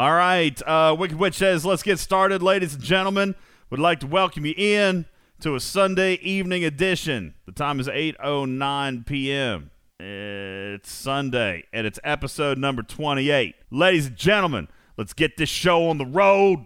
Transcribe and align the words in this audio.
All 0.00 0.14
right. 0.14 0.58
Uh, 0.66 0.96
Wicked 0.98 1.18
Witch 1.18 1.34
says, 1.34 1.66
let's 1.66 1.82
get 1.82 1.98
started, 1.98 2.42
ladies 2.42 2.72
and 2.72 2.82
gentlemen. 2.82 3.34
Would 3.68 3.80
like 3.80 4.00
to 4.00 4.06
welcome 4.06 4.46
you 4.46 4.54
in 4.56 5.04
to 5.40 5.56
a 5.56 5.60
Sunday 5.60 6.14
evening 6.14 6.64
edition. 6.64 7.34
The 7.44 7.52
time 7.52 7.78
is 7.78 7.86
8.09 7.86 9.04
p.m. 9.04 9.70
It's 9.98 10.90
Sunday, 10.90 11.64
and 11.74 11.86
it's 11.86 12.00
episode 12.02 12.56
number 12.56 12.82
28. 12.82 13.56
Ladies 13.70 14.06
and 14.06 14.16
gentlemen, 14.16 14.68
let's 14.96 15.12
get 15.12 15.36
this 15.36 15.50
show 15.50 15.90
on 15.90 15.98
the 15.98 16.06
road. 16.06 16.64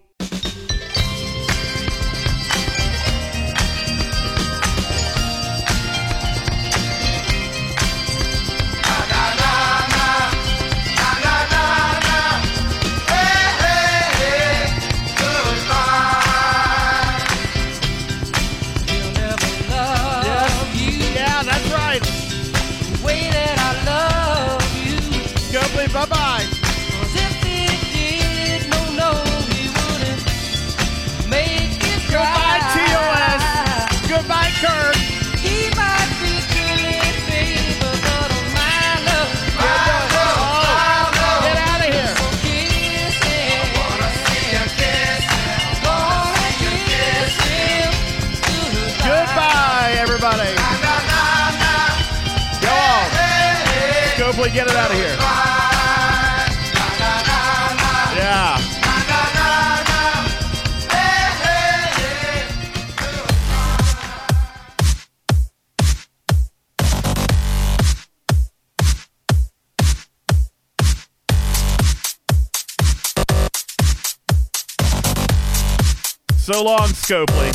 So 76.55 76.63
long, 76.63 76.87
Scopely. 76.91 77.51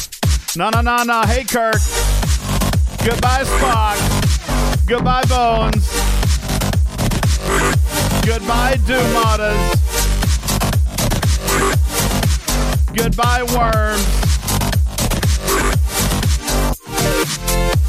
No, 0.57 0.69
no, 0.71 0.81
no, 0.81 1.03
no. 1.03 1.21
Hey, 1.21 1.45
Kirk. 1.45 1.79
Goodbye, 3.05 3.45
Spock. 3.45 3.95
Goodbye, 4.85 5.23
Bones. 5.23 5.87
Goodbye, 8.25 8.75
Doomatas. 8.83 9.55
Goodbye, 12.93 13.43
Worms. 13.55 14.05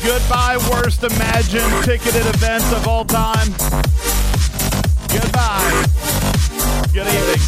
Goodbye, 0.04 0.58
worst 0.70 1.02
imagined 1.02 1.84
ticketed 1.84 2.24
events 2.36 2.72
of 2.72 2.86
all 2.86 3.04
time. 3.04 3.50
Goodbye. 5.08 5.86
Good 6.92 7.08
evening. 7.08 7.40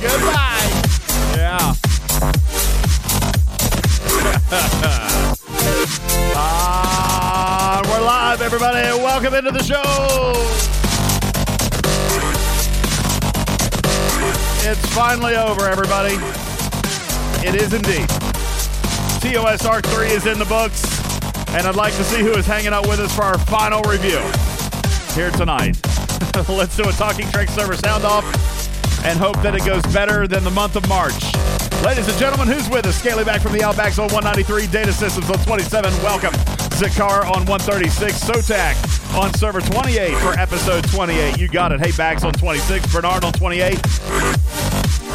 Goodbye. 0.00 0.49
Yeah. 1.60 1.74
Ah, 6.42 7.82
we're 7.84 8.04
live, 8.04 8.40
everybody. 8.40 8.80
Welcome 9.02 9.34
into 9.34 9.50
the 9.50 9.62
show. 9.62 9.82
It's 14.68 14.86
finally 14.94 15.36
over, 15.36 15.68
everybody. 15.68 16.14
It 17.46 17.54
is 17.54 17.74
indeed. 17.74 18.08
TOS 19.20 19.66
Arc 19.66 19.84
3 19.86 20.08
is 20.08 20.26
in 20.26 20.38
the 20.38 20.44
books, 20.46 20.82
and 21.50 21.66
I'd 21.66 21.76
like 21.76 21.94
to 21.94 22.04
see 22.04 22.20
who 22.22 22.32
is 22.32 22.46
hanging 22.46 22.72
out 22.72 22.88
with 22.88 23.00
us 23.00 23.14
for 23.14 23.22
our 23.22 23.38
final 23.38 23.82
review 23.82 24.18
here 25.14 25.30
tonight. 25.32 25.78
Let's 26.48 26.76
do 26.76 26.88
a 26.88 26.92
Talking 26.92 27.28
Trek 27.30 27.48
server 27.50 27.76
sound 27.76 28.04
off 28.04 28.24
and 29.04 29.18
hope 29.18 29.40
that 29.42 29.54
it 29.54 29.64
goes 29.64 29.82
better 29.92 30.26
than 30.26 30.44
the 30.44 30.50
month 30.50 30.76
of 30.76 30.88
March. 30.88 31.14
Ladies 31.84 32.08
and 32.08 32.18
gentlemen, 32.18 32.46
who's 32.46 32.68
with 32.68 32.84
us? 32.86 32.96
Scaling 32.98 33.24
back 33.24 33.40
from 33.40 33.52
the 33.52 33.60
Outbacks 33.60 33.98
on 33.98 34.12
193, 34.12 34.66
Data 34.66 34.92
Systems 34.92 35.30
on 35.30 35.38
27. 35.38 35.90
Welcome. 36.02 36.32
Zakar 36.76 37.24
on 37.24 37.46
136, 37.46 38.22
Sotak 38.22 39.18
on 39.18 39.32
server 39.34 39.62
28 39.62 40.14
for 40.18 40.38
episode 40.38 40.84
28. 40.90 41.38
You 41.38 41.48
got 41.48 41.72
it. 41.72 41.80
Hey, 41.80 41.92
Bax 41.92 42.22
on 42.22 42.34
26, 42.34 42.92
Bernard 42.92 43.24
on 43.24 43.32
28. 43.32 43.78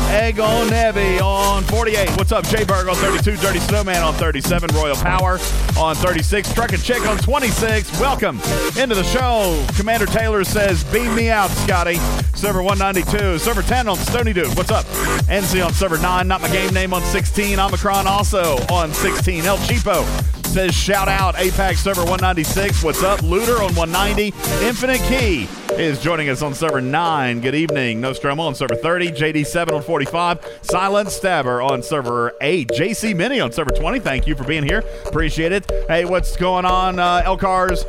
Egg 0.10 0.40
on 0.40 0.68
Nebby 0.68 1.22
on 1.22 1.64
48. 1.64 2.10
What's 2.18 2.32
up, 2.32 2.46
Jay 2.46 2.64
Berg 2.64 2.88
on 2.88 2.96
32, 2.96 3.38
Dirty 3.38 3.60
Snowman 3.60 4.02
on 4.04 4.14
37, 4.16 4.70
Royal 4.76 4.96
Power 4.96 5.40
on 5.78 5.96
36, 5.96 6.54
Truck 6.54 6.74
and 6.74 6.82
Chick 6.82 7.06
on 7.08 7.18
26. 7.18 8.00
Welcome 8.00 8.40
into 8.80 8.96
the 8.96 9.04
show. 9.04 9.66
Commander 9.76 10.06
Taylor 10.06 10.44
says, 10.44 10.84
Beam 10.86 11.14
me 11.16 11.30
out, 11.30 11.50
Scotty. 11.50 11.96
Server 12.36 12.62
192, 12.62 13.40
server 13.40 13.62
10 13.62 13.88
on 13.88 13.98
Stony 13.98 14.34
Dude. 14.34 14.56
What's 14.56 14.72
up? 14.72 14.86
NC 15.28 15.66
on 15.66 15.74
server 15.74 15.98
9, 15.98 16.28
not 16.28 16.42
my 16.42 16.50
game 16.50 16.74
name 16.74 16.94
on 16.94 17.02
16. 17.02 17.60
Omicron 17.60 18.08
also 18.08 18.58
on 18.72 18.94
16. 18.94 19.46
El 19.46 19.58
Cheapo 19.58 20.45
says 20.56 20.74
shout 20.74 21.10
out 21.10 21.38
Apex 21.38 21.82
server 21.82 22.00
196. 22.00 22.82
What's 22.82 23.04
up? 23.04 23.22
Looter 23.24 23.62
on 23.62 23.76
190. 23.76 24.28
Infinite 24.66 25.00
Key 25.00 25.50
is 25.74 26.02
joining 26.02 26.30
us 26.30 26.42
on 26.42 26.54
server 26.54 26.80
9. 26.80 27.42
Good 27.42 27.56
evening. 27.56 28.00
Nostromo 28.00 28.44
on 28.44 28.56
server 28.56 28.78
30. 28.78 29.12
JD7 29.12 29.74
on 29.74 29.84
45. 29.84 30.60
Silent 30.62 31.10
Stabber 31.12 31.62
on 31.62 31.84
server 31.84 32.32
8. 32.40 32.70
JC 32.70 33.14
Mini 33.14 33.42
on 33.42 33.52
server 33.52 33.72
20. 33.72 34.00
Thank 34.00 34.28
you 34.28 34.36
for 34.36 34.46
being 34.46 34.64
here. 34.64 34.82
Appreciate 35.06 35.52
it. 35.52 35.70
Hey, 35.90 36.06
what's 36.06 36.38
going 36.38 36.64
on, 36.64 37.00
uh, 37.00 37.24
Elcars? 37.24 37.84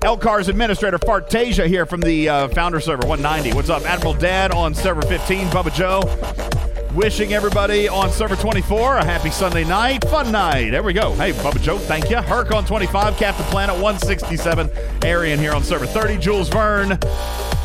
Elcar's 0.00 0.48
administrator 0.48 0.98
Fartasia 0.98 1.66
here 1.66 1.86
from 1.86 2.02
the 2.02 2.28
uh, 2.28 2.48
founder 2.48 2.80
server 2.80 3.08
190. 3.08 3.56
What's 3.56 3.70
up, 3.70 3.84
Admiral 3.84 4.12
Dad 4.12 4.52
on 4.52 4.74
server 4.74 5.00
15, 5.00 5.46
Bubba 5.46 5.74
Joe. 5.74 6.57
Wishing 6.94 7.34
everybody 7.34 7.86
on 7.86 8.10
server 8.10 8.34
24 8.34 8.96
a 8.96 9.04
happy 9.04 9.30
Sunday 9.30 9.62
night, 9.62 10.02
fun 10.08 10.32
night. 10.32 10.70
There 10.70 10.82
we 10.82 10.94
go. 10.94 11.12
Hey, 11.14 11.32
Bubba 11.32 11.60
Joe, 11.60 11.78
thank 11.78 12.08
you. 12.08 12.16
Herc 12.16 12.50
on 12.50 12.64
25, 12.64 13.16
Captain 13.18 13.44
Planet 13.46 13.74
167, 13.74 14.70
Arian 15.04 15.38
here 15.38 15.52
on 15.52 15.62
server 15.62 15.86
30, 15.86 16.16
Jules 16.16 16.48
Verne 16.48 16.98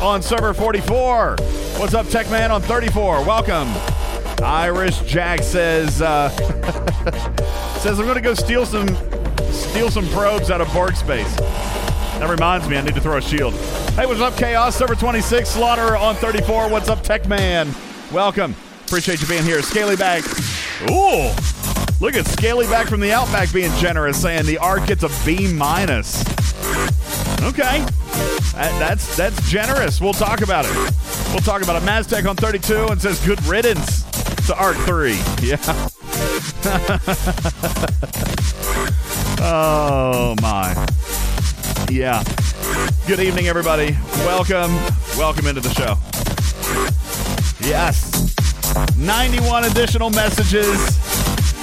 on 0.00 0.20
server 0.20 0.52
44. 0.52 1.36
What's 1.78 1.94
up, 1.94 2.06
Tech 2.08 2.30
Man 2.30 2.52
on 2.52 2.60
34? 2.62 3.24
Welcome. 3.24 3.68
Irish 4.44 5.00
Jack 5.00 5.42
says 5.42 6.02
uh, 6.02 6.28
says 7.78 7.98
I'm 7.98 8.06
gonna 8.06 8.20
go 8.20 8.34
steal 8.34 8.66
some 8.66 8.88
steal 9.50 9.90
some 9.90 10.06
probes 10.08 10.50
out 10.50 10.60
of 10.60 10.70
Borg 10.74 10.96
space. 10.96 11.34
That 11.36 12.28
reminds 12.28 12.68
me, 12.68 12.76
I 12.76 12.82
need 12.82 12.94
to 12.94 13.00
throw 13.00 13.16
a 13.16 13.22
shield. 13.22 13.54
Hey, 13.94 14.04
what's 14.04 14.20
up, 14.20 14.36
Chaos? 14.36 14.76
Server 14.76 14.94
26, 14.94 15.48
Slaughter 15.48 15.96
on 15.96 16.14
34. 16.16 16.68
What's 16.68 16.88
up, 16.88 17.02
Tech 17.02 17.26
Man? 17.26 17.74
Welcome. 18.12 18.54
Appreciate 18.94 19.20
you 19.22 19.26
being 19.26 19.42
here. 19.42 19.60
Scaly 19.60 19.96
Bag. 19.96 20.22
Ooh, 20.88 21.34
look 22.00 22.14
at 22.14 22.28
Scaly 22.28 22.64
Bag 22.66 22.86
from 22.86 23.00
the 23.00 23.12
Outback 23.12 23.52
being 23.52 23.72
generous, 23.78 24.22
saying 24.22 24.46
the 24.46 24.56
arc 24.58 24.86
gets 24.86 25.02
a 25.02 25.10
B 25.26 25.52
minus. 25.52 26.20
Okay, 27.42 27.84
That- 28.54 28.78
that's 28.78 29.16
that's 29.16 29.50
generous. 29.50 30.00
We'll 30.00 30.12
talk 30.12 30.42
about 30.42 30.64
it. 30.64 30.70
We'll 31.32 31.40
talk 31.40 31.64
about 31.64 31.82
it. 31.82 31.84
Maztec 31.84 32.24
on 32.28 32.36
32 32.36 32.86
and 32.86 33.02
says 33.02 33.18
good 33.26 33.44
riddance 33.46 34.04
to 34.46 34.54
Arc 34.56 34.76
3. 34.76 35.18
Yeah. 35.42 35.56
oh 39.40 40.36
my. 40.40 40.72
Yeah. 41.90 42.22
Good 43.08 43.18
evening, 43.18 43.48
everybody. 43.48 43.96
Welcome. 44.18 44.72
Welcome 45.18 45.48
into 45.48 45.62
the 45.62 45.74
show. 45.74 45.98
Yes. 47.68 48.12
91 48.98 49.64
additional 49.64 50.10
messages. 50.10 50.66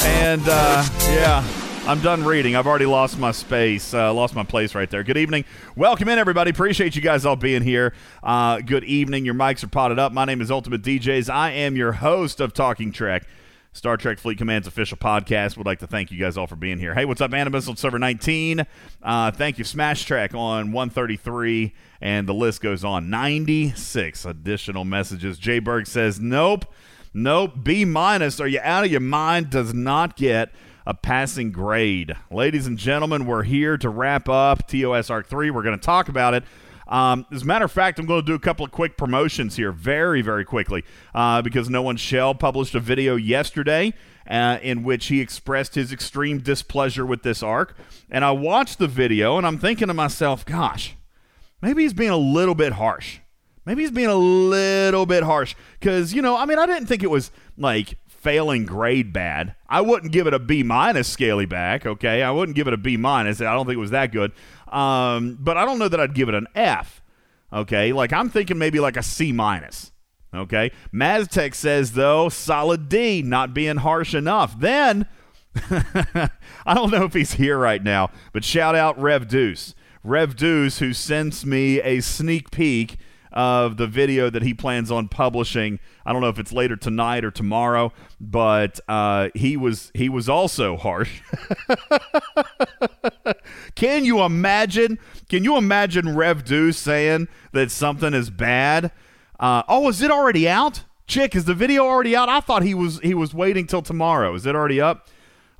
And 0.05 0.41
uh, 0.45 0.85
yeah, 1.09 1.45
I'm 1.85 2.01
done 2.01 2.23
reading. 2.23 2.55
I've 2.55 2.67
already 2.67 2.85
lost 2.85 3.19
my 3.19 3.31
space, 3.31 3.93
uh, 3.93 4.13
lost 4.13 4.35
my 4.35 4.43
place 4.43 4.73
right 4.75 4.89
there. 4.89 5.03
Good 5.03 5.17
evening. 5.17 5.45
Welcome 5.75 6.09
in, 6.09 6.19
everybody. 6.19 6.51
Appreciate 6.51 6.95
you 6.95 7.01
guys 7.01 7.25
all 7.25 7.35
being 7.35 7.63
here. 7.63 7.93
Uh, 8.23 8.61
good 8.61 8.83
evening. 8.83 9.25
Your 9.25 9.33
mics 9.33 9.63
are 9.63 9.67
potted 9.67 9.99
up. 9.99 10.11
My 10.11 10.25
name 10.25 10.41
is 10.41 10.51
Ultimate 10.51 10.81
DJs. 10.81 11.29
I 11.29 11.51
am 11.51 11.75
your 11.75 11.91
host 11.93 12.39
of 12.39 12.53
Talking 12.53 12.91
Trek. 12.91 13.23
Star 13.73 13.95
Trek 13.95 14.19
Fleet 14.19 14.37
Command's 14.37 14.67
official 14.67 14.97
podcast. 14.97 15.55
Would 15.55 15.65
like 15.65 15.79
to 15.79 15.87
thank 15.87 16.11
you 16.11 16.19
guys 16.19 16.37
all 16.37 16.45
for 16.45 16.57
being 16.57 16.77
here. 16.77 16.93
Hey, 16.93 17.05
what's 17.05 17.21
up, 17.21 17.33
Animus 17.33 17.69
on 17.69 17.77
server 17.77 17.99
19? 17.99 18.65
Uh, 19.01 19.31
thank 19.31 19.57
you, 19.57 19.63
Smash 19.63 20.03
Track 20.03 20.33
on 20.33 20.73
133, 20.73 21.73
and 22.01 22.27
the 22.27 22.33
list 22.33 22.61
goes 22.61 22.83
on. 22.83 23.09
96 23.09 24.25
additional 24.25 24.83
messages. 24.83 25.37
Jay 25.37 25.59
Berg 25.59 25.87
says, 25.87 26.19
Nope, 26.19 26.65
nope, 27.13 27.53
B 27.63 27.85
minus. 27.85 28.39
Are 28.39 28.47
you 28.47 28.59
out 28.61 28.83
of 28.83 28.91
your 28.91 29.01
mind? 29.01 29.49
Does 29.49 29.73
not 29.73 30.15
get 30.15 30.51
a 30.85 30.93
passing 30.93 31.51
grade. 31.51 32.15
Ladies 32.29 32.67
and 32.67 32.77
gentlemen, 32.77 33.25
we're 33.25 33.43
here 33.43 33.77
to 33.77 33.89
wrap 33.89 34.27
up 34.27 34.67
TOS 34.67 35.09
Arc 35.09 35.27
3. 35.27 35.51
We're 35.51 35.63
going 35.63 35.77
to 35.77 35.85
talk 35.85 36.09
about 36.09 36.33
it. 36.33 36.43
Um, 36.87 37.25
as 37.31 37.43
a 37.43 37.45
matter 37.45 37.65
of 37.65 37.71
fact, 37.71 37.99
I'm 37.99 38.05
going 38.05 38.21
to 38.21 38.25
do 38.25 38.33
a 38.33 38.39
couple 38.39 38.65
of 38.65 38.71
quick 38.71 38.97
promotions 38.97 39.55
here 39.55 39.71
very, 39.71 40.21
very 40.21 40.43
quickly 40.43 40.83
uh, 41.15 41.41
because 41.41 41.69
No 41.69 41.81
One 41.81 41.95
Shell 41.95 42.35
published 42.35 42.75
a 42.75 42.79
video 42.79 43.15
yesterday 43.15 43.93
uh, 44.29 44.59
in 44.61 44.83
which 44.83 45.07
he 45.07 45.21
expressed 45.21 45.75
his 45.75 45.93
extreme 45.93 46.39
displeasure 46.39 47.05
with 47.05 47.23
this 47.23 47.41
arc. 47.41 47.77
And 48.09 48.25
I 48.25 48.31
watched 48.31 48.77
the 48.77 48.87
video 48.87 49.37
and 49.37 49.47
I'm 49.47 49.57
thinking 49.57 49.87
to 49.87 49.93
myself, 49.93 50.45
gosh, 50.45 50.95
maybe 51.61 51.83
he's 51.83 51.93
being 51.93 52.09
a 52.09 52.17
little 52.17 52.55
bit 52.55 52.73
harsh. 52.73 53.19
Maybe 53.65 53.83
he's 53.83 53.91
being 53.91 54.09
a 54.09 54.15
little 54.15 55.05
bit 55.05 55.23
harsh 55.23 55.55
because, 55.79 56.13
you 56.13 56.21
know, 56.21 56.35
I 56.35 56.45
mean, 56.45 56.57
I 56.57 56.65
didn't 56.65 56.87
think 56.87 57.03
it 57.03 57.11
was 57.11 57.31
like 57.57 57.97
failing 58.07 58.65
grade 58.65 59.13
bad. 59.13 59.55
I 59.69 59.81
wouldn't 59.81 60.11
give 60.11 60.27
it 60.27 60.33
a 60.33 60.39
B 60.39 60.63
minus 60.63 61.07
Scaly 61.07 61.45
Bag, 61.45 61.85
okay? 61.85 62.23
I 62.23 62.31
wouldn't 62.31 62.55
give 62.55 62.67
it 62.67 62.73
a 62.73 62.77
B 62.77 62.97
minus. 62.97 63.39
I 63.41 63.53
don't 63.53 63.65
think 63.65 63.77
it 63.77 63.79
was 63.79 63.91
that 63.91 64.11
good. 64.11 64.31
Um, 64.67 65.37
but 65.39 65.57
I 65.57 65.65
don't 65.65 65.79
know 65.79 65.87
that 65.87 65.99
I'd 65.99 66.15
give 66.15 66.29
it 66.29 66.35
an 66.35 66.47
F. 66.55 67.01
Okay, 67.53 67.91
like 67.91 68.13
I'm 68.13 68.29
thinking 68.29 68.57
maybe 68.57 68.79
like 68.79 68.95
a 68.95 69.03
C 69.03 69.31
minus. 69.31 69.91
Okay, 70.33 70.71
Maztec 70.93 71.53
says 71.53 71.91
though 71.91 72.29
solid 72.29 72.87
D, 72.87 73.21
not 73.21 73.53
being 73.53 73.77
harsh 73.77 74.13
enough. 74.13 74.57
Then 74.57 75.05
I 76.65 76.73
don't 76.73 76.91
know 76.91 77.03
if 77.03 77.13
he's 77.13 77.33
here 77.33 77.57
right 77.57 77.83
now, 77.83 78.09
but 78.31 78.45
shout 78.45 78.73
out 78.75 78.99
Rev 78.99 79.27
Deuce, 79.27 79.75
Rev 80.03 80.37
Deuce, 80.37 80.79
who 80.79 80.93
sends 80.93 81.45
me 81.45 81.81
a 81.81 81.99
sneak 81.99 82.51
peek 82.51 82.97
of 83.31 83.77
the 83.77 83.87
video 83.87 84.29
that 84.29 84.43
he 84.43 84.53
plans 84.53 84.91
on 84.91 85.07
publishing. 85.07 85.79
I 86.05 86.13
don't 86.13 86.21
know 86.21 86.29
if 86.29 86.39
it's 86.39 86.51
later 86.51 86.75
tonight 86.75 87.23
or 87.23 87.31
tomorrow, 87.31 87.93
but 88.19 88.79
uh, 88.87 89.29
he 89.33 89.57
was 89.57 89.91
he 89.93 90.09
was 90.09 90.29
also 90.29 90.77
harsh. 90.77 91.21
Can 93.75 94.05
you 94.05 94.21
imagine? 94.21 94.99
Can 95.29 95.43
you 95.43 95.57
imagine 95.57 96.15
Rev 96.15 96.43
Deuce 96.43 96.77
saying 96.77 97.27
that 97.53 97.71
something 97.71 98.13
is 98.13 98.29
bad? 98.29 98.91
Uh, 99.39 99.63
oh, 99.67 99.89
is 99.89 100.01
it 100.01 100.11
already 100.11 100.47
out? 100.47 100.83
Chick, 101.07 101.35
is 101.35 101.45
the 101.45 101.53
video 101.53 101.85
already 101.85 102.15
out? 102.15 102.29
I 102.29 102.39
thought 102.39 102.63
he 102.63 102.73
was 102.73 102.99
he 102.99 103.13
was 103.13 103.33
waiting 103.33 103.67
till 103.67 103.81
tomorrow. 103.81 104.33
Is 104.35 104.45
it 104.45 104.55
already 104.55 104.81
up? 104.81 105.07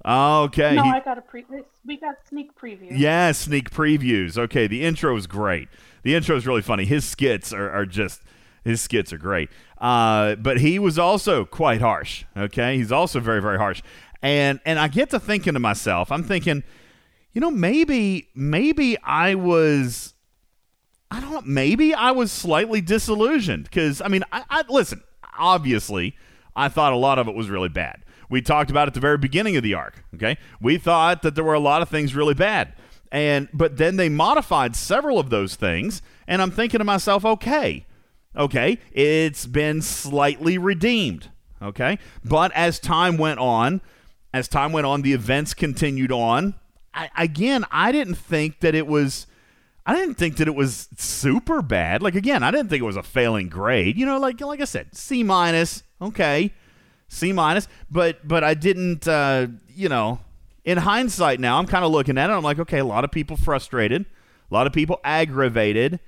Okay. 0.06 0.76
No, 0.76 0.84
he- 0.84 0.90
I 0.90 1.00
got 1.00 1.18
a 1.18 1.22
pre. 1.22 1.46
We 1.86 1.98
got 1.98 2.16
sneak 2.28 2.56
previews. 2.56 2.90
yeah, 2.92 3.32
sneak 3.32 3.72
previews. 3.72 4.38
Okay, 4.38 4.68
the 4.68 4.84
intro 4.84 5.16
is 5.18 5.28
great. 5.28 5.68
The 6.04 6.16
intro 6.16 6.36
is 6.36 6.48
really 6.48 6.62
funny. 6.62 6.86
His 6.86 7.06
skits 7.06 7.54
are, 7.54 7.70
are 7.70 7.86
just 7.86 8.22
his 8.64 8.82
skits 8.82 9.12
are 9.12 9.18
great. 9.18 9.50
Uh, 9.78 10.36
but 10.36 10.60
he 10.60 10.78
was 10.80 11.00
also 11.00 11.46
quite 11.46 11.82
harsh. 11.82 12.26
Okay, 12.38 12.78
he's 12.78 12.92
also 12.92 13.20
very 13.20 13.42
very 13.42 13.58
harsh. 13.58 13.82
And 14.22 14.60
and 14.66 14.80
I 14.80 14.88
get 14.88 15.10
to 15.12 15.20
thinking 15.20 15.54
to 15.54 15.60
myself, 15.60 16.12
I'm 16.12 16.24
thinking, 16.24 16.64
you 17.34 17.42
know, 17.42 17.52
maybe 17.52 18.30
maybe 18.36 18.98
I 19.04 19.36
was. 19.36 20.14
I 21.10 21.20
don't. 21.20 21.46
Maybe 21.46 21.94
I 21.94 22.12
was 22.12 22.32
slightly 22.32 22.80
disillusioned 22.80 23.66
because 23.66 24.02
I 24.02 24.08
mean, 24.08 24.24
I, 24.32 24.44
I 24.50 24.64
listen. 24.70 25.04
Obviously, 25.38 26.16
I 26.56 26.70
thought 26.70 26.94
a 26.94 26.98
lot 26.98 27.20
of 27.20 27.28
it 27.28 27.36
was 27.36 27.50
really 27.50 27.70
bad. 27.70 28.04
We 28.30 28.42
talked 28.42 28.72
about 28.72 28.88
at 28.88 28.94
the 28.94 29.02
very 29.02 29.18
beginning 29.18 29.58
of 29.58 29.64
the 29.64 29.74
arc. 29.74 30.06
Okay, 30.16 30.38
we 30.62 30.78
thought 30.78 31.22
that 31.24 31.36
there 31.36 31.44
were 31.44 31.54
a 31.54 31.60
lot 31.60 31.82
of 31.82 31.90
things 31.90 32.16
really 32.16 32.34
bad, 32.34 32.74
and 33.12 33.50
but 33.54 33.78
then 33.78 33.98
they 33.98 34.10
modified 34.10 34.76
several 34.76 35.20
of 35.20 35.30
those 35.30 35.56
things, 35.56 36.02
and 36.28 36.42
I'm 36.42 36.52
thinking 36.52 36.80
to 36.80 36.84
myself, 36.84 37.26
okay, 37.26 37.86
okay, 38.36 38.80
it's 38.92 39.46
been 39.46 39.82
slightly 39.82 40.58
redeemed. 40.58 41.30
Okay, 41.62 42.00
but 42.24 42.52
as 42.54 42.80
time 42.80 43.18
went 43.18 43.40
on, 43.40 43.82
as 44.34 44.48
time 44.48 44.72
went 44.72 44.88
on, 44.88 45.02
the 45.02 45.14
events 45.14 45.54
continued 45.54 46.12
on. 46.12 46.56
I, 46.94 47.10
again, 47.18 47.66
I 47.72 47.92
didn't 47.92 48.16
think 48.16 48.62
that 48.62 48.76
it 48.76 48.88
was. 48.88 49.28
I 49.86 49.96
didn't 49.96 50.16
think 50.16 50.38
that 50.38 50.48
it 50.48 50.56
was 50.56 50.90
super 50.96 51.62
bad. 51.62 52.02
Like 52.02 52.16
again, 52.16 52.44
I 52.44 52.52
didn't 52.52 52.70
think 52.70 52.82
it 52.82 52.86
was 52.86 52.98
a 52.98 53.04
failing 53.04 53.50
grade. 53.50 53.98
You 53.98 54.06
know, 54.06 54.20
like 54.20 54.40
like 54.40 54.62
I 54.62 54.66
said, 54.66 54.96
C 54.96 55.24
minus. 55.24 55.84
Okay, 56.02 56.54
C 57.10 57.34
minus. 57.34 57.68
But 57.90 58.26
but 58.26 58.44
I 58.44 58.54
didn't. 58.54 59.08
Uh, 59.08 59.48
you 59.74 59.90
know, 59.90 60.20
in 60.64 60.78
hindsight 60.78 61.40
now, 61.40 61.58
I'm 61.58 61.68
kind 61.68 61.84
of 61.84 61.92
looking 61.92 62.18
at 62.18 62.30
it. 62.30 62.34
I'm 62.34 62.44
like, 62.44 62.60
okay, 62.60 62.80
a 62.80 62.86
lot 62.86 63.04
of 63.04 63.12
people 63.12 63.38
frustrated, 63.38 64.06
a 64.50 64.54
lot 64.54 64.68
of 64.68 64.74
people 64.74 65.00
aggravated. 65.04 66.00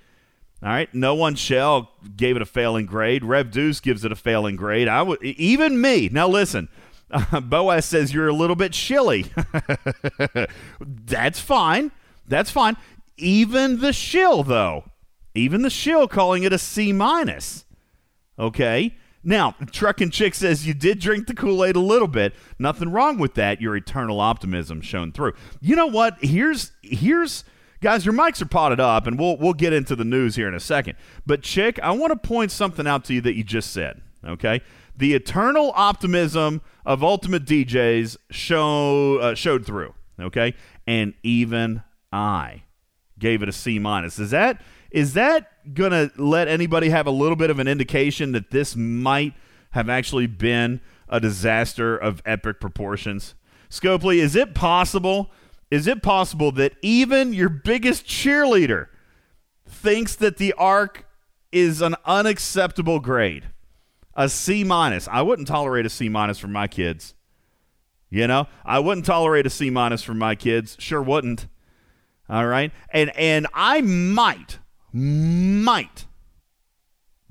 All 0.62 0.70
right, 0.70 0.94
no 0.94 1.14
one 1.14 1.36
shell 1.36 1.92
gave 2.16 2.38
it 2.38 2.42
a 2.42 2.46
failing 2.46 2.86
grade. 2.86 3.26
Rev 3.26 3.52
Deuce 3.52 3.82
gives 3.82 4.06
it 4.06 4.14
a 4.14 4.16
failing 4.16 4.56
grade. 4.56 4.88
I 4.88 5.02
would 5.02 5.22
even 5.22 5.82
me. 5.82 6.08
Now 6.10 6.28
listen, 6.30 6.70
uh, 7.12 7.40
Boaz 7.42 7.86
says 7.86 8.14
you're 8.14 8.30
a 8.30 8.34
little 8.34 8.56
bit 8.56 8.72
chilly. 8.72 9.26
That's 10.80 11.40
fine. 11.40 11.92
That's 12.26 12.50
fine. 12.50 12.78
Even 13.18 13.82
the 13.82 13.92
shill 13.92 14.44
though, 14.44 14.86
even 15.36 15.64
the 15.64 15.70
shill 15.70 16.08
calling 16.08 16.44
it 16.44 16.54
a 16.54 16.58
C 16.58 16.94
minus. 16.94 17.66
Okay. 18.40 18.96
Now, 19.24 19.56
Truck 19.72 20.02
and 20.02 20.12
Chick 20.12 20.36
says 20.36 20.68
you 20.68 20.74
did 20.74 21.00
drink 21.00 21.28
the 21.28 21.34
Kool 21.34 21.64
Aid 21.64 21.76
a 21.76 21.80
little 21.80 22.08
bit. 22.08 22.34
Nothing 22.60 22.92
wrong 22.92 23.18
with 23.18 23.36
that. 23.36 23.62
Your 23.62 23.76
eternal 23.76 24.20
optimism 24.20 24.82
shone 24.82 25.12
through. 25.12 25.34
You 25.62 25.76
know 25.76 25.88
what? 25.88 26.18
Here's 26.22 26.72
here's 26.82 27.46
guys. 27.82 28.06
Your 28.06 28.14
mics 28.14 28.42
are 28.42 28.48
potted 28.48 28.80
up, 28.80 29.08
and 29.08 29.18
we'll 29.18 29.38
we'll 29.38 29.54
get 29.54 29.72
into 29.72 29.96
the 29.96 30.04
news 30.04 30.36
here 30.36 30.48
in 30.48 30.54
a 30.54 30.60
second. 30.60 30.98
But 31.26 31.42
Chick, 31.42 31.80
I 31.82 31.92
want 31.92 32.12
to 32.12 32.28
point 32.28 32.52
something 32.52 32.86
out 32.86 33.06
to 33.06 33.14
you 33.14 33.22
that 33.22 33.36
you 33.36 33.44
just 33.44 33.72
said. 33.72 34.02
Okay, 34.26 34.62
the 34.96 35.14
eternal 35.14 35.72
optimism 35.76 36.62
of 36.86 37.04
Ultimate 37.04 37.46
DJs 37.46 38.18
show 38.30 39.18
uh, 39.20 39.36
showed 39.36 39.66
through. 39.66 39.94
Okay, 40.20 40.54
and 40.86 41.14
even 41.24 41.82
I 42.12 42.64
gave 43.20 43.42
it 43.42 43.50
a 43.50 43.54
C 43.54 43.80
minus. 43.80 44.20
Is 44.20 44.32
that 44.32 44.62
is 44.94 45.16
that 45.16 45.74
gonna 45.74 46.12
let 46.16 46.48
anybody 46.48 46.90
have 46.90 47.08
a 47.08 47.12
little 47.12 47.36
bit 47.36 47.50
of 47.50 47.60
an 47.60 47.68
indication 47.68 48.32
that 48.32 48.52
this 48.52 48.76
might 48.76 49.34
have 49.72 49.90
actually 49.90 50.28
been 50.28 50.80
a 51.10 51.20
disaster 51.20 51.98
of 51.98 52.22
epic 52.26 52.62
proportions? 52.62 53.36
Scopely, 53.70 54.18
is 54.18 54.36
it 54.36 54.54
possible? 54.54 55.32
Is 55.72 55.88
it 55.88 56.04
possible 56.04 56.52
that 56.54 56.76
even 56.84 57.34
your 57.34 57.50
biggest 57.50 58.06
cheerleader 58.06 58.88
thinks 59.68 60.16
that 60.16 60.38
the 60.38 60.54
arc 60.54 61.08
is 61.52 61.82
an 61.82 61.96
unacceptable 62.06 63.00
grade? 63.00 63.46
A 64.16 64.30
C 64.30 64.64
minus. 64.64 65.08
I 65.08 65.24
wouldn't 65.24 65.48
tolerate 65.48 65.88
a 65.88 65.90
C 65.90 66.08
minus 66.08 66.38
for 66.38 66.48
my 66.48 66.68
kids. 66.68 67.16
You 68.12 68.28
know, 68.28 68.48
I 68.64 68.78
wouldn't 68.78 69.08
tolerate 69.08 69.48
a 69.48 69.50
C 69.50 69.72
minus 69.72 70.04
for 70.04 70.14
my 70.14 70.36
kids. 70.36 70.78
Sure 70.80 71.02
wouldn't. 71.02 71.48
All 72.30 72.46
right. 72.46 72.72
And 72.92 73.10
and 73.18 73.48
I 73.56 73.82
might 73.82 74.60
might 74.94 76.06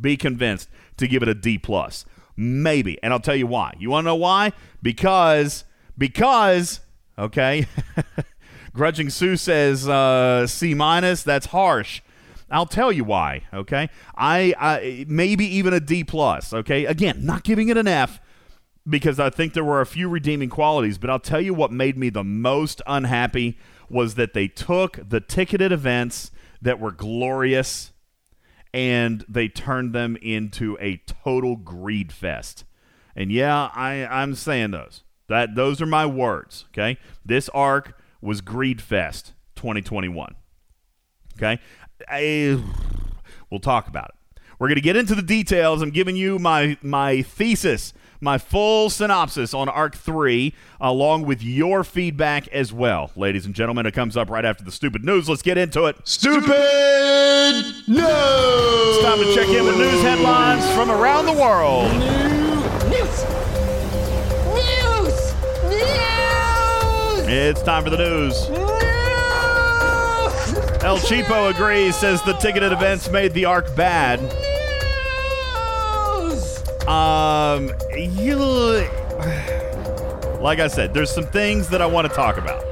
be 0.01 0.17
convinced 0.17 0.69
to 0.97 1.07
give 1.07 1.23
it 1.23 1.29
a 1.29 1.35
D 1.35 1.59
plus. 1.59 2.05
Maybe. 2.37 2.99
And 3.03 3.13
I'll 3.13 3.21
tell 3.21 3.37
you 3.37 3.47
why. 3.47 3.75
You 3.79 3.91
want 3.91 4.05
to 4.05 4.07
know 4.07 4.17
why? 4.17 4.53
Because 4.83 5.65
because 5.97 6.81
okay. 7.19 7.67
Grudging 8.75 9.11
Sue 9.11 9.37
says 9.37 9.87
uh, 9.87 10.47
C 10.47 10.75
minus. 10.75 11.23
That's 11.23 11.47
harsh. 11.47 12.01
I'll 12.51 12.67
tell 12.67 12.93
you 12.93 13.05
why. 13.05 13.43
Okay, 13.53 13.89
I, 14.15 14.55
I 14.59 15.05
maybe 15.09 15.45
even 15.57 15.73
a 15.73 15.81
D 15.81 16.05
plus. 16.05 16.53
Okay, 16.53 16.85
again, 16.85 17.25
not 17.25 17.45
giving 17.45 17.69
it 17.69 17.77
an 17.77 17.89
F 17.89 18.21
because 18.89 19.19
I 19.19 19.31
think 19.31 19.55
there 19.55 19.65
were 19.65 19.81
a 19.81 19.87
few 19.87 20.09
redeeming 20.09 20.51
qualities. 20.51 20.99
But 20.99 21.11
I'll 21.11 21.19
tell 21.19 21.41
you 21.41 21.55
what 21.55 21.73
made 21.73 21.97
me 21.97 22.11
the 22.11 22.25
most 22.25 22.83
unhappy 22.87 23.59
was 23.89 24.15
that 24.15 24.33
they 24.33 24.49
took 24.49 24.99
the 25.07 25.21
ticketed 25.21 25.73
events 25.73 26.31
that 26.63 26.81
were 26.81 26.93
glorious 26.93 27.93
and 28.73 29.25
they 29.29 29.49
turned 29.49 29.93
them 29.93 30.17
into 30.23 30.79
a 30.81 30.97
total 31.07 31.57
greed 31.57 32.13
fest. 32.13 32.65
And 33.15 33.31
yeah, 33.31 33.71
I, 33.75 34.07
I'm 34.07 34.35
saying 34.35 34.71
those. 34.71 35.03
That 35.29 35.55
those 35.55 35.81
are 35.81 35.87
my 35.87 36.07
words. 36.07 36.67
Okay, 36.71 36.99
this 37.25 37.49
arc 37.51 37.99
was 38.21 38.41
greed 38.41 38.83
fest 38.83 39.33
2021. 39.57 40.35
Okay, 41.37 41.59
I, 42.09 42.63
we'll 43.51 43.61
talk 43.61 43.89
about 43.89 44.11
it. 44.11 44.41
We're 44.59 44.69
to 44.75 44.81
get 44.81 44.97
into 44.97 45.15
the 45.15 45.23
details. 45.23 45.81
I'm 45.81 45.91
giving 45.91 46.17
you 46.17 46.39
my 46.39 46.77
my 46.83 47.23
thesis, 47.23 47.95
my 48.23 48.39
full 48.39 48.89
synopsis 48.89 49.53
on 49.53 49.69
Arc 49.69 49.97
3, 49.97 50.55
along 50.81 51.27
with 51.27 51.43
your 51.43 51.83
feedback 51.85 52.49
as 52.49 52.73
well. 52.73 53.11
Ladies 53.17 53.45
and 53.45 53.55
gentlemen, 53.55 53.85
it 53.85 53.93
comes 53.93 54.17
up 54.17 54.31
right 54.31 54.45
after 54.45 54.63
the 54.65 54.73
stupid 54.73 55.05
news. 55.05 55.29
Let's 55.29 55.43
get 55.43 55.59
into 55.59 55.87
it. 55.87 55.97
Stupid 56.05 56.45
news. 57.89 58.07
It's 58.07 59.05
time 59.05 59.19
to 59.19 59.33
check 59.35 59.49
in 59.49 59.65
with 59.65 59.77
news 59.77 60.03
headlines 60.03 60.65
from 60.73 60.91
around 60.91 61.27
the 61.27 61.33
world. 61.33 61.93
News. 62.89 63.25
News! 64.55 65.35
News! 65.65 67.29
It's 67.29 67.63
time 67.63 67.83
for 67.85 67.91
the 67.91 67.99
news. 67.99 68.49
El 70.85 70.99
Cheapo 70.99 71.51
agrees, 71.55 71.95
says 71.97 72.21
the 72.23 72.33
ticketed 72.35 72.73
events 72.73 73.09
made 73.09 73.33
the 73.35 73.45
arc 73.45 73.75
bad. 73.77 74.21
Um, 76.87 77.73
you, 77.97 78.37
like 80.41 80.59
I 80.59 80.69
said, 80.69 80.93
there's 80.93 81.11
some 81.11 81.27
things 81.27 81.69
that 81.69 81.81
I 81.81 81.87
want 81.87 82.09
to 82.09 82.15
talk 82.15 82.39
about. 82.39 82.65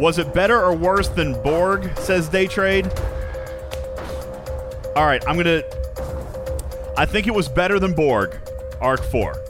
Was 0.00 0.18
it 0.18 0.34
better 0.34 0.60
or 0.60 0.74
worse 0.74 1.08
than 1.08 1.40
Borg? 1.42 1.96
Says 1.98 2.28
Day 2.28 2.46
Trade. 2.46 2.86
All 4.94 5.06
right, 5.06 5.22
I'm 5.26 5.36
gonna. 5.36 5.62
I 6.96 7.06
think 7.06 7.26
it 7.26 7.34
was 7.34 7.48
better 7.48 7.78
than 7.78 7.94
Borg, 7.94 8.36
Arc 8.80 9.02
Four. 9.02 9.42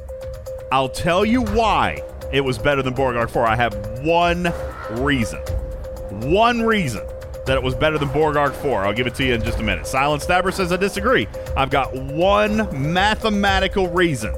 I'll 0.71 0.89
tell 0.89 1.25
you 1.25 1.43
why 1.43 2.03
it 2.33 2.43
was 2.43 2.59
better 2.59 2.83
than 2.83 2.95
Borg 2.95 3.17
Arc 3.17 3.31
Four. 3.31 3.47
I 3.47 3.57
have 3.57 3.75
one 4.03 4.53
reason. 4.91 5.41
One 6.11 6.63
reason 6.63 7.05
that 7.47 7.57
it 7.57 7.62
was 7.62 7.75
better 7.75 7.97
than 7.97 8.09
Borg 8.09 8.37
Arc 8.37 8.55
4. 8.55 8.85
I'll 8.85 8.93
give 8.93 9.07
it 9.07 9.15
to 9.17 9.25
you 9.25 9.35
in 9.35 9.43
just 9.43 9.59
a 9.59 9.62
minute. 9.62 9.87
Silent 9.87 10.23
Stabber 10.23 10.50
says 10.50 10.73
I 10.73 10.76
disagree. 10.76 11.29
I've 11.57 11.71
got 11.71 11.95
one 11.95 12.57
mathematical 12.93 13.88
reason 13.88 14.33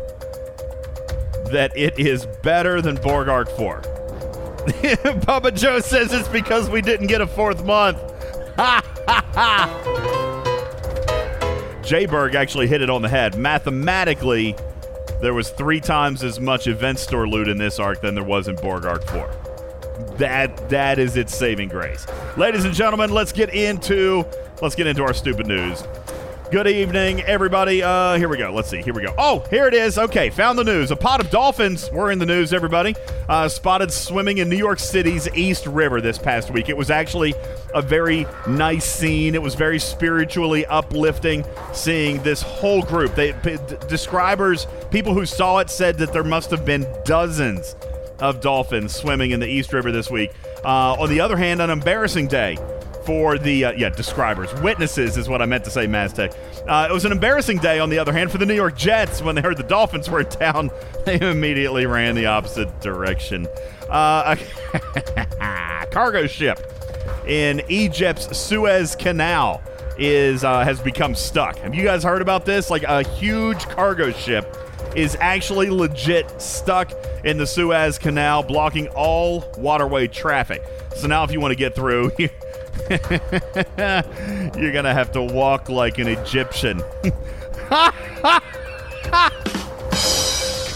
that 1.50 1.72
it 1.74 1.98
is 1.98 2.26
better 2.42 2.82
than 2.82 2.96
Borg 2.96 3.28
Arc 3.28 3.48
4. 3.50 3.80
Papa 5.22 5.50
Joe 5.50 5.80
says 5.80 6.12
it's 6.12 6.28
because 6.28 6.68
we 6.68 6.82
didn't 6.82 7.06
get 7.06 7.20
a 7.20 7.26
fourth 7.26 7.64
month. 7.64 7.98
Ha 8.58 8.82
ha 9.06 10.18
Jayberg 11.82 12.34
actually 12.34 12.66
hit 12.66 12.82
it 12.82 12.90
on 12.90 13.02
the 13.02 13.08
head. 13.08 13.38
Mathematically, 13.38 14.56
there 15.22 15.32
was 15.32 15.50
three 15.50 15.80
times 15.80 16.24
as 16.24 16.40
much 16.40 16.66
event 16.66 16.98
store 16.98 17.28
loot 17.28 17.46
in 17.46 17.56
this 17.56 17.78
arc 17.78 18.00
than 18.00 18.16
there 18.16 18.24
was 18.24 18.48
in 18.48 18.56
Borg 18.56 18.84
Arc 18.84 19.06
4 19.06 19.30
that 20.18 20.68
that 20.68 20.98
is 20.98 21.16
its 21.16 21.34
saving 21.34 21.68
grace. 21.68 22.06
Ladies 22.36 22.64
and 22.64 22.74
gentlemen, 22.74 23.10
let's 23.10 23.32
get 23.32 23.54
into 23.54 24.24
let's 24.60 24.74
get 24.74 24.86
into 24.86 25.02
our 25.02 25.14
stupid 25.14 25.46
news. 25.46 25.82
Good 26.50 26.66
evening, 26.66 27.20
everybody. 27.24 27.82
Uh, 27.82 28.16
here 28.16 28.26
we 28.30 28.38
go. 28.38 28.50
Let's 28.50 28.70
see. 28.70 28.80
Here 28.80 28.94
we 28.94 29.02
go. 29.02 29.14
Oh, 29.18 29.40
here 29.50 29.68
it 29.68 29.74
is. 29.74 29.98
Okay, 29.98 30.30
found 30.30 30.58
the 30.58 30.64
news. 30.64 30.90
A 30.90 30.96
pod 30.96 31.20
of 31.20 31.28
dolphins 31.28 31.90
were 31.90 32.10
in 32.10 32.18
the 32.18 32.24
news. 32.24 32.54
Everybody 32.54 32.94
uh, 33.28 33.50
spotted 33.50 33.92
swimming 33.92 34.38
in 34.38 34.48
New 34.48 34.56
York 34.56 34.78
City's 34.78 35.28
East 35.34 35.66
River 35.66 36.00
this 36.00 36.16
past 36.16 36.50
week. 36.50 36.70
It 36.70 36.76
was 36.76 36.90
actually 36.90 37.34
a 37.74 37.82
very 37.82 38.26
nice 38.46 38.86
scene. 38.86 39.34
It 39.34 39.42
was 39.42 39.56
very 39.56 39.78
spiritually 39.78 40.64
uplifting 40.64 41.44
seeing 41.74 42.22
this 42.22 42.40
whole 42.40 42.80
group. 42.80 43.14
They 43.14 43.34
p- 43.34 43.58
describers, 43.86 44.66
people 44.90 45.12
who 45.12 45.26
saw 45.26 45.58
it 45.58 45.68
said 45.68 45.98
that 45.98 46.14
there 46.14 46.24
must 46.24 46.50
have 46.50 46.64
been 46.64 46.86
dozens 47.04 47.76
of 48.20 48.40
dolphins 48.40 48.94
swimming 48.94 49.30
in 49.30 49.40
the 49.40 49.46
East 49.46 49.72
River 49.72 49.92
this 49.92 50.10
week. 50.10 50.30
Uh, 50.64 50.94
on 50.94 51.08
the 51.08 51.20
other 51.20 51.36
hand, 51.36 51.60
an 51.60 51.70
embarrassing 51.70 52.28
day 52.28 52.56
for 53.08 53.38
the 53.38 53.64
uh, 53.64 53.72
yeah 53.72 53.88
describers, 53.88 54.52
witnesses 54.60 55.16
is 55.16 55.30
what 55.30 55.40
I 55.40 55.46
meant 55.46 55.64
to 55.64 55.70
say. 55.70 55.86
Maztec. 55.86 56.36
Uh, 56.68 56.88
it 56.90 56.92
was 56.92 57.06
an 57.06 57.12
embarrassing 57.12 57.56
day, 57.56 57.78
on 57.78 57.88
the 57.88 57.98
other 57.98 58.12
hand, 58.12 58.30
for 58.30 58.36
the 58.36 58.44
New 58.44 58.54
York 58.54 58.76
Jets 58.76 59.22
when 59.22 59.34
they 59.34 59.40
heard 59.40 59.56
the 59.56 59.62
Dolphins 59.62 60.10
were 60.10 60.20
in 60.20 60.28
town. 60.28 60.70
They 61.06 61.18
immediately 61.18 61.86
ran 61.86 62.14
the 62.16 62.26
opposite 62.26 62.82
direction. 62.82 63.46
Uh, 63.88 64.36
a 64.70 65.86
cargo 65.90 66.26
ship 66.26 66.60
in 67.26 67.62
Egypt's 67.70 68.36
Suez 68.36 68.94
Canal 68.94 69.62
is 69.96 70.44
uh, 70.44 70.64
has 70.64 70.80
become 70.80 71.14
stuck. 71.14 71.56
Have 71.60 71.74
you 71.74 71.84
guys 71.84 72.02
heard 72.02 72.20
about 72.20 72.44
this? 72.44 72.68
Like 72.68 72.82
a 72.82 73.02
huge 73.08 73.66
cargo 73.70 74.12
ship 74.12 74.54
is 74.96 75.16
actually 75.20 75.70
legit 75.70 76.40
stuck 76.40 76.92
in 77.24 77.38
the 77.38 77.46
Suez 77.46 77.98
Canal, 77.98 78.42
blocking 78.42 78.88
all 78.88 79.44
waterway 79.56 80.08
traffic. 80.08 80.62
So 80.96 81.06
now, 81.06 81.24
if 81.24 81.30
you 81.30 81.40
want 81.40 81.52
to 81.52 81.56
get 81.56 81.74
through, 81.74 82.12
you're 82.18 82.28
gonna 84.72 84.94
have 84.94 85.12
to 85.12 85.22
walk 85.22 85.68
like 85.68 85.98
an 85.98 86.08
Egyptian. 86.08 86.82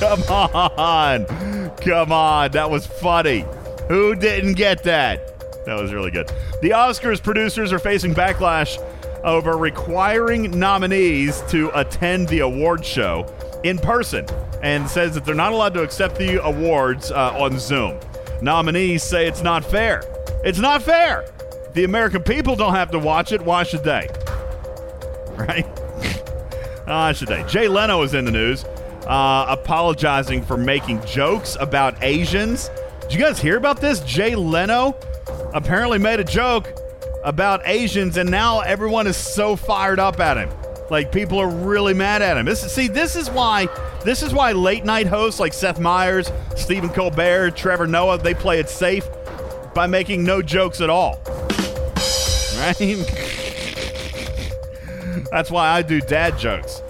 Come 0.03 0.23
on, 0.25 1.27
come 1.77 2.11
on, 2.11 2.51
that 2.51 2.69
was 2.69 2.85
funny. 2.85 3.45
Who 3.87 4.17
didn't 4.17 4.55
get 4.55 4.83
that? 4.83 5.65
That 5.65 5.81
was 5.81 5.93
really 5.93 6.11
good. 6.11 6.27
The 6.61 6.71
Oscars 6.71 7.23
producers 7.23 7.73
are 7.73 7.79
facing 7.79 8.13
backlash 8.13 8.79
over 9.23 9.57
requiring 9.57 10.59
nominees 10.59 11.41
to 11.51 11.71
attend 11.79 12.27
the 12.29 12.41
award 12.41 12.85
show 12.85 13.33
in 13.65 13.79
person 13.79 14.27
and 14.63 14.89
says 14.89 15.15
that 15.15 15.25
they're 15.25 15.35
not 15.35 15.53
allowed 15.53 15.75
to 15.75 15.83
accept 15.83 16.17
the 16.17 16.43
awards 16.45 17.11
uh, 17.11 17.37
on 17.39 17.59
Zoom. 17.59 17.99
Nominees 18.41 19.03
say 19.03 19.27
it's 19.27 19.43
not 19.43 19.65
fair. 19.65 20.03
It's 20.45 20.59
not 20.59 20.83
fair. 20.83 21.25
The 21.75 21.85
American 21.85 22.23
people 22.23 22.57
don't 22.57 22.75
have 22.75 22.91
to 22.91 22.99
watch 22.99 23.33
it. 23.33 23.41
Why 23.43 23.63
should 23.63 23.85
they? 23.85 24.09
Right? 25.33 25.65
Why 26.85 27.13
should 27.15 27.29
they? 27.29 27.43
Jay 27.45 27.67
Leno 27.67 28.03
is 28.03 28.13
in 28.13 28.27
the 28.27 28.31
news, 28.31 28.65
uh, 29.07 29.47
apologizing 29.49 30.43
for 30.43 30.59
making 30.59 31.03
jokes 31.07 31.57
about 31.59 32.01
Asians. 32.03 32.71
Did 33.01 33.15
you 33.15 33.19
guys 33.19 33.41
hear 33.41 33.57
about 33.57 33.81
this? 33.81 34.01
Jay 34.01 34.35
Leno 34.35 34.95
apparently 35.55 35.99
made 35.99 36.21
a 36.21 36.25
joke 36.25 36.69
about 37.25 37.63
Asians, 37.65 38.19
and 38.19 38.31
now 38.31 38.61
everyone 38.61 39.07
is 39.07 39.17
so 39.17 39.57
fired 39.57 39.99
up 39.99 40.21
at 40.21 40.37
him. 40.37 40.51
Like 40.93 41.11
people 41.11 41.39
are 41.39 41.49
really 41.49 41.95
mad 41.95 42.21
at 42.21 42.37
him. 42.37 42.45
This 42.45 42.63
is, 42.63 42.71
see, 42.71 42.87
this 42.87 43.17
is 43.17 43.31
why 43.31 43.67
this 44.05 44.23
is 44.23 44.35
why 44.35 44.53
late 44.53 44.85
night 44.85 45.07
hosts 45.07 45.41
like 45.41 45.55
Seth 45.55 45.81
Meyers, 45.81 46.31
Stephen 46.55 46.91
Colbert, 46.91 47.53
Trevor 47.53 47.87
Noah, 47.87 48.19
they 48.19 48.35
play 48.35 48.61
it 48.61 48.69
safe 48.69 49.09
by 49.75 49.87
making 49.87 50.23
no 50.23 50.43
jokes 50.43 50.83
at 50.83 50.91
all. 50.91 51.19
Right? 52.59 52.77
That's 55.31 55.51
why 55.51 55.71
I 55.71 55.81
do 55.81 56.03
dad 56.03 56.39
jokes. 56.39 56.83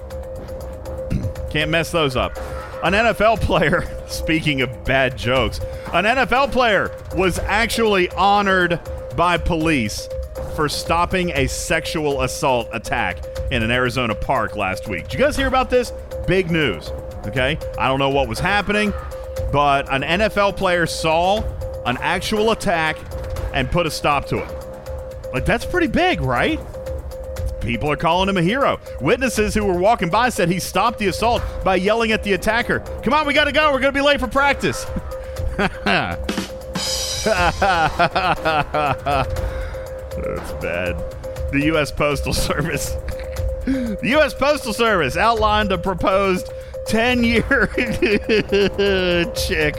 Can't 1.51 1.71
mess 1.71 1.93
those 1.93 2.17
up. 2.17 2.37
An 2.83 2.95
NFL 2.95 3.41
player, 3.41 3.89
speaking 4.09 4.63
of 4.63 4.85
bad 4.85 5.17
jokes, 5.17 5.61
an 5.93 6.07
NFL 6.07 6.51
player 6.51 6.91
was 7.15 7.39
actually 7.39 8.09
honored 8.11 8.81
by 9.17 9.39
police 9.39 10.09
for 10.57 10.69
stopping 10.69 11.31
a 11.31 11.47
sexual 11.47 12.23
assault 12.23 12.69
attack 12.73 13.32
in 13.53 13.63
an 13.63 13.71
Arizona 13.71 14.15
park 14.15 14.57
last 14.57 14.89
week. 14.89 15.05
Did 15.05 15.15
you 15.15 15.19
guys 15.19 15.37
hear 15.37 15.47
about 15.47 15.69
this? 15.69 15.93
Big 16.27 16.51
news. 16.51 16.89
Okay? 17.27 17.59
I 17.79 17.87
don't 17.87 17.99
know 17.99 18.09
what 18.09 18.27
was 18.27 18.41
happening, 18.41 18.93
but 19.53 19.93
an 19.93 20.03
NFL 20.03 20.57
player 20.57 20.87
saw 20.87 21.43
an 21.85 21.99
actual 22.01 22.53
attack 22.53 22.97
and 23.53 23.71
put 23.71 23.87
a 23.87 23.91
stop 23.91 24.25
to 24.27 24.39
it. 24.39 25.35
Like, 25.35 25.45
that's 25.45 25.67
pretty 25.67 25.87
big, 25.87 26.23
right? 26.23 26.59
People 27.61 27.91
are 27.91 27.97
calling 27.97 28.29
him 28.29 28.39
a 28.39 28.43
hero. 28.43 28.81
Witnesses 29.01 29.55
who 29.55 29.65
were 29.65 29.79
walking 29.79 30.09
by 30.09 30.31
said 30.31 30.49
he 30.49 30.59
stopped 30.59 30.99
the 30.99 31.09
assault 31.09 31.43
by 31.63 31.77
yelling 31.77 32.11
at 32.13 32.23
the 32.23 32.33
attacker, 32.33 32.81
Come 33.05 33.15
on, 33.15 33.27
we 33.27 33.35
gotta 33.35 33.53
go. 33.53 33.71
We're 33.71 33.81
gonna 33.81 33.93
be 33.93 34.01
late 34.01 34.19
for 34.19 34.29
practice. 34.29 34.85
That's 35.57 36.17
bad. 40.61 40.97
The 41.53 41.61
U.S. 41.67 41.93
Postal 41.93 42.33
Service. 42.35 42.97
The 43.65 43.99
U.S. 44.03 44.35
Postal 44.35 44.73
Service 44.73 45.17
outlined 45.17 45.73
a 45.73 45.79
proposed 45.79 46.51
10 46.87 47.23
year 47.25 47.43
chick. 49.37 49.77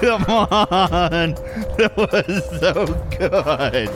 Come 0.00 0.24
on. 0.24 1.34
That 1.76 1.92
was 1.96 2.60
so 2.60 2.86
good. 3.18 3.88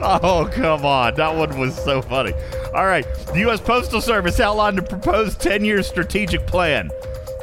Oh, 0.00 0.48
come 0.52 0.86
on. 0.86 1.14
That 1.14 1.34
one 1.34 1.58
was 1.58 1.74
so 1.76 2.00
funny. 2.00 2.32
All 2.74 2.86
right. 2.86 3.04
The 3.32 3.40
U.S. 3.40 3.60
Postal 3.60 4.00
Service 4.00 4.38
outlined 4.40 4.78
a 4.78 4.82
proposed 4.82 5.40
10 5.40 5.64
year 5.64 5.82
strategic 5.82 6.46
plan, 6.46 6.90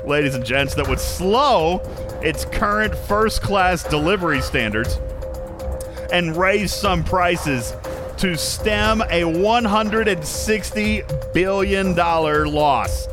ladies 0.05 0.35
and 0.35 0.45
gents, 0.45 0.75
that 0.75 0.87
would 0.87 0.99
slow 0.99 1.79
its 2.23 2.45
current 2.45 2.95
first 2.95 3.41
class 3.41 3.83
delivery 3.83 4.41
standards 4.41 4.99
and 6.11 6.35
raise 6.35 6.73
some 6.73 7.03
prices 7.03 7.73
to 8.21 8.37
stem 8.37 9.01
a 9.01 9.23
$160 9.23 11.33
billion 11.33 11.95
loss 11.95 13.07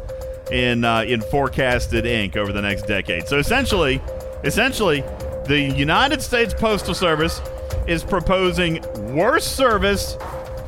in 0.50 0.84
uh, 0.84 1.00
in 1.00 1.22
forecasted 1.22 2.04
ink 2.04 2.36
over 2.36 2.52
the 2.52 2.60
next 2.60 2.82
decade. 2.82 3.26
So 3.26 3.38
essentially, 3.38 4.02
essentially, 4.44 5.00
the 5.46 5.58
United 5.58 6.20
States 6.20 6.52
Postal 6.52 6.92
Service 6.92 7.40
is 7.86 8.04
proposing 8.04 8.82
worse 9.14 9.46
service 9.46 10.18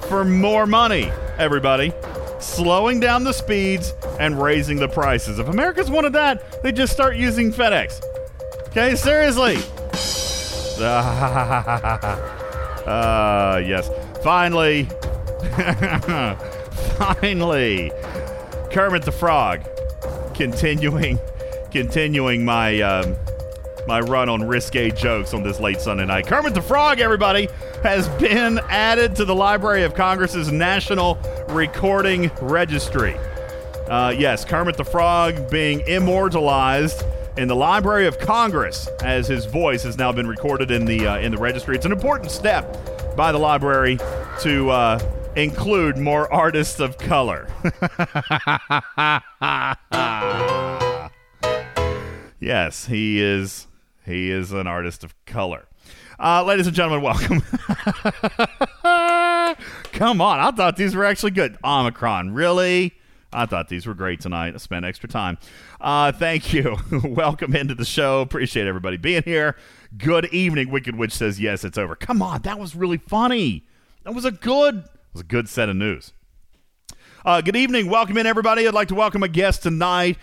for 0.09 0.25
more 0.25 0.67
money. 0.67 1.13
Everybody, 1.37 1.93
slowing 2.39 2.99
down 2.99 3.25
the 3.25 3.35
speeds 3.35 3.93
and 4.19 4.43
raising 4.43 4.79
the 4.79 4.89
prices. 4.89 5.39
If 5.39 5.49
Americans 5.49 5.91
wanted 5.91 6.15
that, 6.15 6.63
they 6.63 6.73
just 6.73 6.95
start 6.95 7.15
using 7.15 7.53
FedEx. 7.53 8.03
Okay, 8.69 8.97
seriously. 8.97 9.59
Uh, 12.87 13.61
yes. 13.67 13.91
Finally, 14.23 14.85
finally, 16.99 17.91
Kermit 18.71 19.03
the 19.03 19.13
Frog 19.13 19.67
continuing 20.35 21.19
continuing 21.71 22.45
my 22.45 22.81
um, 22.81 23.17
my 23.87 24.01
run 24.01 24.29
on 24.29 24.47
risque 24.47 24.91
jokes 24.91 25.33
on 25.33 25.43
this 25.43 25.59
late 25.59 25.81
Sunday 25.81 26.05
night. 26.05 26.27
Kermit 26.27 26.55
the 26.55 26.63
Frog, 26.63 27.01
everybody, 27.01 27.49
has 27.83 28.09
been 28.21 28.59
added 28.69 29.17
to 29.17 29.25
the 29.25 29.35
Library 29.35 29.85
of 29.85 29.95
Congress's 29.95 30.53
National 30.53 31.19
Recording 31.49 32.31
Registry. 32.43 33.17
Uh, 33.89 34.15
yes, 34.17 34.45
Kermit 34.45 34.77
the 34.77 34.85
Frog 34.85 35.51
being 35.51 35.81
immortalized 35.89 37.03
in 37.37 37.49
the 37.49 37.57
Library 37.57 38.07
of 38.07 38.19
Congress 38.19 38.87
as 39.03 39.27
his 39.27 39.47
voice 39.47 39.83
has 39.83 39.97
now 39.97 40.13
been 40.13 40.29
recorded 40.29 40.71
in 40.71 40.85
the 40.85 41.07
uh, 41.07 41.19
in 41.19 41.33
the 41.33 41.39
registry. 41.39 41.75
It's 41.75 41.87
an 41.87 41.93
important 41.93 42.31
step 42.31 42.77
by 43.17 43.33
the 43.33 43.39
library 43.39 43.99
to 44.41 44.71
uh, 44.71 44.99
include 45.37 45.99
more 45.99 46.33
artists 46.33 46.81
of 46.81 46.99
color. 46.99 47.49
yes, 52.41 52.87
he 52.87 53.21
is. 53.21 53.67
He 54.05 54.31
is 54.31 54.53
an 54.53 54.67
artist 54.67 55.05
of 55.05 55.15
color. 55.27 55.67
Uh, 56.19 56.45
ladies 56.45 56.67
and 56.67 56.77
gentlemen, 56.77 57.03
welcome. 57.03 57.41
Come 59.93 60.21
on, 60.21 60.41
I 60.41 60.51
thought 60.51 60.77
these 60.77 60.95
were 60.95 61.05
actually 61.05 61.31
good. 61.31 61.57
Omicron, 61.65 62.35
really? 62.35 62.95
I 63.33 63.47
thought 63.47 63.69
these 63.69 63.87
were 63.87 63.95
great 63.95 64.21
tonight. 64.21 64.55
I 64.55 64.59
spent 64.59 64.85
extra 64.85 65.09
time. 65.09 65.39
Uh, 65.81 66.13
thank 66.13 66.53
you. 66.53 66.77
welcome 67.05 67.55
into 67.55 67.75
the 67.75 67.85
show. 67.85 68.21
Appreciate 68.21 68.67
everybody 68.67 68.97
being 68.97 69.23
here. 69.23 69.57
Good 69.97 70.27
evening. 70.27 70.71
Wicked 70.71 70.97
Witch 70.97 71.13
says 71.13 71.41
yes, 71.41 71.65
it's 71.65 71.77
over. 71.77 71.97
Come 71.97 72.23
on, 72.23 72.43
that 72.43 72.61
was 72.61 72.77
really 72.77 72.97
funny. 72.97 73.67
That 74.05 74.15
was 74.15 74.25
a 74.25 74.31
good. 74.31 74.85
Was 75.13 75.23
a 75.23 75.25
good 75.25 75.49
set 75.49 75.69
of 75.69 75.75
news. 75.75 76.13
Uh, 77.25 77.41
good 77.41 77.57
evening. 77.57 77.91
Welcome 77.91 78.17
in, 78.17 78.25
everybody. 78.25 78.69
I'd 78.69 78.73
like 78.73 78.89
to 78.89 78.95
welcome 78.95 79.25
a 79.25 79.29
guest 79.29 79.65
tonight, 79.65 80.17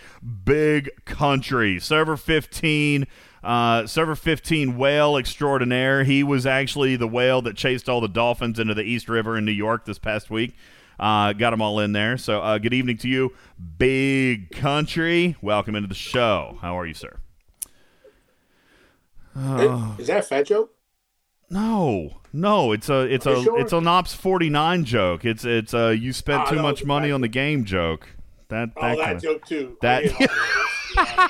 Big 0.44 0.90
Country, 1.04 1.78
Server 1.78 2.16
15. 2.16 3.06
Uh, 3.44 3.86
Server 3.86 4.16
15 4.16 4.76
whale 4.78 5.16
extraordinaire. 5.16 6.02
He 6.02 6.24
was 6.24 6.46
actually 6.46 6.96
the 6.96 7.06
whale 7.06 7.42
that 7.42 7.54
chased 7.54 7.88
all 7.88 8.00
the 8.00 8.08
dolphins 8.08 8.58
into 8.58 8.74
the 8.74 8.82
East 8.82 9.08
River 9.08 9.36
in 9.36 9.44
New 9.44 9.52
York 9.52 9.84
this 9.84 9.98
past 9.98 10.30
week. 10.30 10.56
Uh, 10.98 11.34
got 11.34 11.50
them 11.50 11.62
all 11.62 11.78
in 11.78 11.92
there. 11.92 12.16
So, 12.16 12.40
uh, 12.40 12.58
good 12.58 12.74
evening 12.74 12.96
to 12.98 13.08
you, 13.08 13.32
Big 13.78 14.50
Country. 14.50 15.36
Welcome 15.42 15.76
into 15.76 15.88
the 15.88 15.94
show. 15.94 16.58
How 16.62 16.76
are 16.76 16.86
you, 16.86 16.94
sir? 16.94 17.18
Is 19.98 20.06
that 20.08 20.18
a 20.18 20.22
fat 20.22 20.46
joke? 20.46 20.72
No, 21.50 22.20
no, 22.32 22.72
it's 22.72 22.88
a 22.90 23.00
it's 23.12 23.24
a 23.24 23.42
sure? 23.42 23.58
it's 23.60 23.72
an 23.72 23.86
Ops 23.86 24.12
49 24.14 24.84
joke. 24.84 25.24
It's 25.24 25.44
it's 25.44 25.72
a 25.72 25.94
you 25.96 26.12
spent 26.12 26.42
Ah, 26.42 26.50
too 26.50 26.60
much 26.62 26.84
money 26.84 27.10
on 27.10 27.20
the 27.22 27.28
game 27.28 27.64
joke. 27.64 28.08
That 28.48 28.70
Oh, 28.76 28.82
that, 28.82 28.96
that 28.98 29.04
kinda- 29.06 29.20
joke 29.20 29.46
too. 29.46 29.76
that- 29.80 30.04
I 30.04 30.06
get 30.08 30.30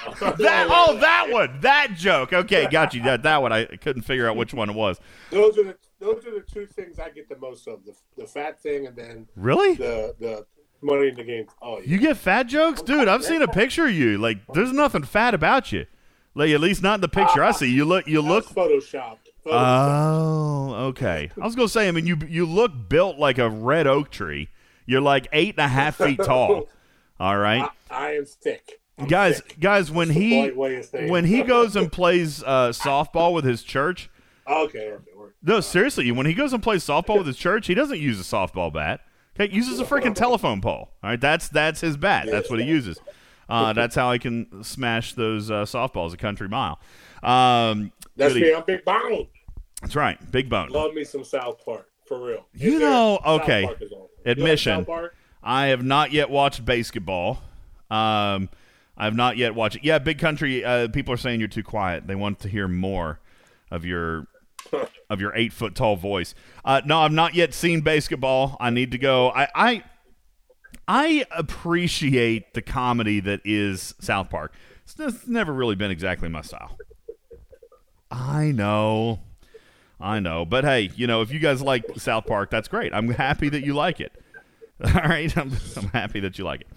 all 0.01 0.15
those. 0.31 0.39
that 0.39 0.67
oh 0.71 0.99
that 1.01 1.29
one 1.31 1.61
that 1.61 1.95
joke. 1.97 2.33
Okay, 2.33 2.67
got 2.69 2.95
you. 2.95 3.03
That 3.03 3.23
that 3.23 3.43
one 3.43 3.53
I 3.53 3.65
couldn't 3.67 4.03
figure 4.03 4.29
out 4.29 4.37
which 4.37 4.53
one 4.55 4.71
it 4.71 4.75
was. 4.75 4.99
Those 5.31 5.57
are 5.59 5.65
the 5.65 5.77
those 6.01 6.25
are 6.27 6.33
the 6.33 6.41
two 6.53 6.67
things 6.67 6.99
I 6.99 7.11
get 7.11 7.29
the 7.29 7.37
most 7.39 7.69
of 7.69 7.85
the 7.85 7.95
the 8.17 8.27
fat 8.27 8.61
thing 8.61 8.87
and 8.87 8.97
then 8.97 9.27
Really? 9.37 9.75
the 9.75 10.15
the 10.19 10.47
money 10.81 11.09
in 11.09 11.15
the 11.17 11.25
game. 11.25 11.47
Oh, 11.61 11.79
yeah. 11.79 11.85
You 11.87 11.99
get 11.99 12.17
fat 12.17 12.45
jokes, 12.45 12.83
dude. 12.83 13.09
I've 13.09 13.25
seen 13.25 13.43
a 13.43 13.49
picture 13.49 13.87
of 13.87 13.93
you. 13.93 14.17
Like, 14.17 14.39
there's 14.55 14.73
nothing 14.73 15.03
fat 15.03 15.35
about 15.35 15.73
you. 15.73 15.87
Like, 16.35 16.51
at 16.51 16.61
least 16.61 16.83
not 16.83 16.97
in 16.97 17.01
the 17.01 17.09
picture 17.09 17.43
I 17.43 17.51
see. 17.53 17.71
You 17.71 17.85
look, 17.85 18.07
you 18.07 18.21
look. 18.21 18.47
photoshopped. 18.47 19.19
Photoshopped. 19.45 19.53
Oh, 19.53 20.75
okay. 20.89 21.31
I 21.41 21.45
was 21.45 21.55
gonna 21.55 21.69
say. 21.69 21.89
I 21.89 21.91
mean, 21.91 22.07
you 22.07 22.19
you 22.29 22.47
look 22.47 22.73
built 22.89 23.19
like 23.19 23.39
a 23.39 23.49
red 23.49 23.87
oak 23.87 24.11
tree. 24.11 24.49
You're 24.87 25.01
like 25.01 25.27
eight 25.33 25.55
and 25.57 25.65
a 25.65 25.69
half 25.69 25.97
feet 25.97 26.19
tall. 26.23 26.69
All 27.21 27.37
right, 27.37 27.69
I, 27.91 28.07
I 28.07 28.11
am 28.13 28.25
thick. 28.25 28.81
I'm 28.99 29.07
guys. 29.07 29.41
thick. 29.41 29.59
Guys, 29.61 29.91
when 29.91 30.09
That's 30.09 30.21
he 30.21 30.31
polite 30.41 30.57
way 30.57 30.77
of 30.77 30.85
saying 30.85 31.11
when 31.11 31.25
he 31.25 31.43
goes 31.55 31.75
and 31.77 31.91
plays 31.91 32.43
uh, 32.45 32.69
softball 32.71 33.33
with 33.35 33.45
his 33.45 33.63
church. 33.63 34.09
okay, 34.47 34.95
No, 35.43 35.61
seriously, 35.61 36.11
when 36.13 36.27
he 36.27 36.35
goes 36.35 36.53
and 36.53 36.63
plays 36.63 36.85
softball 36.85 37.19
with 37.19 37.27
his 37.27 37.37
church, 37.37 37.67
he 37.67 37.75
doesn't 37.75 37.99
use 38.01 38.21
a 38.21 38.23
softball 38.23 38.73
bat. 38.73 39.01
Okay, 39.35 39.51
he 39.51 39.57
uses 39.57 39.81
a 39.81 39.85
freaking 39.85 40.15
telephone 40.15 40.61
pole. 40.61 40.91
All 41.03 41.11
right, 41.11 41.21
that's 41.21 41.49
that's 41.49 41.81
his 41.81 41.97
bat. 41.97 42.27
That's 42.31 42.51
what 42.51 42.61
he 42.61 42.67
uses. 42.67 42.99
Uh, 43.49 43.73
that's 43.75 43.95
how 43.95 44.11
I 44.11 44.19
can 44.19 44.63
smash 44.63 45.15
those 45.15 45.51
uh, 45.51 45.65
softballs 45.65 46.13
a 46.13 46.17
country 46.17 46.49
mile. 46.49 46.79
Um, 47.23 47.93
that's 48.17 48.35
good 48.35 48.43
me. 48.43 48.55
I'm 48.55 48.65
big 48.67 48.85
bone. 48.85 49.29
That's 49.83 49.97
right, 49.97 50.19
big 50.31 50.49
bone. 50.49 50.71
Love 50.71 50.95
me 50.95 51.05
some 51.05 51.25
South 51.25 51.65
Park 51.65 51.89
for 52.07 52.25
real. 52.25 52.47
You 52.55 52.75
Is 52.75 52.81
know, 52.81 53.19
South 53.25 53.43
okay, 53.43 53.65
Park 53.65 53.83
is 53.83 53.93
on. 53.93 53.99
You 53.99 54.05
like 54.25 54.39
admission. 54.39 54.85
Park? 54.85 55.15
I 55.43 55.67
have 55.67 55.85
not 55.85 56.13
yet 56.13 56.31
watched 56.31 56.65
basketball. 56.65 57.43
Um, 57.91 58.49
I 58.97 59.05
have 59.05 59.15
not 59.15 59.37
yet 59.37 59.55
watched 59.55 59.77
it. 59.77 59.85
Yeah, 59.85 59.99
big 59.99 60.19
country. 60.19 60.65
Uh, 60.65 60.89
people 60.89 61.15
are 61.15 61.19
saying 61.19 61.39
you're 61.39 61.49
too 61.49 61.63
quiet. 61.63 62.07
They 62.07 62.17
want 62.17 62.41
to 62.41 62.49
hear 62.49 62.67
more 62.67 63.21
of 63.71 63.85
your 63.85 64.27
of 65.11 65.21
your 65.21 65.35
eight 65.37 65.53
foot 65.53 65.75
tall 65.75 65.97
voice. 65.97 66.35
Uh, 66.65 66.81
no, 66.85 67.01
I've 67.01 67.13
not 67.13 67.35
yet 67.35 67.55
seen 67.55 67.81
basketball. 67.81 68.57
I 68.59 68.71
need 68.71 68.91
to 68.93 68.99
go. 68.99 69.31
I, 69.31 69.49
I 69.55 69.85
I 70.89 71.27
appreciate 71.31 72.55
the 72.55 72.63
comedy 72.63 73.21
that 73.21 73.43
is 73.45 73.95
South 74.01 74.31
Park. 74.31 74.55
It's, 74.99 75.27
never 75.27 75.53
really 75.53 75.75
been 75.75 75.91
exactly 75.91 76.31
my 76.31 76.41
style. 76.41 76.79
I 78.11 78.53
know. 78.53 79.21
I 80.01 80.19
know. 80.19 80.47
But 80.47 80.65
hey, 80.65 80.91
you 80.97 81.07
know, 81.07 81.21
if 81.21 81.31
you 81.31 81.41
guys 81.41 81.61
like 81.61 81.85
South 81.99 82.25
Park, 82.25 82.51
that's 82.51 82.69
great. 82.69 82.95
I'm 82.95 83.11
happy 83.11 83.51
that 83.51 83.67
you 83.67 83.75
like 83.75 84.01
it. 84.01 84.13
All 84.85 85.03
right. 85.03 85.37
I'm, 85.37 85.53
I'm 85.77 85.89
happy 85.89 86.21
that 86.21 86.39
you 86.39 86.45
like 86.45 86.63
it. 86.63 86.69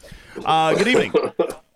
Uh, 0.44 0.76
good 0.76 0.90
evening. 0.90 1.14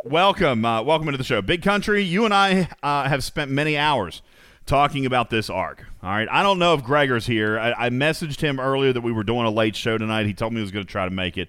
welcome. 0.04 0.66
Uh, 0.66 0.82
welcome 0.82 1.08
into 1.08 1.18
the 1.18 1.24
show. 1.24 1.42
Big 1.42 1.62
Country, 1.62 2.04
you 2.04 2.26
and 2.26 2.34
I 2.34 2.68
uh, 2.84 3.08
have 3.08 3.24
spent 3.24 3.50
many 3.50 3.78
hours 3.78 4.22
talking 4.66 5.06
about 5.06 5.30
this 5.30 5.50
arc. 5.50 5.86
All 6.04 6.10
right. 6.10 6.28
I 6.30 6.44
don't 6.44 6.60
know 6.60 6.74
if 6.74 6.84
Gregor's 6.84 7.28
here. 7.28 7.58
I, 7.58 7.86
I 7.86 7.90
messaged 7.92 8.42
him 8.42 8.60
earlier 8.60 8.92
that 8.92 9.02
we 9.02 9.14
were 9.14 9.24
doing 9.24 9.46
a 9.46 9.52
late 9.52 9.78
show 9.78 9.98
tonight. 9.98 10.26
He 10.26 10.34
told 10.34 10.52
me 10.52 10.58
he 10.58 10.64
was 10.64 10.72
going 10.72 10.86
to 10.86 10.92
try 10.92 11.06
to 11.06 11.16
make 11.16 11.38
it. 11.38 11.48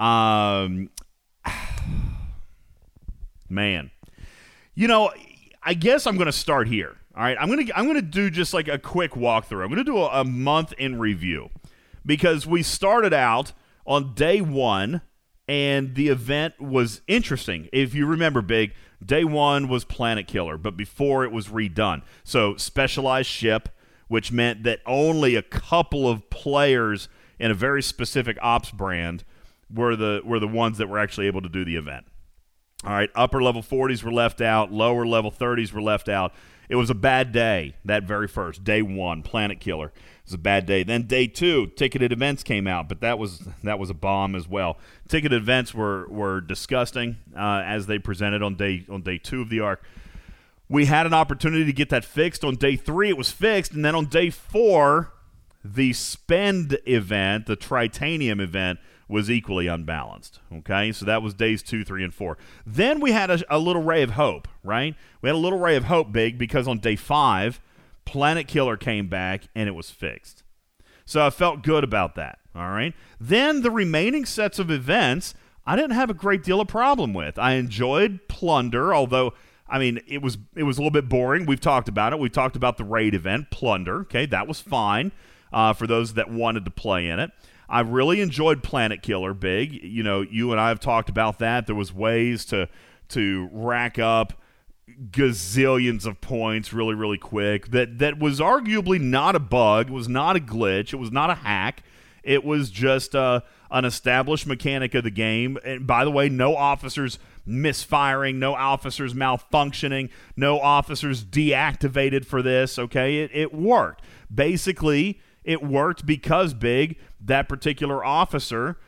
Um, 0.00 0.90
man, 3.48 3.90
you 4.74 4.88
know, 4.88 5.12
I 5.62 5.74
guess 5.74 6.06
I'm 6.06 6.16
going 6.16 6.26
to 6.26 6.32
start 6.32 6.66
here. 6.68 6.96
All 7.14 7.24
right, 7.24 7.36
I'm 7.40 7.48
gonna 7.48 7.66
I'm 7.74 7.88
gonna 7.88 8.02
do 8.02 8.30
just 8.30 8.54
like 8.54 8.68
a 8.68 8.78
quick 8.78 9.12
walkthrough. 9.12 9.64
I'm 9.64 9.68
gonna 9.68 9.82
do 9.82 9.98
a, 9.98 10.20
a 10.20 10.24
month 10.24 10.72
in 10.78 11.00
review 11.00 11.50
because 12.06 12.46
we 12.46 12.62
started 12.62 13.12
out 13.12 13.52
on 13.84 14.14
day 14.14 14.40
one 14.40 15.02
and 15.48 15.96
the 15.96 16.08
event 16.08 16.60
was 16.60 17.02
interesting. 17.08 17.68
If 17.72 17.94
you 17.94 18.06
remember, 18.06 18.40
big 18.40 18.72
day 19.04 19.24
one 19.24 19.68
was 19.68 19.84
Planet 19.84 20.28
Killer, 20.28 20.56
but 20.56 20.76
before 20.76 21.24
it 21.24 21.32
was 21.32 21.48
redone. 21.48 22.02
So 22.22 22.56
specialized 22.56 23.28
ship, 23.28 23.68
which 24.06 24.30
meant 24.30 24.62
that 24.62 24.78
only 24.86 25.34
a 25.34 25.42
couple 25.42 26.08
of 26.08 26.30
players 26.30 27.08
in 27.40 27.50
a 27.50 27.54
very 27.54 27.82
specific 27.82 28.38
ops 28.40 28.70
brand 28.70 29.24
were 29.72 29.96
the 29.96 30.20
were 30.24 30.38
the 30.38 30.48
ones 30.48 30.78
that 30.78 30.88
were 30.88 30.98
actually 30.98 31.26
able 31.26 31.42
to 31.42 31.48
do 31.48 31.64
the 31.64 31.76
event. 31.76 32.06
All 32.84 32.92
right, 32.92 33.10
upper 33.14 33.42
level 33.42 33.62
40s 33.62 34.02
were 34.02 34.12
left 34.12 34.40
out, 34.40 34.72
lower 34.72 35.06
level 35.06 35.30
30s 35.30 35.70
were 35.72 35.82
left 35.82 36.08
out. 36.08 36.32
It 36.70 36.76
was 36.76 36.88
a 36.88 36.94
bad 36.94 37.32
day 37.32 37.74
that 37.84 38.04
very 38.04 38.28
first 38.28 38.64
day 38.64 38.80
one, 38.80 39.22
Planet 39.22 39.60
Killer. 39.60 39.88
It 39.88 40.24
was 40.24 40.34
a 40.34 40.38
bad 40.38 40.66
day. 40.66 40.82
Then 40.84 41.02
day 41.02 41.26
two, 41.26 41.66
ticketed 41.66 42.12
events 42.12 42.42
came 42.42 42.66
out, 42.66 42.88
but 42.88 43.00
that 43.00 43.18
was 43.18 43.48
that 43.64 43.78
was 43.78 43.90
a 43.90 43.94
bomb 43.94 44.34
as 44.34 44.48
well. 44.48 44.78
Ticketed 45.08 45.42
events 45.42 45.74
were 45.74 46.06
were 46.08 46.40
disgusting 46.40 47.16
uh, 47.36 47.62
as 47.66 47.86
they 47.86 47.98
presented 47.98 48.42
on 48.42 48.54
day 48.54 48.86
on 48.88 49.02
day 49.02 49.18
two 49.18 49.42
of 49.42 49.50
the 49.50 49.60
arc. 49.60 49.82
We 50.68 50.84
had 50.84 51.04
an 51.04 51.12
opportunity 51.12 51.64
to 51.64 51.72
get 51.72 51.88
that 51.88 52.04
fixed 52.04 52.44
on 52.44 52.54
day 52.54 52.76
three. 52.76 53.08
It 53.08 53.18
was 53.18 53.32
fixed, 53.32 53.72
and 53.72 53.84
then 53.84 53.96
on 53.96 54.06
day 54.06 54.30
four, 54.30 55.12
the 55.64 55.92
spend 55.92 56.78
event, 56.86 57.46
the 57.46 57.56
Tritanium 57.56 58.40
event, 58.40 58.78
was 59.10 59.30
equally 59.30 59.66
unbalanced. 59.66 60.40
Okay, 60.52 60.92
so 60.92 61.04
that 61.04 61.22
was 61.22 61.34
days 61.34 61.62
two, 61.62 61.84
three, 61.84 62.04
and 62.04 62.14
four. 62.14 62.38
Then 62.64 63.00
we 63.00 63.12
had 63.12 63.30
a, 63.30 63.42
a 63.54 63.58
little 63.58 63.82
ray 63.82 64.02
of 64.02 64.12
hope, 64.12 64.48
right? 64.62 64.94
We 65.20 65.28
had 65.28 65.34
a 65.34 65.38
little 65.38 65.58
ray 65.58 65.76
of 65.76 65.84
hope, 65.84 66.12
big, 66.12 66.38
because 66.38 66.68
on 66.68 66.78
day 66.78 66.96
five, 66.96 67.60
Planet 68.04 68.46
Killer 68.46 68.76
came 68.76 69.08
back 69.08 69.44
and 69.54 69.68
it 69.68 69.72
was 69.72 69.90
fixed. 69.90 70.44
So 71.04 71.26
I 71.26 71.30
felt 71.30 71.62
good 71.62 71.84
about 71.84 72.14
that. 72.14 72.38
All 72.54 72.70
right. 72.70 72.94
Then 73.20 73.62
the 73.62 73.70
remaining 73.70 74.24
sets 74.24 74.58
of 74.58 74.70
events, 74.70 75.34
I 75.66 75.76
didn't 75.76 75.92
have 75.92 76.10
a 76.10 76.14
great 76.14 76.42
deal 76.42 76.60
of 76.60 76.68
problem 76.68 77.12
with. 77.12 77.38
I 77.38 77.52
enjoyed 77.52 78.28
Plunder, 78.28 78.94
although 78.94 79.34
I 79.68 79.78
mean 79.78 80.00
it 80.08 80.22
was 80.22 80.38
it 80.56 80.64
was 80.64 80.78
a 80.78 80.80
little 80.80 80.90
bit 80.90 81.08
boring. 81.08 81.46
We've 81.46 81.60
talked 81.60 81.88
about 81.88 82.12
it. 82.12 82.18
We 82.18 82.28
talked 82.28 82.56
about 82.56 82.76
the 82.76 82.84
raid 82.84 83.14
event, 83.14 83.50
Plunder. 83.50 84.00
Okay, 84.02 84.26
that 84.26 84.48
was 84.48 84.60
fine 84.60 85.12
uh, 85.52 85.72
for 85.72 85.86
those 85.86 86.14
that 86.14 86.30
wanted 86.30 86.64
to 86.64 86.70
play 86.70 87.08
in 87.08 87.18
it. 87.20 87.30
I 87.70 87.80
really 87.80 88.20
enjoyed 88.20 88.62
Planet 88.62 89.02
Killer 89.02 89.32
Big. 89.32 89.72
You 89.82 90.02
know, 90.02 90.20
you 90.22 90.52
and 90.52 90.60
I 90.60 90.68
have 90.68 90.80
talked 90.80 91.08
about 91.08 91.38
that. 91.38 91.66
There 91.66 91.76
was 91.76 91.92
ways 91.92 92.44
to 92.46 92.68
to 93.10 93.48
rack 93.52 93.98
up 93.98 94.34
gazillions 95.10 96.04
of 96.04 96.20
points 96.20 96.72
really 96.72 96.94
really 96.94 97.16
quick 97.16 97.70
that 97.70 97.98
that 97.98 98.18
was 98.18 98.38
arguably 98.40 99.00
not 99.00 99.34
a 99.34 99.38
bug 99.38 99.88
it 99.88 99.92
was 99.92 100.08
not 100.08 100.36
a 100.36 100.40
glitch 100.40 100.92
it 100.92 100.96
was 100.96 101.10
not 101.10 101.30
a 101.30 101.34
hack 101.34 101.82
It 102.22 102.44
was 102.44 102.70
just 102.70 103.14
uh, 103.14 103.40
an 103.70 103.84
established 103.84 104.46
mechanic 104.46 104.94
of 104.94 105.04
the 105.04 105.10
game. 105.10 105.58
And 105.64 105.86
by 105.86 106.04
the 106.04 106.10
way, 106.10 106.28
no 106.28 106.54
officers 106.54 107.18
misfiring, 107.46 108.38
no 108.38 108.54
officers 108.54 109.14
malfunctioning, 109.14 110.10
no 110.36 110.60
officers 110.60 111.24
deactivated 111.24 112.24
for 112.24 112.42
this. 112.42 112.78
Okay, 112.78 113.18
it, 113.20 113.30
it 113.32 113.54
worked. 113.54 114.02
Basically, 114.32 115.20
it 115.44 115.62
worked 115.62 116.04
because 116.04 116.52
big 116.52 116.98
that 117.20 117.48
particular 117.48 118.04
officer 118.04 118.78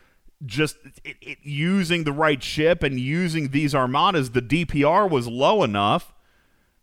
just 0.44 0.76
it, 1.04 1.16
it, 1.20 1.38
using 1.42 2.04
the 2.04 2.12
right 2.12 2.42
ship 2.42 2.82
and 2.82 2.98
using 2.98 3.48
these 3.48 3.74
armadas, 3.74 4.30
the 4.30 4.42
DPR 4.42 5.08
was 5.08 5.28
low 5.28 5.62
enough 5.62 6.12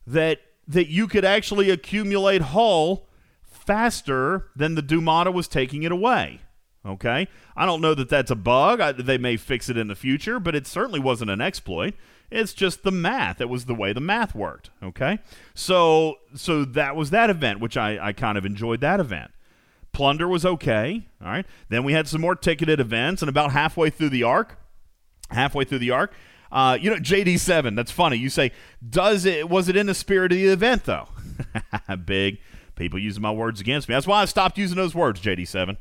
that 0.05 0.39
that 0.67 0.87
you 0.87 1.07
could 1.07 1.25
actually 1.25 1.69
accumulate 1.69 2.41
hull 2.41 3.07
faster 3.43 4.47
than 4.55 4.75
the 4.75 4.83
Dumata 4.83 5.33
was 5.33 5.47
taking 5.47 5.83
it 5.83 5.91
away. 5.91 6.41
Okay, 6.85 7.27
I 7.57 7.65
don't 7.65 7.81
know 7.81 7.93
that 7.93 8.09
that's 8.09 8.31
a 8.31 8.35
bug. 8.35 8.79
I, 8.79 8.93
they 8.93 9.17
may 9.17 9.35
fix 9.35 9.67
it 9.69 9.77
in 9.77 9.87
the 9.87 9.95
future, 9.95 10.39
but 10.39 10.55
it 10.55 10.65
certainly 10.65 10.99
wasn't 10.99 11.31
an 11.31 11.41
exploit. 11.41 11.93
It's 12.31 12.53
just 12.53 12.83
the 12.83 12.91
math. 12.91 13.41
It 13.41 13.49
was 13.49 13.65
the 13.65 13.75
way 13.75 13.91
the 13.91 13.99
math 13.99 14.33
worked. 14.33 14.69
Okay, 14.81 15.19
so 15.53 16.15
so 16.35 16.63
that 16.63 16.95
was 16.95 17.09
that 17.09 17.29
event, 17.29 17.59
which 17.59 17.75
I, 17.75 18.07
I 18.07 18.13
kind 18.13 18.37
of 18.37 18.45
enjoyed 18.45 18.79
that 18.81 18.99
event. 18.99 19.31
Plunder 19.91 20.27
was 20.27 20.45
okay. 20.45 21.07
All 21.21 21.27
right. 21.27 21.45
Then 21.69 21.83
we 21.83 21.93
had 21.93 22.07
some 22.07 22.21
more 22.21 22.35
ticketed 22.35 22.79
events, 22.79 23.21
and 23.21 23.29
about 23.29 23.51
halfway 23.51 23.89
through 23.89 24.09
the 24.09 24.23
arc, 24.23 24.57
halfway 25.29 25.65
through 25.65 25.79
the 25.79 25.91
arc, 25.91 26.13
uh, 26.51 26.77
you 26.79 26.89
know, 26.89 26.97
JD 26.97 27.39
seven. 27.39 27.75
That's 27.75 27.91
funny. 27.91 28.17
You 28.17 28.29
say, 28.29 28.51
does 28.87 29.25
it? 29.25 29.49
Was 29.49 29.69
it 29.69 29.75
in 29.75 29.85
the 29.85 29.93
spirit 29.93 30.31
of 30.31 30.37
the 30.37 30.47
event 30.47 30.85
though? 30.85 31.07
Big 32.05 32.39
people 32.75 32.97
using 32.97 33.21
my 33.21 33.31
words 33.31 33.61
against 33.61 33.89
me. 33.89 33.95
That's 33.95 34.07
why 34.07 34.21
I 34.21 34.25
stopped 34.25 34.57
using 34.57 34.77
those 34.77 34.95
words. 34.95 35.21
JD 35.21 35.47
seven. 35.47 35.77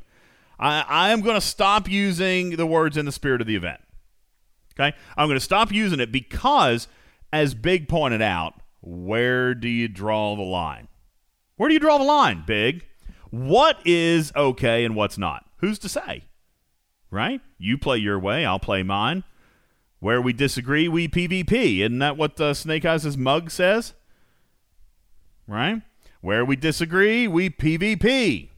I, 0.59 0.83
I 0.87 1.09
am 1.11 1.21
going 1.21 1.35
to 1.35 1.41
stop 1.41 1.89
using 1.89 2.57
the 2.57 2.65
words 2.67 2.97
in 2.97 3.05
the 3.05 3.11
spirit 3.11 3.41
of 3.41 3.47
the 3.47 3.55
event. 3.55 3.79
Okay, 4.79 4.95
I'm 5.17 5.27
going 5.27 5.39
to 5.39 5.43
stop 5.43 5.71
using 5.71 5.99
it 5.99 6.11
because, 6.11 6.87
as 7.33 7.53
Big 7.53 7.87
pointed 7.87 8.21
out, 8.21 8.55
where 8.81 9.55
do 9.55 9.67
you 9.67 9.87
draw 9.87 10.35
the 10.35 10.41
line? 10.41 10.87
Where 11.55 11.67
do 11.67 11.73
you 11.73 11.79
draw 11.79 11.97
the 11.97 12.03
line, 12.03 12.43
Big? 12.45 12.85
What 13.29 13.77
is 13.85 14.31
okay 14.35 14.85
and 14.85 14.95
what's 14.95 15.17
not? 15.17 15.45
Who's 15.57 15.79
to 15.79 15.89
say? 15.89 16.23
Right? 17.11 17.41
You 17.57 17.77
play 17.77 17.97
your 17.97 18.19
way, 18.19 18.45
I'll 18.45 18.59
play 18.59 18.83
mine. 18.83 19.23
Where 19.99 20.21
we 20.21 20.31
disagree, 20.31 20.87
we 20.87 21.07
PvP. 21.07 21.79
Isn't 21.79 21.99
that 21.99 22.15
what 22.15 22.39
uh, 22.39 22.53
Snake 22.53 22.85
Eyes' 22.85 23.17
mug 23.17 23.51
says? 23.51 23.93
Right? 25.45 25.81
Where 26.21 26.45
we 26.45 26.55
disagree, 26.55 27.27
we 27.27 27.49
PvP. 27.49 28.49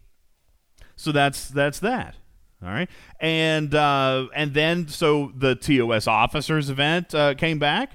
So 0.95 1.11
that's 1.11 1.47
that's 1.49 1.79
that. 1.79 2.15
All 2.63 2.69
right, 2.69 2.89
and 3.19 3.73
uh, 3.73 4.27
and 4.35 4.53
then 4.53 4.87
so 4.87 5.31
the 5.35 5.55
TOS 5.55 6.05
officers 6.05 6.69
event 6.69 7.15
uh, 7.15 7.33
came 7.33 7.57
back. 7.57 7.93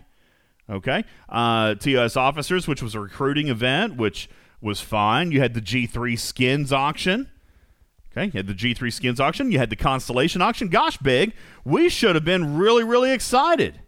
Okay, 0.69 1.05
uh, 1.29 1.77
TOS 1.77 2.17
officers, 2.17 2.67
which 2.67 2.83
was 2.83 2.97
a 2.97 3.01
recruiting 3.01 3.47
event, 3.47 3.97
which 3.97 4.29
was 4.61 4.81
fine. 4.81 5.33
You 5.33 5.41
had 5.41 5.55
the 5.55 5.61
G3 5.61 6.19
skins 6.19 6.73
auction. 6.73 7.31
Okay, 8.13 8.27
you 8.27 8.33
had 8.33 8.47
the 8.47 8.55
G3 8.55 8.93
skins 8.93 9.21
auction. 9.21 9.53
You 9.53 9.59
had 9.59 9.71
the 9.71 9.77
Constellation 9.77 10.41
auction. 10.41 10.69
Gosh, 10.69 10.97
big. 10.99 11.35
We 11.65 11.89
should 11.89 12.15
have 12.15 12.25
been 12.25 12.57
really, 12.57 12.83
really 12.83 13.13
excited. 13.13 13.81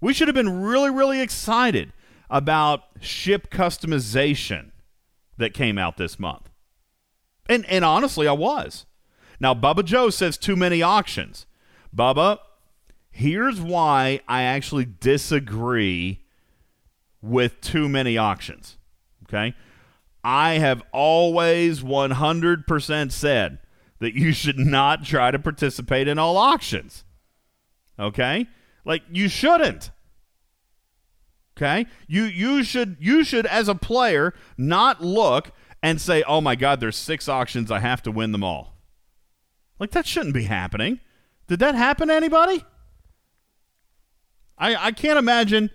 We 0.00 0.12
should 0.12 0.28
have 0.28 0.34
been 0.34 0.60
really, 0.62 0.90
really 0.90 1.20
excited 1.20 1.92
about 2.30 2.82
ship 3.00 3.50
customization 3.50 4.72
that 5.36 5.54
came 5.54 5.78
out 5.78 5.96
this 5.96 6.18
month. 6.18 6.50
And 7.48 7.64
and 7.66 7.84
honestly, 7.84 8.26
I 8.26 8.32
was. 8.32 8.86
Now, 9.40 9.54
Bubba 9.54 9.84
Joe 9.84 10.10
says 10.10 10.36
too 10.36 10.56
many 10.56 10.82
auctions. 10.82 11.46
Bubba, 11.96 12.38
here's 13.10 13.60
why 13.60 14.20
I 14.28 14.42
actually 14.42 14.84
disagree 14.84 16.24
with 17.22 17.60
too 17.60 17.88
many 17.88 18.18
auctions. 18.18 18.76
Okay? 19.24 19.54
I 20.28 20.58
have 20.58 20.82
always 20.92 21.80
100% 21.80 23.12
said 23.12 23.58
that 23.98 24.12
you 24.12 24.32
should 24.32 24.58
not 24.58 25.02
try 25.02 25.30
to 25.30 25.38
participate 25.38 26.06
in 26.06 26.18
all 26.18 26.36
auctions. 26.36 27.04
Okay? 27.98 28.46
Like 28.84 29.04
you 29.10 29.30
shouldn't. 29.30 29.90
Okay? 31.56 31.86
You 32.06 32.24
you 32.24 32.62
should 32.62 32.98
you 33.00 33.24
should 33.24 33.46
as 33.46 33.68
a 33.68 33.74
player 33.74 34.34
not 34.58 35.02
look 35.02 35.52
and 35.82 35.98
say, 35.98 36.22
"Oh 36.24 36.42
my 36.42 36.56
god, 36.56 36.80
there's 36.80 36.96
6 36.96 37.26
auctions, 37.26 37.70
I 37.70 37.78
have 37.78 38.02
to 38.02 38.10
win 38.10 38.32
them 38.32 38.44
all." 38.44 38.76
Like 39.78 39.92
that 39.92 40.06
shouldn't 40.06 40.34
be 40.34 40.44
happening. 40.44 41.00
Did 41.46 41.60
that 41.60 41.74
happen 41.74 42.08
to 42.08 42.14
anybody? 42.14 42.66
I 44.58 44.76
I 44.76 44.92
can't 44.92 45.18
imagine 45.18 45.70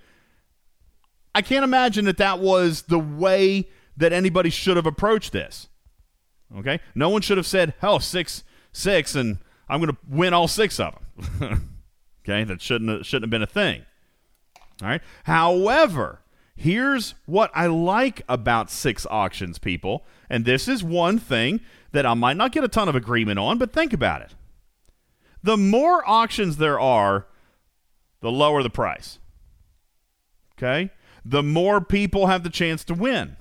I 1.34 1.42
can't 1.42 1.64
imagine 1.64 2.06
that 2.06 2.18
that 2.18 2.40
was 2.40 2.84
the 2.84 3.00
way 3.00 3.68
that 3.98 4.14
anybody 4.14 4.50
should 4.50 4.78
have 4.78 4.86
approached 4.86 5.32
this. 5.32 5.70
Okay? 6.58 6.80
No 6.96 7.10
one 7.10 7.22
should 7.22 7.38
have 7.38 7.48
said, 7.48 7.74
"Hell, 7.80 8.00
six, 8.00 8.44
six, 8.72 9.16
and 9.16 9.38
I'm 9.70 9.80
going 9.80 9.92
to 9.92 9.98
win 10.08 10.34
all 10.34 10.48
six 10.48 10.80
of 10.80 10.96
them." 11.18 11.80
okay? 12.24 12.44
That 12.44 12.62
shouldn't 12.62 13.06
shouldn't 13.06 13.26
have 13.26 13.30
been 13.30 13.42
a 13.42 13.48
thing. 13.48 13.86
All 14.82 14.90
right? 14.90 15.02
However, 15.24 16.22
here's 16.56 17.16
what 17.26 17.52
I 17.54 17.68
like 17.68 18.22
about 18.28 18.70
six 18.70 19.06
auctions, 19.10 19.60
people, 19.60 20.06
and 20.30 20.46
this 20.46 20.68
is 20.68 20.84
one 20.84 21.20
thing 21.20 21.62
that 21.92 22.06
I 22.06 22.14
might 22.14 22.38
not 22.38 22.52
get 22.52 22.64
a 22.64 22.68
ton 22.68 22.90
of 22.90 22.96
agreement 22.96 23.40
on, 23.40 23.58
but 23.58 23.72
think 23.72 23.94
about 23.94 24.22
it. 24.22 24.34
The 25.44 25.58
more 25.58 26.08
auctions 26.10 26.58
there 26.58 26.80
are, 26.80 27.28
the 28.22 28.32
lower 28.32 28.64
the 28.64 28.70
price. 28.70 29.20
Okay? 30.58 30.92
The 31.26 31.44
more 31.44 31.82
people 31.82 32.28
have 32.28 32.44
the 32.44 32.50
chance 32.50 32.84
to 32.86 32.94
win 32.94 33.38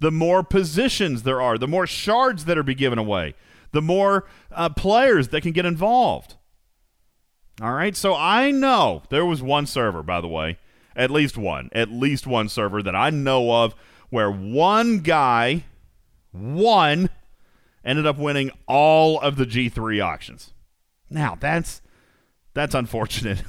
the 0.00 0.10
more 0.10 0.42
positions 0.42 1.22
there 1.22 1.40
are, 1.40 1.58
the 1.58 1.68
more 1.68 1.86
shards 1.86 2.44
that 2.44 2.58
are 2.58 2.62
be 2.62 2.74
given 2.74 2.98
away, 2.98 3.34
the 3.72 3.82
more 3.82 4.26
uh, 4.52 4.68
players 4.68 5.28
that 5.28 5.42
can 5.42 5.52
get 5.52 5.66
involved. 5.66 6.36
All 7.62 7.72
right, 7.72 7.96
so 7.96 8.14
I 8.14 8.50
know 8.50 9.02
there 9.08 9.24
was 9.24 9.42
one 9.42 9.66
server, 9.66 10.02
by 10.02 10.20
the 10.20 10.28
way, 10.28 10.58
at 10.94 11.10
least 11.10 11.38
one, 11.38 11.70
at 11.72 11.90
least 11.90 12.26
one 12.26 12.48
server 12.48 12.82
that 12.82 12.94
I 12.94 13.10
know 13.10 13.64
of 13.64 13.74
where 14.10 14.30
one 14.30 15.00
guy, 15.00 15.64
one, 16.32 17.08
ended 17.84 18.06
up 18.06 18.18
winning 18.18 18.50
all 18.66 19.18
of 19.20 19.36
the 19.36 19.46
G3 19.46 20.04
auctions. 20.04 20.52
Now 21.08 21.36
that's 21.38 21.80
that's 22.52 22.74
unfortunate. 22.74 23.42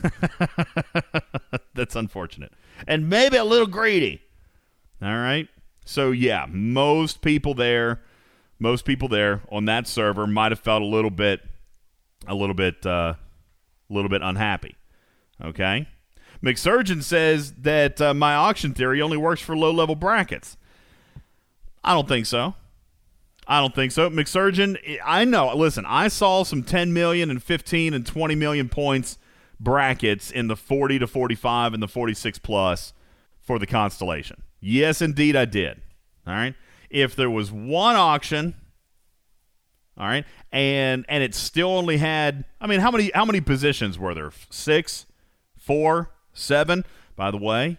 that's 1.74 1.96
unfortunate, 1.96 2.54
and 2.88 3.10
maybe 3.10 3.38
a 3.38 3.44
little 3.44 3.68
greedy. 3.68 4.22
All 5.02 5.18
right. 5.18 5.48
So 5.88 6.12
yeah, 6.12 6.46
most 6.50 7.22
people 7.22 7.54
there, 7.54 8.02
most 8.60 8.84
people 8.84 9.08
there 9.08 9.42
on 9.50 9.66
that 9.66 9.88
server 9.88 10.28
might 10.28 10.52
have 10.52 10.60
felt 10.60 10.82
a 10.82 10.86
little 10.86 11.12
bit, 11.12 11.42
a 12.28 12.36
little 12.36 12.56
bit, 12.56 12.86
uh, 12.86 13.14
a 13.90 13.94
little 13.94 14.10
bit 14.10 14.22
unhappy. 14.22 14.76
Okay. 15.42 15.88
McSurgeon 16.44 17.02
says 17.02 17.54
that 17.54 18.02
uh, 18.02 18.14
my 18.14 18.36
auction 18.36 18.74
theory 18.74 19.02
only 19.02 19.18
works 19.18 19.42
for 19.42 19.56
low 19.56 19.72
level 19.72 19.96
brackets. 19.96 20.58
I 21.84 21.94
don't 21.94 22.08
think 22.08 22.26
so. 22.26 22.56
I 23.48 23.62
don't 23.62 23.74
think 23.74 23.94
so. 23.94 24.10
McSurgeon, 24.10 25.00
I 25.06 25.24
know. 25.24 25.56
Listen, 25.56 25.86
I 25.88 26.10
saw 26.10 26.44
some 26.44 26.64
10 26.64 26.92
million 26.92 27.32
and 27.32 27.42
15 27.42 27.94
and 27.94 28.06
20 28.06 28.36
million 28.36 28.68
points 28.68 29.18
brackets 29.58 30.30
in 30.30 30.48
the 30.48 30.58
40 30.58 31.00
to 31.00 31.08
45 31.08 31.74
and 31.74 31.82
the 31.82 31.88
46 31.88 32.40
plus 32.40 32.94
for 33.40 33.58
the 33.58 33.66
Constellation. 33.66 34.44
Yes, 34.60 35.02
indeed, 35.02 35.36
I 35.36 35.46
did. 35.46 35.82
All 36.26 36.34
right. 36.34 36.56
If 36.90 37.16
there 37.16 37.30
was 37.30 37.52
one 37.52 37.96
auction, 37.96 38.56
all 39.98 40.08
right, 40.08 40.26
and 40.52 41.06
and 41.10 41.24
it 41.24 41.36
still 41.36 41.70
only 41.70 41.98
had, 41.98 42.46
I 42.62 42.68
mean, 42.68 42.80
how 42.80 42.92
many 42.92 43.12
how 43.14 43.26
many 43.26 43.42
positions 43.42 43.98
were 43.98 44.14
there? 44.14 44.32
Six, 44.50 45.06
four, 45.58 46.12
seven. 46.34 46.86
By 47.16 47.32
the 47.32 47.38
way, 47.38 47.78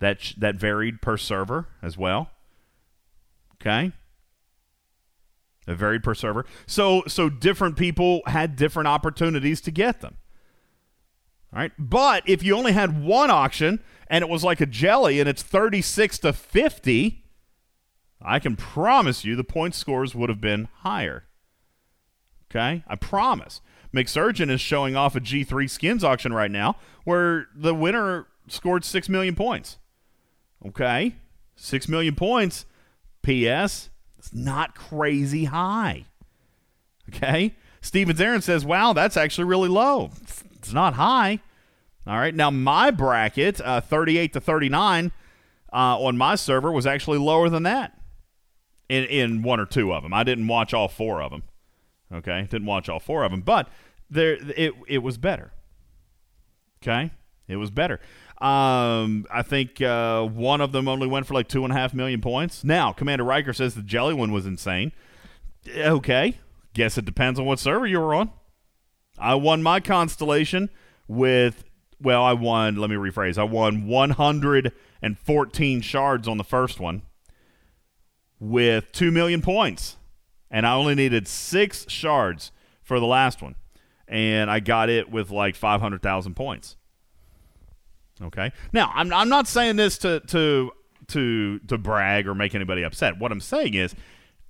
that 0.00 0.34
that 0.36 0.56
varied 0.56 1.00
per 1.00 1.16
server 1.16 1.68
as 1.82 1.96
well. 1.96 2.30
Okay. 3.60 3.92
It 5.66 5.74
varied 5.74 6.02
per 6.02 6.14
server. 6.14 6.46
So 6.66 7.02
so 7.06 7.28
different 7.28 7.76
people 7.76 8.22
had 8.26 8.56
different 8.56 8.88
opportunities 8.88 9.60
to 9.62 9.70
get 9.70 10.00
them. 10.00 10.16
All 11.52 11.60
right. 11.60 11.72
But 11.78 12.28
if 12.28 12.42
you 12.42 12.56
only 12.56 12.72
had 12.72 13.02
one 13.02 13.30
auction 13.30 13.80
and 14.08 14.22
it 14.22 14.28
was 14.28 14.44
like 14.44 14.60
a 14.60 14.66
jelly 14.66 15.20
and 15.20 15.28
it's 15.28 15.42
36 15.42 16.18
to 16.20 16.32
50, 16.32 17.24
I 18.20 18.38
can 18.38 18.56
promise 18.56 19.24
you 19.24 19.36
the 19.36 19.44
point 19.44 19.74
scores 19.74 20.14
would 20.14 20.28
have 20.28 20.40
been 20.40 20.68
higher. 20.78 21.24
Okay? 22.50 22.82
I 22.86 22.96
promise. 22.96 23.60
McSurgeon 23.94 24.50
is 24.50 24.60
showing 24.60 24.96
off 24.96 25.16
a 25.16 25.20
G3 25.20 25.68
skins 25.68 26.04
auction 26.04 26.32
right 26.32 26.50
now 26.50 26.76
where 27.04 27.46
the 27.54 27.74
winner 27.74 28.26
scored 28.48 28.84
6 28.84 29.08
million 29.08 29.34
points. 29.34 29.78
Okay? 30.66 31.14
6 31.56 31.88
million 31.88 32.14
points. 32.14 32.66
P.S. 33.22 33.90
It's 34.18 34.32
not 34.32 34.74
crazy 34.74 35.44
high. 35.44 36.06
Okay. 37.08 37.54
Stevens 37.80 38.20
Aaron 38.20 38.42
says, 38.42 38.64
wow, 38.64 38.92
that's 38.92 39.16
actually 39.16 39.44
really 39.44 39.68
low. 39.68 40.10
It's 40.54 40.72
not 40.72 40.94
high. 40.94 41.40
All 42.08 42.18
right. 42.18 42.34
Now, 42.34 42.50
my 42.50 42.90
bracket, 42.90 43.60
uh, 43.60 43.82
38 43.82 44.32
to 44.32 44.40
39 44.40 45.12
uh, 45.70 45.76
on 45.76 46.16
my 46.16 46.36
server, 46.36 46.72
was 46.72 46.86
actually 46.86 47.18
lower 47.18 47.50
than 47.50 47.64
that 47.64 48.00
in, 48.88 49.04
in 49.04 49.42
one 49.42 49.60
or 49.60 49.66
two 49.66 49.92
of 49.92 50.02
them. 50.02 50.14
I 50.14 50.24
didn't 50.24 50.48
watch 50.48 50.72
all 50.72 50.88
four 50.88 51.20
of 51.20 51.30
them. 51.30 51.42
Okay. 52.12 52.46
Didn't 52.50 52.66
watch 52.66 52.88
all 52.88 52.98
four 52.98 53.24
of 53.24 53.30
them, 53.30 53.42
but 53.42 53.68
there 54.08 54.38
it, 54.56 54.72
it 54.86 54.98
was 54.98 55.18
better. 55.18 55.52
Okay. 56.82 57.10
It 57.46 57.56
was 57.56 57.70
better. 57.70 58.00
Um, 58.40 59.26
I 59.30 59.42
think 59.42 59.80
uh, 59.82 60.22
one 60.24 60.60
of 60.60 60.72
them 60.72 60.88
only 60.88 61.06
went 61.06 61.26
for 61.26 61.34
like 61.34 61.48
two 61.48 61.64
and 61.64 61.72
a 61.72 61.76
half 61.76 61.92
million 61.92 62.20
points. 62.20 62.64
Now, 62.64 62.92
Commander 62.92 63.24
Riker 63.24 63.52
says 63.52 63.74
the 63.74 63.82
Jelly 63.82 64.14
one 64.14 64.32
was 64.32 64.46
insane. 64.46 64.92
Okay. 65.76 66.38
Guess 66.72 66.96
it 66.96 67.04
depends 67.04 67.38
on 67.38 67.46
what 67.46 67.58
server 67.58 67.86
you 67.86 68.00
were 68.00 68.14
on. 68.14 68.30
I 69.18 69.34
won 69.34 69.62
my 69.62 69.80
constellation 69.80 70.70
with, 71.08 71.64
well, 72.00 72.22
I 72.22 72.32
won, 72.32 72.76
let 72.76 72.90
me 72.90 72.96
rephrase, 72.96 73.38
I 73.38 73.44
won 73.44 73.86
114 73.86 75.80
shards 75.80 76.28
on 76.28 76.38
the 76.38 76.44
first 76.44 76.78
one 76.78 77.02
with 78.40 78.92
2 78.92 79.10
million 79.10 79.42
points. 79.42 79.96
And 80.50 80.66
I 80.66 80.74
only 80.74 80.94
needed 80.94 81.28
six 81.28 81.84
shards 81.88 82.52
for 82.82 83.00
the 83.00 83.06
last 83.06 83.42
one. 83.42 83.54
And 84.06 84.50
I 84.50 84.60
got 84.60 84.88
it 84.88 85.10
with 85.10 85.30
like 85.30 85.54
500,000 85.54 86.34
points. 86.34 86.76
Okay. 88.22 88.52
Now, 88.72 88.90
I'm, 88.94 89.12
I'm 89.12 89.28
not 89.28 89.46
saying 89.46 89.76
this 89.76 89.98
to, 89.98 90.20
to, 90.20 90.72
to, 91.08 91.58
to 91.60 91.78
brag 91.78 92.26
or 92.26 92.34
make 92.34 92.54
anybody 92.54 92.82
upset. 92.82 93.18
What 93.18 93.30
I'm 93.30 93.40
saying 93.40 93.74
is 93.74 93.94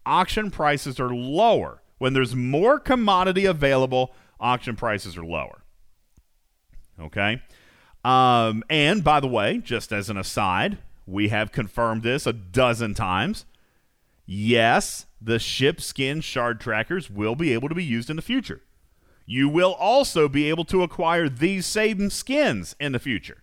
auction 0.07 0.51
prices 0.51 1.01
are 1.01 1.13
lower. 1.13 1.83
When 1.99 2.13
there's 2.13 2.37
more 2.37 2.79
commodity 2.79 3.45
available, 3.45 4.15
auction 4.39 4.77
prices 4.77 5.17
are 5.17 5.25
lower. 5.25 5.65
Okay. 7.01 7.43
Um, 8.05 8.65
and 8.69 9.03
by 9.03 9.21
the 9.21 9.29
way, 9.29 9.59
just 9.59 9.93
as 9.93 10.09
an 10.09 10.17
aside, 10.17 10.79
we 11.07 11.29
have 11.29 11.53
confirmed 11.53 12.03
this 12.03 12.27
a 12.27 12.33
dozen 12.33 12.95
times. 12.95 13.45
Yes, 14.27 15.07
the 15.21 15.39
ship 15.39 15.81
skin 15.81 16.21
shard 16.21 16.61
trackers 16.61 17.11
will 17.11 17.35
be 17.35 17.53
able 17.53 17.69
to 17.69 17.75
be 17.75 17.85
used 17.85 18.11
in 18.11 18.17
the 18.17 18.23
future. 18.23 18.61
You 19.27 19.49
will 19.49 19.73
also 19.73 20.29
be 20.29 20.49
able 20.49 20.65
to 20.67 20.83
acquire 20.83 21.29
these 21.29 21.67
same 21.67 22.11
skins 22.11 22.75
in 22.81 22.93
the 22.93 22.99
future. 22.99 23.43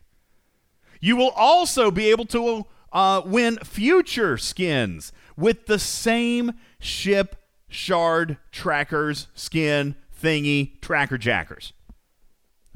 You 1.00 1.15
will 1.15 1.32
also 1.36 1.91
be 1.91 2.10
able 2.10 2.26
to 2.26 2.65
uh, 2.91 3.22
win 3.26 3.58
future 3.58 4.38
skins 4.38 5.12
with 5.38 5.65
the 5.65 5.78
same 5.78 6.54
ship 6.80 7.36
shard 7.68 8.38
trackers 8.52 9.28
skin 9.36 9.96
thingy 10.20 10.80
tracker 10.82 11.18
jackers. 11.18 11.74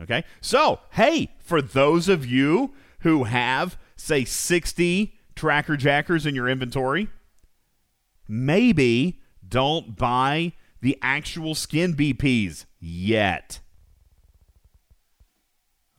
Okay? 0.02 0.24
So, 0.42 0.80
hey, 0.92 1.32
for 1.40 1.62
those 1.62 2.08
of 2.08 2.26
you 2.26 2.74
who 3.00 3.26
have, 3.26 3.78
say, 3.96 4.26
60 4.26 5.14
tracker 5.36 5.78
jackers 5.78 6.26
in 6.26 6.36
your 6.36 6.50
inventory, 6.50 7.08
maybe 8.28 9.22
don't 9.48 9.96
buy 9.96 10.54
the 10.82 10.98
actual 11.02 11.56
skin 11.56 11.94
BPs 11.96 12.66
yet. 12.80 13.60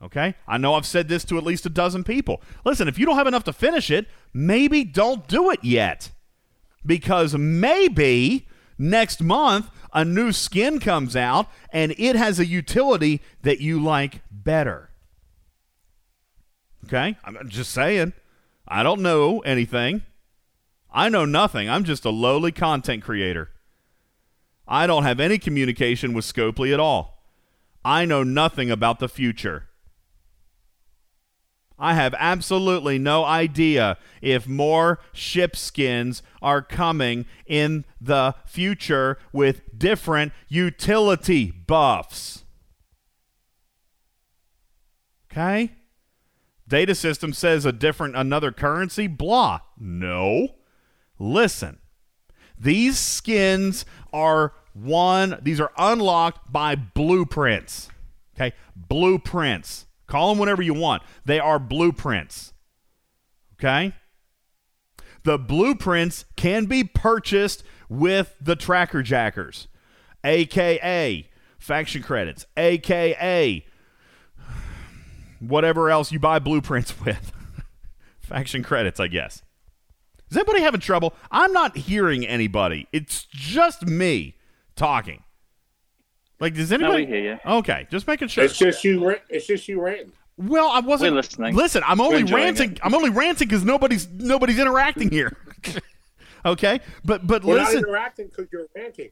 Okay? 0.01 0.35
I 0.47 0.57
know 0.57 0.73
I've 0.73 0.85
said 0.85 1.07
this 1.07 1.23
to 1.25 1.37
at 1.37 1.43
least 1.43 1.65
a 1.65 1.69
dozen 1.69 2.03
people. 2.03 2.41
Listen, 2.65 2.87
if 2.87 2.97
you 2.97 3.05
don't 3.05 3.17
have 3.17 3.27
enough 3.27 3.43
to 3.43 3.53
finish 3.53 3.91
it, 3.91 4.07
maybe 4.33 4.83
don't 4.83 5.27
do 5.27 5.51
it 5.51 5.63
yet. 5.63 6.09
Because 6.83 7.35
maybe 7.35 8.47
next 8.79 9.21
month 9.21 9.69
a 9.93 10.05
new 10.05 10.31
skin 10.31 10.79
comes 10.79 11.15
out 11.15 11.47
and 11.71 11.93
it 11.97 12.15
has 12.15 12.39
a 12.39 12.45
utility 12.45 13.21
that 13.41 13.59
you 13.59 13.81
like 13.81 14.21
better. 14.31 14.89
Okay? 16.85 17.17
I'm 17.23 17.49
just 17.49 17.71
saying. 17.71 18.13
I 18.67 18.83
don't 18.83 19.01
know 19.01 19.39
anything. 19.39 20.03
I 20.91 21.09
know 21.09 21.25
nothing. 21.25 21.69
I'm 21.69 21.83
just 21.83 22.05
a 22.05 22.09
lowly 22.09 22.51
content 22.51 23.03
creator. 23.03 23.49
I 24.67 24.87
don't 24.87 25.03
have 25.03 25.19
any 25.19 25.37
communication 25.37 26.13
with 26.13 26.25
Scopely 26.25 26.73
at 26.73 26.79
all. 26.79 27.23
I 27.83 28.05
know 28.05 28.23
nothing 28.23 28.69
about 28.71 28.99
the 28.99 29.09
future. 29.09 29.67
I 31.81 31.95
have 31.95 32.13
absolutely 32.19 32.99
no 32.99 33.25
idea 33.25 33.97
if 34.21 34.47
more 34.47 34.99
ship 35.13 35.55
skins 35.55 36.21
are 36.39 36.61
coming 36.61 37.25
in 37.47 37.85
the 37.99 38.35
future 38.45 39.17
with 39.33 39.61
different 39.81 40.31
utility 40.47 41.51
buffs. 41.51 42.45
Okay? 45.31 45.71
Data 46.67 46.95
system 46.95 47.33
says 47.33 47.65
a 47.65 47.71
different 47.73 48.15
another 48.15 48.51
currency, 48.51 49.07
blah. 49.07 49.59
No. 49.77 50.49
Listen. 51.19 51.79
These 52.57 52.97
skins 52.97 53.85
are 54.13 54.53
one 54.73 55.39
these 55.41 55.59
are 55.59 55.71
unlocked 55.77 56.53
by 56.53 56.75
blueprints. 56.75 57.89
Okay? 58.35 58.53
Blueprints. 58.75 59.87
Call 60.05 60.29
them 60.29 60.37
whatever 60.37 60.61
you 60.61 60.73
want. 60.73 61.01
They 61.25 61.39
are 61.39 61.59
blueprints. 61.59 62.53
Okay? 63.55 63.93
The 65.23 65.37
blueprints 65.37 66.25
can 66.35 66.65
be 66.65 66.83
purchased 66.83 67.63
with 67.89 68.35
the 68.39 68.55
tracker 68.55 69.03
jackers, 69.03 69.67
aka 70.23 71.29
faction 71.59 72.01
credits, 72.03 72.45
aka 72.57 73.65
whatever 75.39 75.89
else 75.89 76.11
you 76.11 76.19
buy 76.19 76.39
blueprints 76.39 76.99
with. 77.05 77.31
faction 78.19 78.63
credits, 78.63 78.99
I 78.99 79.07
guess. 79.07 79.41
Is 80.29 80.37
anybody 80.37 80.61
having 80.61 80.79
trouble? 80.79 81.13
I'm 81.29 81.51
not 81.51 81.75
hearing 81.75 82.25
anybody. 82.25 82.87
It's 82.93 83.25
just 83.31 83.85
me 83.85 84.37
talking. 84.75 85.23
Like, 86.39 86.55
does 86.55 86.71
anybody? 86.71 87.05
we 87.05 87.11
hear 87.11 87.33
you. 87.33 87.39
Okay, 87.45 87.85
just 87.91 88.07
making 88.07 88.29
sure. 88.29 88.43
It's 88.45 88.57
just 88.57 88.83
you. 88.83 89.15
It's 89.29 89.45
just 89.45 89.67
you 89.67 89.81
ranting. 89.81 90.13
Well, 90.37 90.69
I 90.69 90.79
wasn't 90.79 91.11
We're 91.11 91.17
listening. 91.17 91.55
Listen, 91.55 91.83
I'm 91.85 92.01
only 92.01 92.21
enjoying 92.21 92.45
ranting. 92.45 92.71
it. 92.71 92.79
I'm 92.81 92.95
only 92.95 93.09
ranting 93.09 93.47
because 93.47 93.63
nobody's 93.63 94.07
nobody's 94.09 94.57
interacting 94.57 95.11
here. 95.11 95.35
okay, 96.45 96.79
but 97.05 97.27
but 97.27 97.43
We're 97.43 97.57
not 97.57 97.65
listen, 97.67 97.79
interacting 97.79 98.27
because 98.27 98.47
you're 98.51 98.65
ranting. 98.75 99.09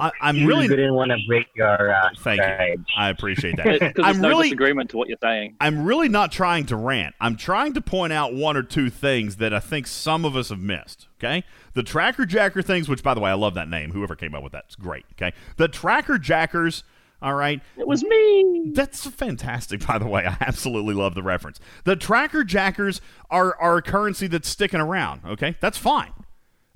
I, 0.00 0.10
I'm 0.20 0.36
You 0.36 0.46
really 0.48 0.68
didn't 0.68 0.94
want 0.94 1.10
to 1.10 1.18
break 1.26 1.46
your 1.54 1.92
uh, 1.92 2.10
thank 2.18 2.40
you. 2.40 2.84
I 2.96 3.08
appreciate 3.08 3.56
Because 3.56 3.80
that. 3.80 3.94
there's 3.96 4.06
I'm 4.06 4.20
no 4.20 4.28
really 4.28 4.44
disagreement 4.48 4.90
to 4.90 4.96
what 4.96 5.08
you're 5.08 5.18
saying. 5.22 5.56
I'm 5.60 5.84
really 5.84 6.08
not 6.08 6.32
trying 6.32 6.66
to 6.66 6.76
rant. 6.76 7.14
I'm 7.20 7.36
trying 7.36 7.74
to 7.74 7.80
point 7.80 8.12
out 8.12 8.34
one 8.34 8.56
or 8.56 8.62
two 8.62 8.90
things 8.90 9.36
that 9.36 9.52
I 9.52 9.60
think 9.60 9.86
some 9.86 10.24
of 10.24 10.36
us 10.36 10.50
have 10.50 10.60
missed. 10.60 11.08
Okay, 11.18 11.44
the 11.74 11.82
tracker 11.82 12.26
jacker 12.26 12.62
things, 12.62 12.88
which 12.88 13.02
by 13.02 13.14
the 13.14 13.20
way, 13.20 13.30
I 13.30 13.34
love 13.34 13.54
that 13.54 13.68
name. 13.68 13.90
Whoever 13.92 14.14
came 14.14 14.34
up 14.34 14.42
with 14.42 14.52
that, 14.52 14.64
it's 14.66 14.76
great. 14.76 15.04
Okay, 15.12 15.32
the 15.56 15.68
tracker 15.68 16.18
jackers. 16.18 16.84
All 17.20 17.34
right, 17.34 17.60
It 17.76 17.84
was 17.88 18.04
me. 18.04 18.70
That's 18.74 19.04
fantastic, 19.08 19.84
by 19.84 19.98
the 19.98 20.06
way. 20.06 20.24
I 20.24 20.36
absolutely 20.40 20.94
love 20.94 21.16
the 21.16 21.22
reference. 21.24 21.58
The 21.82 21.96
tracker 21.96 22.44
jackers 22.44 23.00
are, 23.28 23.56
are 23.56 23.78
a 23.78 23.82
currency 23.82 24.28
that's 24.28 24.48
sticking 24.48 24.78
around. 24.78 25.22
Okay, 25.26 25.56
that's 25.58 25.76
fine. 25.78 26.12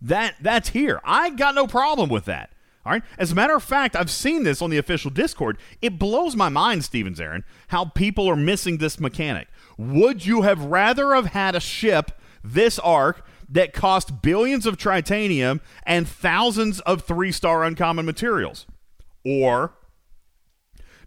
That 0.00 0.34
that's 0.40 0.70
here. 0.70 1.00
I 1.04 1.30
got 1.30 1.54
no 1.54 1.68
problem 1.68 2.10
with 2.10 2.24
that. 2.24 2.50
All 2.84 2.92
right. 2.92 3.02
As 3.16 3.30
a 3.30 3.34
matter 3.34 3.54
of 3.54 3.62
fact, 3.62 3.94
I've 3.94 4.10
seen 4.10 4.42
this 4.42 4.60
on 4.60 4.70
the 4.70 4.78
official 4.78 5.10
Discord. 5.10 5.56
It 5.80 5.98
blows 5.98 6.34
my 6.34 6.48
mind, 6.48 6.84
Stevens 6.84 7.20
Aaron, 7.20 7.44
how 7.68 7.84
people 7.84 8.28
are 8.28 8.36
missing 8.36 8.78
this 8.78 8.98
mechanic. 8.98 9.48
Would 9.78 10.26
you 10.26 10.42
have 10.42 10.64
rather 10.64 11.14
have 11.14 11.26
had 11.26 11.54
a 11.54 11.60
ship 11.60 12.10
this 12.42 12.78
arc 12.80 13.24
that 13.48 13.72
cost 13.72 14.22
billions 14.22 14.66
of 14.66 14.76
tritanium 14.76 15.60
and 15.84 16.08
thousands 16.08 16.80
of 16.80 17.02
three-star 17.02 17.62
uncommon 17.64 18.06
materials, 18.06 18.66
or 19.24 19.74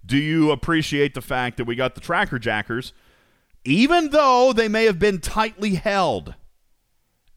do 0.06 0.18
you 0.18 0.52
appreciate 0.52 1.14
the 1.14 1.22
fact 1.22 1.58
that 1.58 1.66
we 1.66 1.76
got 1.76 1.96
the 1.96 2.02
tracker 2.02 2.40
jackers, 2.40 2.94
even 3.64 4.12
though 4.12 4.54
they 4.54 4.68
may 4.68 4.86
have 4.86 5.00
been 5.00 5.20
tightly 5.20 5.76
held? 5.76 6.36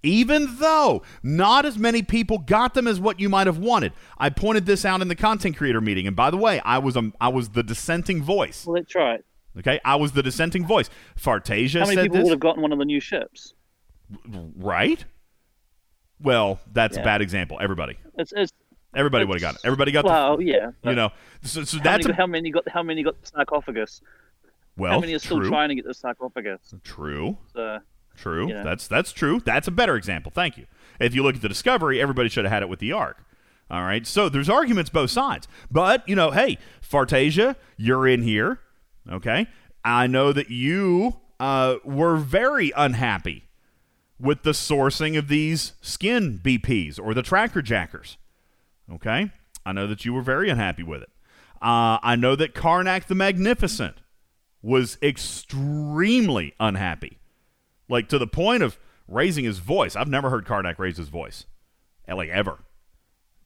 Even 0.03 0.59
though 0.59 1.03
not 1.23 1.65
as 1.65 1.77
many 1.77 2.03
people 2.03 2.39
got 2.39 2.75
them 2.75 2.87
as 2.87 3.01
what 3.01 3.19
you 3.19 3.29
might 3.29 3.47
have 3.47 3.59
wanted. 3.59 3.93
I 4.17 4.31
pointed 4.31 4.65
this 4.65 4.85
out 4.85 5.03
in 5.03 5.09
the 5.09 5.17
content 5.17 5.57
creator 5.57 5.81
meeting. 5.81 6.07
And 6.07 6.15
by 6.15 6.31
the 6.31 6.37
way, 6.37 6.61
I 6.61 6.79
was 6.79 6.97
a, 6.97 7.13
I 7.21 7.29
was 7.29 7.51
the 7.51 7.63
dissenting 7.63 8.23
voice. 8.23 8.65
Well, 8.65 8.83
try 8.85 9.15
it. 9.15 9.25
Okay? 9.59 9.81
I 9.85 9.97
was 9.97 10.13
the 10.13 10.23
dissenting 10.23 10.67
voice. 10.67 10.89
Fartasia 11.19 11.81
How 11.81 11.87
many 11.87 12.03
people 12.03 12.17
this. 12.19 12.25
would 12.25 12.31
have 12.31 12.41
gotten 12.41 12.63
one 12.63 12.73
of 12.73 12.79
the 12.79 12.85
new 12.85 13.01
ships? 13.01 13.55
Right? 14.57 15.05
Well, 16.21 16.61
that's 16.73 16.97
a 16.97 17.03
bad 17.03 17.21
example. 17.21 17.59
Everybody. 17.61 17.99
It's, 18.17 18.33
it's 18.37 18.53
Everybody 18.95 19.25
would 19.25 19.35
have 19.35 19.43
got 19.43 19.55
it. 19.57 19.61
Everybody 19.65 19.93
got 19.93 20.05
well, 20.05 20.41
yeah. 20.41 20.71
you 20.83 20.95
know. 20.95 21.11
So, 21.43 21.63
so 21.65 21.77
How 21.77 21.85
that's 21.85 22.07
many, 22.07 22.15
a, 22.15 22.17
how 22.17 22.27
many 22.27 22.51
got? 22.51 22.69
How 22.69 22.83
many 22.83 23.03
got 23.03 23.21
the 23.21 23.27
sarcophagus? 23.27 24.01
well, 24.77 24.93
how 24.93 25.01
many 25.01 25.15
are 25.15 25.19
still 25.19 25.39
true. 25.41 25.49
trying 25.49 25.69
to 25.69 25.75
get 25.75 25.85
the 25.85 25.93
sarcophagus? 25.93 26.75
True. 26.85 27.37
So, 27.53 27.79
True. 28.19 28.49
Yeah. 28.49 28.63
That's 28.63 28.87
that's 28.89 29.13
true. 29.13 29.41
That's 29.45 29.69
a 29.69 29.71
better 29.71 29.97
example. 29.97 30.33
Thank 30.35 30.59
you. 30.59 30.67
If 31.01 31.15
you 31.15 31.23
look 31.23 31.37
at 31.37 31.43
the 31.43 31.49
Discovery, 31.49 32.01
everybody 32.01 32.29
should 32.29 32.45
have 32.45 32.53
had 32.53 32.63
it 32.63 32.69
with 32.69 32.81
the 32.81 32.93
Ark. 32.93 33.19
All 33.71 33.83
right. 33.83 34.07
So 34.07 34.29
there's 34.29 34.49
arguments 34.49 34.91
both 34.91 35.11
sides. 35.11 35.47
But, 35.71 36.09
you 36.09 36.17
know, 36.17 36.31
hey, 36.31 36.59
Fartasia, 36.83 37.55
you're 37.77 38.09
in 38.09 38.23
here. 38.23 38.61
Okay. 39.11 39.47
I 39.85 40.07
know 40.07 40.33
that 40.33 40.51
you 40.51 41.21
uh, 41.39 41.77
were 41.85 42.17
very 42.17 42.73
unhappy 42.77 43.45
with 44.19 44.43
the 44.43 44.51
sourcing 44.51 45.17
of 45.17 45.29
these 45.29 45.75
skin 45.81 46.41
BPs 46.43 46.99
or 46.99 47.15
the 47.15 47.23
tracker 47.23 47.63
jackers. 47.63 48.17
Okay. 48.93 49.31
I 49.65 49.73
know 49.73 49.87
that 49.87 50.05
you 50.05 50.13
were 50.13 50.23
very 50.23 50.49
unhappy 50.51 50.83
with 50.83 51.03
it. 51.03 51.11
Uh, 51.61 51.99
I 52.03 52.17
know 52.17 52.35
that 52.37 52.55
Karnak 52.55 53.07
the 53.07 53.15
Magnificent 53.15 53.97
was 54.63 54.99
extremely 55.03 56.55
unhappy, 56.59 57.18
like 57.89 58.09
to 58.09 58.19
the 58.19 58.27
point 58.27 58.63
of 58.63 58.79
raising 59.07 59.45
his 59.45 59.59
voice. 59.59 59.97
I've 59.97 60.09
never 60.09 60.31
heard 60.31 60.45
Karnak 60.45 60.79
raise 60.79 60.97
his 60.97 61.09
voice, 61.09 61.47
like 62.07 62.29
ever. 62.29 62.59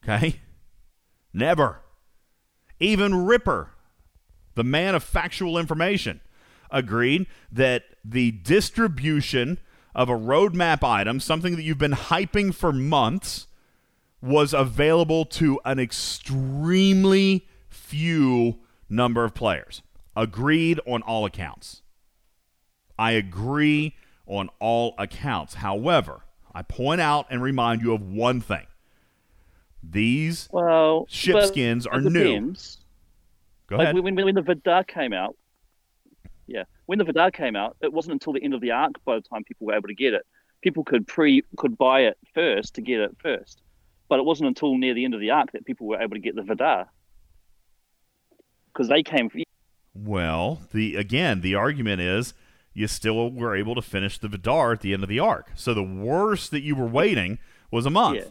Okay? 0.03 0.41
Never. 1.33 1.81
Even 2.81 3.25
Ripper, 3.25 3.71
the 4.55 4.65
man 4.65 4.95
of 4.95 5.05
factual 5.05 5.57
information, 5.57 6.21
agreed 6.71 7.27
that 7.51 7.85
the 8.05 8.33
distribution 8.33 9.59
of 9.95 10.09
a 10.09 10.19
roadmap 10.19 10.83
item, 10.83 11.21
something 11.21 11.55
that 11.57 11.63
you've 11.63 11.79
been 11.79 11.93
hyping 11.93 12.53
for 12.55 12.73
months, 12.73 13.47
was 14.21 14.53
available 14.55 15.25
to 15.25 15.61
an 15.65 15.79
extremely 15.79 17.47
few 17.69 18.59
number 18.89 19.25
of 19.25 19.35
players. 19.35 19.83
Agreed 20.17 20.81
on 20.87 21.03
all 21.03 21.25
accounts. 21.25 21.83
I 22.99 23.13
agree 23.13 23.97
on 24.27 24.49
all 24.61 24.95
accounts. 24.99 25.55
However, 25.55 26.23
I 26.55 26.63
point 26.63 27.01
out 27.01 27.27
and 27.31 27.43
remind 27.43 27.83
you 27.83 27.93
of 27.93 28.03
one 28.03 28.41
thing. 28.41 28.67
These 29.83 30.49
Well, 30.53 31.07
Ship 31.09 31.45
skins 31.45 31.87
are 31.87 32.01
new. 32.01 32.13
depends. 32.13 32.79
go 33.67 33.77
Like 33.77 33.89
ahead. 33.89 33.99
when, 33.99 34.15
when 34.15 34.35
the 34.35 34.43
Vidar 34.43 34.85
came 34.85 35.13
out, 35.13 35.37
yeah, 36.47 36.65
when 36.87 36.99
the 36.99 37.05
Vidar 37.05 37.31
came 37.31 37.57
out, 37.57 37.77
it 37.81 37.93
wasn't 37.93 38.13
until 38.13 38.33
the 38.33 38.43
end 38.43 38.55
of 38.55 38.61
the 38.61 38.71
arc 38.71 39.03
by 39.05 39.17
the 39.17 39.23
time 39.23 39.43
people 39.45 39.67
were 39.67 39.75
able 39.75 39.89
to 39.89 39.95
get 39.95 40.15
it. 40.15 40.23
People 40.61 40.85
could 40.85 41.07
pre 41.09 41.43
could 41.57 41.77
buy 41.77 42.03
it 42.03 42.17
first 42.35 42.75
to 42.75 42.81
get 42.81 43.01
it 43.01 43.17
first, 43.21 43.61
but 44.09 44.21
it 44.21 44.25
wasn't 44.25 44.47
until 44.47 44.77
near 44.77 44.95
the 44.95 45.05
end 45.05 45.15
of 45.15 45.21
the 45.21 45.31
arc 45.31 45.51
that 45.53 45.65
people 45.65 45.87
were 45.89 46.01
able 46.01 46.15
to 46.15 46.21
get 46.21 46.37
the 46.37 46.43
Vidar 46.43 46.89
because 48.73 48.89
they 48.89 49.03
came. 49.03 49.29
Well, 49.95 50.61
the 50.73 50.95
again, 50.97 51.41
the 51.41 51.57
argument 51.57 52.01
is 52.01 52.35
you 52.75 52.87
still 52.87 53.31
were 53.31 53.57
able 53.57 53.75
to 53.75 53.83
finish 53.83 54.19
the 54.19 54.29
Vidar 54.29 54.73
at 54.73 54.81
the 54.81 54.93
end 54.93 55.03
of 55.03 55.09
the 55.09 55.19
arc. 55.19 55.51
So 55.55 55.75
the 55.75 55.83
worst 55.83 56.51
that 56.51 56.63
you 56.63 56.75
were 56.75 56.87
waiting 56.87 57.39
was 57.71 57.87
a 57.87 57.91
month. 57.91 58.19
Yeah. 58.19 58.31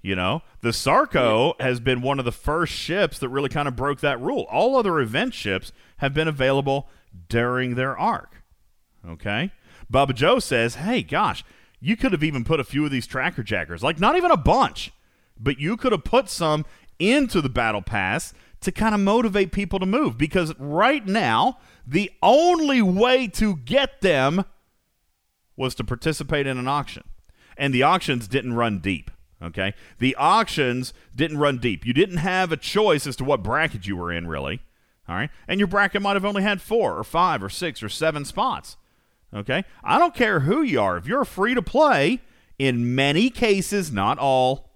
You 0.00 0.14
know, 0.14 0.42
the 0.60 0.70
Sarko 0.70 1.60
has 1.60 1.80
been 1.80 2.02
one 2.02 2.18
of 2.18 2.24
the 2.24 2.32
first 2.32 2.72
ships 2.72 3.18
that 3.18 3.28
really 3.28 3.48
kind 3.48 3.66
of 3.66 3.74
broke 3.74 4.00
that 4.00 4.20
rule. 4.20 4.46
All 4.50 4.76
other 4.76 5.00
event 5.00 5.34
ships 5.34 5.72
have 5.98 6.14
been 6.14 6.28
available 6.28 6.88
during 7.28 7.74
their 7.74 7.98
arc. 7.98 8.42
Okay? 9.06 9.50
Bubba 9.92 10.14
Joe 10.14 10.38
says, 10.38 10.76
hey, 10.76 11.02
gosh, 11.02 11.44
you 11.80 11.96
could 11.96 12.12
have 12.12 12.22
even 12.22 12.44
put 12.44 12.60
a 12.60 12.64
few 12.64 12.84
of 12.84 12.90
these 12.90 13.06
tracker 13.06 13.42
jackers, 13.42 13.82
like 13.82 13.98
not 13.98 14.16
even 14.16 14.30
a 14.30 14.36
bunch, 14.36 14.92
but 15.38 15.58
you 15.58 15.76
could 15.76 15.92
have 15.92 16.04
put 16.04 16.28
some 16.28 16.64
into 16.98 17.40
the 17.40 17.48
battle 17.48 17.82
pass 17.82 18.32
to 18.60 18.72
kind 18.72 18.94
of 18.94 19.00
motivate 19.00 19.52
people 19.52 19.78
to 19.78 19.86
move 19.86 20.18
because 20.18 20.52
right 20.58 21.06
now, 21.06 21.58
the 21.86 22.10
only 22.22 22.82
way 22.82 23.28
to 23.28 23.56
get 23.56 24.00
them 24.00 24.44
was 25.56 25.74
to 25.76 25.84
participate 25.84 26.46
in 26.46 26.58
an 26.58 26.68
auction. 26.68 27.04
And 27.56 27.74
the 27.74 27.82
auctions 27.82 28.28
didn't 28.28 28.54
run 28.54 28.78
deep. 28.78 29.10
Okay? 29.42 29.74
The 29.98 30.16
auctions 30.16 30.92
didn't 31.14 31.38
run 31.38 31.58
deep. 31.58 31.86
You 31.86 31.92
didn't 31.92 32.18
have 32.18 32.52
a 32.52 32.56
choice 32.56 33.06
as 33.06 33.16
to 33.16 33.24
what 33.24 33.42
bracket 33.42 33.86
you 33.86 33.96
were 33.96 34.12
in, 34.12 34.26
really. 34.26 34.60
All 35.08 35.16
right? 35.16 35.30
And 35.46 35.60
your 35.60 35.66
bracket 35.66 36.02
might 36.02 36.16
have 36.16 36.24
only 36.24 36.42
had 36.42 36.60
four 36.60 36.96
or 36.96 37.04
five 37.04 37.42
or 37.42 37.48
six 37.48 37.82
or 37.82 37.88
seven 37.88 38.24
spots. 38.24 38.76
Okay? 39.34 39.64
I 39.82 39.98
don't 39.98 40.14
care 40.14 40.40
who 40.40 40.62
you 40.62 40.80
are. 40.80 40.96
If 40.96 41.06
you're 41.06 41.24
free 41.24 41.54
to 41.54 41.62
play, 41.62 42.20
in 42.58 42.94
many 42.94 43.30
cases, 43.30 43.92
not 43.92 44.18
all, 44.18 44.70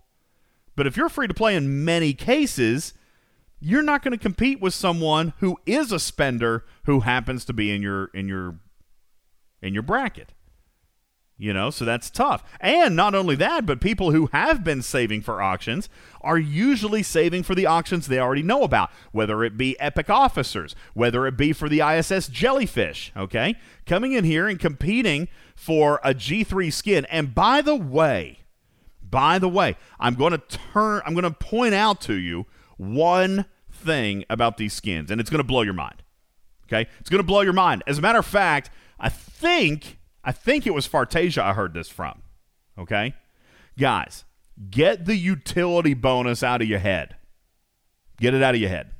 but 0.77 0.87
if 0.87 0.97
you're 0.97 1.09
free 1.09 1.29
to 1.29 1.35
play 1.35 1.55
in 1.55 1.85
many 1.85 2.14
cases, 2.14 2.95
you're 3.62 3.83
not 3.83 4.03
going 4.03 4.12
to 4.12 4.18
compete 4.18 4.61
with 4.61 4.75
someone 4.75 5.33
who 5.38 5.57
is 5.66 5.92
a 5.92 6.01
spender 6.01 6.64
who 6.85 7.01
happens 7.01 7.44
to 7.44 7.53
be 7.53 7.70
in 7.70 7.81
your 7.81 8.07
in 8.07 8.27
your 8.29 8.59
in 9.62 9.72
your 9.72 9.85
bracket. 9.85 10.33
You 11.38 11.53
know, 11.53 11.70
so 11.70 11.85
that's 11.85 12.11
tough. 12.11 12.44
And 12.61 12.94
not 12.94 13.14
only 13.16 13.35
that, 13.37 13.66
but 13.66 13.81
people 13.81 14.12
who 14.12 14.29
have 14.33 14.62
been 14.62 14.83
saving 14.83 15.22
for 15.22 15.42
auctions 15.42 15.88
are 16.20 16.38
usually 16.38 17.03
saving 17.03 17.42
for 17.42 17.57
the 17.57 17.66
auctions 17.66 18.07
they 18.07 18.18
already 18.18 18.44
know 18.44 18.62
about, 18.62 18.90
whether 19.11 19.42
it 19.42 19.57
be 19.57 19.79
Epic 19.81 20.09
Officers, 20.09 20.77
whether 20.94 21.27
it 21.27 21.37
be 21.37 21.53
for 21.53 21.68
the 21.68 21.81
ISS 21.81 22.29
Jellyfish, 22.29 23.12
okay? 23.16 23.57
Coming 23.87 24.12
in 24.12 24.22
here 24.22 24.46
and 24.46 24.61
competing 24.61 25.29
for 25.57 26.01
a 26.05 26.14
G3 26.14 26.72
skin. 26.72 27.07
And 27.07 27.35
by 27.35 27.61
the 27.61 27.75
way, 27.75 28.40
by 29.03 29.40
the 29.40 29.48
way, 29.48 29.77
I'm 29.98 30.14
going 30.14 30.33
to 30.33 30.38
turn 30.38 31.03
I'm 31.05 31.14
going 31.14 31.25
to 31.25 31.31
point 31.31 31.75
out 31.75 32.01
to 32.03 32.14
you 32.14 32.46
one 32.77 33.46
thing 33.83 34.25
about 34.31 34.57
these 34.57 34.73
skins 34.73 35.11
and 35.11 35.21
it's 35.21 35.31
going 35.31 35.38
to 35.38 35.45
blow 35.45 35.62
your 35.62 35.75
mind. 35.75 36.03
Okay? 36.66 36.88
It's 37.01 37.11
going 37.11 37.21
to 37.23 37.27
blow 37.27 37.42
your 37.42 37.53
mind. 37.53 37.83
As 37.87 37.99
a 37.99 38.01
matter 38.01 38.18
of 38.18 38.27
fact, 38.27 38.71
I 38.99 39.09
think 39.09 39.99
I 40.25 40.33
think 40.33 40.66
it 40.66 40.75
was 40.75 40.87
Fartasia 40.87 41.42
I 41.42 41.53
heard 41.53 41.75
this 41.75 41.88
from. 41.88 42.23
Okay? 42.79 43.14
Guys, 43.79 44.25
get 44.71 45.05
the 45.05 45.16
utility 45.16 45.95
bonus 45.95 46.42
out 46.42 46.62
of 46.62 46.68
your 46.68 46.79
head. 46.79 47.16
Get 48.18 48.35
it 48.35 48.42
out 48.42 48.55
of 48.55 48.61
your 48.61 48.71
head. 48.71 48.90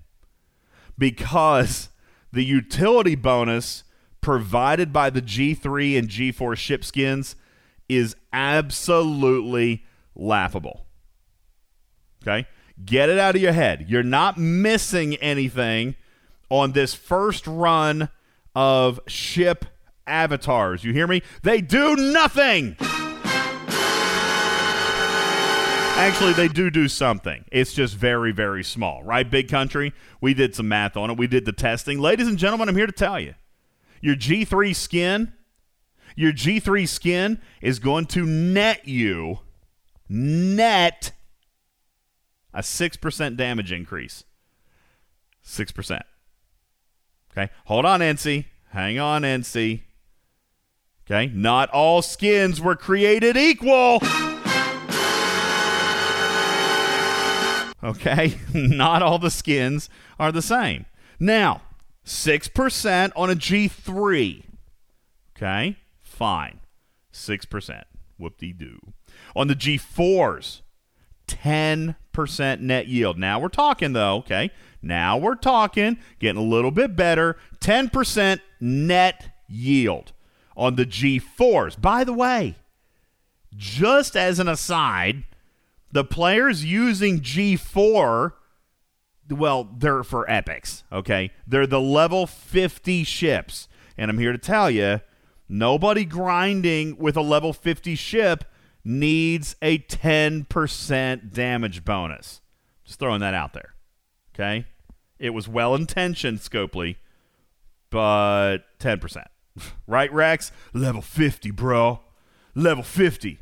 Because 0.99 1.89
the 2.33 2.45
utility 2.45 3.15
bonus 3.15 3.85
provided 4.21 4.93
by 4.93 5.11
the 5.11 5.23
G3 5.23 5.99
and 5.99 6.09
G4 6.09 6.57
ship 6.57 6.85
skins 6.85 7.37
is 7.89 8.17
absolutely 8.33 9.85
laughable. 10.15 10.87
Okay? 12.23 12.47
Get 12.85 13.09
it 13.09 13.19
out 13.19 13.37
of 13.37 13.43
your 13.43 13.53
head. 13.53 13.87
You're 13.89 14.03
not 14.03 14.39
missing 14.39 15.17
anything 15.17 15.95
on 16.49 16.73
this 16.73 16.95
first 16.95 17.47
run 17.47 18.09
of 18.55 19.01
ship 19.07 19.65
avatars. 20.07 20.85
You 20.85 20.93
hear 20.93 21.07
me? 21.07 21.23
They 21.43 21.61
do 21.61 21.97
nothing. 21.97 22.77
Actually, 25.95 26.33
they 26.33 26.49
do 26.49 26.71
do 26.71 26.89
something. 26.89 27.45
It's 27.53 27.75
just 27.75 27.95
very, 27.95 28.33
very 28.33 28.65
small, 28.65 29.03
right? 29.05 29.31
Big 29.31 29.49
country. 29.49 29.93
We 30.21 30.35
did 30.35 30.55
some 30.55 30.67
math 30.67 30.97
on 30.97 31.11
it. 31.11 31.19
We 31.19 31.27
did 31.27 31.45
the 31.45 31.53
testing. 31.53 32.01
Ladies 32.01 32.27
and 32.27 32.39
gentlemen, 32.39 32.69
I'm 32.69 32.77
here 32.77 32.87
to 32.87 32.93
tell 32.93 33.21
you 33.21 33.35
your 34.01 34.17
G3 34.17 34.75
skin, 34.75 35.33
your 36.17 36.33
G3 36.33 36.89
skin 36.89 37.41
is 37.61 37.79
going 37.79 38.07
to 38.07 38.27
net 38.27 38.89
you 38.89 39.41
net 40.09 41.13
a 42.55 42.61
6% 42.61 43.37
damage 43.37 43.73
increase. 43.73 44.25
6%. 45.45 46.01
Okay, 47.31 47.51
hold 47.65 47.85
on, 47.85 48.01
NC. 48.01 48.45
Hang 48.71 48.99
on, 48.99 49.23
NC. 49.23 49.83
Okay, 51.05 51.33
not 51.35 51.69
all 51.71 52.03
skins 52.03 52.61
were 52.61 52.77
created 52.77 53.37
equal. 53.37 54.01
Okay, 57.83 58.35
not 58.55 59.03
all 59.03 59.19
the 59.19 59.31
skins 59.31 59.89
are 60.19 60.31
the 60.31 60.43
same. 60.43 60.87
Now, 61.19 61.63
6% 62.05 63.13
on 63.17 63.31
a 63.31 63.35
G3. 63.35 64.45
Okay, 65.37 65.77
fine. 66.01 66.61
6%. 67.13 67.83
Whoop 68.19 68.39
de 68.39 68.53
doo. 68.53 68.79
On 69.35 69.49
the 69.49 69.57
G4s, 69.57 70.61
10% 71.27 71.97
net 72.61 72.89
yield. 72.89 73.19
Now 73.19 73.39
we're 73.39 73.49
talking, 73.49 73.93
though, 73.93 74.17
okay? 74.19 74.51
Now 74.83 75.17
we're 75.17 75.37
talking, 75.37 75.99
getting 76.19 76.43
a 76.43 76.45
little 76.47 76.71
bit 76.71 76.97
better. 76.97 77.37
10% 77.61 78.41
net 78.61 79.37
yield 79.49 80.13
on 80.57 80.77
the 80.77 80.85
G4s. 80.85 81.81
By 81.81 82.05
the 82.05 82.13
way, 82.13 82.57
just 83.57 84.17
as 84.17 84.39
an 84.39 84.49
aside, 84.49 85.25
the 85.93 86.05
players 86.05 86.65
using 86.65 87.21
G4, 87.21 88.33
well, 89.31 89.69
they're 89.77 90.03
for 90.03 90.29
epics, 90.29 90.85
okay? 90.91 91.31
They're 91.47 91.67
the 91.67 91.81
level 91.81 92.27
50 92.27 93.05
ships. 93.05 93.69
And 93.97 94.11
I'm 94.11 94.19
here 94.19 94.33
to 94.33 94.39
tell 94.39 94.71
you, 94.71 95.01
nobody 95.49 96.05
grinding 96.05 96.97
with 96.97 97.17
a 97.17 97.23
level 97.23 97.53
50 97.53 97.95
ship 97.95 98.45
needs 98.85 99.57
a 99.63 99.79
10% 99.79 101.33
damage 101.33 101.85
bonus. 101.85 102.41
Just 102.85 102.99
throwing 102.99 103.21
that 103.21 103.35
out 103.35 103.53
there. 103.53 103.75
Okay? 104.35 104.67
It 105.19 105.31
was 105.31 105.49
well 105.49 105.75
intentioned, 105.75 106.41
Scopely, 106.41 106.97
but 107.91 108.59
10%. 108.79 109.25
right, 109.87 110.13
Rex? 110.13 110.51
Level 110.73 111.03
50, 111.03 111.51
bro. 111.53 112.01
Level 112.55 112.83
50. 112.83 113.39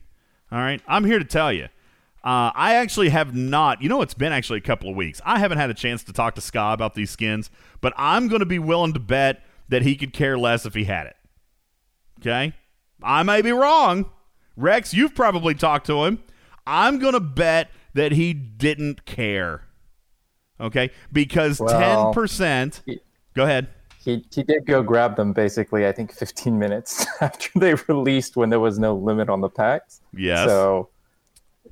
All 0.53 0.59
right? 0.59 0.83
I'm 0.87 1.05
here 1.05 1.19
to 1.19 1.25
tell 1.25 1.53
you. 1.53 1.69
Uh, 2.23 2.53
I 2.55 2.75
actually 2.75 3.09
have 3.09 3.35
not. 3.35 3.81
You 3.81 3.89
know, 3.89 4.03
it's 4.03 4.13
been 4.13 4.33
actually 4.33 4.59
a 4.59 4.63
couple 4.63 4.91
of 4.91 4.97
weeks. 4.97 5.23
I 5.25 5.39
haven't 5.39 5.57
had 5.57 5.71
a 5.71 5.75
chance 5.75 6.05
to 6.05 6.13
talk 6.13 6.35
to 6.35 6.43
Ska 6.43 6.73
about 6.73 6.95
these 6.95 7.11
skins, 7.11 7.51
but 7.81 7.95
I'm 7.97 8.29
going 8.29 8.41
to 8.41 8.47
be 8.47 8.59
willing 8.59 8.93
to 8.93 9.01
bet 9.01 9.43
that 9.71 9.83
he 9.83 9.97
could 9.97 10.13
care 10.13 10.37
less 10.37 10.67
if 10.67 10.75
he 10.75 10.85
had 10.85 11.07
it. 11.07 11.17
Okay? 12.21 12.53
I 13.03 13.23
may 13.23 13.41
be 13.41 13.53
wrong. 13.53 14.11
Rex, 14.61 14.93
you've 14.95 15.15
probably 15.15 15.55
talked 15.55 15.87
to 15.87 16.05
him. 16.05 16.23
I'm 16.67 16.99
going 16.99 17.15
to 17.15 17.21
bet 17.21 17.71
that 17.95 18.13
he 18.13 18.33
didn't 18.33 19.05
care. 19.07 19.63
Okay? 20.61 20.91
Because 21.13 21.59
Well, 21.61 22.13
10%. 22.15 22.83
he- 22.87 23.01
Go 23.35 23.45
ahead. 23.45 23.69
He 24.03 24.25
he 24.33 24.43
did 24.43 24.65
go 24.67 24.83
grab 24.83 25.15
them 25.17 25.33
basically. 25.35 25.87
I 25.87 25.93
think 25.93 26.11
15 26.13 26.59
minutes 26.59 27.07
after 27.21 27.51
they 27.59 27.75
released 27.87 28.35
when 28.37 28.49
there 28.49 28.59
was 28.59 28.79
no 28.79 28.95
limit 28.95 29.29
on 29.29 29.41
the 29.43 29.49
packs. 29.51 30.01
Yes. 30.17 30.49
So 30.49 30.89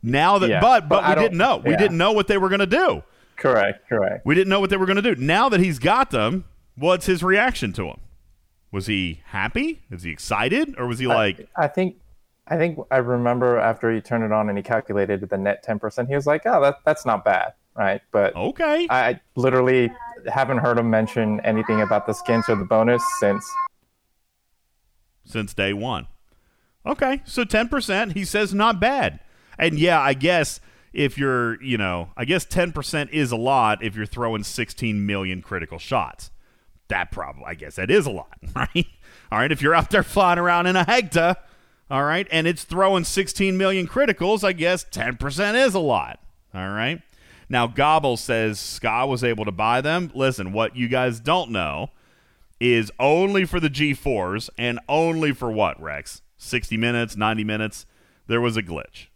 Now 0.02 0.38
that, 0.38 0.48
Yeah, 0.50 0.60
but, 0.60 0.88
but, 0.88 1.00
but 1.02 1.16
we 1.16 1.22
didn't 1.22 1.38
know. 1.38 1.56
We 1.64 1.74
didn't 1.76 1.96
know 1.96 2.12
what 2.12 2.28
they 2.28 2.36
were 2.38 2.48
going 2.50 2.60
to 2.60 2.66
do. 2.66 3.02
correct, 3.36 3.88
correct. 3.88 4.26
We 4.26 4.34
didn't 4.34 4.50
know 4.50 4.60
what 4.60 4.68
they 4.70 4.76
were 4.76 4.84
going 4.86 5.02
to 5.02 5.14
do. 5.14 5.20
Now 5.20 5.48
that 5.48 5.60
he's 5.60 5.78
got 5.78 6.10
them, 6.10 6.44
what's 6.76 7.06
his 7.06 7.22
reaction 7.22 7.72
to 7.74 7.84
them? 7.84 8.00
Was 8.70 8.86
he 8.86 9.22
happy? 9.26 9.82
Is 9.90 10.02
he 10.02 10.10
excited? 10.10 10.74
Or 10.78 10.86
was 10.86 10.98
he 10.98 11.06
like, 11.06 11.48
I 11.56 11.66
think 11.66 11.96
I 12.50 12.56
think 12.56 12.78
I 12.90 12.98
remember 12.98 13.58
after 13.58 13.92
he 13.92 14.00
turned 14.00 14.24
it 14.24 14.32
on 14.32 14.48
and 14.48 14.56
he 14.56 14.62
calculated 14.62 15.28
the 15.28 15.38
net 15.38 15.64
10%. 15.64 16.08
He 16.08 16.14
was 16.14 16.26
like, 16.26 16.42
"Oh, 16.46 16.60
that 16.62 16.78
that's 16.84 17.04
not 17.04 17.24
bad." 17.24 17.52
Right? 17.76 18.00
But 18.10 18.34
okay? 18.34 18.86
I 18.90 19.20
literally 19.36 19.92
haven't 20.26 20.58
heard 20.58 20.78
him 20.78 20.90
mention 20.90 21.40
anything 21.40 21.80
about 21.80 22.06
the 22.06 22.12
skins 22.12 22.48
or 22.48 22.56
the 22.56 22.64
bonus 22.64 23.02
since 23.20 23.48
since 25.24 25.54
day 25.54 25.72
one. 25.72 26.06
Okay, 26.86 27.20
so 27.24 27.44
10%, 27.44 28.14
he 28.14 28.24
says 28.24 28.54
not 28.54 28.80
bad. 28.80 29.20
And 29.58 29.78
yeah, 29.78 30.00
I 30.00 30.14
guess 30.14 30.58
if 30.92 31.18
you're, 31.18 31.62
you 31.62 31.76
know, 31.76 32.10
I 32.16 32.24
guess 32.24 32.46
10% 32.46 33.10
is 33.10 33.30
a 33.30 33.36
lot 33.36 33.82
if 33.84 33.94
you're 33.94 34.06
throwing 34.06 34.42
16 34.42 35.04
million 35.04 35.42
critical 35.42 35.78
shots. 35.78 36.30
That 36.88 37.12
probably, 37.12 37.44
I 37.46 37.54
guess 37.54 37.76
that 37.76 37.90
is 37.90 38.06
a 38.06 38.10
lot, 38.10 38.38
right? 38.56 38.86
All 39.30 39.38
right, 39.38 39.52
if 39.52 39.60
you're 39.60 39.74
out 39.74 39.90
there 39.90 40.02
flying 40.02 40.38
around 40.38 40.66
in 40.66 40.76
a 40.76 40.84
Hecta, 40.84 41.36
all 41.90 42.04
right, 42.04 42.26
and 42.30 42.46
it's 42.46 42.64
throwing 42.64 43.04
16 43.04 43.56
million 43.56 43.86
criticals, 43.86 44.44
I 44.44 44.52
guess 44.52 44.84
10% 44.84 45.66
is 45.66 45.74
a 45.74 45.78
lot, 45.78 46.20
all 46.54 46.70
right? 46.70 47.00
Now, 47.48 47.66
Gobble 47.66 48.16
says 48.16 48.60
Scott 48.60 49.08
was 49.08 49.24
able 49.24 49.44
to 49.46 49.52
buy 49.52 49.80
them. 49.80 50.10
Listen, 50.14 50.52
what 50.52 50.76
you 50.76 50.86
guys 50.86 51.18
don't 51.18 51.50
know 51.50 51.90
is 52.60 52.90
only 52.98 53.44
for 53.44 53.58
the 53.60 53.70
G4s 53.70 54.50
and 54.58 54.78
only 54.88 55.32
for 55.32 55.50
what, 55.50 55.80
Rex? 55.80 56.22
60 56.36 56.76
minutes, 56.76 57.16
90 57.16 57.44
minutes. 57.44 57.86
There 58.26 58.40
was 58.40 58.56
a 58.56 58.62
glitch. 58.62 59.06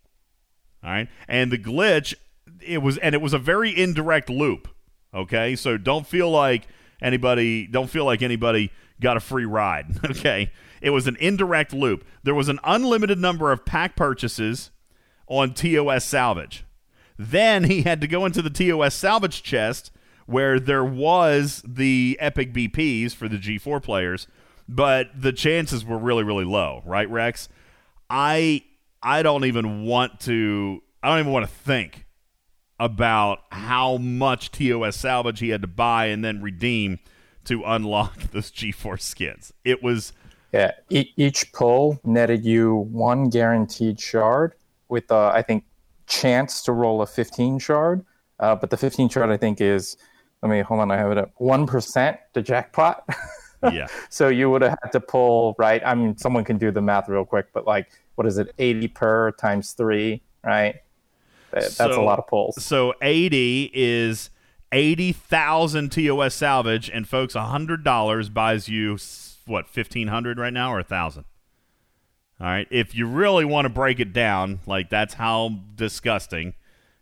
All 0.82 0.90
right. 0.90 1.08
And 1.28 1.52
the 1.52 1.58
glitch, 1.58 2.14
it 2.60 2.78
was, 2.78 2.98
and 2.98 3.14
it 3.14 3.20
was 3.20 3.32
a 3.32 3.38
very 3.38 3.76
indirect 3.76 4.30
loop. 4.30 4.68
Okay. 5.14 5.54
So 5.54 5.76
don't 5.76 6.06
feel 6.06 6.30
like 6.30 6.66
anybody, 7.00 7.66
don't 7.66 7.90
feel 7.90 8.04
like 8.04 8.22
anybody 8.22 8.72
got 9.00 9.16
a 9.16 9.20
free 9.20 9.44
ride. 9.44 9.98
Okay. 10.10 10.50
It 10.82 10.90
was 10.90 11.06
an 11.06 11.16
indirect 11.20 11.72
loop. 11.72 12.04
There 12.24 12.34
was 12.34 12.48
an 12.48 12.58
unlimited 12.64 13.18
number 13.18 13.52
of 13.52 13.64
pack 13.64 13.96
purchases 13.96 14.70
on 15.28 15.54
TOS 15.54 16.04
salvage. 16.04 16.64
Then 17.16 17.64
he 17.64 17.82
had 17.82 18.00
to 18.00 18.08
go 18.08 18.26
into 18.26 18.42
the 18.42 18.50
TOS 18.50 18.94
salvage 18.94 19.42
chest 19.42 19.92
where 20.26 20.58
there 20.58 20.84
was 20.84 21.62
the 21.66 22.16
epic 22.20 22.52
BPs 22.52 23.12
for 23.12 23.28
the 23.28 23.36
G4 23.36 23.82
players, 23.82 24.26
but 24.68 25.08
the 25.14 25.32
chances 25.32 25.84
were 25.84 25.98
really 25.98 26.24
really 26.24 26.44
low, 26.44 26.82
right 26.84 27.08
Rex? 27.08 27.48
I 28.10 28.64
I 29.02 29.22
don't 29.22 29.44
even 29.44 29.84
want 29.84 30.20
to 30.20 30.82
I 31.02 31.10
don't 31.10 31.20
even 31.20 31.32
want 31.32 31.46
to 31.46 31.52
think 31.52 32.06
about 32.80 33.40
how 33.50 33.98
much 33.98 34.50
TOS 34.50 34.96
salvage 34.96 35.38
he 35.38 35.50
had 35.50 35.62
to 35.62 35.68
buy 35.68 36.06
and 36.06 36.24
then 36.24 36.42
redeem 36.42 36.98
to 37.44 37.62
unlock 37.64 38.18
those 38.32 38.50
G4 38.50 39.00
skins. 39.00 39.52
It 39.64 39.82
was 39.82 40.12
Yeah, 40.52 40.72
e- 40.90 41.12
each 41.16 41.52
pull 41.52 41.98
netted 42.04 42.44
you 42.44 42.76
one 42.92 43.30
guaranteed 43.30 43.98
shard 43.98 44.54
with, 44.88 45.10
uh, 45.10 45.28
I 45.34 45.40
think, 45.42 45.64
chance 46.06 46.62
to 46.64 46.72
roll 46.72 47.00
a 47.00 47.06
15 47.06 47.58
shard. 47.58 48.04
Uh, 48.38 48.54
but 48.56 48.68
the 48.70 48.76
15 48.76 49.08
shard, 49.08 49.30
I 49.30 49.36
think, 49.38 49.60
is, 49.60 49.96
let 50.42 50.50
me, 50.50 50.60
hold 50.60 50.80
on, 50.80 50.90
I 50.90 50.96
have 50.98 51.10
it 51.12 51.16
up, 51.18 51.30
1% 51.40 52.18
to 52.34 52.42
jackpot. 52.42 53.08
yeah. 53.72 53.86
so 54.10 54.28
you 54.28 54.50
would 54.50 54.60
have 54.62 54.76
had 54.82 54.92
to 54.92 55.00
pull, 55.00 55.54
right? 55.58 55.80
I 55.86 55.94
mean, 55.94 56.16
someone 56.18 56.44
can 56.44 56.58
do 56.58 56.70
the 56.70 56.82
math 56.82 57.08
real 57.08 57.24
quick, 57.24 57.46
but 57.54 57.66
like, 57.66 57.88
what 58.16 58.26
is 58.26 58.36
it, 58.36 58.52
80 58.58 58.88
per 58.88 59.30
times 59.32 59.72
three, 59.72 60.20
right? 60.44 60.74
That- 61.52 61.62
That's 61.62 61.96
a 61.96 62.00
lot 62.00 62.18
of 62.18 62.26
pulls. 62.26 62.62
So 62.62 62.92
80 63.00 63.70
is 63.72 64.28
80,000 64.72 65.90
TOS 65.92 66.34
salvage 66.34 66.90
and 66.90 67.08
folks 67.08 67.34
$100 67.34 68.34
buys 68.34 68.68
you 68.68 68.98
what 69.46 69.64
1500 69.64 70.38
right 70.38 70.52
now 70.52 70.72
or 70.72 70.76
1000. 70.76 71.24
All 72.40 72.46
right. 72.46 72.66
If 72.70 72.94
you 72.94 73.06
really 73.06 73.44
want 73.44 73.66
to 73.66 73.68
break 73.68 74.00
it 74.00 74.12
down, 74.12 74.60
like 74.66 74.90
that's 74.90 75.14
how 75.14 75.60
disgusting 75.74 76.54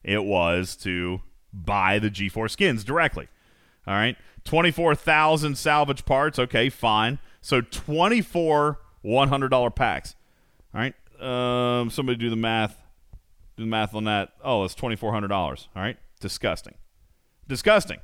it 0.02 0.24
was 0.24 0.76
to 0.76 1.22
buy 1.52 1.98
the 1.98 2.10
G4 2.10 2.50
skins 2.50 2.84
directly. 2.84 3.28
All 3.86 3.94
right. 3.94 4.16
24,000 4.44 5.56
salvage 5.56 6.04
parts. 6.04 6.38
Okay, 6.38 6.68
fine. 6.68 7.18
So 7.40 7.60
24 7.60 8.78
$100 9.04 9.74
packs. 9.74 10.14
All 10.74 10.80
right. 10.80 10.94
Um, 11.20 11.90
somebody 11.90 12.16
do 12.16 12.30
the 12.30 12.36
math. 12.36 12.76
Do 13.56 13.64
the 13.64 13.70
math 13.70 13.94
on 13.94 14.04
that. 14.04 14.32
Oh, 14.42 14.64
it's 14.64 14.74
$2,400. 14.74 15.30
All 15.30 15.82
right. 15.82 15.96
Disgusting. 16.20 16.74
Disgusting. 17.46 17.98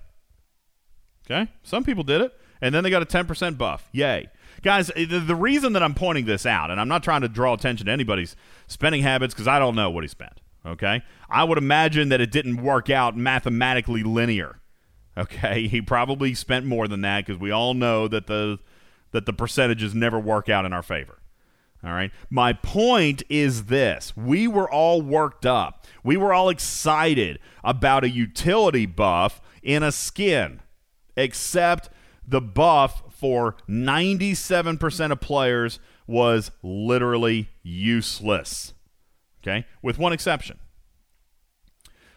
Okay. 1.29 1.51
Some 1.63 1.85
people 1.85 2.05
did 2.05 2.21
it, 2.21 2.35
and 2.61 2.75
then 2.75 2.85
they 2.85 2.91
got 2.91 3.03
a 3.03 3.07
10% 3.07 3.59
buff. 3.59 3.89
Yay. 3.93 4.29
Guys, 4.63 4.91
eh, 4.97 5.07
the, 5.07 5.21
the 5.21 5.35
reason 5.35 5.73
that 5.75 5.83
I'm 5.83 5.95
pointing 5.95 6.25
this 6.25 6.47
out, 6.47 6.71
and 6.71 6.81
I'm 6.81 6.89
not 6.89 7.03
trying 7.03 7.21
to 7.21 7.29
draw 7.29 7.55
attention 7.55 7.87
to 7.87 7.93
anybody's 7.93 8.37
spending 8.67 9.03
habits 9.03 9.35
because 9.35 9.49
I 9.49 9.59
don't 9.59 9.75
know 9.75 9.91
what 9.91 10.05
he 10.05 10.09
spent. 10.09 10.41
Okay. 10.67 11.03
I 11.31 11.45
would 11.45 11.59
imagine 11.59 12.09
that 12.09 12.21
it 12.21 12.31
didn't 12.31 12.63
work 12.63 12.91
out 12.91 13.17
mathematically 13.17 14.03
linear. 14.03 14.61
Okay. 15.17 15.69
He 15.77 15.81
probably 15.81 16.35
spent 16.35 16.67
more 16.67 16.89
than 16.89 17.03
that 17.03 17.25
because 17.25 17.41
we 17.41 17.51
all 17.51 17.75
know 17.75 18.09
that 18.09 18.27
the 18.27 18.59
that 19.13 19.25
the 19.25 19.33
percentages 19.33 19.95
never 19.95 20.19
work 20.19 20.49
out 20.49 20.65
in 20.65 20.73
our 20.73 20.83
favor. 20.83 21.19
All 21.85 21.93
right. 21.93 22.11
My 22.29 22.53
point 22.53 23.23
is 23.29 23.65
this 23.67 24.17
we 24.17 24.49
were 24.49 24.71
all 24.71 25.01
worked 25.01 25.47
up. 25.47 25.87
We 26.03 26.17
were 26.17 26.35
all 26.35 26.49
excited 26.49 27.39
about 27.63 28.05
a 28.05 28.11
utility 28.11 28.87
buff 28.87 29.41
in 29.63 29.83
a 29.83 29.93
skin, 29.93 30.61
except 31.17 31.89
the 32.27 32.41
buff 32.41 33.03
for 33.11 33.57
97% 33.69 35.13
of 35.13 35.21
players 35.21 35.79
was 36.07 36.51
literally 36.63 37.49
useless. 37.63 38.75
Okay. 39.43 39.67
With 39.83 39.99
one 39.99 40.13
exception. 40.13 40.59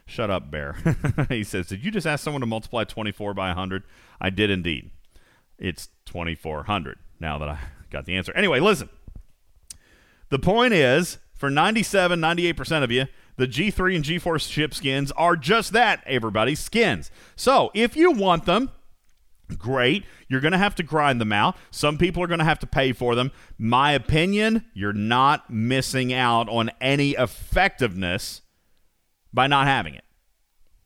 Shut 0.06 0.32
up, 0.32 0.50
Bear. 0.50 0.76
he 1.30 1.44
says, 1.44 1.68
Did 1.68 1.86
you 1.86 1.92
just 1.92 2.08
ask 2.08 2.24
someone 2.24 2.42
to 2.42 2.48
multiply 2.48 2.84
24 2.84 3.36
by 3.36 3.48
100? 3.50 3.84
I 4.20 4.32
did 4.32 4.50
indeed. 4.50 4.90
It's 5.60 5.90
2400 6.06 6.98
now 7.20 7.38
that 7.38 7.50
I 7.50 7.60
got 7.92 8.06
the 8.06 8.16
answer. 8.16 8.34
Anyway, 8.34 8.60
listen. 8.60 8.90
The 10.30 10.40
point 10.40 10.74
is, 10.74 11.20
for 11.36 11.50
97, 11.50 12.20
98% 12.20 12.84
of 12.84 12.92
you, 12.92 13.06
the 13.38 13.48
G3 13.48 13.96
and 13.96 14.04
G4 14.04 14.42
ship 14.42 14.74
skins 14.74 15.12
are 15.14 15.36
just 15.36 15.74
that, 15.74 16.04
everybody, 16.06 16.56
skins. 16.56 17.10
So 17.36 17.72
if 17.74 17.96
you 17.96 18.12
want 18.12 18.46
them, 18.46 18.72
great. 19.58 20.06
You're 20.28 20.42
going 20.42 20.52
to 20.52 20.58
have 20.58 20.76
to 20.76 20.84
grind 20.84 21.20
them 21.20 21.32
out. 21.32 21.56
Some 21.72 21.98
people 21.98 22.24
are 22.24 22.28
going 22.28 22.40
to 22.40 22.46
have 22.46 22.60
to 22.60 22.68
pay 22.68 22.92
for 22.94 23.16
them. 23.16 23.32
My 23.58 23.92
opinion, 23.92 24.66
you're 24.74 24.94
not 24.94 25.50
missing 25.50 26.14
out 26.14 26.48
on 26.50 26.72
any 26.80 27.12
effectiveness 27.12 28.42
by 29.34 29.48
not 29.48 29.68
having 29.68 29.96
it. 29.96 30.04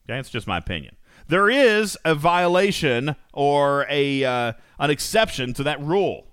Okay, 0.06 0.20
it's 0.20 0.30
just 0.30 0.48
my 0.48 0.58
opinion. 0.58 0.96
There 1.28 1.50
is 1.50 1.98
a 2.04 2.16
violation 2.16 3.16
or 3.34 3.86
a 3.90 4.24
uh, 4.24 4.54
an 4.80 4.90
exception 4.90 5.54
to 5.54 5.64
that 5.64 5.82
rule. 5.82 6.28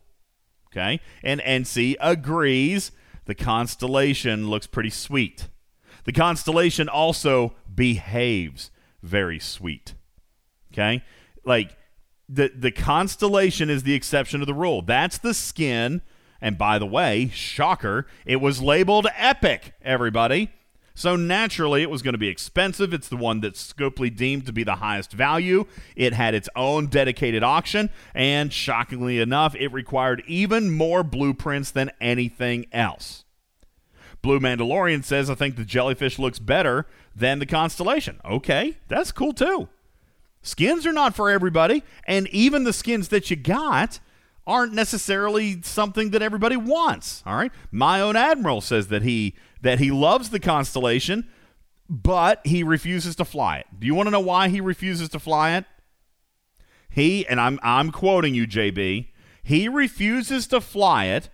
Okay, 0.72 1.00
and 1.22 1.40
NC 1.40 1.96
agrees. 2.00 2.92
The 3.26 3.34
constellation 3.34 4.48
looks 4.48 4.66
pretty 4.66 4.90
sweet. 4.90 5.48
The 6.04 6.12
constellation 6.12 6.88
also 6.88 7.54
behaves 7.72 8.70
very 9.02 9.38
sweet. 9.38 9.94
Okay, 10.72 11.02
like 11.44 11.76
the 12.32 12.52
the 12.54 12.70
constellation 12.70 13.68
is 13.68 13.82
the 13.82 13.94
exception 13.94 14.40
to 14.40 14.46
the 14.46 14.54
rule. 14.54 14.82
That's 14.82 15.18
the 15.18 15.34
skin. 15.34 16.02
And 16.40 16.56
by 16.56 16.78
the 16.78 16.86
way, 16.86 17.30
shocker, 17.34 18.06
it 18.24 18.36
was 18.36 18.62
labeled 18.62 19.06
epic. 19.16 19.74
Everybody. 19.82 20.50
So 20.94 21.16
naturally, 21.16 21.82
it 21.82 21.90
was 21.90 22.02
going 22.02 22.12
to 22.14 22.18
be 22.18 22.28
expensive. 22.28 22.92
It's 22.92 23.08
the 23.08 23.16
one 23.16 23.40
that 23.40 23.54
Scopely 23.54 24.14
deemed 24.14 24.44
to 24.46 24.52
be 24.52 24.64
the 24.64 24.76
highest 24.76 25.12
value. 25.12 25.66
It 25.96 26.12
had 26.12 26.34
its 26.34 26.48
own 26.54 26.86
dedicated 26.88 27.42
auction, 27.42 27.88
and 28.14 28.52
shockingly 28.52 29.18
enough, 29.18 29.54
it 29.54 29.72
required 29.72 30.22
even 30.26 30.70
more 30.70 31.02
blueprints 31.02 31.70
than 31.70 31.90
anything 32.02 32.66
else. 32.70 33.24
Blue 34.20 34.40
Mandalorian 34.40 35.02
says, 35.02 35.30
I 35.30 35.34
think 35.34 35.56
the 35.56 35.64
jellyfish 35.64 36.18
looks 36.18 36.38
better 36.38 36.86
than 37.16 37.38
the 37.38 37.46
constellation. 37.46 38.20
Okay, 38.22 38.76
that's 38.88 39.12
cool 39.12 39.32
too. 39.32 39.68
Skins 40.42 40.86
are 40.86 40.92
not 40.92 41.14
for 41.14 41.30
everybody, 41.30 41.82
and 42.06 42.26
even 42.28 42.64
the 42.64 42.72
skins 42.72 43.08
that 43.08 43.30
you 43.30 43.36
got 43.36 44.00
aren't 44.46 44.72
necessarily 44.72 45.60
something 45.62 46.10
that 46.10 46.22
everybody 46.22 46.56
wants. 46.56 47.22
All 47.26 47.36
right. 47.36 47.52
My 47.70 48.00
own 48.00 48.16
admiral 48.16 48.60
says 48.60 48.88
that 48.88 49.02
he 49.02 49.36
that 49.62 49.78
he 49.78 49.90
loves 49.90 50.30
the 50.30 50.40
constellation, 50.40 51.28
but 51.88 52.40
he 52.46 52.62
refuses 52.62 53.14
to 53.16 53.24
fly 53.24 53.58
it. 53.58 53.66
Do 53.78 53.86
you 53.86 53.94
want 53.94 54.06
to 54.06 54.10
know 54.10 54.20
why 54.20 54.48
he 54.48 54.60
refuses 54.60 55.08
to 55.10 55.18
fly 55.18 55.56
it? 55.56 55.66
He 56.88 57.26
and 57.26 57.40
I'm 57.40 57.60
I'm 57.62 57.90
quoting 57.92 58.34
you, 58.34 58.46
JB. 58.46 59.08
He 59.42 59.68
refuses 59.68 60.46
to 60.48 60.60
fly 60.60 61.06
it 61.06 61.28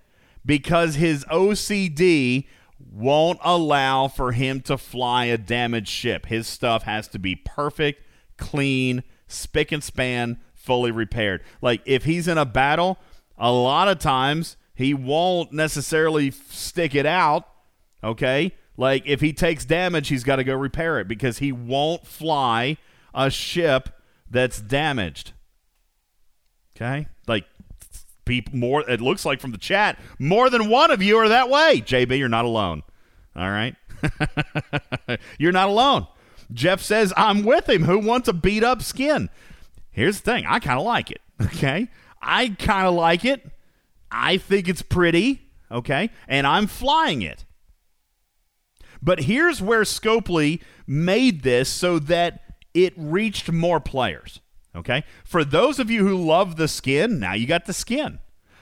because 0.45 0.97
his 0.97 1.25
OCD 1.27 2.47
won't 2.79 3.39
allow 3.43 4.09
for 4.09 4.33
him 4.33 4.61
to 4.63 4.79
fly 4.79 5.27
a 5.27 5.39
damaged 5.39 5.89
ship. 5.89 6.27
His 6.27 6.47
stuff 6.47 6.85
has 6.85 7.09
to 7.09 7.19
be 7.19 7.37
perfect, 7.37 8.03
clean, 8.37 9.03
spick 9.29 9.73
and 9.73 9.83
span, 9.83 10.39
fully 10.55 10.91
repaired. 10.91 11.43
Like 11.61 11.83
if 11.85 12.05
he's 12.05 12.29
in 12.29 12.39
a 12.39 12.45
battle, 12.45 12.99
a 13.39 13.51
lot 13.51 13.89
of 13.89 13.99
times 13.99 14.57
he 14.75 14.95
won't 14.95 15.53
necessarily 15.53 16.31
stick 16.31 16.95
it 16.95 17.07
out, 17.07 17.49
okay? 18.05 18.53
Like 18.77 19.05
if 19.07 19.21
he 19.21 19.33
takes 19.33 19.65
damage, 19.65 20.09
he's 20.09 20.25
got 20.25 20.37
to 20.37 20.45
go 20.45 20.55
repair 20.55 20.99
it 21.01 21.09
because 21.09 21.39
he 21.39 21.53
won't 21.53 22.07
fly 22.07 22.77
a 23.15 23.31
ship 23.31 23.89
that's 24.31 24.61
damaged. 24.61 25.33
Okay? 26.77 27.09
Like 27.27 27.45
people 28.27 28.57
more 28.57 28.89
it 28.89 29.01
looks 29.01 29.25
like 29.25 29.41
from 29.41 29.53
the 29.53 29.59
chat, 29.59 29.99
more 30.19 30.51
than 30.51 30.69
one 30.69 30.91
of 30.91 31.03
you 31.03 31.17
are 31.17 31.29
that 31.29 31.49
way. 31.49 31.83
JB, 31.85 32.19
you're 32.19 32.29
not 32.29 32.45
alone. 32.45 32.83
All 33.35 33.51
right? 33.51 33.75
you're 35.39 35.53
not 35.53 35.69
alone. 35.69 36.07
Jeff 36.53 36.81
says, 36.81 37.13
I'm 37.17 37.43
with 37.45 37.69
him. 37.69 37.85
Who 37.85 37.99
wants 37.99 38.29
a 38.29 38.33
beat 38.33 38.63
up 38.63 38.83
skin? 38.83 39.29
Here's 39.91 40.21
the 40.21 40.33
thing 40.33 40.45
I 40.47 40.59
kind 40.59 40.79
of 40.79 40.85
like 40.85 41.11
it. 41.11 41.21
Okay? 41.41 41.89
I 42.21 42.49
kind 42.59 42.87
of 42.87 42.95
like 42.95 43.25
it. 43.25 43.47
I 44.11 44.37
think 44.39 44.69
it's 44.69 44.83
pretty. 44.83 45.43
Okay? 45.71 46.11
And 46.29 46.47
I'm 46.47 46.67
flying 46.67 47.23
it. 47.23 47.45
But 49.03 49.21
here's 49.21 49.61
where 49.61 49.83
Scopely 49.83 50.61
made 50.87 51.43
this 51.43 51.69
so 51.69 51.99
that 51.99 52.41
it 52.75 52.95
reached 52.97 53.51
more 53.51 53.81
players. 53.81 54.41
Okay? 54.75 55.05
For 55.25 55.45
those 55.45 55.79
of 55.79 55.91
you 55.91 56.07
who 56.07 56.17
love 56.17 56.57
the 56.57 56.69
skin, 56.69 57.19
now 57.19 57.35
you 57.35 57.47
got 57.47 57.67
the 57.67 57.73
skin. 57.73 58.19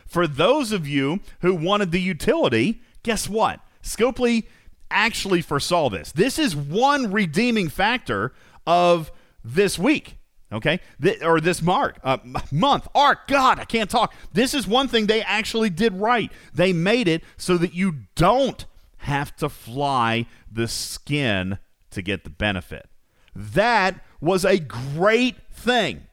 For 0.07 0.27
those 0.27 0.73
of 0.73 0.87
you 0.87 1.21
who 1.41 1.55
wanted 1.55 1.91
the 1.91 2.01
utility, 2.01 2.83
guess 3.03 3.29
what? 3.29 3.61
Scopely 3.83 4.45
actually 4.91 5.43
foresaw 5.43 5.91
this. 5.91 6.13
This 6.13 6.39
is 6.39 6.55
one 6.55 7.13
redeeming 7.13 7.69
factor 7.69 8.33
of 8.67 9.13
this 9.45 9.79
week. 9.79 10.19
Okay, 10.53 10.79
Th- 11.03 11.21
or 11.23 11.41
this 11.41 11.61
mark 11.61 11.99
uh, 12.05 12.19
month 12.53 12.87
arc. 12.95 13.27
God, 13.27 13.59
I 13.59 13.65
can't 13.65 13.91
talk. 13.91 14.15
This 14.33 14.55
is 14.55 14.69
one 14.69 14.87
thing 14.87 15.07
they 15.07 15.23
actually 15.23 15.69
did 15.69 15.95
right. 15.95 16.31
They 16.53 16.73
made 16.73 17.09
it 17.09 17.25
so 17.37 17.57
that 17.59 17.75
you 17.75 17.97
don't 18.15 18.65
have 18.99 19.35
to 19.37 19.49
fly 19.49 20.27
the 20.51 20.69
skin 20.69 21.59
to 21.91 22.03
get 22.03 22.23
the 22.23 22.31
benefit. 22.31 22.89
That 23.35 24.01
was 24.21 24.45
a 24.45 24.59
great 24.59 25.37
thing. 25.51 26.07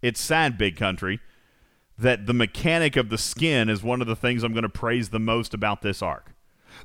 It's 0.00 0.20
sad, 0.20 0.56
big 0.56 0.76
country, 0.76 1.20
that 1.98 2.26
the 2.26 2.34
mechanic 2.34 2.96
of 2.96 3.10
the 3.10 3.18
skin 3.18 3.68
is 3.68 3.82
one 3.82 4.00
of 4.00 4.06
the 4.06 4.16
things 4.16 4.42
I'm 4.42 4.52
going 4.52 4.62
to 4.62 4.68
praise 4.68 5.10
the 5.10 5.18
most 5.18 5.52
about 5.52 5.82
this 5.82 6.00
arc. 6.00 6.32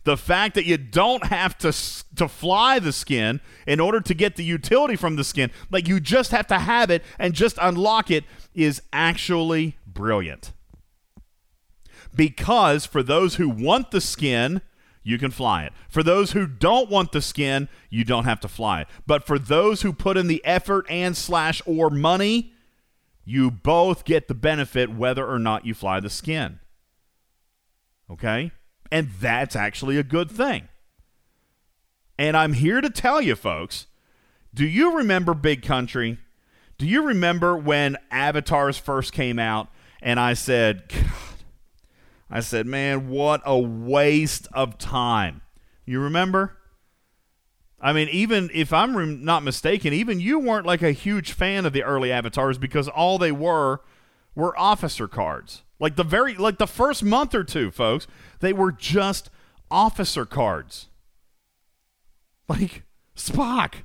The 0.03 0.17
fact 0.17 0.55
that 0.55 0.65
you 0.65 0.77
don't 0.77 1.25
have 1.25 1.57
to 1.59 1.71
to 2.15 2.27
fly 2.27 2.79
the 2.79 2.91
skin 2.91 3.41
in 3.67 3.79
order 3.79 4.01
to 4.01 4.13
get 4.13 4.35
the 4.35 4.43
utility 4.43 4.95
from 4.95 5.15
the 5.15 5.23
skin, 5.23 5.51
like 5.71 5.87
you 5.87 5.99
just 5.99 6.31
have 6.31 6.47
to 6.47 6.59
have 6.59 6.89
it 6.89 7.03
and 7.17 7.33
just 7.33 7.57
unlock 7.61 8.11
it 8.11 8.23
is 8.53 8.81
actually 8.91 9.77
brilliant. 9.85 10.51
Because 12.15 12.85
for 12.85 13.01
those 13.01 13.35
who 13.35 13.49
want 13.49 13.91
the 13.91 14.01
skin, 14.01 14.61
you 15.03 15.17
can 15.17 15.31
fly 15.31 15.63
it. 15.63 15.73
For 15.89 16.03
those 16.03 16.31
who 16.31 16.47
don't 16.47 16.89
want 16.89 17.11
the 17.11 17.21
skin, 17.21 17.67
you 17.89 18.03
don't 18.03 18.25
have 18.25 18.39
to 18.41 18.47
fly 18.47 18.81
it. 18.81 18.87
But 19.05 19.25
for 19.25 19.37
those 19.37 19.81
who 19.81 19.91
put 19.91 20.17
in 20.17 20.27
the 20.27 20.43
effort 20.45 20.85
and 20.89 21.15
slash 21.17 21.61
or 21.65 21.89
money, 21.89 22.53
you 23.25 23.51
both 23.51 24.05
get 24.05 24.27
the 24.27 24.33
benefit 24.33 24.91
whether 24.91 25.27
or 25.27 25.39
not 25.39 25.65
you 25.65 25.73
fly 25.73 25.99
the 25.99 26.09
skin. 26.09 26.59
Okay? 28.09 28.51
And 28.93 29.09
that's 29.19 29.55
actually 29.55 29.97
a 29.97 30.03
good 30.03 30.29
thing. 30.29 30.67
And 32.19 32.37
I'm 32.37 32.53
here 32.53 32.79
to 32.79 32.91
tell 32.91 33.19
you, 33.19 33.35
folks 33.35 33.87
do 34.53 34.67
you 34.67 34.97
remember 34.97 35.33
Big 35.33 35.63
Country? 35.63 36.19
Do 36.77 36.85
you 36.85 37.01
remember 37.01 37.57
when 37.57 37.97
Avatars 38.11 38.77
first 38.77 39.11
came 39.11 39.39
out 39.39 39.69
and 39.99 40.19
I 40.19 40.33
said, 40.33 40.87
God, 40.89 41.05
I 42.29 42.41
said, 42.41 42.67
man, 42.67 43.09
what 43.09 43.41
a 43.47 43.57
waste 43.57 44.47
of 44.53 44.77
time. 44.77 45.41
You 45.87 45.99
remember? 45.99 46.55
I 47.81 47.93
mean, 47.93 48.09
even 48.09 48.51
if 48.53 48.71
I'm 48.71 48.95
rem- 48.95 49.25
not 49.25 49.41
mistaken, 49.41 49.91
even 49.91 50.19
you 50.19 50.37
weren't 50.37 50.67
like 50.67 50.83
a 50.83 50.91
huge 50.91 51.31
fan 51.31 51.65
of 51.65 51.73
the 51.73 51.81
early 51.83 52.11
avatars 52.11 52.59
because 52.59 52.87
all 52.87 53.17
they 53.17 53.31
were 53.31 53.81
were 54.35 54.55
officer 54.55 55.07
cards. 55.07 55.63
Like 55.83 55.97
the 55.97 56.05
very 56.05 56.35
like 56.35 56.59
the 56.59 56.65
first 56.65 57.03
month 57.03 57.35
or 57.35 57.43
two, 57.43 57.69
folks, 57.69 58.07
they 58.39 58.53
were 58.53 58.71
just 58.71 59.29
officer 59.69 60.25
cards. 60.25 60.87
Like 62.47 62.83
Spock. 63.17 63.83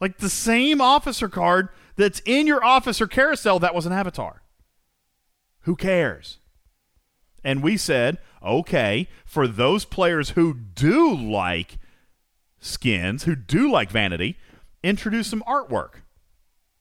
Like 0.00 0.18
the 0.18 0.28
same 0.28 0.80
officer 0.80 1.28
card 1.28 1.68
that's 1.94 2.20
in 2.26 2.48
your 2.48 2.64
officer 2.64 3.06
carousel 3.06 3.60
that 3.60 3.76
was 3.76 3.86
an 3.86 3.92
avatar. 3.92 4.42
Who 5.60 5.76
cares? 5.76 6.38
And 7.44 7.62
we 7.62 7.76
said, 7.76 8.18
okay, 8.44 9.06
for 9.24 9.46
those 9.46 9.84
players 9.84 10.30
who 10.30 10.52
do 10.52 11.14
like 11.14 11.78
skins, 12.58 13.22
who 13.22 13.36
do 13.36 13.70
like 13.70 13.92
vanity, 13.92 14.36
introduce 14.82 15.28
some 15.28 15.44
artwork. 15.46 16.00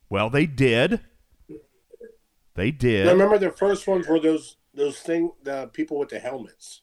Well, 0.10 0.32
they 0.32 0.48
did. 0.48 1.02
They 2.56 2.72
did. 2.72 3.08
remember 3.08 3.38
the 3.38 3.52
first 3.52 3.88
ones 3.88 4.08
were 4.08 4.20
those 4.20 4.58
those 4.74 5.00
thing 5.00 5.32
the 5.44 5.68
people 5.68 5.98
with 6.00 6.10
the 6.10 6.20
helmets. 6.20 6.82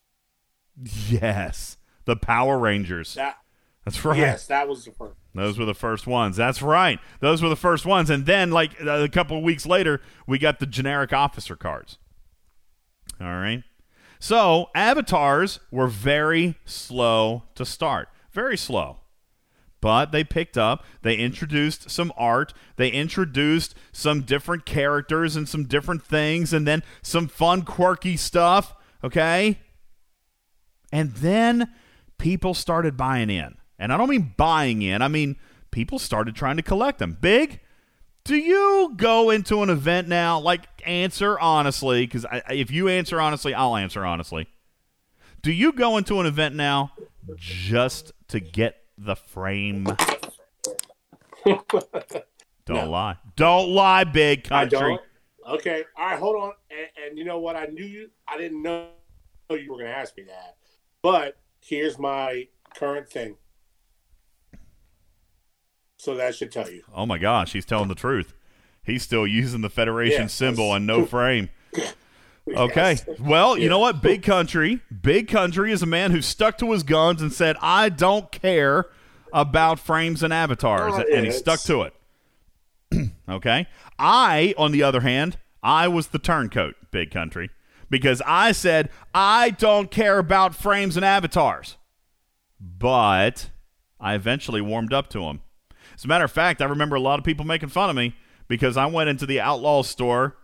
Yes. 1.08 1.76
The 2.04 2.16
Power 2.16 2.58
Rangers. 2.58 3.14
That 3.14 3.36
That's 3.84 4.04
right. 4.04 4.18
yes, 4.18 4.46
that 4.46 4.68
was 4.68 4.84
the 4.84 4.92
first. 4.92 5.16
Those 5.34 5.58
were 5.58 5.64
the 5.64 5.74
first 5.74 6.06
ones. 6.06 6.36
That's 6.36 6.62
right. 6.62 6.98
Those 7.20 7.42
were 7.42 7.48
the 7.48 7.56
first 7.56 7.86
ones. 7.86 8.10
And 8.10 8.26
then, 8.26 8.50
like 8.50 8.78
a 8.80 9.08
couple 9.08 9.38
of 9.38 9.42
weeks 9.42 9.66
later, 9.66 10.00
we 10.26 10.38
got 10.38 10.60
the 10.60 10.66
generic 10.66 11.12
officer 11.12 11.56
cards. 11.56 11.98
All 13.20 13.26
right. 13.26 13.62
So, 14.18 14.70
avatars 14.74 15.58
were 15.70 15.88
very 15.88 16.56
slow 16.64 17.44
to 17.54 17.64
start. 17.64 18.08
Very 18.32 18.56
slow. 18.56 18.98
But 19.82 20.12
they 20.12 20.24
picked 20.24 20.56
up. 20.56 20.84
They 21.02 21.16
introduced 21.16 21.90
some 21.90 22.10
art. 22.16 22.54
They 22.76 22.88
introduced 22.88 23.74
some 23.92 24.22
different 24.22 24.64
characters 24.64 25.36
and 25.36 25.46
some 25.46 25.64
different 25.64 26.02
things, 26.02 26.54
and 26.54 26.66
then 26.66 26.82
some 27.02 27.28
fun, 27.28 27.62
quirky 27.62 28.16
stuff. 28.16 28.74
Okay. 29.04 29.58
And 30.90 31.12
then 31.16 31.68
people 32.16 32.54
started 32.54 32.96
buying 32.96 33.28
in. 33.28 33.56
And 33.78 33.92
I 33.92 33.96
don't 33.98 34.08
mean 34.08 34.34
buying 34.36 34.80
in, 34.80 35.02
I 35.02 35.08
mean 35.08 35.36
people 35.72 35.98
started 35.98 36.36
trying 36.36 36.56
to 36.56 36.62
collect 36.62 37.00
them. 37.00 37.18
Big, 37.20 37.58
do 38.22 38.36
you 38.36 38.92
go 38.96 39.30
into 39.30 39.62
an 39.62 39.70
event 39.70 40.06
now? 40.06 40.38
Like, 40.38 40.68
answer 40.86 41.40
honestly, 41.40 42.06
because 42.06 42.24
if 42.48 42.70
you 42.70 42.88
answer 42.88 43.20
honestly, 43.20 43.52
I'll 43.54 43.74
answer 43.74 44.04
honestly. 44.04 44.46
Do 45.42 45.50
you 45.50 45.72
go 45.72 45.96
into 45.96 46.20
an 46.20 46.26
event 46.26 46.54
now 46.54 46.92
just 47.34 48.12
to 48.28 48.38
get 48.38 48.81
the 49.05 49.16
frame? 49.16 49.84
don't 52.64 52.88
lie. 52.88 53.16
Don't 53.36 53.70
lie, 53.70 54.05
big 54.05 54.44
country. 54.44 54.98
Okay. 55.48 55.84
All 55.96 56.07
right. 56.07 56.18
Hold 56.18 56.36
on. 56.36 56.53
And, 56.70 57.07
and 57.07 57.18
you 57.18 57.24
know 57.24 57.38
what? 57.38 57.57
I 57.57 57.66
knew 57.66 57.84
you. 57.84 58.11
I 58.28 58.38
didn't 58.38 58.62
know 58.62 58.88
you 59.50 59.70
were 59.70 59.78
going 59.78 59.90
to 59.90 59.96
ask 59.96 60.16
me 60.16 60.24
that. 60.24 60.57
But 61.03 61.36
here's 61.61 61.98
my 61.98 62.48
current 62.74 63.09
thing. 63.09 63.36
So 65.98 66.14
that 66.16 66.34
should 66.34 66.50
tell 66.50 66.70
you. 66.70 66.82
Oh 66.94 67.07
my 67.07 67.18
gosh, 67.18 67.53
he's 67.53 67.64
telling 67.64 67.88
the 67.88 67.94
truth. 67.94 68.34
He's 68.82 69.05
still 69.05 69.26
using 69.26 69.61
the 69.61 69.70
Federation 69.70 70.22
Yeah, 70.22 70.26
symbol 70.28 70.74
and 70.74 70.86
no 70.86 71.05
frame. 71.07 71.50
Okay. 72.57 72.99
Well, 73.20 73.57
you 73.57 73.68
know 73.68 73.78
what? 73.78 74.03
Big 74.03 74.22
Country. 74.24 74.80
Big 75.03 75.28
Country 75.28 75.70
is 75.70 75.80
a 75.82 75.86
man 75.86 76.11
who 76.11 76.20
stuck 76.20 76.59
to 76.59 76.72
his 76.72 76.82
guns 76.82 77.22
and 77.22 77.32
said, 77.32 77.57
I 77.62 77.88
don't 77.88 78.32
care 78.32 78.86
about 79.32 79.78
frames 79.78 80.24
and 80.24 80.32
avatars. 80.32 80.93
Oh, 80.97 81.05
and 81.14 81.24
he 81.24 81.30
stuck 81.30 81.61
to 81.61 81.82
it. 81.82 81.95
okay. 83.28 83.68
I, 83.97 84.55
on 84.59 84.72
the 84.72 84.82
other 84.82 85.03
hand, 85.03 85.38
I 85.62 85.86
was 85.86 86.09
the 86.09 86.18
turncoat, 86.18 86.74
Big 86.90 87.12
Country. 87.12 87.51
because 87.88 88.20
I 88.26 88.51
said 88.53 88.88
I 89.14 89.51
don't 89.51 89.90
care 89.90 90.18
about 90.18 90.57
frames 90.57 90.97
and 90.97 91.05
avatars. 91.05 91.76
But 92.61 93.51
I 94.01 94.14
eventually 94.14 94.61
warmed 94.61 94.93
up 94.93 95.09
to 95.11 95.20
them. 95.20 95.43
As 95.95 96.05
a 96.05 96.09
matter 96.09 96.24
of 96.24 96.32
fact, 96.32 96.61
I 96.61 96.64
remember 96.64 96.97
a 96.97 97.01
lot 97.01 97.18
of 97.18 97.24
people 97.24 97.45
making 97.45 97.68
fun 97.68 97.90
of 97.90 97.95
me 97.97 98.16
because 98.49 98.76
I 98.76 98.86
went 98.86 99.11
into 99.11 99.26
the 99.26 99.40
Outlaw 99.40 99.82
store. 99.82 100.36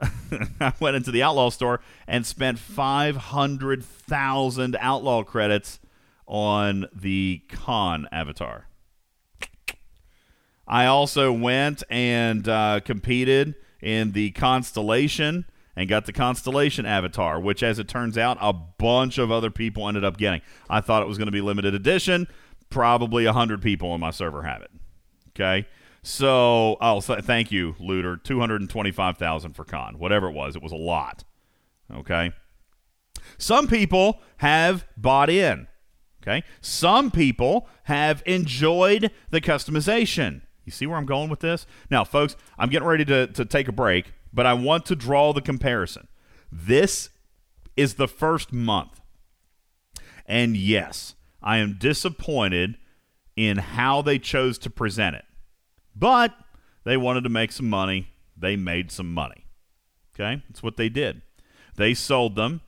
I 0.60 0.72
went 0.80 0.96
into 0.96 1.10
the 1.10 1.22
Outlaw 1.22 1.50
store 1.50 1.80
and 2.06 2.24
spent 2.26 2.58
500,000 2.58 4.76
Outlaw 4.78 5.22
credits 5.22 5.80
on 6.26 6.86
the 6.94 7.42
Con 7.48 8.06
avatar. 8.12 8.68
I 10.68 10.86
also 10.86 11.32
went 11.32 11.84
and 11.88 12.48
uh, 12.48 12.80
competed 12.84 13.54
in 13.80 14.10
the 14.12 14.32
Constellation 14.32 15.46
and 15.76 15.88
got 15.88 16.06
the 16.06 16.12
Constellation 16.12 16.86
avatar, 16.86 17.38
which, 17.38 17.62
as 17.62 17.78
it 17.78 17.86
turns 17.86 18.18
out, 18.18 18.38
a 18.40 18.52
bunch 18.52 19.18
of 19.18 19.30
other 19.30 19.50
people 19.50 19.86
ended 19.86 20.04
up 20.04 20.16
getting. 20.16 20.40
I 20.68 20.80
thought 20.80 21.02
it 21.02 21.08
was 21.08 21.18
going 21.18 21.26
to 21.26 21.32
be 21.32 21.42
limited 21.42 21.74
edition. 21.74 22.26
Probably 22.70 23.26
100 23.26 23.62
people 23.62 23.90
on 23.90 24.00
my 24.00 24.10
server 24.10 24.42
have 24.42 24.62
it. 24.62 24.70
Okay. 25.30 25.68
So, 26.06 26.76
oh, 26.80 27.00
so 27.00 27.20
thank 27.20 27.50
you, 27.50 27.74
Looter. 27.80 28.16
225,000 28.16 29.54
for 29.54 29.64
Con. 29.64 29.98
Whatever 29.98 30.28
it 30.28 30.34
was, 30.34 30.54
it 30.54 30.62
was 30.62 30.70
a 30.70 30.76
lot. 30.76 31.24
Okay. 31.92 32.30
Some 33.38 33.66
people 33.66 34.20
have 34.36 34.86
bought 34.96 35.28
in. 35.28 35.66
Okay. 36.22 36.44
Some 36.60 37.10
people 37.10 37.66
have 37.84 38.22
enjoyed 38.24 39.10
the 39.30 39.40
customization. 39.40 40.42
You 40.64 40.70
see 40.70 40.86
where 40.86 40.96
I'm 40.96 41.06
going 41.06 41.28
with 41.28 41.40
this? 41.40 41.66
Now, 41.90 42.04
folks, 42.04 42.36
I'm 42.56 42.68
getting 42.68 42.86
ready 42.86 43.04
to, 43.06 43.26
to 43.26 43.44
take 43.44 43.66
a 43.66 43.72
break, 43.72 44.12
but 44.32 44.46
I 44.46 44.54
want 44.54 44.86
to 44.86 44.94
draw 44.94 45.32
the 45.32 45.42
comparison. 45.42 46.06
This 46.52 47.10
is 47.76 47.94
the 47.94 48.06
first 48.06 48.52
month. 48.52 49.00
And 50.24 50.56
yes, 50.56 51.16
I 51.42 51.58
am 51.58 51.78
disappointed 51.80 52.76
in 53.34 53.58
how 53.58 54.02
they 54.02 54.20
chose 54.20 54.56
to 54.58 54.70
present 54.70 55.16
it. 55.16 55.24
But 55.98 56.34
they 56.84 56.96
wanted 56.96 57.24
to 57.24 57.30
make 57.30 57.52
some 57.52 57.68
money. 57.68 58.08
They 58.36 58.56
made 58.56 58.90
some 58.90 59.12
money. 59.12 59.46
Okay? 60.14 60.42
That's 60.48 60.62
what 60.62 60.76
they 60.76 60.88
did. 60.88 61.22
They 61.76 61.94
sold 61.94 62.36
them. 62.36 62.60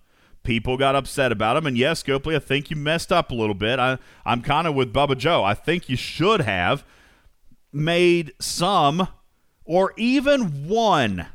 People 0.43 0.77
got 0.77 0.97
upset 0.97 1.31
about 1.31 1.55
them. 1.55 1.67
And 1.67 1.77
yes, 1.77 2.03
Scopely, 2.03 2.35
I 2.35 2.39
think 2.39 2.71
you 2.71 2.77
messed 2.77 3.13
up 3.13 3.31
a 3.31 3.35
little 3.35 3.55
bit. 3.55 3.79
I, 3.79 3.99
I'm 4.25 4.41
kind 4.41 4.67
of 4.67 4.75
with 4.75 4.95
Bubba 4.95 5.19
Joe. 5.19 5.45
I 5.45 5.55
think 5.55 5.89
you 5.89 5.97
should 5.97 6.41
have 6.41 6.85
made 7.73 8.33
some 8.39 9.09
or 9.65 9.93
even 9.97 10.67
one 10.67 11.27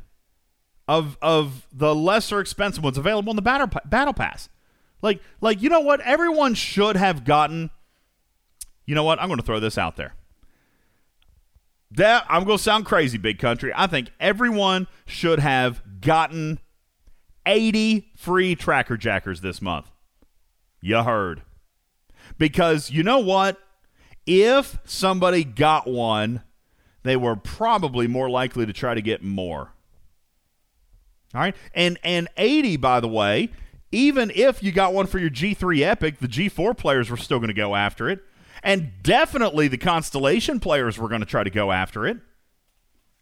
of 0.86 1.16
of 1.22 1.66
the 1.72 1.94
lesser 1.94 2.40
expensive 2.40 2.84
ones 2.84 2.98
available 2.98 3.30
in 3.30 3.36
the 3.36 3.42
battle 3.42 3.68
battle 3.86 4.12
pass. 4.12 4.48
Like 5.00 5.22
like 5.40 5.62
you 5.62 5.68
know 5.68 5.80
what? 5.80 6.00
Everyone 6.00 6.54
should 6.54 6.96
have 6.96 7.24
gotten. 7.24 7.70
You 8.84 8.94
know 8.94 9.04
what? 9.04 9.20
I'm 9.20 9.28
going 9.28 9.38
to 9.38 9.46
throw 9.46 9.60
this 9.60 9.78
out 9.78 9.96
there. 9.96 10.14
That 11.96 12.26
I'm 12.28 12.44
going 12.44 12.58
to 12.58 12.62
sound 12.62 12.86
crazy, 12.86 13.18
big 13.18 13.38
country. 13.38 13.72
I 13.74 13.86
think 13.86 14.10
everyone 14.18 14.88
should 15.06 15.38
have 15.38 15.82
gotten 16.00 16.58
80 17.46 18.10
free 18.16 18.56
tracker 18.56 18.96
jackers 18.96 19.40
this 19.42 19.62
month. 19.62 19.90
You 20.80 21.02
heard. 21.02 21.42
Because 22.36 22.90
you 22.90 23.02
know 23.02 23.18
what? 23.18 23.58
If 24.26 24.78
somebody 24.84 25.44
got 25.44 25.86
one, 25.86 26.42
they 27.04 27.16
were 27.16 27.36
probably 27.36 28.08
more 28.08 28.28
likely 28.28 28.66
to 28.66 28.72
try 28.72 28.94
to 28.94 29.02
get 29.02 29.22
more. 29.22 29.72
All 31.34 31.40
right. 31.40 31.54
And 31.74 31.98
and 32.02 32.28
80 32.36 32.76
by 32.78 33.00
the 33.00 33.08
way, 33.08 33.50
even 33.92 34.32
if 34.34 34.62
you 34.62 34.72
got 34.72 34.94
one 34.94 35.06
for 35.06 35.18
your 35.18 35.30
G3 35.30 35.82
Epic, 35.82 36.18
the 36.18 36.28
G4 36.28 36.76
players 36.76 37.10
were 37.10 37.16
still 37.16 37.38
going 37.38 37.48
to 37.48 37.54
go 37.54 37.76
after 37.76 38.08
it. 38.08 38.24
And 38.64 38.92
definitely 39.02 39.68
the 39.68 39.76
Constellation 39.76 40.58
players 40.58 40.98
were 40.98 41.08
going 41.08 41.20
to 41.20 41.26
try 41.26 41.44
to 41.44 41.50
go 41.50 41.70
after 41.70 42.06
it. 42.06 42.16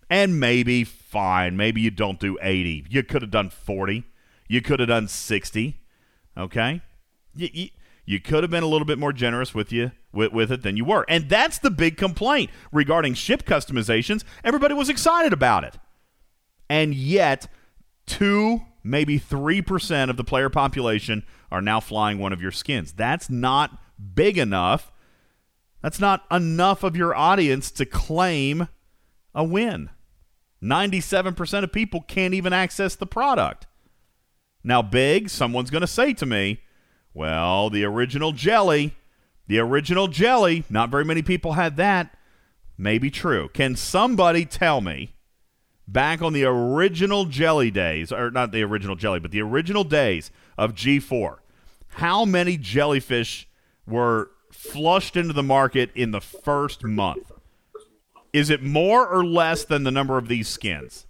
And 0.09 0.39
maybe 0.39 0.85
fine, 0.85 1.57
maybe 1.57 1.81
you 1.81 1.91
don't 1.91 2.21
do 2.21 2.39
80. 2.41 2.87
You 2.89 3.03
could 3.03 3.23
have 3.23 3.31
done 3.31 3.51
40. 3.51 4.05
You 4.49 4.63
could 4.63 4.79
have 4.79 4.89
done 4.89 5.09
60. 5.09 5.81
Okay? 6.37 6.81
You, 7.35 7.49
you, 7.53 7.69
you 8.05 8.21
could 8.21 8.45
have 8.45 8.51
been 8.51 8.63
a 8.63 8.69
little 8.69 8.85
bit 8.85 8.99
more 8.99 9.13
generous 9.13 9.53
with 9.53 9.73
you 9.73 9.91
with, 10.13 10.33
with 10.33 10.53
it 10.53 10.63
than 10.63 10.77
you 10.77 10.85
were. 10.85 11.05
And 11.09 11.29
that's 11.29 11.59
the 11.59 11.71
big 11.71 11.97
complaint 11.97 12.51
regarding 12.71 13.15
ship 13.15 13.45
customizations. 13.45 14.23
Everybody 14.45 14.75
was 14.75 14.89
excited 14.89 15.33
about 15.33 15.65
it. 15.65 15.79
And 16.69 16.95
yet, 16.95 17.49
two, 18.07 18.63
maybe 18.85 19.19
3% 19.19 20.09
of 20.11 20.17
the 20.17 20.25
player 20.25 20.51
population 20.51 21.25
are 21.51 21.63
now 21.63 21.81
flying 21.81 22.19
one 22.19 22.33
of 22.33 22.41
your 22.41 22.53
skins. 22.53 22.93
That's 22.93 23.29
not 23.29 23.79
big 24.15 24.39
enough. 24.39 24.92
That's 25.83 26.01
not 26.01 26.25
enough 26.31 26.83
of 26.83 26.97
your 26.97 27.15
audience 27.15 27.71
to 27.73 27.85
claim 27.85 28.69
a 29.35 29.45
win. 29.45 29.91
97% 30.63 31.65
of 31.65 31.73
people 31.73 32.03
can't 32.03 32.35
even 32.35 32.53
access 32.53 32.95
the 32.95 33.07
product. 33.07 33.67
Now, 34.63 34.81
big, 34.81 35.29
someone's 35.29 35.71
going 35.71 35.81
to 35.81 35.89
say 35.89 36.15
to 36.15 36.25
me, 36.25 36.61
well, 37.13 37.69
the 37.69 37.85
original 37.85 38.33
jelly, 38.33 38.95
the 39.49 39.59
original 39.59 40.07
jelly, 40.07 40.65
not 40.71 40.89
very 40.89 41.05
many 41.05 41.21
people 41.21 41.55
had 41.55 41.77
that. 41.77 42.17
May 42.79 42.99
be 42.99 43.11
true. 43.11 43.49
Can 43.49 43.75
somebody 43.75 44.47
tell 44.47 44.81
me 44.81 45.15
back 45.87 46.23
on 46.23 46.33
the 46.33 46.45
original 46.45 47.25
jelly 47.25 47.71
days, 47.71 48.13
or 48.13 48.31
not 48.31 48.53
the 48.53 48.63
original 48.63 48.97
jelly, 48.97 49.19
but 49.19 49.31
the 49.31 49.43
original 49.43 49.85
days 49.85 50.31
of 50.57 50.75
G4, 50.75 51.39
how 51.89 52.25
many 52.25 52.57
jellyfish 52.57 53.49
were 53.87 54.31
flushed 54.53 55.17
into 55.17 55.33
the 55.33 55.43
market 55.43 55.91
in 55.95 56.13
the 56.13 56.21
first 56.21 56.85
month? 56.85 57.33
Is 58.33 58.49
it 58.49 58.63
more 58.63 59.07
or 59.07 59.25
less 59.25 59.65
than 59.65 59.85
the 59.85 59.91
number 59.91 60.17
of 60.17 60.29
these 60.29 60.49
skins? 60.49 61.07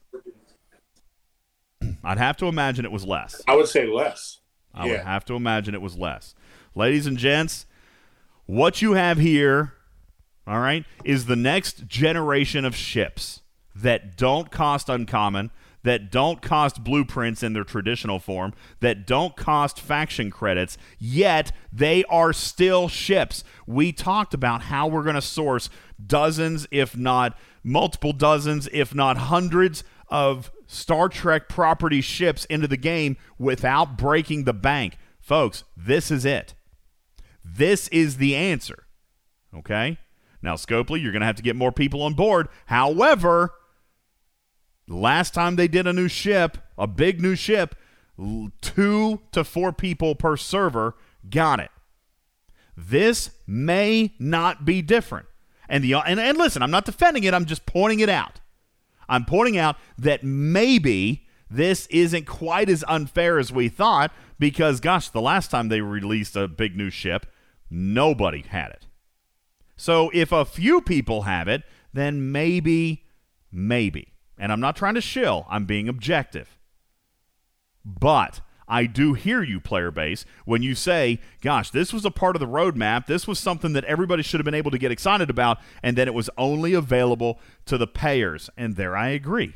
I'd 2.05 2.19
have 2.19 2.37
to 2.39 2.47
imagine 2.47 2.85
it 2.85 2.93
was 2.93 3.05
less. 3.05 3.43
I 3.47 3.55
would 3.55 3.69
say 3.69 3.87
less. 3.87 4.39
I 4.75 4.87
would 4.87 5.01
have 5.01 5.25
to 5.27 5.35
imagine 5.35 5.75
it 5.75 5.83
was 5.83 5.99
less. 5.99 6.35
Ladies 6.75 7.07
and 7.07 7.19
gents, 7.19 7.67
what 8.47 8.81
you 8.81 8.95
have 8.95 9.19
here, 9.19 9.75
all 10.47 10.61
right, 10.61 10.85
is 11.05 11.27
the 11.27 11.37
next 11.37 11.87
generation 11.87 12.65
of 12.65 12.75
ships 12.75 13.43
that 13.75 14.17
don't 14.17 14.51
cost 14.51 14.89
uncommon, 14.89 15.51
that 15.83 16.11
don't 16.11 16.41
cost 16.43 16.85
blueprints 16.85 17.43
in 17.43 17.53
their 17.53 17.65
traditional 17.65 18.19
form, 18.19 18.53
that 18.81 19.07
don't 19.07 19.37
cost 19.37 19.81
faction 19.81 20.31
credits, 20.31 20.79
yet 20.99 21.53
they 21.73 22.05
are 22.05 22.33
still 22.33 22.89
ships. 22.89 23.45
We 23.67 23.93
talked 23.93 24.35
about 24.35 24.63
how 24.63 24.87
we're 24.87 25.03
going 25.03 25.15
to 25.17 25.23
source 25.23 25.69
dozens, 26.05 26.67
if 26.71 26.97
not 26.97 27.37
multiple 27.65 28.13
dozens, 28.13 28.69
if 28.73 28.95
not 28.95 29.17
hundreds 29.17 29.85
of 30.09 30.51
Star 30.67 31.09
Trek 31.09 31.49
property 31.49 32.01
ships 32.01 32.45
into 32.47 32.69
the 32.69 32.77
game 32.77 33.17
without 33.39 33.97
breaking 33.97 34.45
the 34.45 34.55
bank. 34.55 34.97
Folks, 35.21 35.65
this 35.77 36.11
is 36.11 36.25
it. 36.25 36.55
This 37.45 37.89
is 37.89 38.17
the 38.17 38.35
answer. 38.37 38.87
Okay? 39.55 39.99
Now, 40.43 40.55
Scopely, 40.55 41.01
you're 41.01 41.13
going 41.13 41.21
to 41.21 41.27
have 41.27 41.37
to 41.37 41.43
get 41.43 41.57
more 41.57 41.73
people 41.73 42.03
on 42.03 42.15
board. 42.15 42.49
However, 42.67 43.53
last 44.89 45.35
time 45.35 45.57
they 45.57 45.69
did 45.69 45.87
a 45.87 45.93
new 45.93 46.09
ship, 46.09 46.59
a 46.77 46.87
big 46.87 47.21
new 47.21 47.35
ship, 47.35 47.75
two 48.61 49.21
to 49.33 49.45
four 49.45 49.73
people 49.73 50.15
per 50.15 50.37
server 50.37 50.95
got 51.29 51.61
it. 51.61 51.71
This 52.77 53.31
may 53.47 54.15
not 54.19 54.65
be 54.65 54.83
different. 54.83 55.27
And 55.69 55.85
the 55.85 55.95
and, 55.95 56.21
and 56.21 56.39
listen, 56.39 56.63
I'm 56.63 56.71
not 56.71 56.85
defending 56.85 57.25
it, 57.25 57.35
I'm 57.35 57.45
just 57.45 57.67
pointing 57.67 58.01
it 58.01 58.09
out. 58.09 58.41
I'm 59.09 59.25
pointing 59.25 59.59
out 59.59 59.77
that 59.99 60.23
maybe 60.25 61.27
this 61.51 61.87
isn't 61.89 62.27
quite 62.27 62.69
as 62.69 62.85
unfair 62.89 63.39
as 63.39 63.53
we 63.53 63.69
thought 63.69 64.13
because 64.39 64.81
gosh, 64.81 65.09
the 65.09 65.21
last 65.21 65.51
time 65.51 65.69
they 65.69 65.81
released 65.81 66.37
a 66.37 66.49
big 66.49 66.77
new 66.77 66.91
ship, 66.91 67.27
nobody 67.71 68.43
had 68.43 68.71
it. 68.71 68.87
So 69.77 70.11
if 70.15 70.33
a 70.33 70.45
few 70.45 70.81
people 70.81 71.23
have 71.23 71.49
it, 71.49 71.63
then 71.93 72.33
maybe 72.33 73.05
maybe. 73.51 74.12
And 74.43 74.51
I'm 74.51 74.59
not 74.59 74.75
trying 74.75 74.97
to 74.97 75.01
shill, 75.01 75.47
I'm 75.49 75.67
being 75.67 75.89
objective. 75.89 76.59
But 77.85 78.41
I 78.67 78.87
do 78.87 79.15
hear 79.15 79.41
you, 79.41 79.61
player 79.61 79.93
base, 79.93 80.25
when 80.45 80.65
you 80.65 80.75
say, 80.75 81.21
gosh, 81.41 81.71
this 81.71 81.93
was 81.93 82.05
a 82.05 82.11
part 82.11 82.35
of 82.35 82.41
the 82.41 82.49
roadmap. 82.49 83.07
This 83.07 83.29
was 83.29 83.39
something 83.39 83.73
that 83.75 83.85
everybody 83.85 84.21
should 84.25 84.41
have 84.41 84.45
been 84.45 84.53
able 84.53 84.73
to 84.73 84.79
get 84.79 84.91
excited 84.91 85.31
about, 85.31 85.59
and 85.81 85.97
then 85.97 86.09
it 86.09 86.13
was 86.15 86.29
only 86.37 86.75
available 86.75 87.39
to 87.67 87.79
the 87.79 87.87
payers. 87.87 88.51
And 88.57 88.75
there 88.75 88.97
I 88.97 89.11
agree. 89.11 89.55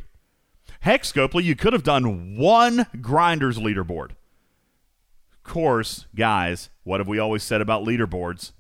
Heck, 0.79 1.03
Scopely, 1.03 1.43
you 1.43 1.57
could 1.57 1.73
have 1.73 1.83
done 1.83 2.37
one 2.37 2.87
grinders 3.01 3.59
leaderboard. 3.59 4.11
Of 5.33 5.43
course, 5.43 6.07
guys, 6.15 6.71
what 6.85 7.01
have 7.01 7.09
we 7.09 7.19
always 7.19 7.43
said 7.43 7.61
about 7.61 7.83
leaderboards? 7.83 8.53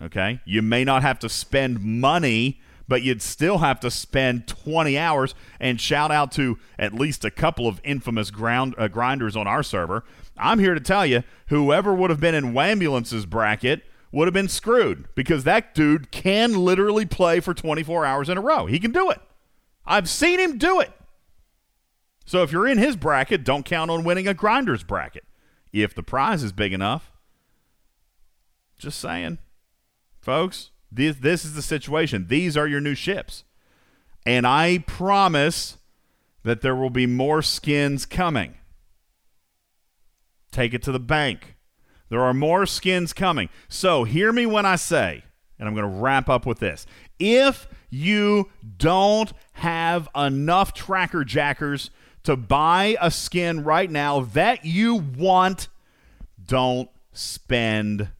Okay? 0.00 0.40
You 0.44 0.62
may 0.62 0.84
not 0.84 1.02
have 1.02 1.18
to 1.18 1.28
spend 1.28 1.80
money, 1.80 2.60
but 2.92 3.00
you'd 3.00 3.22
still 3.22 3.56
have 3.56 3.80
to 3.80 3.90
spend 3.90 4.46
20 4.46 4.98
hours. 4.98 5.34
And 5.58 5.80
shout 5.80 6.10
out 6.10 6.30
to 6.32 6.58
at 6.78 6.92
least 6.92 7.24
a 7.24 7.30
couple 7.30 7.66
of 7.66 7.80
infamous 7.82 8.30
ground 8.30 8.74
uh, 8.76 8.88
grinders 8.88 9.34
on 9.34 9.46
our 9.46 9.62
server. 9.62 10.04
I'm 10.36 10.58
here 10.58 10.74
to 10.74 10.80
tell 10.80 11.06
you, 11.06 11.22
whoever 11.46 11.94
would 11.94 12.10
have 12.10 12.20
been 12.20 12.34
in 12.34 12.52
Wambulance's 12.52 13.24
bracket 13.24 13.82
would 14.12 14.26
have 14.26 14.34
been 14.34 14.46
screwed 14.46 15.08
because 15.14 15.44
that 15.44 15.74
dude 15.74 16.10
can 16.10 16.52
literally 16.66 17.06
play 17.06 17.40
for 17.40 17.54
24 17.54 18.04
hours 18.04 18.28
in 18.28 18.36
a 18.36 18.42
row. 18.42 18.66
He 18.66 18.78
can 18.78 18.92
do 18.92 19.08
it. 19.08 19.22
I've 19.86 20.10
seen 20.10 20.38
him 20.38 20.58
do 20.58 20.78
it. 20.78 20.92
So 22.26 22.42
if 22.42 22.52
you're 22.52 22.68
in 22.68 22.76
his 22.76 22.96
bracket, 22.96 23.42
don't 23.42 23.64
count 23.64 23.90
on 23.90 24.04
winning 24.04 24.28
a 24.28 24.34
grinder's 24.34 24.84
bracket 24.84 25.24
if 25.72 25.94
the 25.94 26.02
prize 26.02 26.42
is 26.42 26.52
big 26.52 26.74
enough. 26.74 27.10
Just 28.78 29.00
saying. 29.00 29.38
Folks, 30.20 30.71
this, 30.92 31.16
this 31.16 31.44
is 31.44 31.54
the 31.54 31.62
situation. 31.62 32.26
These 32.28 32.56
are 32.56 32.68
your 32.68 32.80
new 32.80 32.94
ships. 32.94 33.44
And 34.26 34.46
I 34.46 34.84
promise 34.86 35.78
that 36.42 36.60
there 36.60 36.76
will 36.76 36.90
be 36.90 37.06
more 37.06 37.42
skins 37.42 38.04
coming. 38.04 38.54
Take 40.50 40.74
it 40.74 40.82
to 40.82 40.92
the 40.92 41.00
bank. 41.00 41.56
There 42.10 42.22
are 42.22 42.34
more 42.34 42.66
skins 42.66 43.12
coming. 43.12 43.48
So 43.68 44.04
hear 44.04 44.32
me 44.32 44.44
when 44.44 44.66
I 44.66 44.76
say, 44.76 45.24
and 45.58 45.66
I'm 45.66 45.74
going 45.74 45.90
to 45.90 46.00
wrap 46.00 46.28
up 46.28 46.44
with 46.44 46.58
this. 46.58 46.86
If 47.18 47.66
you 47.88 48.50
don't 48.76 49.32
have 49.52 50.08
enough 50.14 50.74
tracker 50.74 51.24
jackers 51.24 51.90
to 52.24 52.36
buy 52.36 52.96
a 53.00 53.10
skin 53.10 53.64
right 53.64 53.90
now 53.90 54.20
that 54.20 54.64
you 54.64 54.96
want, 54.96 55.68
don't 56.44 56.90
spend 57.12 58.10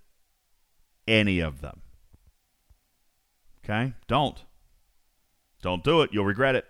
any 1.06 1.40
of 1.40 1.60
them. 1.60 1.81
Okay? 3.64 3.94
Don't. 4.06 4.42
Don't 5.62 5.84
do 5.84 6.02
it. 6.02 6.10
You'll 6.12 6.24
regret 6.24 6.56
it. 6.56 6.64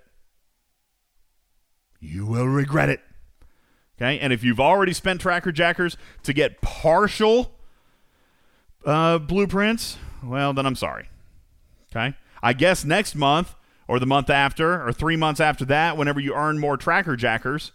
You 2.00 2.26
will 2.26 2.46
regret 2.46 2.88
it. 2.88 3.00
Okay? 3.96 4.18
And 4.18 4.32
if 4.32 4.44
you've 4.44 4.60
already 4.60 4.92
spent 4.92 5.20
tracker 5.20 5.52
jackers 5.52 5.96
to 6.24 6.32
get 6.32 6.60
partial 6.60 7.52
uh, 8.84 9.18
blueprints, 9.18 9.96
well, 10.22 10.52
then 10.52 10.66
I'm 10.66 10.76
sorry. 10.76 11.08
Okay? 11.90 12.14
I 12.42 12.52
guess 12.52 12.84
next 12.84 13.14
month 13.14 13.54
or 13.86 13.98
the 13.98 14.06
month 14.06 14.30
after 14.30 14.86
or 14.86 14.92
three 14.92 15.16
months 15.16 15.40
after 15.40 15.64
that, 15.66 15.96
whenever 15.96 16.20
you 16.20 16.34
earn 16.34 16.58
more 16.58 16.76
tracker 16.76 17.16
jackers, 17.16 17.72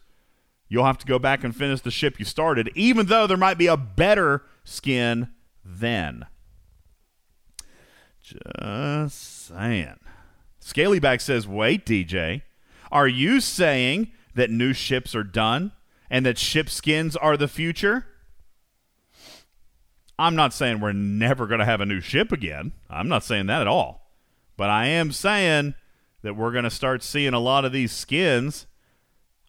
you'll 0.68 0.86
have 0.86 0.98
to 0.98 1.06
go 1.06 1.18
back 1.18 1.44
and 1.44 1.56
finish 1.56 1.82
the 1.82 1.92
ship 1.92 2.20
you 2.20 2.26
started, 2.26 2.70
even 2.76 3.08
though 3.08 3.26
there 3.26 3.38
might 3.38 3.58
be 3.58 3.68
a 3.68 3.78
better 3.78 4.44
skin 4.64 5.30
then. 5.64 6.26
Just 8.28 9.48
saying. 9.48 9.96
Scaly 10.60 11.00
Bag 11.00 11.22
says, 11.22 11.48
wait, 11.48 11.86
DJ, 11.86 12.42
are 12.92 13.08
you 13.08 13.40
saying 13.40 14.12
that 14.36 14.50
new 14.50 14.74
ships 14.74 15.16
are 15.16 15.24
done 15.24 15.72
and 16.10 16.26
that 16.26 16.38
ship 16.38 16.70
skins 16.70 17.16
are 17.16 17.38
the 17.38 17.48
future? 17.48 18.06
I'm 20.20 20.36
not 20.36 20.54
saying 20.54 20.82
we're 20.82 20.92
never 20.92 21.48
going 21.48 21.60
to 21.60 21.66
have 21.66 21.80
a 21.80 21.86
new 21.86 22.02
ship 22.02 22.34
again. 22.34 22.74
I'm 22.90 23.08
not 23.08 23.24
saying 23.24 23.46
that 23.46 23.62
at 23.62 23.68
all. 23.68 24.12
But 24.58 24.70
I 24.70 24.88
am 24.88 25.14
saying 25.14 25.76
that 26.22 26.36
we're 26.36 26.52
going 26.52 26.66
to 26.66 26.70
start 26.70 27.04
seeing 27.04 27.34
a 27.34 27.40
lot 27.40 27.64
of 27.64 27.72
these 27.72 27.94
skins. 27.94 28.66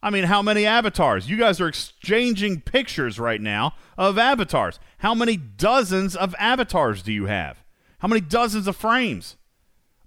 I 0.01 0.09
mean, 0.09 0.25
how 0.25 0.41
many 0.41 0.65
avatars? 0.65 1.29
You 1.29 1.35
guys 1.35 1.59
are 1.59 1.67
exchanging 1.67 2.61
pictures 2.61 3.19
right 3.19 3.41
now 3.41 3.73
of 3.97 4.17
avatars. 4.17 4.79
How 4.99 5.13
many 5.13 5.35
dozens 5.35 6.15
of 6.15 6.33
avatars 6.39 7.01
do 7.01 7.11
you 7.11 7.25
have? 7.25 7.57
How 7.99 8.07
many 8.07 8.21
dozens 8.21 8.67
of 8.67 8.75
frames? 8.75 9.35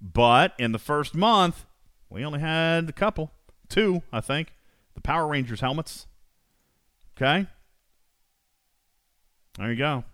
But 0.01 0.55
in 0.59 0.73
the 0.73 0.79
first 0.79 1.15
month, 1.15 1.65
we 2.11 2.25
only 2.25 2.41
had 2.41 2.89
a 2.89 2.93
couple. 2.93 3.31
Two, 3.69 4.03
I 4.13 4.21
think. 4.21 4.53
The 4.95 5.01
Power 5.01 5.27
Rangers 5.27 5.61
helmets. 5.61 6.07
Okay? 7.17 7.47
There 9.59 9.71
you 9.71 9.77
go. 9.77 10.05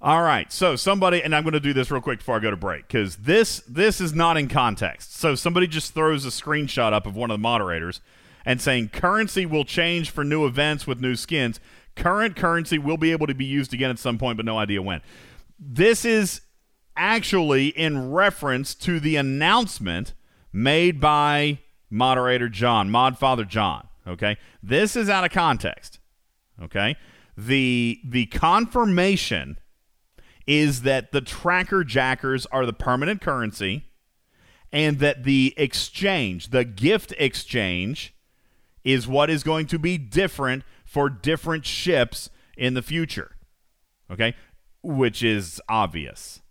All 0.00 0.22
right. 0.22 0.52
So 0.52 0.76
somebody 0.76 1.22
and 1.22 1.34
I'm 1.34 1.44
going 1.44 1.54
to 1.54 1.60
do 1.60 1.72
this 1.72 1.90
real 1.90 2.02
quick 2.02 2.18
before 2.18 2.36
I 2.36 2.38
go 2.38 2.50
to 2.50 2.56
break 2.56 2.88
cuz 2.90 3.16
this 3.16 3.60
this 3.66 4.02
is 4.02 4.12
not 4.12 4.36
in 4.36 4.48
context. 4.48 5.14
So 5.16 5.34
somebody 5.34 5.66
just 5.66 5.94
throws 5.94 6.26
a 6.26 6.28
screenshot 6.28 6.92
up 6.92 7.06
of 7.06 7.16
one 7.16 7.30
of 7.30 7.34
the 7.34 7.42
moderators 7.42 8.02
and 8.44 8.60
saying 8.60 8.90
currency 8.90 9.46
will 9.46 9.64
change 9.64 10.10
for 10.10 10.22
new 10.22 10.44
events 10.44 10.86
with 10.86 11.00
new 11.00 11.16
skins. 11.16 11.58
Current 11.96 12.36
currency 12.36 12.76
will 12.76 12.98
be 12.98 13.12
able 13.12 13.26
to 13.26 13.34
be 13.34 13.46
used 13.46 13.72
again 13.72 13.88
at 13.88 13.98
some 13.98 14.18
point 14.18 14.36
but 14.36 14.44
no 14.44 14.58
idea 14.58 14.82
when. 14.82 15.00
This 15.58 16.04
is 16.04 16.42
actually 16.96 17.68
in 17.68 18.12
reference 18.12 18.74
to 18.74 19.00
the 19.00 19.16
announcement 19.16 20.14
made 20.52 21.00
by 21.00 21.58
moderator 21.90 22.48
John, 22.48 22.90
mod 22.90 23.18
father 23.18 23.44
John, 23.44 23.88
okay? 24.06 24.36
This 24.62 24.96
is 24.96 25.08
out 25.08 25.24
of 25.24 25.30
context. 25.30 25.98
Okay? 26.62 26.96
The 27.36 28.00
the 28.04 28.26
confirmation 28.26 29.58
is 30.46 30.82
that 30.82 31.10
the 31.12 31.20
tracker 31.20 31.82
jackers 31.82 32.46
are 32.46 32.66
the 32.66 32.72
permanent 32.72 33.20
currency 33.20 33.86
and 34.72 34.98
that 34.98 35.24
the 35.24 35.54
exchange, 35.56 36.50
the 36.50 36.64
gift 36.64 37.14
exchange, 37.18 38.14
is 38.84 39.08
what 39.08 39.30
is 39.30 39.42
going 39.42 39.66
to 39.66 39.78
be 39.78 39.96
different 39.96 40.62
for 40.84 41.08
different 41.08 41.64
ships 41.64 42.28
in 42.56 42.74
the 42.74 42.82
future. 42.82 43.36
Okay? 44.10 44.34
Which 44.84 45.22
is 45.22 45.60
obvious. 45.68 46.42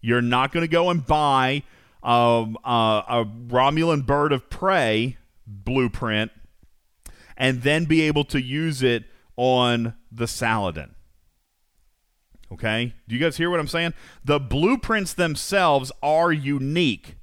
You're 0.00 0.22
not 0.22 0.52
going 0.52 0.64
to 0.64 0.68
go 0.68 0.90
and 0.90 1.04
buy 1.04 1.62
um, 2.02 2.56
uh, 2.64 3.02
a 3.08 3.24
Romulan 3.24 4.06
bird 4.06 4.32
of 4.32 4.48
prey 4.48 5.18
blueprint 5.46 6.32
and 7.36 7.62
then 7.62 7.84
be 7.84 8.02
able 8.02 8.24
to 8.24 8.40
use 8.40 8.82
it 8.82 9.04
on 9.36 9.94
the 10.10 10.26
Saladin. 10.26 10.94
Okay? 12.52 12.94
Do 13.08 13.14
you 13.14 13.20
guys 13.20 13.36
hear 13.36 13.50
what 13.50 13.60
I'm 13.60 13.68
saying? 13.68 13.94
The 14.24 14.40
blueprints 14.40 15.12
themselves 15.12 15.92
are 16.02 16.32
unique. 16.32 17.16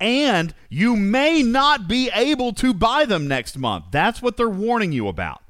And 0.00 0.54
you 0.68 0.96
may 0.96 1.42
not 1.42 1.88
be 1.88 2.10
able 2.12 2.52
to 2.54 2.74
buy 2.74 3.04
them 3.04 3.28
next 3.28 3.56
month. 3.56 3.86
That's 3.90 4.20
what 4.20 4.36
they're 4.36 4.48
warning 4.48 4.92
you 4.92 5.08
about. 5.08 5.42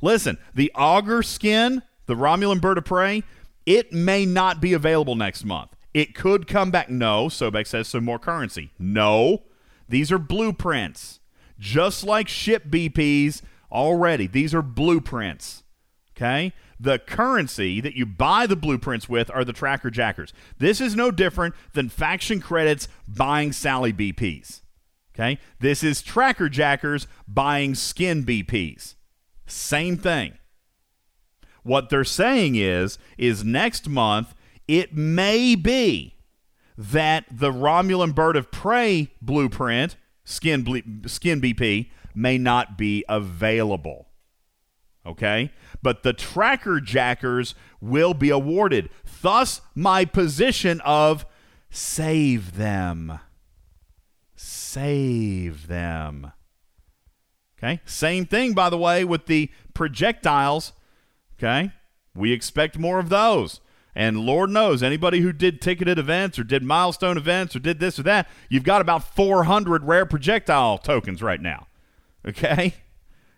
Listen, 0.00 0.38
the 0.54 0.70
auger 0.74 1.22
skin, 1.22 1.82
the 2.06 2.14
Romulan 2.14 2.60
bird 2.60 2.78
of 2.78 2.84
prey, 2.84 3.22
it 3.64 3.92
may 3.92 4.24
not 4.24 4.60
be 4.60 4.72
available 4.72 5.16
next 5.16 5.44
month. 5.44 5.70
It 5.92 6.14
could 6.14 6.46
come 6.46 6.70
back. 6.70 6.90
No, 6.90 7.26
Sobek 7.26 7.66
says 7.66 7.88
some 7.88 8.04
more 8.04 8.18
currency. 8.18 8.70
No, 8.78 9.44
these 9.88 10.12
are 10.12 10.18
blueprints. 10.18 11.20
Just 11.58 12.04
like 12.04 12.28
ship 12.28 12.66
BPs 12.68 13.42
already, 13.72 14.26
these 14.26 14.54
are 14.54 14.62
blueprints. 14.62 15.64
Okay? 16.16 16.52
The 16.78 16.98
currency 16.98 17.80
that 17.80 17.94
you 17.94 18.04
buy 18.04 18.46
the 18.46 18.56
blueprints 18.56 19.08
with 19.08 19.30
are 19.30 19.44
the 19.44 19.52
tracker 19.52 19.90
jackers. 19.90 20.32
This 20.58 20.80
is 20.80 20.94
no 20.94 21.10
different 21.10 21.54
than 21.72 21.88
faction 21.88 22.40
credits 22.40 22.88
buying 23.08 23.52
Sally 23.52 23.92
BPs. 23.92 24.60
Okay? 25.14 25.38
This 25.60 25.82
is 25.82 26.02
tracker 26.02 26.50
jackers 26.50 27.06
buying 27.26 27.74
skin 27.74 28.24
BPs. 28.24 28.94
Same 29.46 29.96
thing. 29.96 30.34
What 31.66 31.90
they're 31.90 32.04
saying 32.04 32.54
is 32.54 32.96
is 33.18 33.44
next 33.44 33.88
month 33.88 34.34
it 34.68 34.94
may 34.94 35.56
be 35.56 36.14
that 36.78 37.24
the 37.30 37.50
Romulan 37.50 38.14
bird 38.14 38.36
of 38.36 38.50
prey 38.52 39.08
blueprint 39.20 39.96
skin 40.24 40.62
ble- 40.62 40.82
skin 41.06 41.40
BP 41.40 41.90
may 42.14 42.38
not 42.38 42.78
be 42.78 43.04
available. 43.08 44.06
Okay? 45.04 45.52
But 45.82 46.02
the 46.02 46.12
tracker 46.12 46.80
jackers 46.80 47.54
will 47.80 48.14
be 48.14 48.30
awarded. 48.30 48.88
Thus 49.22 49.60
my 49.74 50.04
position 50.04 50.80
of 50.82 51.26
save 51.70 52.56
them. 52.56 53.18
Save 54.36 55.66
them. 55.66 56.32
Okay? 57.58 57.80
Same 57.84 58.26
thing 58.26 58.52
by 58.52 58.68
the 58.70 58.78
way 58.78 59.04
with 59.04 59.26
the 59.26 59.50
projectiles. 59.74 60.72
Okay? 61.38 61.72
We 62.14 62.32
expect 62.32 62.78
more 62.78 62.98
of 62.98 63.08
those. 63.08 63.60
And 63.94 64.20
Lord 64.20 64.50
knows, 64.50 64.82
anybody 64.82 65.20
who 65.20 65.32
did 65.32 65.62
ticketed 65.62 65.98
events 65.98 66.38
or 66.38 66.44
did 66.44 66.62
milestone 66.62 67.16
events 67.16 67.56
or 67.56 67.60
did 67.60 67.80
this 67.80 67.98
or 67.98 68.02
that, 68.02 68.28
you've 68.50 68.62
got 68.62 68.82
about 68.82 69.14
400 69.14 69.84
rare 69.84 70.04
projectile 70.04 70.76
tokens 70.76 71.22
right 71.22 71.40
now. 71.40 71.66
Okay? 72.26 72.74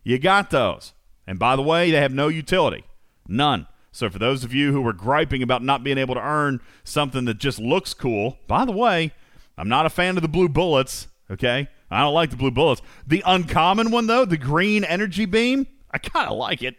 You 0.02 0.18
got 0.18 0.50
those. 0.50 0.94
And 1.28 1.38
by 1.38 1.54
the 1.54 1.62
way, 1.62 1.90
they 1.90 2.00
have 2.00 2.12
no 2.12 2.28
utility. 2.28 2.84
None. 3.28 3.68
So 3.92 4.10
for 4.10 4.18
those 4.18 4.42
of 4.42 4.52
you 4.52 4.72
who 4.72 4.80
were 4.80 4.92
griping 4.92 5.42
about 5.42 5.62
not 5.62 5.84
being 5.84 5.98
able 5.98 6.14
to 6.14 6.20
earn 6.20 6.60
something 6.82 7.24
that 7.26 7.38
just 7.38 7.58
looks 7.58 7.94
cool, 7.94 8.38
by 8.46 8.64
the 8.64 8.72
way, 8.72 9.12
I'm 9.56 9.68
not 9.68 9.86
a 9.86 9.90
fan 9.90 10.16
of 10.16 10.22
the 10.22 10.28
blue 10.28 10.48
bullets. 10.48 11.08
Okay? 11.30 11.68
I 11.90 12.00
don't 12.00 12.14
like 12.14 12.30
the 12.30 12.36
blue 12.36 12.50
bullets. 12.50 12.82
The 13.06 13.22
uncommon 13.26 13.90
one, 13.90 14.06
though, 14.06 14.24
the 14.24 14.36
green 14.36 14.82
energy 14.84 15.24
beam, 15.24 15.66
I 15.90 15.98
kind 15.98 16.28
of 16.28 16.36
like 16.36 16.62
it. 16.62 16.76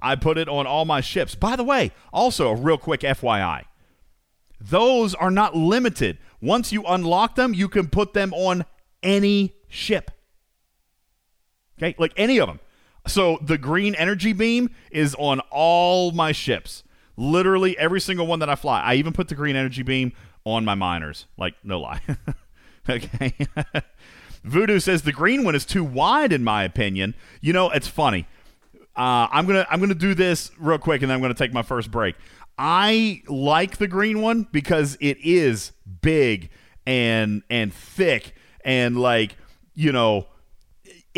I 0.00 0.16
put 0.16 0.38
it 0.38 0.48
on 0.48 0.66
all 0.66 0.84
my 0.84 1.00
ships. 1.00 1.34
By 1.34 1.56
the 1.56 1.64
way, 1.64 1.92
also 2.12 2.50
a 2.50 2.54
real 2.54 2.78
quick 2.78 3.00
FYI. 3.00 3.64
those 4.60 5.14
are 5.14 5.30
not 5.30 5.54
limited. 5.54 6.18
Once 6.40 6.72
you 6.72 6.84
unlock 6.84 7.34
them, 7.36 7.54
you 7.54 7.68
can 7.68 7.88
put 7.88 8.12
them 8.12 8.32
on 8.34 8.64
any 9.02 9.54
ship. 9.68 10.10
Okay, 11.78 11.94
like 11.98 12.12
any 12.16 12.38
of 12.38 12.48
them. 12.48 12.60
So 13.06 13.38
the 13.40 13.56
green 13.58 13.94
energy 13.94 14.32
beam 14.32 14.70
is 14.90 15.14
on 15.18 15.40
all 15.50 16.10
my 16.12 16.32
ships. 16.32 16.82
Literally 17.16 17.76
every 17.78 18.00
single 18.00 18.26
one 18.26 18.40
that 18.40 18.48
I 18.48 18.54
fly. 18.54 18.80
I 18.80 18.94
even 18.94 19.12
put 19.12 19.28
the 19.28 19.34
green 19.34 19.56
energy 19.56 19.82
beam 19.82 20.12
on 20.44 20.64
my 20.64 20.74
miners. 20.74 21.26
Like, 21.36 21.54
no 21.64 21.80
lie. 21.80 22.00
okay. 22.88 23.34
Voodoo 24.44 24.78
says 24.78 25.02
the 25.02 25.12
green 25.12 25.44
one 25.44 25.54
is 25.54 25.64
too 25.64 25.84
wide, 25.84 26.32
in 26.32 26.44
my 26.44 26.64
opinion. 26.64 27.14
You 27.40 27.52
know, 27.52 27.70
it's 27.70 27.88
funny. 27.88 28.26
Uh, 28.98 29.28
I'm 29.30 29.46
gonna 29.46 29.64
I'm 29.70 29.78
gonna 29.78 29.94
do 29.94 30.12
this 30.14 30.50
real 30.58 30.78
quick, 30.78 31.02
and 31.02 31.10
then 31.10 31.14
I'm 31.14 31.22
gonna 31.22 31.32
take 31.32 31.52
my 31.52 31.62
first 31.62 31.90
break. 31.92 32.16
I 32.58 33.22
like 33.28 33.76
the 33.76 33.86
green 33.86 34.20
one 34.20 34.48
because 34.50 34.98
it 35.00 35.18
is 35.22 35.70
big 36.02 36.50
and 36.84 37.42
and 37.48 37.72
thick 37.72 38.34
and 38.64 38.98
like 39.00 39.36
you 39.74 39.92
know 39.92 40.26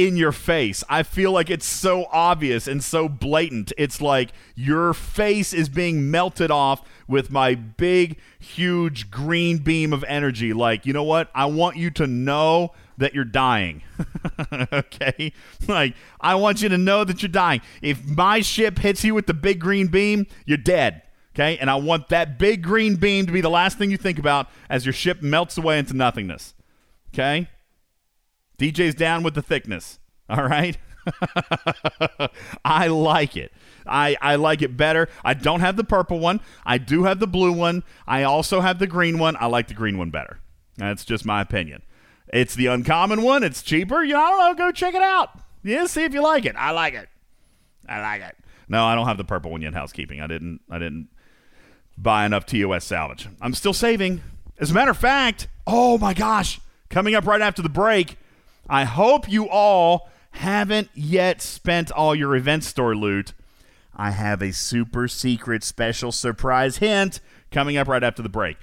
in 0.06 0.16
your 0.16 0.32
face. 0.32 0.82
I 0.88 1.02
feel 1.02 1.32
like 1.32 1.50
it's 1.50 1.66
so 1.66 2.06
obvious 2.10 2.66
and 2.66 2.82
so 2.82 3.08
blatant. 3.08 3.72
It's 3.76 4.00
like 4.00 4.30
your 4.54 4.94
face 4.94 5.52
is 5.52 5.68
being 5.68 6.10
melted 6.10 6.50
off 6.50 6.82
with 7.06 7.30
my 7.30 7.54
big, 7.54 8.18
huge 8.38 9.10
green 9.10 9.58
beam 9.58 9.92
of 9.92 10.04
energy. 10.04 10.52
Like, 10.52 10.86
you 10.86 10.92
know 10.92 11.04
what? 11.04 11.30
I 11.34 11.46
want 11.46 11.76
you 11.76 11.90
to 11.92 12.06
know 12.06 12.72
that 12.96 13.14
you're 13.14 13.24
dying. 13.24 13.82
okay? 14.72 15.32
Like, 15.66 15.94
I 16.20 16.34
want 16.34 16.62
you 16.62 16.68
to 16.68 16.78
know 16.78 17.04
that 17.04 17.22
you're 17.22 17.28
dying. 17.28 17.60
If 17.82 18.04
my 18.04 18.40
ship 18.40 18.78
hits 18.78 19.04
you 19.04 19.14
with 19.14 19.26
the 19.26 19.34
big 19.34 19.60
green 19.60 19.88
beam, 19.88 20.26
you're 20.46 20.58
dead. 20.58 21.02
Okay? 21.34 21.58
And 21.58 21.70
I 21.70 21.76
want 21.76 22.08
that 22.08 22.38
big 22.38 22.62
green 22.62 22.96
beam 22.96 23.26
to 23.26 23.32
be 23.32 23.40
the 23.40 23.50
last 23.50 23.78
thing 23.78 23.90
you 23.90 23.96
think 23.96 24.18
about 24.18 24.48
as 24.68 24.86
your 24.86 24.92
ship 24.92 25.22
melts 25.22 25.58
away 25.58 25.78
into 25.78 25.94
nothingness. 25.94 26.54
Okay? 27.12 27.48
DJ's 28.60 28.94
down 28.94 29.22
with 29.22 29.34
the 29.34 29.42
thickness. 29.42 29.98
All 30.28 30.44
right. 30.44 30.76
I 32.64 32.88
like 32.88 33.36
it. 33.36 33.52
I, 33.86 34.16
I 34.20 34.36
like 34.36 34.60
it 34.60 34.76
better. 34.76 35.08
I 35.24 35.32
don't 35.32 35.60
have 35.60 35.76
the 35.76 35.84
purple 35.84 36.18
one. 36.18 36.40
I 36.66 36.76
do 36.76 37.04
have 37.04 37.20
the 37.20 37.26
blue 37.26 37.52
one. 37.52 37.82
I 38.06 38.22
also 38.22 38.60
have 38.60 38.78
the 38.78 38.86
green 38.86 39.18
one. 39.18 39.34
I 39.40 39.46
like 39.46 39.68
the 39.68 39.74
green 39.74 39.96
one 39.96 40.10
better. 40.10 40.40
That's 40.76 41.06
just 41.06 41.24
my 41.24 41.40
opinion. 41.40 41.82
It's 42.28 42.54
the 42.54 42.66
uncommon 42.66 43.22
one. 43.22 43.42
It's 43.42 43.62
cheaper. 43.62 44.04
You 44.04 44.12
know, 44.12 44.20
I 44.20 44.28
don't 44.28 44.58
know. 44.58 44.66
Go 44.66 44.72
check 44.72 44.94
it 44.94 45.02
out. 45.02 45.30
Yeah, 45.62 45.86
see 45.86 46.04
if 46.04 46.12
you 46.12 46.22
like 46.22 46.44
it. 46.44 46.54
I 46.56 46.72
like 46.72 46.94
it. 46.94 47.08
I 47.88 48.00
like 48.02 48.20
it. 48.20 48.36
No, 48.68 48.84
I 48.84 48.94
don't 48.94 49.06
have 49.06 49.16
the 49.16 49.24
purple 49.24 49.50
one 49.50 49.62
yet. 49.62 49.72
Housekeeping. 49.72 50.20
I 50.20 50.26
didn't. 50.26 50.60
I 50.70 50.78
didn't 50.78 51.08
buy 51.96 52.26
enough 52.26 52.44
TOS 52.44 52.84
salvage. 52.84 53.26
I'm 53.40 53.54
still 53.54 53.72
saving. 53.72 54.22
As 54.58 54.70
a 54.70 54.74
matter 54.74 54.90
of 54.90 54.98
fact, 54.98 55.48
oh 55.66 55.96
my 55.96 56.12
gosh, 56.12 56.60
coming 56.90 57.14
up 57.14 57.26
right 57.26 57.40
after 57.40 57.62
the 57.62 57.68
break, 57.70 58.18
I 58.70 58.84
hope 58.84 59.28
you 59.28 59.48
all 59.48 60.08
haven't 60.30 60.90
yet 60.94 61.42
spent 61.42 61.90
all 61.90 62.14
your 62.14 62.36
event 62.36 62.62
store 62.62 62.94
loot. 62.94 63.32
I 63.96 64.12
have 64.12 64.40
a 64.40 64.52
super 64.52 65.08
secret 65.08 65.64
special 65.64 66.12
surprise 66.12 66.76
hint 66.76 67.18
coming 67.50 67.76
up 67.76 67.88
right 67.88 68.04
after 68.04 68.22
the 68.22 68.28
break. 68.28 68.58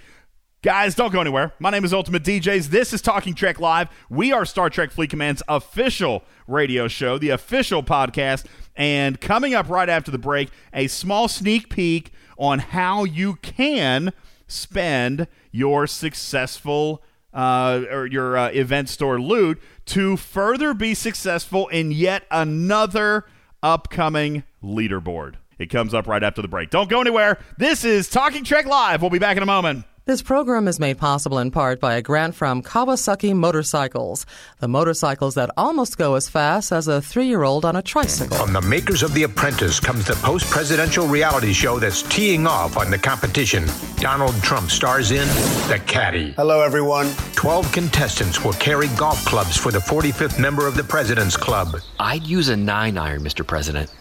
Guys, 0.61 0.95
don't 0.95 1.11
go 1.11 1.19
anywhere. 1.19 1.51
My 1.59 1.71
name 1.71 1.83
is 1.83 1.93
Ultimate 1.93 2.23
DJs. 2.23 2.67
This 2.67 2.93
is 2.93 3.01
Talking 3.01 3.35
Trek 3.35 3.59
Live. 3.59 3.89
We 4.09 4.31
are 4.31 4.45
Star 4.45 4.69
Trek 4.69 4.91
Fleet 4.91 5.09
Command's 5.09 5.43
official 5.49 6.23
radio 6.47 6.87
show, 6.87 7.17
the 7.17 7.31
official 7.31 7.83
podcast. 7.83 8.45
And 8.77 9.19
coming 9.19 9.53
up 9.53 9.67
right 9.69 9.89
after 9.89 10.09
the 10.09 10.17
break, 10.17 10.47
a 10.73 10.87
small 10.87 11.27
sneak 11.27 11.69
peek 11.69 12.13
on 12.37 12.59
how 12.59 13.03
you 13.03 13.35
can 13.41 14.13
spend 14.47 15.27
your 15.51 15.85
successful 15.85 17.03
uh, 17.33 17.83
or 17.91 18.07
your 18.07 18.37
uh, 18.37 18.49
event 18.49 18.87
store 18.89 19.19
loot 19.19 19.61
to 19.87 20.17
further 20.17 20.73
be 20.73 20.93
successful 20.93 21.67
in 21.67 21.91
yet 21.91 22.23
another 22.31 23.25
upcoming 23.63 24.43
leaderboard. 24.63 25.35
It 25.57 25.67
comes 25.67 25.93
up 25.93 26.07
right 26.07 26.23
after 26.23 26.41
the 26.41 26.47
break. 26.47 26.69
Don't 26.69 26.89
go 26.89 27.01
anywhere. 27.01 27.39
This 27.57 27.83
is 27.83 28.09
Talking 28.09 28.43
Trek 28.43 28.65
Live. 28.65 29.01
We'll 29.01 29.09
be 29.09 29.19
back 29.19 29.37
in 29.37 29.43
a 29.43 29.47
moment. 29.47 29.85
This 30.07 30.21
program 30.21 30.69
is 30.69 30.79
made 30.79 30.97
possible 30.99 31.37
in 31.37 31.51
part 31.51 31.81
by 31.81 31.95
a 31.95 32.01
grant 32.01 32.33
from 32.33 32.63
Kawasaki 32.63 33.35
Motorcycles, 33.35 34.25
the 34.59 34.67
motorcycles 34.69 35.35
that 35.35 35.49
almost 35.57 35.97
go 35.97 36.15
as 36.15 36.29
fast 36.29 36.71
as 36.71 36.87
a 36.87 37.01
three 37.01 37.27
year 37.27 37.43
old 37.43 37.65
on 37.65 37.75
a 37.75 37.81
tricycle. 37.81 38.37
From 38.37 38.53
the 38.53 38.61
makers 38.61 39.03
of 39.03 39.13
The 39.13 39.23
Apprentice 39.23 39.81
comes 39.81 40.07
the 40.07 40.15
post 40.23 40.49
presidential 40.49 41.07
reality 41.07 41.51
show 41.51 41.77
that's 41.77 42.03
teeing 42.03 42.47
off 42.47 42.77
on 42.77 42.89
the 42.89 42.97
competition. 42.97 43.65
Donald 43.97 44.41
Trump 44.41 44.71
stars 44.71 45.11
in 45.11 45.27
The 45.67 45.81
Caddy. 45.87 46.31
Hello, 46.37 46.61
everyone. 46.61 47.11
12 47.35 47.69
contestants 47.73 48.45
will 48.45 48.53
carry 48.53 48.87
golf 48.97 49.25
clubs 49.25 49.57
for 49.57 49.73
the 49.73 49.79
45th 49.79 50.39
member 50.39 50.67
of 50.67 50.77
the 50.77 50.85
President's 50.85 51.35
Club. 51.35 51.81
I'd 51.99 52.25
use 52.25 52.47
a 52.47 52.55
nine 52.55 52.97
iron, 52.97 53.23
Mr. 53.23 53.45
President. 53.45 53.91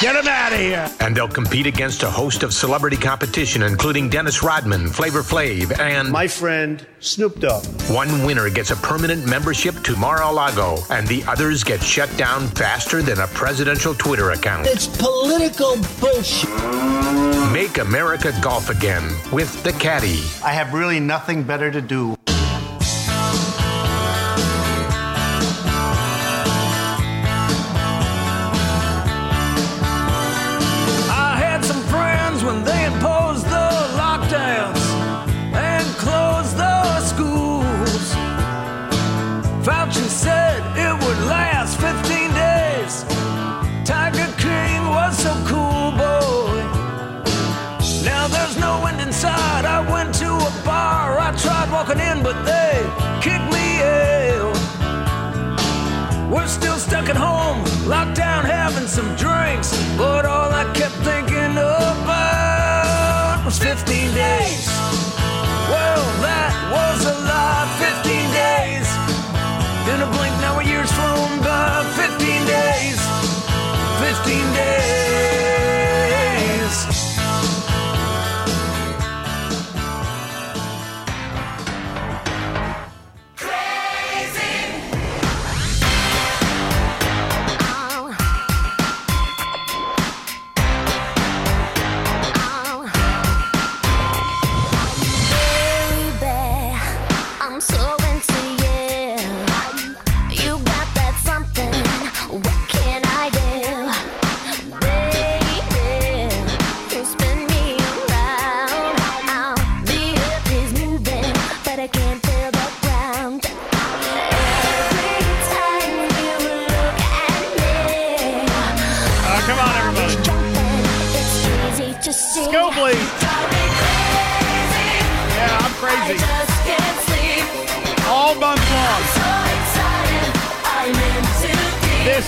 Get 0.00 0.14
them 0.14 0.28
out 0.28 0.54
of 0.54 0.58
here. 0.58 0.90
And 1.00 1.14
they'll 1.14 1.28
compete 1.28 1.66
against 1.66 2.02
a 2.04 2.10
host 2.10 2.42
of 2.42 2.54
celebrity 2.54 2.96
competition, 2.96 3.62
including 3.62 4.08
Dennis 4.08 4.42
Rodman, 4.42 4.88
Flavor 4.88 5.20
Flav, 5.22 5.78
and 5.78 6.10
My 6.10 6.26
friend 6.26 6.86
Snoop 7.00 7.38
Dogg. 7.38 7.66
one 7.90 8.24
winner 8.24 8.48
gets 8.48 8.70
a 8.70 8.76
permanent 8.76 9.26
membership 9.26 9.74
to 9.82 9.94
Mar-a-Lago, 9.96 10.78
and 10.88 11.06
the 11.06 11.22
others 11.24 11.62
get 11.62 11.82
shut 11.82 12.08
down 12.16 12.48
faster 12.48 13.02
than 13.02 13.20
a 13.20 13.26
presidential 13.26 13.92
Twitter 13.94 14.30
account. 14.30 14.66
It's 14.66 14.86
political 14.86 15.76
bullshit. 16.00 16.48
Make 17.52 17.76
America 17.76 18.32
golf 18.40 18.70
again 18.70 19.06
with 19.30 19.62
the 19.64 19.72
Caddy. 19.74 20.22
I 20.42 20.52
have 20.52 20.72
really 20.72 20.98
nothing 20.98 21.42
better 21.42 21.70
to 21.70 21.82
do. 21.82 22.16
At 57.10 57.16
home, 57.16 57.64
locked 57.88 58.16
down, 58.16 58.44
having 58.44 58.86
some 58.86 59.08
drinks. 59.16 59.70
But 59.96 60.24
all 60.26 60.50
I 60.52 60.64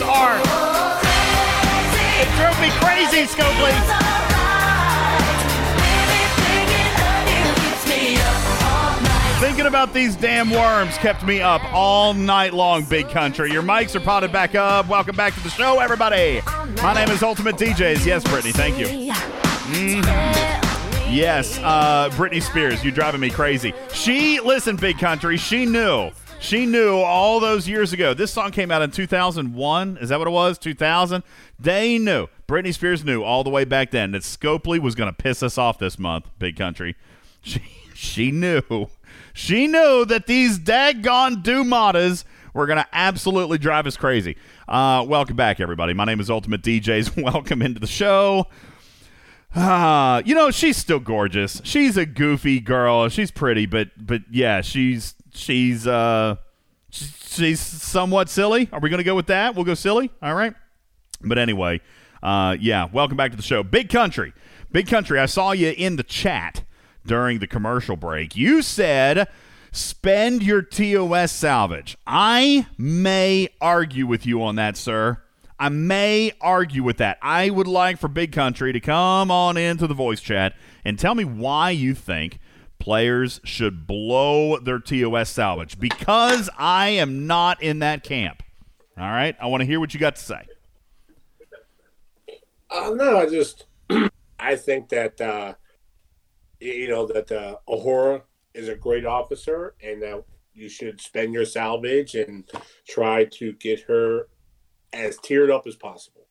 are. 0.02 0.38
It 2.20 2.28
drove 2.36 2.60
me 2.60 2.70
crazy, 2.80 3.26
Scopely. 3.26 3.72
Thinking 9.40 9.66
about 9.66 9.92
these 9.92 10.14
damn 10.14 10.50
worms 10.50 10.96
kept 10.98 11.24
me 11.24 11.40
up 11.40 11.62
all 11.74 12.14
night 12.14 12.54
long, 12.54 12.84
big 12.84 13.08
country. 13.08 13.50
Your 13.50 13.62
mics 13.62 13.96
are 13.96 14.00
potted 14.00 14.30
back 14.30 14.54
up. 14.54 14.88
Welcome 14.88 15.16
back 15.16 15.34
to 15.34 15.40
the 15.40 15.50
show, 15.50 15.80
everybody. 15.80 16.40
My 16.80 16.94
name 16.94 17.10
is 17.10 17.24
Ultimate 17.24 17.56
DJs. 17.56 18.06
Yes, 18.06 18.22
Brittany, 18.22 18.52
thank 18.52 18.78
you. 18.78 18.86
Mm-hmm. 18.86 21.12
Yes, 21.12 21.58
uh, 21.58 22.08
Britney 22.12 22.40
Spears, 22.40 22.84
You're 22.84 22.92
driving 22.92 23.20
me 23.20 23.30
crazy. 23.30 23.74
She, 23.92 24.38
listen, 24.40 24.76
big 24.76 24.98
country, 24.98 25.36
she 25.36 25.66
knew 25.66 26.10
she 26.42 26.66
knew 26.66 26.96
all 26.96 27.38
those 27.38 27.68
years 27.68 27.92
ago. 27.92 28.14
This 28.14 28.32
song 28.32 28.50
came 28.50 28.72
out 28.72 28.82
in 28.82 28.90
2001. 28.90 29.98
Is 29.98 30.08
that 30.08 30.18
what 30.18 30.26
it 30.26 30.32
was? 30.32 30.58
2000? 30.58 31.22
They 31.56 31.98
knew. 31.98 32.26
Britney 32.48 32.74
Spears 32.74 33.04
knew 33.04 33.22
all 33.22 33.44
the 33.44 33.48
way 33.48 33.64
back 33.64 33.92
then 33.92 34.10
that 34.10 34.22
Scopely 34.22 34.80
was 34.80 34.96
going 34.96 35.08
to 35.08 35.16
piss 35.16 35.44
us 35.44 35.56
off 35.56 35.78
this 35.78 36.00
month, 36.00 36.28
Big 36.38 36.56
Country. 36.56 36.96
She, 37.44 37.60
she 37.94 38.30
knew. 38.30 38.88
She 39.34 39.66
knew 39.66 40.04
that 40.04 40.28
these 40.28 40.60
daggone 40.60 41.42
Dumatas 41.42 42.22
were 42.54 42.66
going 42.66 42.78
to 42.78 42.86
absolutely 42.92 43.58
drive 43.58 43.84
us 43.88 43.96
crazy. 43.96 44.36
Uh, 44.68 45.04
welcome 45.08 45.34
back, 45.34 45.58
everybody. 45.58 45.92
My 45.92 46.04
name 46.04 46.20
is 46.20 46.30
Ultimate 46.30 46.62
DJs. 46.62 47.20
Welcome 47.22 47.62
into 47.62 47.80
the 47.80 47.88
show. 47.88 48.46
Ah, 49.56 50.22
you 50.24 50.36
know 50.36 50.52
she's 50.52 50.76
still 50.76 51.00
gorgeous. 51.00 51.60
She's 51.64 51.96
a 51.96 52.06
goofy 52.06 52.60
girl. 52.60 53.08
She's 53.08 53.32
pretty, 53.32 53.66
but 53.66 53.88
but 53.98 54.22
yeah, 54.30 54.60
she's 54.60 55.14
she's 55.32 55.86
uh 55.86 56.36
she's 56.90 57.60
somewhat 57.60 58.28
silly. 58.28 58.68
Are 58.72 58.80
we 58.80 58.90
going 58.90 58.98
to 58.98 59.04
go 59.04 59.14
with 59.14 59.26
that? 59.26 59.54
We'll 59.54 59.64
go 59.64 59.74
silly. 59.74 60.10
All 60.22 60.34
right. 60.34 60.54
But 61.22 61.38
anyway, 61.38 61.80
uh 62.22 62.56
yeah, 62.60 62.88
welcome 62.92 63.16
back 63.16 63.30
to 63.30 63.36
the 63.36 63.42
show. 63.42 63.62
Big 63.62 63.88
Country. 63.88 64.32
Big 64.70 64.86
Country, 64.86 65.18
I 65.18 65.26
saw 65.26 65.52
you 65.52 65.74
in 65.76 65.96
the 65.96 66.02
chat 66.02 66.64
during 67.04 67.38
the 67.40 67.46
commercial 67.46 67.96
break. 67.96 68.36
You 68.36 68.62
said 68.62 69.28
spend 69.72 70.42
your 70.42 70.62
TOS 70.62 71.32
salvage. 71.32 71.96
I 72.06 72.66
may 72.76 73.48
argue 73.60 74.06
with 74.06 74.26
you 74.26 74.42
on 74.42 74.56
that, 74.56 74.76
sir. 74.76 75.22
I 75.58 75.68
may 75.68 76.32
argue 76.40 76.82
with 76.82 76.96
that. 76.98 77.18
I 77.22 77.48
would 77.48 77.68
like 77.68 77.98
for 77.98 78.08
Big 78.08 78.32
Country 78.32 78.72
to 78.72 78.80
come 78.80 79.30
on 79.30 79.56
into 79.56 79.86
the 79.86 79.94
voice 79.94 80.20
chat 80.20 80.54
and 80.84 80.98
tell 80.98 81.14
me 81.14 81.24
why 81.24 81.70
you 81.70 81.94
think 81.94 82.40
players 82.82 83.40
should 83.44 83.86
blow 83.86 84.58
their 84.58 84.80
TOS 84.80 85.30
salvage 85.30 85.78
because 85.78 86.50
I 86.58 86.88
am 86.88 87.28
not 87.28 87.62
in 87.62 87.78
that 87.78 88.02
camp. 88.02 88.42
All 88.98 89.08
right? 89.08 89.36
I 89.40 89.46
want 89.46 89.60
to 89.60 89.64
hear 89.64 89.78
what 89.78 89.94
you 89.94 90.00
got 90.00 90.16
to 90.16 90.22
say. 90.22 90.44
Uh, 92.68 92.90
no, 92.96 93.18
I 93.18 93.26
just 93.26 93.66
I 94.40 94.56
think 94.56 94.88
that 94.88 95.20
uh, 95.20 95.54
you 96.58 96.88
know 96.88 97.06
that 97.06 97.30
uh, 97.30 97.56
Uhura 97.68 98.22
is 98.52 98.68
a 98.68 98.74
great 98.74 99.06
officer, 99.06 99.74
and 99.80 100.02
that 100.02 100.24
you 100.52 100.68
should 100.68 101.00
spend 101.00 101.32
your 101.32 101.44
salvage 101.44 102.16
and 102.16 102.50
try 102.88 103.24
to 103.24 103.52
get 103.52 103.82
her 103.82 104.26
as 104.92 105.18
tiered 105.18 105.52
up 105.52 105.68
as 105.68 105.76
possible. 105.76 106.26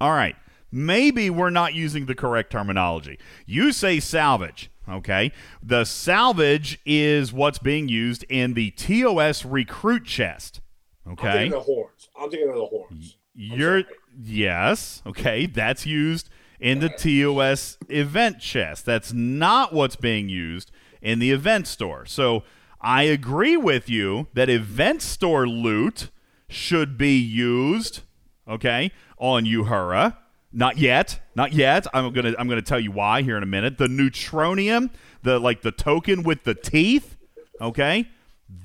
All 0.00 0.12
right. 0.12 0.36
Maybe 0.72 1.28
we're 1.28 1.50
not 1.50 1.74
using 1.74 2.06
the 2.06 2.14
correct 2.14 2.50
terminology. 2.50 3.18
You 3.46 3.70
say 3.70 4.00
salvage, 4.00 4.70
okay? 4.88 5.32
The 5.62 5.84
salvage 5.84 6.80
is 6.84 7.32
what's 7.32 7.58
being 7.58 7.88
used 7.88 8.24
in 8.28 8.54
the 8.54 8.70
TOS 8.72 9.44
recruit 9.44 10.04
chest, 10.04 10.60
Okay. 11.06 11.28
I'm 11.28 11.32
thinking 11.32 11.52
of 11.58 11.66
the 11.66 11.72
horns. 11.72 12.08
I'm 12.18 12.30
thinking 12.30 12.48
of 12.48 12.54
the 12.54 12.66
horns. 12.66 13.16
You're 13.34 13.82
yes, 14.22 15.02
okay. 15.06 15.46
That's 15.46 15.84
used 15.84 16.30
in 16.60 16.78
the 16.78 16.88
TOS 16.88 17.78
event 17.88 18.38
chest. 18.38 18.86
That's 18.86 19.12
not 19.12 19.72
what's 19.72 19.96
being 19.96 20.28
used 20.28 20.70
in 21.02 21.18
the 21.18 21.32
event 21.32 21.66
store. 21.66 22.06
So 22.06 22.44
I 22.80 23.02
agree 23.02 23.56
with 23.56 23.90
you 23.90 24.28
that 24.34 24.48
event 24.48 25.02
store 25.02 25.46
loot 25.46 26.10
should 26.48 26.96
be 26.96 27.18
used, 27.18 28.00
okay, 28.48 28.92
on 29.18 29.44
Uhura. 29.44 30.16
Not 30.56 30.78
yet, 30.78 31.20
not 31.34 31.52
yet. 31.52 31.86
I'm 31.92 32.12
gonna 32.12 32.32
I'm 32.38 32.48
gonna 32.48 32.62
tell 32.62 32.78
you 32.78 32.92
why 32.92 33.22
here 33.22 33.36
in 33.36 33.42
a 33.42 33.46
minute. 33.46 33.76
The 33.76 33.88
neutronium, 33.88 34.90
the 35.22 35.38
like 35.40 35.62
the 35.62 35.72
token 35.72 36.22
with 36.22 36.44
the 36.44 36.54
teeth, 36.54 37.16
okay, 37.60 38.08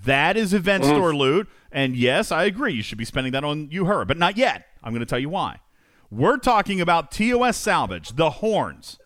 that 0.06 0.38
is 0.38 0.54
event 0.54 0.84
Mhm. 0.84 0.88
store 0.90 1.16
loot. 1.16 1.50
And 1.72 1.96
yes, 1.96 2.32
I 2.32 2.44
agree. 2.44 2.74
You 2.74 2.84
should 2.84 2.98
be 3.00 3.06
spending 3.06 3.34
that 3.34 3.44
on 3.44 3.68
Uhura, 3.70 4.08
but 4.08 4.18
not 4.18 4.38
yet. 4.38 4.68
I'm 4.84 4.92
going 4.92 5.02
to 5.02 5.06
tell 5.06 5.20
you 5.20 5.30
why. 5.30 5.60
We're 6.10 6.38
talking 6.38 6.82
about 6.82 7.12
TOS 7.12 7.58
salvage, 7.58 8.10
the 8.16 8.30
horns. 8.32 8.98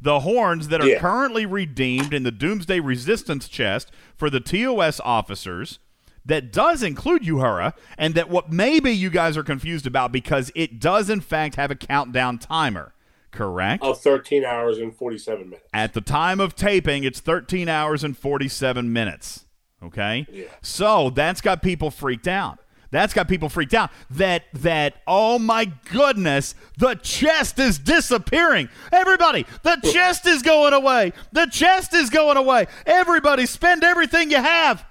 The 0.00 0.20
horns 0.20 0.68
that 0.68 0.80
are 0.80 0.86
Yeah. 0.86 1.00
currently 1.00 1.44
redeemed 1.46 2.12
in 2.14 2.22
the 2.22 2.30
Doomsday 2.30 2.78
Resistance 2.80 3.48
chest 3.48 3.90
for 4.16 4.28
the 4.30 4.38
TOS 4.40 5.00
officers 5.00 5.78
that 6.26 6.52
does 6.52 6.82
include 6.82 7.22
Uhura, 7.22 7.72
and 7.98 8.14
that 8.14 8.30
what 8.30 8.52
maybe 8.52 8.90
you 8.90 9.10
guys 9.10 9.36
are 9.36 9.42
confused 9.42 9.86
about 9.86 10.12
because 10.12 10.50
it 10.54 10.80
does, 10.80 11.10
in 11.10 11.20
fact, 11.20 11.56
have 11.56 11.70
a 11.70 11.76
countdown 11.76 12.38
timer. 12.38 12.94
Correct? 13.30 13.82
Of 13.82 14.00
13 14.00 14.44
hours 14.44 14.78
and 14.78 14.94
47 14.94 15.50
minutes. 15.50 15.68
At 15.74 15.92
the 15.92 16.00
time 16.00 16.38
of 16.38 16.54
taping, 16.54 17.02
it's 17.02 17.18
13 17.20 17.68
hours 17.68 18.04
and 18.04 18.16
47 18.16 18.92
minutes. 18.92 19.44
Okay? 19.82 20.26
Yeah. 20.30 20.44
So 20.62 21.10
that's 21.10 21.40
got 21.40 21.60
people 21.60 21.90
freaked 21.90 22.28
out. 22.28 22.58
That's 22.90 23.12
got 23.12 23.26
people 23.26 23.48
freaked 23.48 23.74
out 23.74 23.90
that 24.10 24.44
that 24.52 25.02
oh 25.08 25.40
my 25.40 25.64
goodness, 25.90 26.54
the 26.78 26.94
chest 26.94 27.58
is 27.58 27.76
disappearing. 27.76 28.68
Everybody, 28.92 29.46
the 29.64 29.76
chest 29.92 30.28
is 30.28 30.42
going 30.42 30.74
away. 30.74 31.12
The 31.32 31.46
chest 31.46 31.92
is 31.92 32.08
going 32.08 32.36
away. 32.36 32.68
Everybody 32.86 33.46
spend 33.46 33.82
everything 33.82 34.30
you 34.30 34.36
have. 34.36 34.86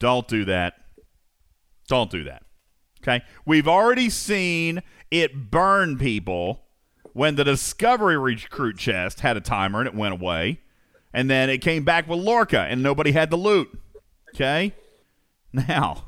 Don't 0.00 0.26
do 0.26 0.44
that. 0.46 0.74
Don't 1.86 2.10
do 2.10 2.24
that. 2.24 2.42
Okay? 3.02 3.22
We've 3.46 3.68
already 3.68 4.10
seen 4.10 4.82
it 5.10 5.50
burn 5.50 5.98
people 5.98 6.62
when 7.12 7.36
the 7.36 7.44
Discovery 7.44 8.18
Recruit 8.18 8.78
chest 8.78 9.20
had 9.20 9.36
a 9.36 9.40
timer 9.40 9.80
and 9.80 9.88
it 9.88 9.94
went 9.94 10.14
away. 10.14 10.60
And 11.12 11.28
then 11.28 11.50
it 11.50 11.58
came 11.58 11.84
back 11.84 12.08
with 12.08 12.18
Lorca 12.18 12.60
and 12.60 12.82
nobody 12.82 13.12
had 13.12 13.30
the 13.30 13.36
loot. 13.36 13.68
Okay? 14.34 14.74
Now, 15.52 16.04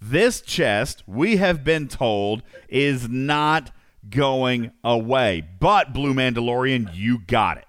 this 0.00 0.40
chest, 0.40 1.02
we 1.06 1.38
have 1.38 1.64
been 1.64 1.88
told, 1.88 2.42
is 2.68 3.08
not 3.08 3.72
going 4.08 4.72
away. 4.84 5.48
But, 5.58 5.94
Blue 5.94 6.12
Mandalorian, 6.12 6.94
you 6.94 7.20
got 7.26 7.58
it. 7.58 7.64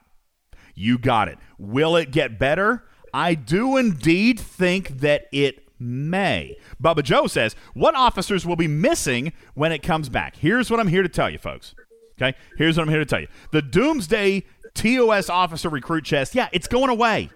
You 0.76 0.98
got 0.98 1.30
it. 1.30 1.38
Will 1.58 1.96
it 1.96 2.12
get 2.12 2.38
better? 2.38 2.84
I 3.14 3.36
do 3.36 3.78
indeed 3.78 4.40
think 4.40 5.00
that 5.00 5.28
it 5.32 5.68
may. 5.80 6.58
Bubba 6.82 7.04
Joe 7.04 7.28
says, 7.28 7.56
What 7.74 7.96
officers 7.96 8.46
will 8.46 8.56
be 8.56 8.68
missing 8.68 9.34
when 9.54 9.72
it 9.72 9.84
comes 9.84 10.10
back? 10.10 10.36
Here's 10.36 10.70
what 10.70 10.80
I'm 10.80 10.88
here 10.88 11.04
to 11.04 11.10
tell 11.10 11.30
you, 11.30 11.38
folks. 11.38 11.76
Okay? 12.22 12.38
Here's 12.58 12.78
what 12.78 12.84
I'm 12.84 12.90
here 12.90 13.00
to 13.00 13.06
tell 13.06 13.22
you. 13.22 13.28
The 13.52 13.62
Doomsday 13.62 14.44
TOS 14.74 15.30
officer 15.30 15.70
recruit 15.70 16.04
chest, 16.04 16.36
yeah, 16.36 16.50
it's 16.52 16.68
going 16.68 16.90
away, 16.90 17.30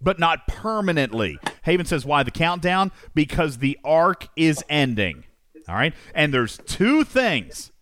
but 0.00 0.18
not 0.18 0.46
permanently. 0.46 1.38
Haven 1.62 1.86
says, 1.86 2.04
Why 2.04 2.22
the 2.22 2.30
countdown? 2.30 2.92
Because 3.14 3.58
the 3.58 3.78
arc 3.84 4.28
is 4.36 4.62
ending. 4.68 5.24
All 5.68 5.74
right? 5.74 5.94
And 6.14 6.32
there's 6.32 6.58
two 6.66 7.04
things 7.04 7.72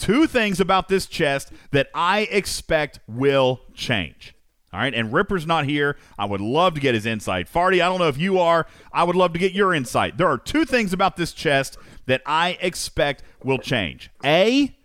two 0.00 0.26
things 0.26 0.58
about 0.60 0.88
this 0.88 1.06
chest 1.06 1.52
that 1.70 1.88
I 1.94 2.20
expect 2.30 3.00
will 3.06 3.60
change. 3.74 4.34
All 4.72 4.78
right, 4.78 4.94
and 4.94 5.12
Ripper's 5.12 5.46
not 5.46 5.64
here. 5.64 5.96
I 6.16 6.26
would 6.26 6.40
love 6.40 6.74
to 6.74 6.80
get 6.80 6.94
his 6.94 7.04
insight. 7.04 7.52
Farty, 7.52 7.82
I 7.82 7.88
don't 7.88 7.98
know 7.98 8.06
if 8.06 8.18
you 8.18 8.38
are. 8.38 8.66
I 8.92 9.02
would 9.02 9.16
love 9.16 9.32
to 9.32 9.38
get 9.38 9.52
your 9.52 9.74
insight. 9.74 10.16
There 10.16 10.28
are 10.28 10.38
two 10.38 10.64
things 10.64 10.92
about 10.92 11.16
this 11.16 11.32
chest 11.32 11.76
that 12.06 12.22
I 12.24 12.56
expect 12.60 13.24
will 13.42 13.58
change. 13.58 14.10
A, 14.24 14.76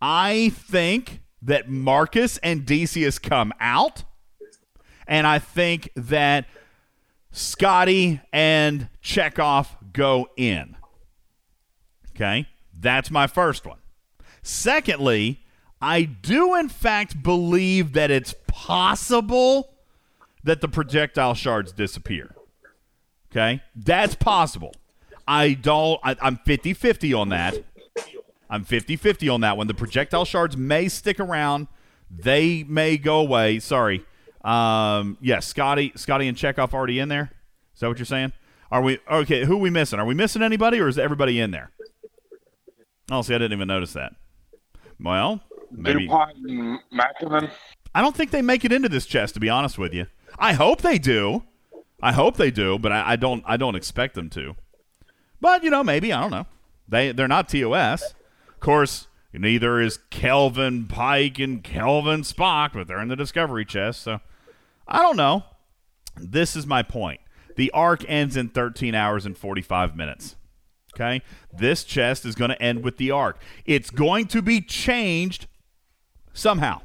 I 0.00 0.50
think 0.50 1.20
that 1.42 1.68
Marcus 1.68 2.38
and 2.38 2.64
Decius 2.64 3.18
come 3.18 3.52
out, 3.58 4.04
and 5.08 5.26
I 5.26 5.40
think 5.40 5.90
that 5.96 6.46
Scotty 7.32 8.20
and 8.32 8.88
Chekhov 9.00 9.76
go 9.92 10.28
in. 10.36 10.76
Okay, 12.10 12.46
that's 12.78 13.10
my 13.10 13.26
first 13.26 13.66
one. 13.66 13.78
Secondly, 14.42 15.44
I 15.80 16.02
do 16.02 16.54
in 16.54 16.68
fact 16.68 17.22
believe 17.22 17.92
that 17.92 18.10
it's 18.10 18.34
possible 18.46 19.74
that 20.44 20.60
the 20.60 20.68
projectile 20.68 21.34
shards 21.34 21.72
disappear. 21.72 22.34
Okay, 23.30 23.62
that's 23.76 24.14
possible. 24.14 24.74
I 25.26 25.52
don't, 25.52 26.00
I, 26.02 26.16
I'm 26.22 26.36
50 26.38 26.72
50 26.72 27.12
on 27.12 27.28
that. 27.28 27.62
I'm 28.50 28.64
50 28.64 28.96
50 28.96 29.28
on 29.28 29.42
that 29.42 29.56
one. 29.56 29.66
The 29.66 29.74
projectile 29.74 30.24
shards 30.24 30.56
may 30.56 30.88
stick 30.88 31.20
around, 31.20 31.68
they 32.10 32.64
may 32.64 32.96
go 32.96 33.20
away. 33.20 33.58
Sorry. 33.58 34.04
Um, 34.42 35.18
yes, 35.20 35.46
Scotty, 35.46 35.92
Scotty 35.94 36.26
and 36.28 36.36
Chekhov 36.36 36.72
already 36.72 36.98
in 36.98 37.08
there. 37.08 37.32
Is 37.74 37.80
that 37.80 37.88
what 37.88 37.98
you're 37.98 38.06
saying? 38.06 38.32
Are 38.70 38.82
we 38.82 38.98
okay? 39.10 39.44
Who 39.44 39.54
are 39.54 39.60
we 39.60 39.70
missing? 39.70 39.98
Are 39.98 40.04
we 40.04 40.14
missing 40.14 40.42
anybody, 40.42 40.80
or 40.80 40.88
is 40.88 40.98
everybody 40.98 41.40
in 41.40 41.50
there? 41.50 41.70
Oh, 43.10 43.22
see, 43.22 43.34
I 43.34 43.38
didn't 43.38 43.52
even 43.54 43.68
notice 43.68 43.94
that. 43.94 44.14
Well, 45.00 45.40
maybe. 45.70 46.06
DuPont 46.06 46.36
and 46.36 46.78
Mackinnon. 46.90 47.50
I 47.94 48.00
don't 48.00 48.14
think 48.14 48.30
they 48.30 48.42
make 48.42 48.64
it 48.64 48.72
into 48.72 48.88
this 48.88 49.06
chest, 49.06 49.34
to 49.34 49.40
be 49.40 49.48
honest 49.48 49.78
with 49.78 49.94
you. 49.94 50.06
I 50.38 50.52
hope 50.52 50.82
they 50.82 50.98
do. 50.98 51.44
I 52.02 52.12
hope 52.12 52.36
they 52.36 52.50
do, 52.50 52.78
but 52.78 52.92
I, 52.92 53.12
I 53.12 53.16
don't. 53.16 53.42
I 53.46 53.56
don't 53.56 53.74
expect 53.74 54.14
them 54.14 54.30
to. 54.30 54.54
But 55.40 55.64
you 55.64 55.70
know, 55.70 55.82
maybe 55.82 56.12
I 56.12 56.20
don't 56.20 56.30
know. 56.30 56.46
They 56.88 57.12
they're 57.12 57.28
not 57.28 57.48
TOS. 57.48 58.14
Of 58.48 58.60
course, 58.60 59.08
neither 59.32 59.80
is 59.80 59.98
Kelvin 60.10 60.86
Pike 60.86 61.38
and 61.38 61.62
Kelvin 61.62 62.22
Spock, 62.22 62.72
but 62.74 62.86
they're 62.86 63.00
in 63.00 63.08
the 63.08 63.16
Discovery 63.16 63.64
chest. 63.64 64.02
So 64.02 64.20
I 64.86 65.00
don't 65.02 65.16
know. 65.16 65.44
This 66.16 66.56
is 66.56 66.66
my 66.66 66.82
point. 66.82 67.20
The 67.56 67.70
arc 67.72 68.08
ends 68.08 68.36
in 68.36 68.48
13 68.48 68.94
hours 68.94 69.26
and 69.26 69.36
45 69.36 69.96
minutes. 69.96 70.36
Okay? 70.94 71.22
This 71.52 71.84
chest 71.84 72.24
is 72.24 72.34
going 72.34 72.50
to 72.50 72.62
end 72.62 72.82
with 72.82 72.96
the 72.96 73.10
arc. 73.10 73.38
It's 73.64 73.90
going 73.90 74.26
to 74.28 74.42
be 74.42 74.60
changed 74.60 75.46
somehow. 76.38 76.82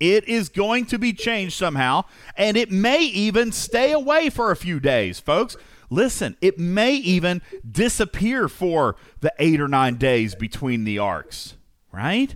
It 0.00 0.26
is 0.28 0.48
going 0.48 0.86
to 0.86 0.98
be 0.98 1.12
changed 1.12 1.54
somehow, 1.54 2.04
and 2.36 2.56
it 2.56 2.70
may 2.72 3.02
even 3.02 3.52
stay 3.52 3.92
away 3.92 4.30
for 4.30 4.50
a 4.50 4.56
few 4.56 4.80
days, 4.80 5.20
folks. 5.20 5.56
Listen, 5.90 6.36
it 6.40 6.58
may 6.58 6.94
even 6.94 7.42
disappear 7.68 8.48
for 8.48 8.96
the 9.20 9.32
eight 9.38 9.60
or 9.60 9.68
nine 9.68 9.96
days 9.96 10.34
between 10.34 10.84
the 10.84 10.98
arcs, 10.98 11.54
right? 11.92 12.34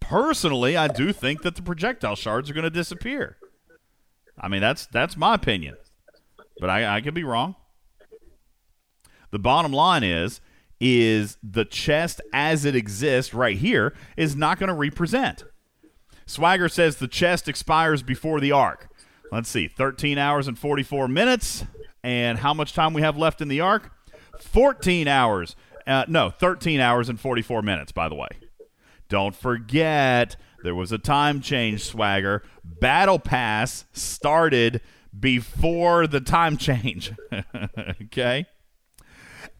Personally, 0.00 0.76
I 0.76 0.88
do 0.88 1.12
think 1.12 1.42
that 1.42 1.56
the 1.56 1.62
projectile 1.62 2.16
shards 2.16 2.50
are 2.50 2.54
going 2.54 2.64
to 2.64 2.70
disappear. 2.70 3.36
I 4.38 4.48
mean, 4.48 4.60
that's 4.60 4.86
that's 4.86 5.16
my 5.16 5.34
opinion, 5.34 5.76
but 6.58 6.68
I, 6.68 6.96
I 6.96 7.00
could 7.00 7.14
be 7.14 7.24
wrong. 7.24 7.54
The 9.30 9.38
bottom 9.38 9.72
line 9.72 10.04
is 10.04 10.40
is 10.84 11.38
the 11.44 11.64
chest 11.64 12.20
as 12.32 12.64
it 12.64 12.74
exists 12.74 13.32
right 13.32 13.56
here 13.56 13.94
is 14.16 14.34
not 14.34 14.58
going 14.58 14.68
to 14.68 14.74
represent. 14.74 15.44
Swagger 16.26 16.68
says 16.68 16.96
the 16.96 17.06
chest 17.06 17.48
expires 17.48 18.02
before 18.02 18.40
the 18.40 18.50
arc. 18.50 18.88
Let's 19.30 19.48
see, 19.48 19.68
13 19.68 20.18
hours 20.18 20.48
and 20.48 20.58
44 20.58 21.06
minutes. 21.06 21.64
And 22.02 22.38
how 22.38 22.52
much 22.52 22.72
time 22.72 22.94
we 22.94 23.02
have 23.02 23.16
left 23.16 23.40
in 23.40 23.46
the 23.46 23.60
arc? 23.60 23.92
14 24.40 25.06
hours. 25.06 25.54
Uh, 25.86 26.04
no, 26.08 26.30
13 26.30 26.80
hours 26.80 27.08
and 27.08 27.18
44 27.18 27.62
minutes, 27.62 27.92
by 27.92 28.08
the 28.08 28.16
way. 28.16 28.28
Don't 29.08 29.36
forget, 29.36 30.34
there 30.64 30.74
was 30.74 30.90
a 30.90 30.98
time 30.98 31.40
change, 31.40 31.84
Swagger. 31.84 32.42
Battle 32.64 33.20
Pass 33.20 33.84
started 33.92 34.80
before 35.18 36.08
the 36.08 36.20
time 36.20 36.56
change. 36.56 37.12
okay? 38.02 38.46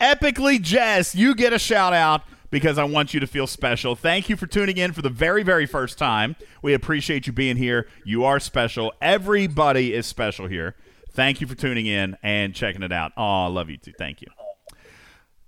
Epically 0.03 0.61
Jess, 0.61 1.15
you 1.15 1.33
get 1.33 1.53
a 1.53 1.61
shout 1.61 1.93
out 1.93 2.23
because 2.51 2.77
I 2.77 2.83
want 2.83 3.15
you 3.15 3.21
to 3.21 3.27
feel 3.27 3.47
special. 3.47 3.95
Thank 3.95 4.29
you 4.29 4.37
for 4.37 4.49
tuning 4.49 4.77
in 4.77 4.93
for 4.93 5.01
the 5.01 5.09
very, 5.09 5.45
very 5.45 5.65
first 5.65 5.97
time. 5.97 6.35
We 6.61 6.75
appreciate 6.75 7.29
you 7.29 7.33
being 7.33 7.57
here. 7.57 7.87
You 8.05 8.25
are 8.25 8.41
special. 8.41 8.93
Everybody 9.01 9.95
is 9.95 10.05
special 10.05 10.49
here. 10.49 10.75
Thank 11.13 11.41
you 11.41 11.47
for 11.47 11.55
tuning 11.55 11.87
in 11.87 12.17
and 12.21 12.53
checking 12.53 12.83
it 12.83 12.91
out. 12.91 13.13
Oh, 13.17 13.45
I 13.45 13.47
love 13.47 13.71
you 13.71 13.77
too. 13.77 13.93
Thank 13.97 14.23
you. 14.23 14.29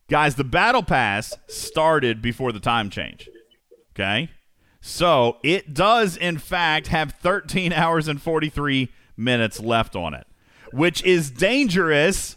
Guys, 0.09 0.37
the 0.37 0.45
Battle 0.45 0.85
Pass 0.85 1.37
started 1.49 2.23
before 2.23 2.53
the 2.53 2.61
time 2.61 2.91
change. 2.91 3.29
Okay? 3.93 4.31
So 4.81 5.39
it 5.43 5.75
does, 5.75 6.17
in 6.17 6.39
fact, 6.39 6.87
have 6.89 7.13
13 7.21 7.73
hours 7.75 8.07
and 8.07 8.23
43 8.23 8.93
minutes 9.17 9.59
left 9.59 9.97
on 9.97 10.15
it, 10.15 10.29
which 10.73 11.03
is 11.03 11.33
dangerous. 11.33 12.37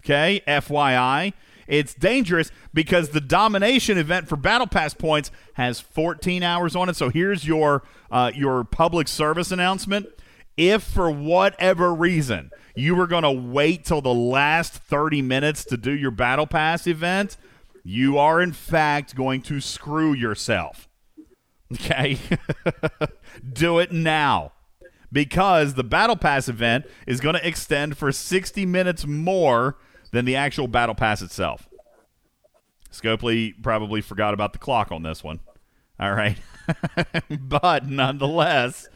Okay? 0.00 0.42
FYI. 0.48 1.32
It's 1.66 1.94
dangerous 1.94 2.50
because 2.72 3.10
the 3.10 3.20
domination 3.20 3.98
event 3.98 4.28
for 4.28 4.36
Battle 4.36 4.66
Pass 4.66 4.94
points 4.94 5.30
has 5.54 5.80
14 5.80 6.42
hours 6.42 6.76
on 6.76 6.88
it. 6.88 6.96
So 6.96 7.08
here's 7.08 7.46
your 7.46 7.82
uh, 8.10 8.32
your 8.34 8.64
public 8.64 9.08
service 9.08 9.50
announcement. 9.50 10.06
If 10.56 10.82
for 10.82 11.10
whatever 11.10 11.92
reason 11.92 12.50
you 12.76 12.94
were 12.94 13.06
going 13.06 13.22
to 13.22 13.32
wait 13.32 13.84
till 13.84 14.00
the 14.00 14.14
last 14.14 14.74
30 14.74 15.22
minutes 15.22 15.64
to 15.66 15.76
do 15.76 15.92
your 15.92 16.10
Battle 16.10 16.46
Pass 16.46 16.86
event, 16.86 17.36
you 17.82 18.18
are 18.18 18.40
in 18.40 18.52
fact 18.52 19.14
going 19.14 19.42
to 19.42 19.60
screw 19.60 20.12
yourself. 20.12 20.88
Okay? 21.72 22.18
do 23.52 23.78
it 23.78 23.90
now 23.90 24.52
because 25.14 25.74
the 25.74 25.84
Battle 25.84 26.16
Pass 26.16 26.48
event 26.48 26.86
is 27.06 27.20
going 27.20 27.36
to 27.36 27.46
extend 27.46 27.96
for 27.96 28.10
60 28.12 28.66
minutes 28.66 29.06
more 29.06 29.76
than 30.14 30.24
the 30.24 30.36
actual 30.36 30.68
Battle 30.68 30.94
Pass 30.94 31.22
itself. 31.22 31.68
Scopely 32.92 33.52
probably 33.60 34.00
forgot 34.00 34.32
about 34.32 34.52
the 34.52 34.60
clock 34.60 34.92
on 34.92 35.02
this 35.02 35.24
one. 35.24 35.40
All 35.98 36.12
right. 36.14 36.38
but 37.40 37.88
nonetheless, 37.88 38.88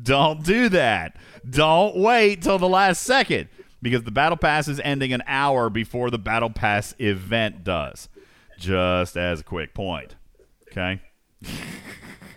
don't 0.00 0.42
do 0.44 0.68
that. 0.70 1.16
Don't 1.48 1.96
wait 1.96 2.42
till 2.42 2.58
the 2.58 2.68
last 2.68 3.02
second 3.02 3.48
because 3.82 4.02
the 4.02 4.10
Battle 4.10 4.36
Pass 4.36 4.66
is 4.66 4.80
ending 4.80 5.12
an 5.12 5.22
hour 5.28 5.70
before 5.70 6.10
the 6.10 6.18
Battle 6.18 6.50
Pass 6.50 6.92
event 6.98 7.62
does. 7.62 8.08
Just 8.58 9.16
as 9.16 9.40
a 9.40 9.44
quick 9.44 9.74
point. 9.74 10.16
Okay? 10.72 11.00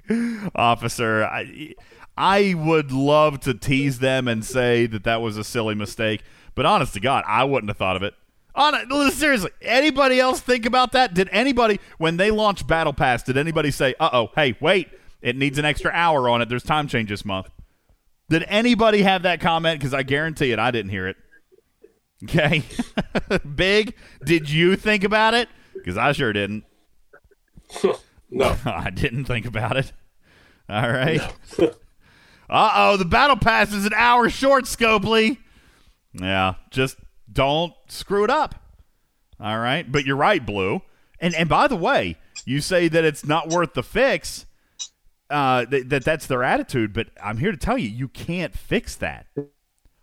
Officer, 0.56 1.24
I, 1.24 1.74
I 2.16 2.54
would 2.54 2.92
love 2.92 3.40
to 3.42 3.56
tease 3.56 3.98
them 3.98 4.28
and 4.28 4.46
say 4.46 4.86
that 4.86 5.06
that 5.06 5.22
was 5.22 5.38
a 5.38 5.44
silly 5.44 5.74
mistake, 5.74 6.22
but 6.54 6.68
honest 6.68 6.94
to 6.94 7.00
God, 7.00 7.24
I 7.28 7.44
wouldn't 7.44 7.72
have 7.72 7.78
thought 7.78 7.96
of 7.96 8.04
it. 8.04 8.14
On 8.58 9.12
seriously, 9.12 9.52
anybody 9.62 10.20
else 10.20 10.40
think 10.40 10.66
about 10.66 10.92
that? 10.94 11.14
Did 11.14 11.30
anybody 11.32 11.80
when 12.00 12.18
they 12.18 12.32
launched 12.32 12.66
Battle 12.66 12.92
Pass? 12.92 13.22
Did 13.22 13.38
anybody 13.38 13.70
say, 13.70 13.94
"Uh 14.00 14.10
oh, 14.12 14.30
hey, 14.36 14.58
wait, 14.60 14.90
it 15.22 15.36
needs 15.36 15.60
an 15.60 15.66
extra 15.66 15.92
hour 15.94 16.28
on 16.28 16.42
it. 16.42 16.50
There's 16.50 16.64
time 16.64 16.88
change 16.88 17.10
this 17.10 17.24
month." 17.24 17.50
Did 18.30 18.44
anybody 18.48 19.04
have 19.04 19.22
that 19.22 19.40
comment? 19.42 19.80
Because 19.80 19.94
I 19.94 20.02
guarantee 20.02 20.52
it, 20.52 20.58
I 20.58 20.72
didn't 20.72 20.90
hear 20.90 21.08
it. 21.08 21.18
Okay, 22.24 22.64
Big, 23.56 23.94
did 24.26 24.50
you 24.50 24.76
think 24.76 25.04
about 25.04 25.36
it? 25.36 25.50
Because 25.76 25.96
I 25.96 26.12
sure 26.14 26.34
didn't. 26.34 26.64
no, 28.32 28.56
I 28.66 28.90
didn't 28.90 29.26
think 29.26 29.46
about 29.46 29.78
it. 29.78 29.94
All 30.68 30.90
right. 30.90 31.22
uh 32.50 32.72
oh, 32.76 32.98
the 32.98 33.06
Battle 33.06 33.38
Pass 33.38 33.72
is 33.72 33.86
an 33.86 33.94
hour 33.96 34.32
short, 34.32 34.64
Scopely. 34.64 35.38
Yeah, 36.14 36.56
just 36.72 36.98
don't 37.38 37.76
screw 37.88 38.24
it 38.24 38.32
up. 38.32 38.56
All 39.40 39.60
right, 39.60 39.90
but 39.90 40.06
you're 40.06 40.18
right, 40.18 40.44
Blue. 40.44 40.82
And 41.20 41.36
and 41.36 41.48
by 41.48 41.68
the 41.68 41.76
way, 41.76 42.18
you 42.46 42.62
say 42.62 42.88
that 42.88 43.06
it's 43.06 43.26
not 43.26 43.50
worth 43.50 43.76
the 43.76 43.84
fix. 43.84 44.48
Uh, 45.30 45.66
th- 45.66 45.88
that 45.90 46.04
that's 46.04 46.26
their 46.26 46.44
attitude, 46.44 46.94
but 46.94 47.10
I'm 47.24 47.38
here 47.38 47.52
to 47.52 47.58
tell 47.58 47.78
you, 47.78 47.90
you 47.90 48.08
can't 48.08 48.58
fix 48.58 48.96
that. 48.96 49.28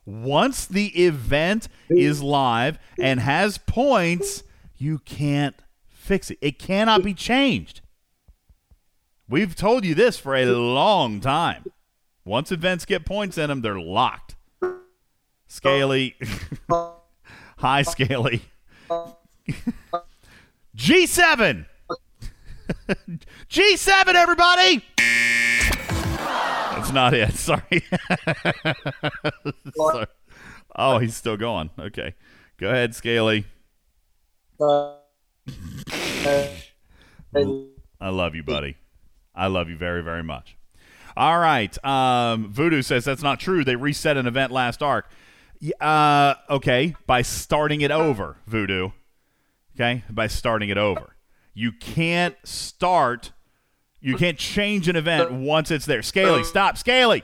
Once 0.07 0.65
the 0.67 0.89
event 1.05 1.67
is 1.89 2.23
live 2.23 2.79
and 3.01 3.19
has 3.19 3.59
points, 3.59 4.45
you 4.77 4.99
can't 4.99 5.57
fix 5.89 6.31
it. 6.31 6.39
It 6.41 6.61
cannot 6.61 7.03
be 7.03 7.15
changed. 7.15 7.81
We've 9.29 9.57
told 9.57 9.85
you 9.85 9.97
this 9.97 10.19
for 10.19 10.37
a 10.37 10.45
long 10.45 11.21
time. 11.21 11.65
Once 12.25 12.53
events 12.53 12.85
get 12.85 13.05
points 13.05 13.39
in 13.39 13.49
them, 13.49 13.63
they're 13.63 13.81
locked. 13.81 14.37
Scaly. 15.49 16.15
Hi, 17.65 17.81
Scaly. 17.81 18.43
G7. 20.77 21.65
G7, 23.49 24.15
everybody. 24.15 24.85
That's 26.19 26.93
not 26.93 27.15
it. 27.15 27.33
Sorry. 27.35 27.83
Sorry. 29.75 30.07
Oh, 30.77 30.99
he's 30.99 31.17
still 31.17 31.39
going. 31.39 31.71
Okay. 31.79 32.15
Go 32.59 32.69
ahead, 32.69 32.95
Scaly. 32.95 33.47
I 34.61 34.91
love 38.03 38.35
you, 38.35 38.43
buddy. 38.43 38.77
I 39.35 39.47
love 39.47 39.71
you 39.71 39.79
very, 39.79 40.03
very 40.03 40.23
much. 40.23 40.59
All 41.17 41.39
right. 41.39 41.83
Um, 41.83 42.53
Voodoo 42.53 42.83
says 42.83 43.07
that's 43.07 43.23
not 43.23 43.41
true. 43.41 43.65
They 43.65 43.77
reset 43.77 44.19
an 44.19 44.27
event 44.27 44.53
last 44.53 44.83
arc. 44.83 45.09
Uh, 45.81 46.35
okay, 46.51 46.95
by 47.07 47.23
starting 47.23 47.81
it 47.81 47.91
over, 47.91 48.37
Voodoo. 48.47 48.91
Okay, 49.75 50.05
by 50.11 50.27
starting 50.27 50.69
it 50.69 50.79
over. 50.79 51.17
You 51.55 51.73
can't 51.73 52.37
start. 52.45 53.33
You 54.01 54.17
can't 54.17 54.39
change 54.39 54.89
an 54.89 54.97
event 54.97 55.33
once 55.33 55.71
it's 55.71 55.87
there. 55.87 56.03
Scaly, 56.03 56.45
stop, 56.45 56.77
Scaly. 56.77 57.23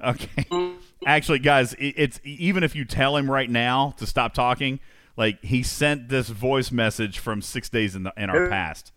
Okay. 0.00 0.74
Actually, 1.06 1.38
guys, 1.40 1.74
it's 1.78 2.20
even 2.22 2.62
if 2.62 2.76
you 2.76 2.84
tell 2.84 3.16
him 3.16 3.30
right 3.30 3.50
now 3.50 3.94
to 3.96 4.06
stop 4.06 4.34
talking, 4.34 4.78
like 5.16 5.42
he 5.42 5.62
sent 5.62 6.08
this 6.08 6.28
voice 6.28 6.70
message 6.70 7.18
from 7.18 7.40
six 7.42 7.68
days 7.68 7.94
in 7.96 8.02
the 8.04 8.12
in 8.16 8.30
our 8.30 8.48
past. 8.48 8.92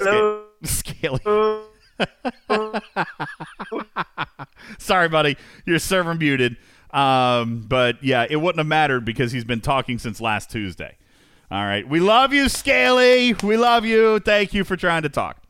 Sca- 0.00 0.44
Scaly. 0.62 1.20
Sorry, 4.78 5.08
buddy. 5.08 5.36
Your 5.66 5.78
server 5.78 6.14
muted. 6.14 6.56
Um, 6.94 7.64
but 7.68 8.02
yeah, 8.02 8.24
it 8.28 8.36
wouldn't 8.36 8.58
have 8.58 8.68
mattered 8.68 9.04
because 9.04 9.32
he's 9.32 9.44
been 9.44 9.60
talking 9.60 9.98
since 9.98 10.20
last 10.20 10.50
Tuesday. 10.50 10.96
All 11.50 11.64
right. 11.64 11.86
We 11.86 12.00
love 12.00 12.32
you, 12.32 12.48
Scaly. 12.48 13.34
We 13.42 13.56
love 13.56 13.84
you. 13.84 14.20
Thank 14.20 14.54
you 14.54 14.64
for 14.64 14.76
trying 14.76 15.02
to 15.02 15.08
talk. 15.08 15.42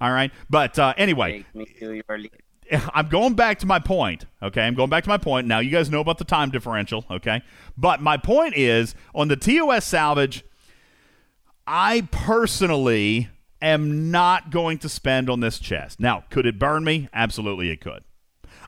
All 0.00 0.12
right. 0.12 0.30
But 0.48 0.78
uh, 0.78 0.94
anyway, 0.96 1.44
I'm 2.94 3.08
going 3.08 3.34
back 3.34 3.58
to 3.60 3.66
my 3.66 3.78
point. 3.78 4.26
Okay, 4.42 4.62
I'm 4.62 4.74
going 4.74 4.90
back 4.90 5.04
to 5.04 5.10
my 5.10 5.18
point. 5.18 5.46
Now 5.46 5.58
you 5.58 5.70
guys 5.70 5.90
know 5.90 6.00
about 6.00 6.18
the 6.18 6.24
time 6.24 6.50
differential. 6.50 7.04
Okay, 7.10 7.42
but 7.76 8.00
my 8.00 8.16
point 8.16 8.56
is 8.56 8.94
on 9.14 9.28
the 9.28 9.36
TOS 9.36 9.84
salvage. 9.84 10.44
I 11.66 12.08
personally 12.10 13.28
am 13.60 14.10
not 14.10 14.50
going 14.50 14.78
to 14.78 14.88
spend 14.88 15.30
on 15.30 15.40
this 15.40 15.60
chest. 15.60 16.00
Now, 16.00 16.24
could 16.30 16.46
it 16.46 16.58
burn 16.58 16.82
me? 16.82 17.08
Absolutely, 17.12 17.70
it 17.70 17.80
could. 17.80 18.02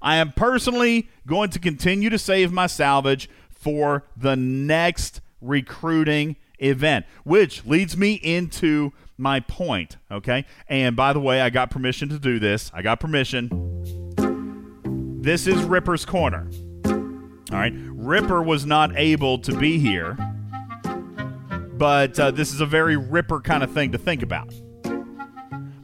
I 0.04 0.16
am 0.16 0.32
personally 0.32 1.08
going 1.26 1.48
to 1.50 1.58
continue 1.58 2.10
to 2.10 2.18
save 2.18 2.52
my 2.52 2.66
salvage 2.66 3.28
for 3.48 4.04
the 4.14 4.36
next 4.36 5.22
recruiting 5.40 6.36
event, 6.58 7.06
which 7.24 7.64
leads 7.64 7.96
me 7.96 8.14
into 8.14 8.92
my 9.16 9.40
point. 9.40 9.96
Okay. 10.10 10.44
And 10.68 10.94
by 10.94 11.14
the 11.14 11.20
way, 11.20 11.40
I 11.40 11.48
got 11.48 11.70
permission 11.70 12.10
to 12.10 12.18
do 12.18 12.38
this. 12.38 12.70
I 12.74 12.82
got 12.82 13.00
permission. 13.00 13.48
This 15.22 15.46
is 15.46 15.64
Ripper's 15.64 16.04
Corner. 16.04 16.50
All 16.84 17.58
right. 17.58 17.72
Ripper 17.74 18.42
was 18.42 18.66
not 18.66 18.94
able 18.96 19.38
to 19.38 19.56
be 19.56 19.78
here, 19.78 20.18
but 21.78 22.20
uh, 22.20 22.30
this 22.30 22.52
is 22.52 22.60
a 22.60 22.66
very 22.66 22.98
Ripper 22.98 23.40
kind 23.40 23.62
of 23.62 23.72
thing 23.72 23.92
to 23.92 23.98
think 23.98 24.22
about. 24.22 24.52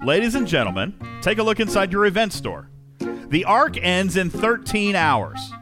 Ladies 0.05 0.35
and 0.35 0.47
gentlemen, 0.47 0.95
take 1.23 1.39
a 1.39 1.43
look 1.43 1.59
inside 1.59 1.91
your 1.91 2.05
event 2.05 2.35
store. 2.35 2.70
The 3.31 3.44
arc 3.44 3.77
ends 3.77 4.16
in 4.16 4.28
13 4.28 4.97
hours. 4.97 5.52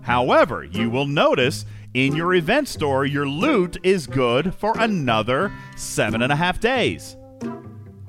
However, 0.00 0.64
you 0.64 0.88
will 0.88 1.06
notice 1.06 1.66
in 1.92 2.16
your 2.16 2.34
event 2.34 2.66
store, 2.66 3.04
your 3.04 3.28
loot 3.28 3.76
is 3.82 4.06
good 4.06 4.54
for 4.54 4.72
another 4.78 5.52
seven 5.76 6.22
and 6.22 6.32
a 6.32 6.36
half 6.36 6.60
days. 6.60 7.16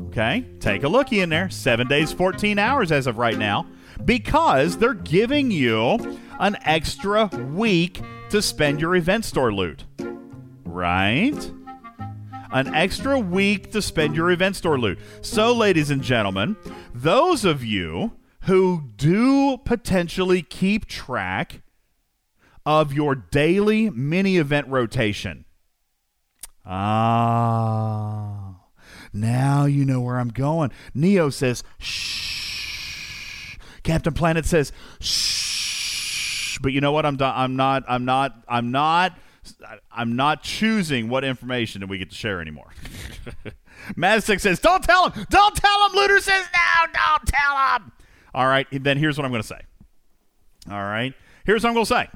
Okay, 0.08 0.46
take 0.62 0.84
a 0.84 0.88
looky 0.88 1.20
in 1.20 1.28
there. 1.28 1.50
Seven 1.50 1.88
days, 1.88 2.14
14 2.14 2.58
hours 2.58 2.90
as 2.90 3.06
of 3.06 3.18
right 3.18 3.38
now, 3.38 3.68
because 4.06 4.78
they're 4.78 4.94
giving 4.94 5.52
you 5.52 6.18
an 6.40 6.56
extra 6.62 7.26
week 7.54 8.02
to 8.30 8.42
spend 8.42 8.80
your 8.80 8.96
event 8.96 9.26
store 9.26 9.54
loot. 9.54 9.84
Right? 10.64 11.52
An 12.54 12.74
extra 12.74 13.20
week 13.20 13.72
to 13.72 13.82
spend 13.82 14.16
your 14.16 14.32
event 14.32 14.56
store 14.56 14.80
loot. 14.80 15.00
So, 15.22 15.54
ladies 15.54 15.90
and 15.90 16.02
gentlemen, 16.02 16.56
those 16.94 17.44
of 17.44 17.62
you 17.62 18.14
who 18.46 18.84
do 18.96 19.58
potentially 19.58 20.42
keep 20.42 20.86
track 20.86 21.62
of 22.66 22.94
your 22.94 23.16
daily 23.16 23.90
mini 23.90 24.38
event 24.38 24.68
rotation. 24.68 25.46
Ah, 26.66 28.56
now 29.14 29.66
you 29.66 29.86
know 29.86 30.02
where 30.02 30.18
I'm 30.20 30.30
going. 30.30 30.72
Neo 30.94 31.30
says, 31.30 31.64
shh. 31.78 33.58
Captain 33.84 34.14
Planet 34.14 34.46
says, 34.46 34.72
shh. 35.00 36.58
But 36.62 36.72
you 36.72 36.82
know 36.82 36.92
what? 36.92 37.06
I'm, 37.06 37.18
do- 37.18 37.26
I'm 37.26 37.56
not, 37.56 37.84
I'm 37.88 38.06
not, 38.06 38.44
I'm 38.48 38.72
not, 38.72 39.18
I'm 39.92 40.16
not 40.16 40.42
choosing 40.44 41.10
what 41.10 41.24
information 41.24 41.82
that 41.82 41.88
we 41.88 42.00
get 42.00 42.10
to 42.10 42.16
share 42.16 42.42
anymore. 42.42 42.72
Maztek 43.96 44.40
says, 44.40 44.60
don't 44.60 44.84
tell 44.84 45.10
him, 45.10 45.26
don't 45.30 45.56
tell 45.56 45.90
him. 45.90 45.96
Looter 45.96 46.20
says, 46.20 46.46
no, 46.54 46.92
don't 46.94 47.28
tell 47.28 47.78
him. 47.78 47.92
All 48.36 48.48
right, 48.48 48.68
then 48.70 48.98
here's 48.98 49.18
what 49.18 49.24
I'm 49.24 49.32
going 49.32 49.42
to 49.42 49.48
say. 49.48 49.62
All 50.70 50.84
right, 50.84 51.14
here's 51.46 51.64
what 51.64 51.70
I'm 51.70 51.74
going 51.74 51.86
to 51.86 51.94
say. 51.94 52.10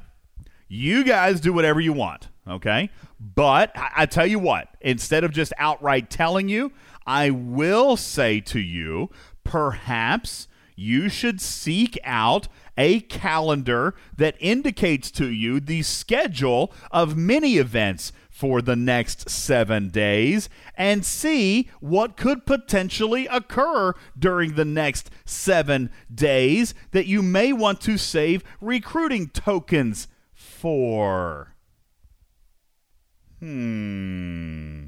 You 0.68 1.06
guys 1.06 1.40
do 1.40 1.54
whatever 1.54 1.80
you 1.80 1.94
want, 1.94 2.28
okay? 2.46 2.90
But 3.22 3.72
I, 3.74 3.92
I 4.00 4.06
tell 4.06 4.28
you 4.28 4.38
what, 4.38 4.68
instead 4.82 5.24
of 5.24 5.32
just 5.32 5.54
outright 5.58 6.10
telling 6.10 6.50
you, 6.50 6.74
I 7.08 7.30
will 7.30 7.96
say 7.96 8.42
to 8.42 8.60
you, 8.60 9.10
perhaps 9.46 10.50
you 10.76 11.08
should 11.08 11.40
seek 11.40 11.98
out 12.04 12.50
a 12.78 13.00
calendar 13.00 13.96
that 14.18 14.36
indicates 14.40 15.12
to 15.12 15.30
you 15.30 15.62
the 15.62 15.84
schedule 15.84 16.74
of 16.92 17.16
mini 17.16 17.58
events 17.58 18.12
for 18.40 18.62
the 18.62 18.76
next 18.78 19.30
seven 19.30 19.90
days 19.90 20.48
and 20.76 21.06
see 21.06 21.70
what 21.82 22.16
could 22.16 22.46
potentially 22.46 23.28
occur 23.28 23.94
during 24.18 24.56
the 24.56 24.64
next 24.64 25.10
seven 25.26 25.90
days 26.14 26.74
that 26.92 27.06
you 27.06 27.22
may 27.22 27.52
want 27.52 27.82
to 27.82 27.98
save 27.98 28.42
recruiting 28.62 29.28
tokens 29.28 30.08
for. 30.32 31.54
Hmm. 33.42 34.86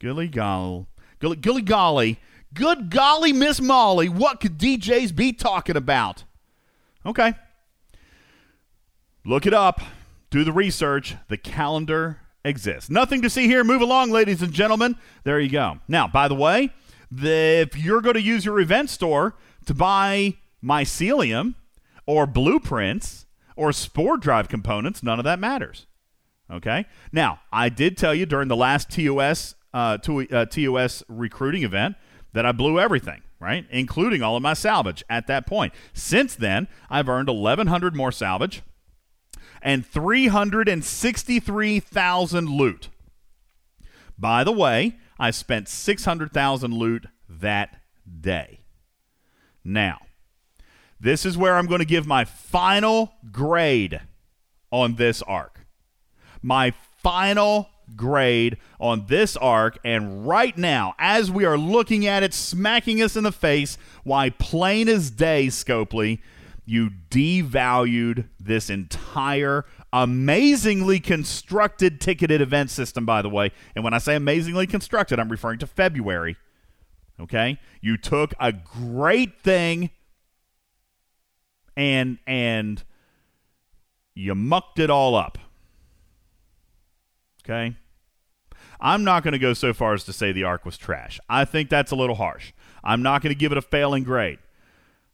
Gilly 0.00 0.26
golly. 0.26 0.86
Gilly, 1.20 1.62
golly. 1.62 2.18
Good 2.52 2.90
golly, 2.90 3.32
Miss 3.32 3.60
Molly. 3.60 4.08
What 4.08 4.40
could 4.40 4.58
DJs 4.58 5.14
be 5.14 5.32
talking 5.32 5.76
about? 5.76 6.24
Okay. 7.06 7.34
Look 9.24 9.46
it 9.46 9.54
up. 9.54 9.80
Do 10.30 10.42
the 10.42 10.52
research. 10.52 11.14
The 11.28 11.36
calendar 11.36 12.18
exists. 12.44 12.90
Nothing 12.90 13.22
to 13.22 13.30
see 13.30 13.46
here. 13.46 13.64
Move 13.64 13.82
along, 13.82 14.10
ladies 14.10 14.42
and 14.42 14.52
gentlemen. 14.52 14.96
There 15.24 15.40
you 15.40 15.50
go. 15.50 15.78
Now, 15.88 16.08
by 16.08 16.28
the 16.28 16.34
way, 16.34 16.70
the, 17.10 17.66
if 17.68 17.76
you're 17.76 18.00
going 18.00 18.14
to 18.14 18.22
use 18.22 18.44
your 18.44 18.60
event 18.60 18.90
store 18.90 19.34
to 19.66 19.74
buy 19.74 20.36
mycelium 20.62 21.54
or 22.06 22.26
blueprints 22.26 23.26
or 23.56 23.72
spore 23.72 24.16
drive 24.16 24.48
components, 24.48 25.02
none 25.02 25.18
of 25.18 25.24
that 25.24 25.38
matters. 25.38 25.86
Okay. 26.50 26.86
Now, 27.12 27.40
I 27.52 27.68
did 27.68 27.96
tell 27.96 28.14
you 28.14 28.26
during 28.26 28.48
the 28.48 28.56
last 28.56 28.90
TOS 28.90 29.54
uh, 29.74 29.98
to, 29.98 30.28
uh, 30.30 30.46
TOS 30.46 31.02
recruiting 31.08 31.62
event 31.62 31.96
that 32.32 32.46
I 32.46 32.52
blew 32.52 32.80
everything, 32.80 33.22
right, 33.38 33.66
including 33.70 34.22
all 34.22 34.36
of 34.36 34.42
my 34.42 34.54
salvage 34.54 35.04
at 35.10 35.26
that 35.26 35.46
point. 35.46 35.74
Since 35.92 36.36
then, 36.36 36.68
I've 36.88 37.08
earned 37.08 37.28
1,100 37.28 37.94
more 37.94 38.12
salvage 38.12 38.62
and 39.62 39.86
363,000 39.86 42.48
loot. 42.48 42.88
By 44.18 44.44
the 44.44 44.52
way, 44.52 44.96
I 45.18 45.30
spent 45.30 45.68
600,000 45.68 46.72
loot 46.72 47.06
that 47.28 47.80
day. 48.20 48.60
Now, 49.64 49.98
this 51.00 51.26
is 51.26 51.38
where 51.38 51.56
I'm 51.56 51.66
going 51.66 51.80
to 51.80 51.84
give 51.84 52.06
my 52.06 52.24
final 52.24 53.12
grade 53.30 54.00
on 54.70 54.96
this 54.96 55.22
arc. 55.22 55.66
My 56.42 56.72
final 57.02 57.68
grade 57.96 58.58
on 58.80 59.06
this 59.06 59.36
arc, 59.36 59.78
and 59.84 60.26
right 60.26 60.58
now, 60.58 60.94
as 60.98 61.30
we 61.30 61.44
are 61.44 61.56
looking 61.56 62.06
at 62.06 62.22
it, 62.22 62.34
smacking 62.34 63.00
us 63.00 63.16
in 63.16 63.24
the 63.24 63.32
face, 63.32 63.78
why 64.04 64.30
plain 64.30 64.88
as 64.88 65.10
day, 65.10 65.46
Scopely, 65.46 66.20
you 66.68 66.90
devalued 67.10 68.28
this 68.38 68.68
entire 68.68 69.64
amazingly 69.90 71.00
constructed 71.00 71.98
ticketed 71.98 72.42
event 72.42 72.70
system, 72.70 73.06
by 73.06 73.22
the 73.22 73.30
way. 73.30 73.52
And 73.74 73.82
when 73.82 73.94
I 73.94 73.98
say 73.98 74.14
amazingly 74.14 74.66
constructed, 74.66 75.18
I'm 75.18 75.30
referring 75.30 75.58
to 75.60 75.66
February. 75.66 76.36
Okay? 77.18 77.58
You 77.80 77.96
took 77.96 78.34
a 78.38 78.52
great 78.52 79.40
thing 79.40 79.90
and 81.74 82.18
and 82.26 82.84
you 84.14 84.34
mucked 84.34 84.78
it 84.78 84.90
all 84.90 85.14
up. 85.14 85.38
Okay? 87.42 87.76
I'm 88.78 89.04
not 89.04 89.22
going 89.22 89.32
to 89.32 89.38
go 89.38 89.54
so 89.54 89.72
far 89.72 89.94
as 89.94 90.04
to 90.04 90.12
say 90.12 90.32
the 90.32 90.44
arc 90.44 90.66
was 90.66 90.76
trash. 90.76 91.18
I 91.30 91.46
think 91.46 91.70
that's 91.70 91.92
a 91.92 91.96
little 91.96 92.16
harsh. 92.16 92.52
I'm 92.84 93.02
not 93.02 93.22
going 93.22 93.34
to 93.34 93.38
give 93.38 93.52
it 93.52 93.58
a 93.58 93.62
failing 93.62 94.04
grade. 94.04 94.38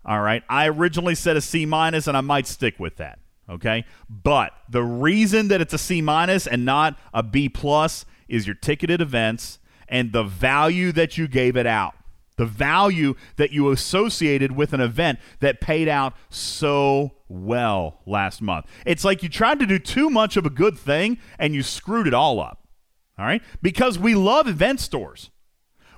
All 0.04 0.20
right. 0.20 0.42
I 0.48 0.68
originally 0.68 1.14
said 1.14 1.36
a 1.36 1.40
C 1.40 1.66
minus, 1.66 2.06
and 2.06 2.16
I 2.16 2.20
might 2.20 2.46
stick 2.46 2.78
with 2.78 2.96
that. 2.96 3.18
Okay. 3.48 3.84
But 4.08 4.52
the 4.68 4.82
reason 4.82 5.48
that 5.48 5.60
it's 5.60 5.74
a 5.74 5.78
C 5.78 6.00
minus 6.00 6.46
and 6.46 6.64
not 6.64 6.98
a 7.12 7.22
B 7.22 7.48
plus 7.48 8.04
is 8.28 8.46
your 8.46 8.54
ticketed 8.54 9.00
events 9.00 9.58
and 9.88 10.12
the 10.12 10.24
value 10.24 10.92
that 10.92 11.18
you 11.18 11.28
gave 11.28 11.56
it 11.56 11.66
out. 11.66 11.94
The 12.36 12.46
value 12.46 13.14
that 13.36 13.52
you 13.52 13.70
associated 13.70 14.52
with 14.52 14.72
an 14.72 14.80
event 14.80 15.20
that 15.38 15.60
paid 15.60 15.88
out 15.88 16.14
so 16.30 17.12
well 17.28 18.00
last 18.06 18.42
month. 18.42 18.66
It's 18.84 19.04
like 19.04 19.22
you 19.22 19.28
tried 19.28 19.60
to 19.60 19.66
do 19.66 19.78
too 19.78 20.10
much 20.10 20.36
of 20.36 20.44
a 20.44 20.50
good 20.50 20.76
thing 20.76 21.18
and 21.38 21.54
you 21.54 21.62
screwed 21.62 22.08
it 22.08 22.14
all 22.14 22.40
up. 22.40 22.66
All 23.18 23.24
right? 23.24 23.42
Because 23.62 23.98
we 23.98 24.16
love 24.16 24.48
event 24.48 24.80
stores. 24.80 25.30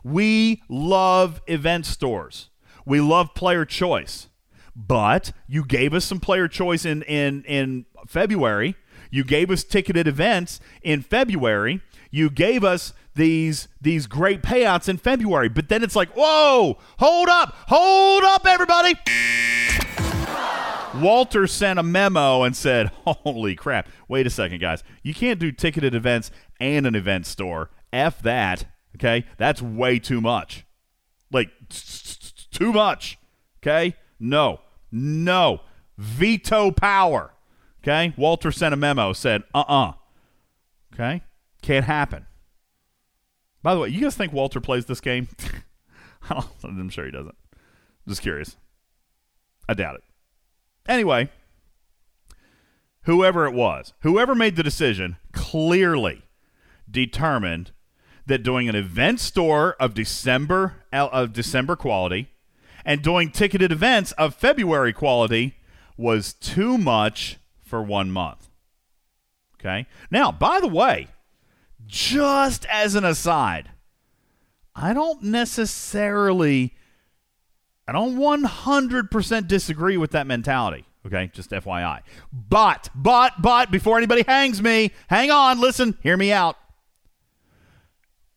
We 0.04 0.62
love 0.68 1.40
event 1.46 1.86
stores. 1.86 2.50
We 2.86 3.00
love 3.00 3.34
player 3.34 3.66
choice. 3.66 4.28
But 4.74 5.32
you 5.46 5.64
gave 5.64 5.92
us 5.92 6.04
some 6.04 6.20
player 6.20 6.48
choice 6.48 6.84
in, 6.84 7.02
in, 7.02 7.44
in 7.44 7.86
February. 8.06 8.76
You 9.10 9.24
gave 9.24 9.50
us 9.50 9.64
ticketed 9.64 10.06
events 10.06 10.60
in 10.82 11.02
February. 11.02 11.82
You 12.10 12.30
gave 12.30 12.64
us 12.64 12.92
these 13.14 13.68
these 13.80 14.06
great 14.06 14.42
payouts 14.42 14.88
in 14.88 14.98
February. 14.98 15.48
But 15.48 15.68
then 15.68 15.82
it's 15.82 15.96
like, 15.96 16.10
whoa, 16.10 16.78
hold 16.98 17.28
up, 17.28 17.54
hold 17.68 18.22
up, 18.24 18.46
everybody. 18.46 18.94
Walter 21.00 21.46
sent 21.46 21.78
a 21.78 21.82
memo 21.82 22.42
and 22.42 22.56
said, 22.56 22.90
Holy 23.06 23.54
crap. 23.54 23.88
Wait 24.08 24.26
a 24.26 24.30
second, 24.30 24.60
guys. 24.60 24.82
You 25.02 25.14
can't 25.14 25.38
do 25.38 25.52
ticketed 25.52 25.94
events 25.94 26.30
and 26.60 26.86
an 26.86 26.94
event 26.94 27.26
store. 27.26 27.70
F 27.92 28.22
that. 28.22 28.66
Okay? 28.94 29.26
That's 29.36 29.60
way 29.60 29.98
too 29.98 30.20
much. 30.20 30.64
Like, 31.30 31.50
too 32.56 32.72
much. 32.72 33.18
Okay? 33.62 33.94
No. 34.18 34.60
No. 34.90 35.60
Veto 35.98 36.70
power. 36.70 37.32
Okay? 37.82 38.14
Walter 38.16 38.50
sent 38.50 38.74
a 38.74 38.76
memo, 38.76 39.12
said, 39.12 39.42
uh 39.54 39.64
uh 39.68 39.92
Okay? 40.92 41.22
Can't 41.62 41.84
happen. 41.84 42.26
By 43.62 43.74
the 43.74 43.80
way, 43.80 43.88
you 43.88 44.00
guys 44.00 44.16
think 44.16 44.32
Walter 44.32 44.60
plays 44.60 44.86
this 44.86 45.00
game? 45.00 45.28
I'm 46.64 46.88
sure 46.88 47.04
he 47.04 47.10
doesn't. 47.10 47.36
Just 48.08 48.22
curious. 48.22 48.56
I 49.68 49.74
doubt 49.74 49.96
it. 49.96 50.02
Anyway, 50.88 51.28
whoever 53.02 53.46
it 53.46 53.52
was, 53.52 53.92
whoever 54.00 54.34
made 54.34 54.56
the 54.56 54.62
decision 54.62 55.16
clearly 55.32 56.22
determined 56.88 57.72
that 58.26 58.42
doing 58.42 58.68
an 58.68 58.76
event 58.76 59.20
store 59.20 59.74
of 59.80 59.94
December 59.94 60.84
of 60.92 61.32
December 61.32 61.76
quality 61.76 62.30
and 62.86 63.02
doing 63.02 63.30
ticketed 63.30 63.72
events 63.72 64.12
of 64.12 64.34
February 64.34 64.94
quality 64.94 65.56
was 65.98 66.32
too 66.32 66.78
much 66.78 67.36
for 67.60 67.82
one 67.82 68.10
month. 68.10 68.48
Okay? 69.60 69.86
Now, 70.10 70.30
by 70.30 70.60
the 70.60 70.68
way, 70.68 71.08
just 71.84 72.64
as 72.66 72.94
an 72.94 73.04
aside, 73.04 73.70
I 74.74 74.94
don't 74.94 75.22
necessarily 75.24 76.74
I 77.88 77.92
don't 77.92 78.16
100% 78.16 79.46
disagree 79.46 79.96
with 79.96 80.10
that 80.10 80.26
mentality. 80.26 80.84
Okay, 81.06 81.30
just 81.32 81.50
FYI. 81.50 82.00
But, 82.32 82.90
but, 82.96 83.34
but, 83.40 83.70
before 83.70 83.96
anybody 83.96 84.24
hangs 84.26 84.60
me, 84.60 84.90
hang 85.06 85.30
on, 85.30 85.60
listen, 85.60 85.96
hear 86.02 86.16
me 86.16 86.32
out. 86.32 86.56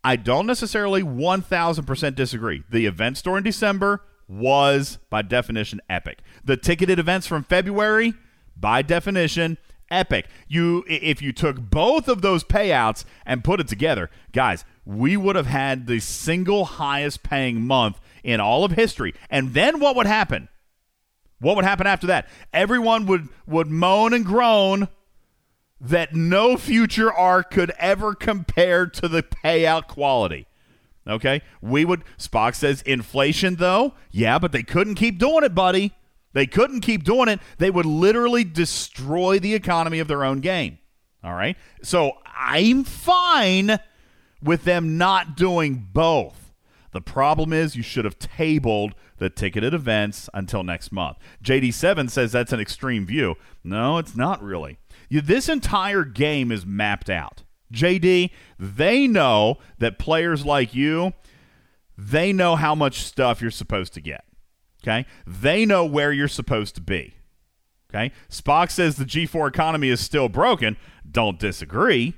I 0.03 0.17
don't 0.17 0.45
necessarily 0.45 1.01
1000% 1.01 2.15
disagree. 2.15 2.63
The 2.69 2.85
event 2.85 3.17
store 3.17 3.39
in 3.39 3.43
December 3.43 4.03
was, 4.29 4.99
by 5.09 5.21
definition, 5.23 5.81
epic. 5.89 6.19
The 6.45 6.55
ticketed 6.55 6.99
events 6.99 7.27
from 7.27 7.43
February, 7.43 8.13
by 8.55 8.81
definition, 8.81 9.57
epic. 9.91 10.27
You, 10.47 10.85
if 10.87 11.21
you 11.21 11.33
took 11.33 11.59
both 11.59 12.07
of 12.07 12.21
those 12.21 12.43
payouts 12.43 13.03
and 13.25 13.43
put 13.43 13.59
it 13.59 13.67
together, 13.67 14.09
guys, 14.31 14.63
we 14.85 15.17
would 15.17 15.35
have 15.35 15.47
had 15.47 15.87
the 15.87 15.99
single 15.99 16.65
highest 16.65 17.23
paying 17.23 17.61
month 17.61 17.99
in 18.23 18.39
all 18.39 18.63
of 18.63 18.73
history. 18.73 19.13
And 19.29 19.53
then 19.53 19.79
what 19.79 19.95
would 19.95 20.07
happen? 20.07 20.47
What 21.39 21.55
would 21.55 21.65
happen 21.65 21.87
after 21.87 22.07
that? 22.07 22.27
Everyone 22.53 23.05
would 23.05 23.29
would 23.47 23.67
moan 23.67 24.13
and 24.13 24.25
groan 24.25 24.89
that 25.79 26.13
no 26.13 26.57
future 26.57 27.11
arc 27.11 27.51
could 27.51 27.71
ever 27.79 28.13
compare 28.13 28.85
to 28.85 29.07
the 29.07 29.23
payout 29.23 29.87
quality. 29.87 30.47
Okay? 31.09 31.41
We 31.61 31.85
would 31.85 32.03
Spock 32.17 32.55
says 32.55 32.81
inflation 32.83 33.55
though. 33.55 33.93
Yeah, 34.11 34.39
but 34.39 34.51
they 34.51 34.63
couldn't 34.63 34.95
keep 34.95 35.17
doing 35.17 35.43
it, 35.43 35.55
buddy. 35.55 35.93
They 36.33 36.45
couldn't 36.45 36.81
keep 36.81 37.03
doing 37.03 37.27
it. 37.27 37.39
They 37.57 37.71
would 37.71 37.85
literally 37.85 38.43
destroy 38.43 39.39
the 39.39 39.55
economy 39.55 39.99
of 39.99 40.07
their 40.07 40.23
own 40.23 40.39
game. 40.39 40.77
All 41.23 41.33
right? 41.33 41.57
So 41.81 42.13
I'm 42.25 42.83
fine 42.83 43.79
with 44.41 44.63
them 44.63 44.97
not 44.97 45.35
doing 45.35 45.87
both. 45.91 46.53
The 46.91 47.01
problem 47.01 47.53
is 47.53 47.75
you 47.75 47.83
should 47.83 48.05
have 48.05 48.17
tabled 48.17 48.95
the 49.17 49.29
ticketed 49.29 49.73
events 49.73 50.29
until 50.33 50.63
next 50.63 50.91
month. 50.91 51.17
JD7 51.43 52.09
says 52.09 52.31
that's 52.31 52.53
an 52.53 52.59
extreme 52.59 53.05
view. 53.05 53.35
No, 53.63 53.97
it's 53.97 54.15
not 54.15 54.41
really. 54.41 54.79
You, 55.07 55.21
this 55.21 55.49
entire 55.49 56.03
game 56.03 56.51
is 56.51 56.65
mapped 56.65 57.09
out. 57.09 57.43
JD, 57.73 58.31
they 58.57 59.07
know 59.07 59.57
that 59.77 59.99
players 59.99 60.45
like 60.45 60.73
you, 60.73 61.13
they 61.97 62.33
know 62.33 62.55
how 62.55 62.75
much 62.75 63.01
stuff 63.01 63.41
you're 63.41 63.51
supposed 63.51 63.93
to 63.93 64.01
get. 64.01 64.25
Okay? 64.83 65.05
They 65.27 65.65
know 65.65 65.85
where 65.85 66.11
you're 66.11 66.27
supposed 66.27 66.75
to 66.75 66.81
be. 66.81 67.15
Okay? 67.89 68.11
Spock 68.29 68.71
says 68.71 68.95
the 68.95 69.05
G4 69.05 69.49
economy 69.49 69.89
is 69.89 69.99
still 69.99 70.29
broken. 70.29 70.77
Don't 71.09 71.39
disagree. 71.39 72.13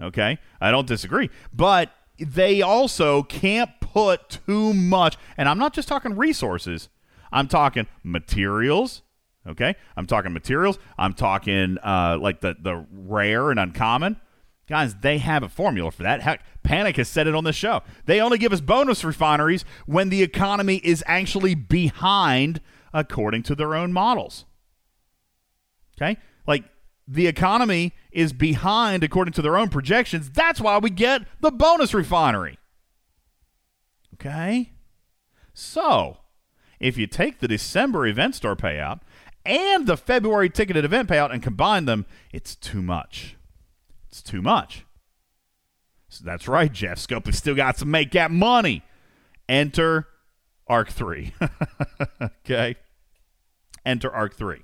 Okay? 0.00 0.38
I 0.60 0.70
don't 0.70 0.86
disagree. 0.86 1.30
But 1.52 1.92
they 2.18 2.62
also 2.62 3.22
can't 3.22 3.70
put 3.80 4.40
too 4.46 4.74
much, 4.74 5.16
and 5.36 5.48
I'm 5.48 5.58
not 5.58 5.72
just 5.72 5.88
talking 5.88 6.16
resources, 6.16 6.88
I'm 7.32 7.48
talking 7.48 7.86
materials. 8.02 9.02
Okay? 9.46 9.74
I'm 9.96 10.06
talking 10.06 10.32
materials. 10.32 10.78
I'm 10.98 11.14
talking 11.14 11.78
uh, 11.82 12.18
like 12.20 12.40
the, 12.40 12.56
the 12.60 12.86
rare 12.92 13.50
and 13.50 13.58
uncommon. 13.58 14.20
Guys, 14.70 14.94
they 15.00 15.18
have 15.18 15.42
a 15.42 15.48
formula 15.48 15.90
for 15.90 16.04
that. 16.04 16.22
Heck, 16.22 16.44
Panic 16.62 16.96
has 16.96 17.08
said 17.08 17.26
it 17.26 17.34
on 17.34 17.42
the 17.42 17.52
show. 17.52 17.82
They 18.06 18.20
only 18.20 18.38
give 18.38 18.52
us 18.52 18.60
bonus 18.60 19.02
refineries 19.02 19.64
when 19.84 20.10
the 20.10 20.22
economy 20.22 20.76
is 20.84 21.02
actually 21.08 21.56
behind 21.56 22.60
according 22.94 23.42
to 23.42 23.56
their 23.56 23.74
own 23.74 23.92
models. 23.92 24.44
Okay? 25.96 26.18
Like 26.46 26.66
the 27.08 27.26
economy 27.26 27.94
is 28.12 28.32
behind 28.32 29.02
according 29.02 29.32
to 29.32 29.42
their 29.42 29.58
own 29.58 29.70
projections. 29.70 30.30
That's 30.30 30.60
why 30.60 30.78
we 30.78 30.90
get 30.90 31.22
the 31.40 31.50
bonus 31.50 31.92
refinery. 31.92 32.56
Okay? 34.14 34.70
So, 35.52 36.18
if 36.78 36.96
you 36.96 37.08
take 37.08 37.40
the 37.40 37.48
December 37.48 38.06
event 38.06 38.36
store 38.36 38.54
payout 38.54 39.00
and 39.44 39.88
the 39.88 39.96
February 39.96 40.48
ticketed 40.48 40.84
event 40.84 41.08
payout 41.08 41.32
and 41.32 41.42
combine 41.42 41.86
them, 41.86 42.06
it's 42.32 42.54
too 42.54 42.80
much. 42.80 43.36
It's 44.10 44.22
too 44.22 44.42
much. 44.42 44.84
So 46.08 46.24
that's 46.24 46.48
right, 46.48 46.72
Jeff. 46.72 46.98
Scope 46.98 47.32
still 47.32 47.54
got 47.54 47.78
some 47.78 47.90
make 47.90 48.10
gap 48.10 48.32
money. 48.32 48.82
Enter 49.48 50.08
Arc 50.66 50.90
3. 50.90 51.32
okay? 52.22 52.76
Enter 53.86 54.10
Arc 54.10 54.34
3. 54.34 54.62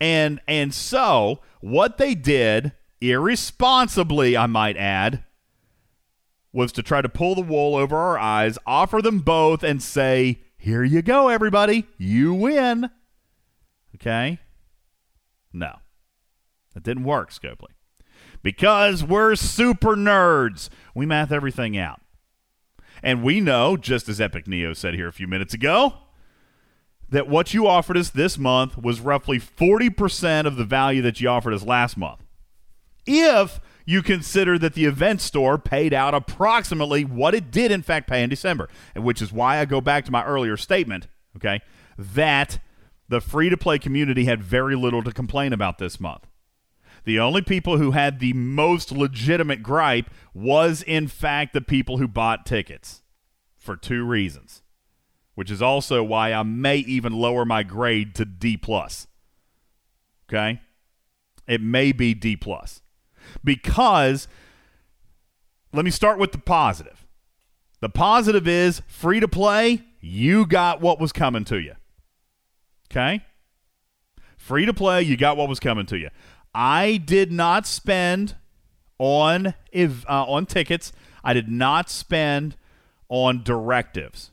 And 0.00 0.40
and 0.48 0.72
so 0.72 1.40
what 1.60 1.98
they 1.98 2.14
did 2.14 2.72
irresponsibly, 3.00 4.36
I 4.36 4.46
might 4.46 4.76
add, 4.76 5.24
was 6.52 6.72
to 6.72 6.82
try 6.82 7.02
to 7.02 7.08
pull 7.08 7.34
the 7.34 7.42
wool 7.42 7.76
over 7.76 7.96
our 7.96 8.18
eyes, 8.18 8.58
offer 8.66 9.02
them 9.02 9.20
both, 9.20 9.62
and 9.62 9.82
say, 9.82 10.40
Here 10.56 10.84
you 10.84 11.02
go, 11.02 11.28
everybody. 11.28 11.86
You 11.98 12.32
win. 12.32 12.90
Okay? 13.94 14.38
No. 15.52 15.76
That 16.74 16.82
didn't 16.82 17.04
work, 17.04 17.30
Scopely. 17.30 17.72
Because 18.42 19.04
we're 19.04 19.36
super 19.36 19.96
nerds. 19.96 20.68
We 20.94 21.06
math 21.06 21.32
everything 21.32 21.76
out. 21.76 22.00
And 23.02 23.22
we 23.22 23.40
know, 23.40 23.76
just 23.76 24.08
as 24.08 24.20
Epic 24.20 24.46
Neo 24.46 24.72
said 24.72 24.94
here 24.94 25.08
a 25.08 25.12
few 25.12 25.26
minutes 25.26 25.54
ago, 25.54 25.94
that 27.08 27.28
what 27.28 27.52
you 27.52 27.66
offered 27.66 27.96
us 27.96 28.10
this 28.10 28.38
month 28.38 28.78
was 28.78 29.00
roughly 29.00 29.38
40% 29.38 30.46
of 30.46 30.56
the 30.56 30.64
value 30.64 31.02
that 31.02 31.20
you 31.20 31.28
offered 31.28 31.52
us 31.52 31.64
last 31.64 31.96
month. 31.96 32.24
If 33.04 33.60
you 33.84 34.02
consider 34.02 34.58
that 34.58 34.74
the 34.74 34.84
event 34.84 35.20
store 35.20 35.58
paid 35.58 35.92
out 35.92 36.14
approximately 36.14 37.04
what 37.04 37.34
it 37.34 37.50
did 37.50 37.70
in 37.70 37.82
fact 37.82 38.08
pay 38.08 38.22
in 38.22 38.30
December, 38.30 38.68
which 38.96 39.20
is 39.20 39.32
why 39.32 39.58
I 39.58 39.64
go 39.64 39.80
back 39.80 40.04
to 40.06 40.12
my 40.12 40.24
earlier 40.24 40.56
statement, 40.56 41.08
okay, 41.36 41.60
that 41.98 42.60
the 43.08 43.20
free 43.20 43.50
to 43.50 43.56
play 43.56 43.78
community 43.78 44.24
had 44.24 44.42
very 44.42 44.76
little 44.76 45.02
to 45.02 45.12
complain 45.12 45.52
about 45.52 45.78
this 45.78 46.00
month. 46.00 46.26
The 47.04 47.18
only 47.18 47.42
people 47.42 47.78
who 47.78 47.90
had 47.90 48.20
the 48.20 48.32
most 48.32 48.92
legitimate 48.92 49.62
gripe 49.62 50.08
was 50.34 50.82
in 50.82 51.08
fact 51.08 51.52
the 51.52 51.60
people 51.60 51.98
who 51.98 52.06
bought 52.06 52.46
tickets 52.46 53.02
for 53.58 53.76
two 53.76 54.04
reasons, 54.04 54.62
which 55.34 55.50
is 55.50 55.60
also 55.60 56.02
why 56.02 56.32
I 56.32 56.42
may 56.42 56.78
even 56.78 57.12
lower 57.12 57.44
my 57.44 57.62
grade 57.62 58.14
to 58.16 58.24
D 58.24 58.56
plus. 58.56 59.06
Okay? 60.28 60.60
It 61.46 61.60
may 61.60 61.92
be 61.92 62.14
D 62.14 62.36
plus 62.36 62.82
because 63.42 64.28
let 65.72 65.84
me 65.84 65.90
start 65.90 66.18
with 66.18 66.32
the 66.32 66.38
positive. 66.38 67.06
The 67.80 67.88
positive 67.88 68.46
is 68.46 68.80
free 68.86 69.18
to 69.20 69.26
play, 69.26 69.82
you 70.00 70.46
got 70.46 70.80
what 70.80 71.00
was 71.00 71.12
coming 71.12 71.44
to 71.46 71.58
you. 71.58 71.74
Okay? 72.90 73.24
Free 74.36 74.66
to 74.66 74.74
play, 74.74 75.02
you 75.02 75.16
got 75.16 75.36
what 75.36 75.48
was 75.48 75.60
coming 75.60 75.86
to 75.86 75.98
you. 75.98 76.10
I 76.54 76.98
did 76.98 77.32
not 77.32 77.66
spend 77.66 78.36
on 78.98 79.54
if, 79.70 80.08
uh, 80.08 80.24
on 80.26 80.46
tickets. 80.46 80.92
I 81.24 81.32
did 81.32 81.48
not 81.48 81.88
spend 81.90 82.56
on 83.08 83.42
directives. 83.42 84.30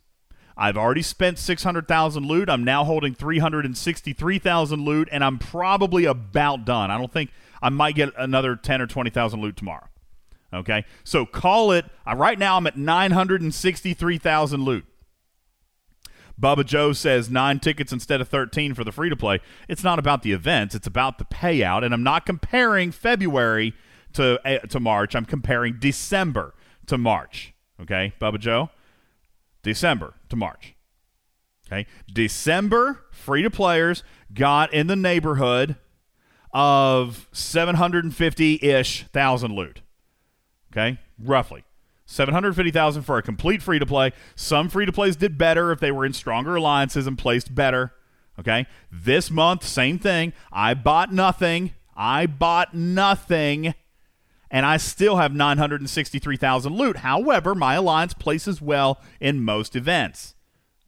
I've 0.58 0.78
already 0.78 1.02
spent 1.02 1.40
600,000 1.40 2.26
loot. 2.26 2.50
I'm 2.50 2.66
now 2.66 2.84
holding 2.84 3.14
363,000 3.14 4.82
loot 4.82 5.08
and 5.12 5.24
I'm 5.24 5.40
probably 5.40 6.04
about 6.04 6.66
done. 6.66 6.92
I 6.92 6.98
don't 6.98 7.12
think 7.12 7.32
I 7.62 7.70
might 7.70 7.96
get 7.96 8.14
another 8.18 8.58
10 8.58 8.82
or 8.82 8.88
20,000 8.88 9.40
loot 9.40 9.56
tomorrow. 9.56 9.88
Okay? 10.54 10.84
So 11.06 11.26
call 11.26 11.72
it 11.72 11.86
uh, 12.06 12.16
right 12.16 12.38
now 12.38 12.58
I'm 12.58 12.68
at 12.68 12.78
963,000 12.78 14.62
loot. 14.62 14.86
Bubba 16.40 16.66
Joe 16.66 16.94
says 16.94 17.30
nine 17.30 17.60
tickets 17.60 17.92
instead 17.92 18.22
of 18.22 18.30
13 18.30 18.74
for 18.74 18.84
the 18.84 18.92
free 18.92 19.10
to 19.10 19.16
play. 19.16 19.40
It's 19.68 19.84
not 19.84 20.00
about 20.00 20.24
the 20.24 20.32
events, 20.32 20.76
it's 20.76 20.88
about 20.88 21.18
the 21.18 21.26
payout. 21.26 21.84
And 21.84 21.94
I'm 21.94 22.04
not 22.04 22.26
comparing 22.26 22.92
February 22.92 23.74
to, 24.14 24.40
uh, 24.48 24.60
to 24.68 24.80
March, 24.80 25.16
I'm 25.16 25.26
comparing 25.26 25.78
December 25.80 26.54
to 26.88 26.98
March. 26.98 27.54
Okay, 27.82 28.14
Bubba 28.20 28.40
Joe? 28.40 28.70
December 29.64 30.14
to 30.30 30.36
March. 30.36 30.76
Okay. 31.72 31.86
December 32.12 33.06
free 33.12 33.44
to 33.44 33.50
players 33.50 34.04
got 34.34 34.74
in 34.74 34.88
the 34.88 34.96
neighborhood 34.96 35.76
of 36.52 37.28
750 37.32 38.60
ish 38.62 39.06
thousand 39.14 39.54
loot. 39.56 39.82
Okay. 40.72 41.00
Roughly. 41.20 41.64
750,000 42.10 43.04
for 43.04 43.20
a 43.20 43.22
complete 43.22 43.62
free 43.62 43.78
to 43.78 43.86
play. 43.86 44.12
Some 44.36 44.68
free 44.68 44.88
to 44.88 44.92
plays 44.92 45.16
did 45.16 45.38
better 45.38 45.72
if 45.72 45.80
they 45.80 45.92
were 45.92 46.06
in 46.06 46.14
stronger 46.14 46.56
alliances 46.56 47.06
and 47.06 47.16
placed 47.16 47.54
better. 47.54 47.94
Okay. 48.40 48.66
This 48.92 49.30
month, 49.30 49.64
same 49.64 50.00
thing. 50.00 50.34
I 50.52 50.74
bought 50.74 51.14
nothing. 51.14 51.74
I 51.96 52.26
bought 52.26 52.74
nothing. 52.74 53.76
And 54.50 54.66
I 54.66 54.78
still 54.78 55.18
have 55.18 55.36
963,000 55.36 56.74
loot. 56.74 56.98
However, 56.98 57.54
my 57.54 57.76
alliance 57.76 58.16
places 58.16 58.60
well 58.60 59.00
in 59.20 59.44
most 59.44 59.76
events. 59.76 60.34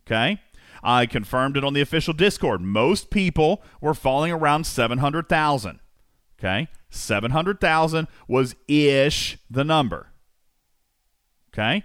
Okay. 0.08 0.42
I 0.84 1.06
confirmed 1.06 1.56
it 1.56 1.64
on 1.64 1.74
the 1.74 1.82
official 1.82 2.16
Discord. 2.16 2.62
Most 2.62 3.12
people 3.12 3.62
were 3.80 3.94
falling 3.94 4.32
around 4.32 4.66
700,000. 4.66 5.80
Okay. 6.40 6.68
700,000 6.90 8.08
was 8.28 8.56
ish 8.68 9.38
the 9.52 9.64
number. 9.64 10.11
Okay. 11.54 11.84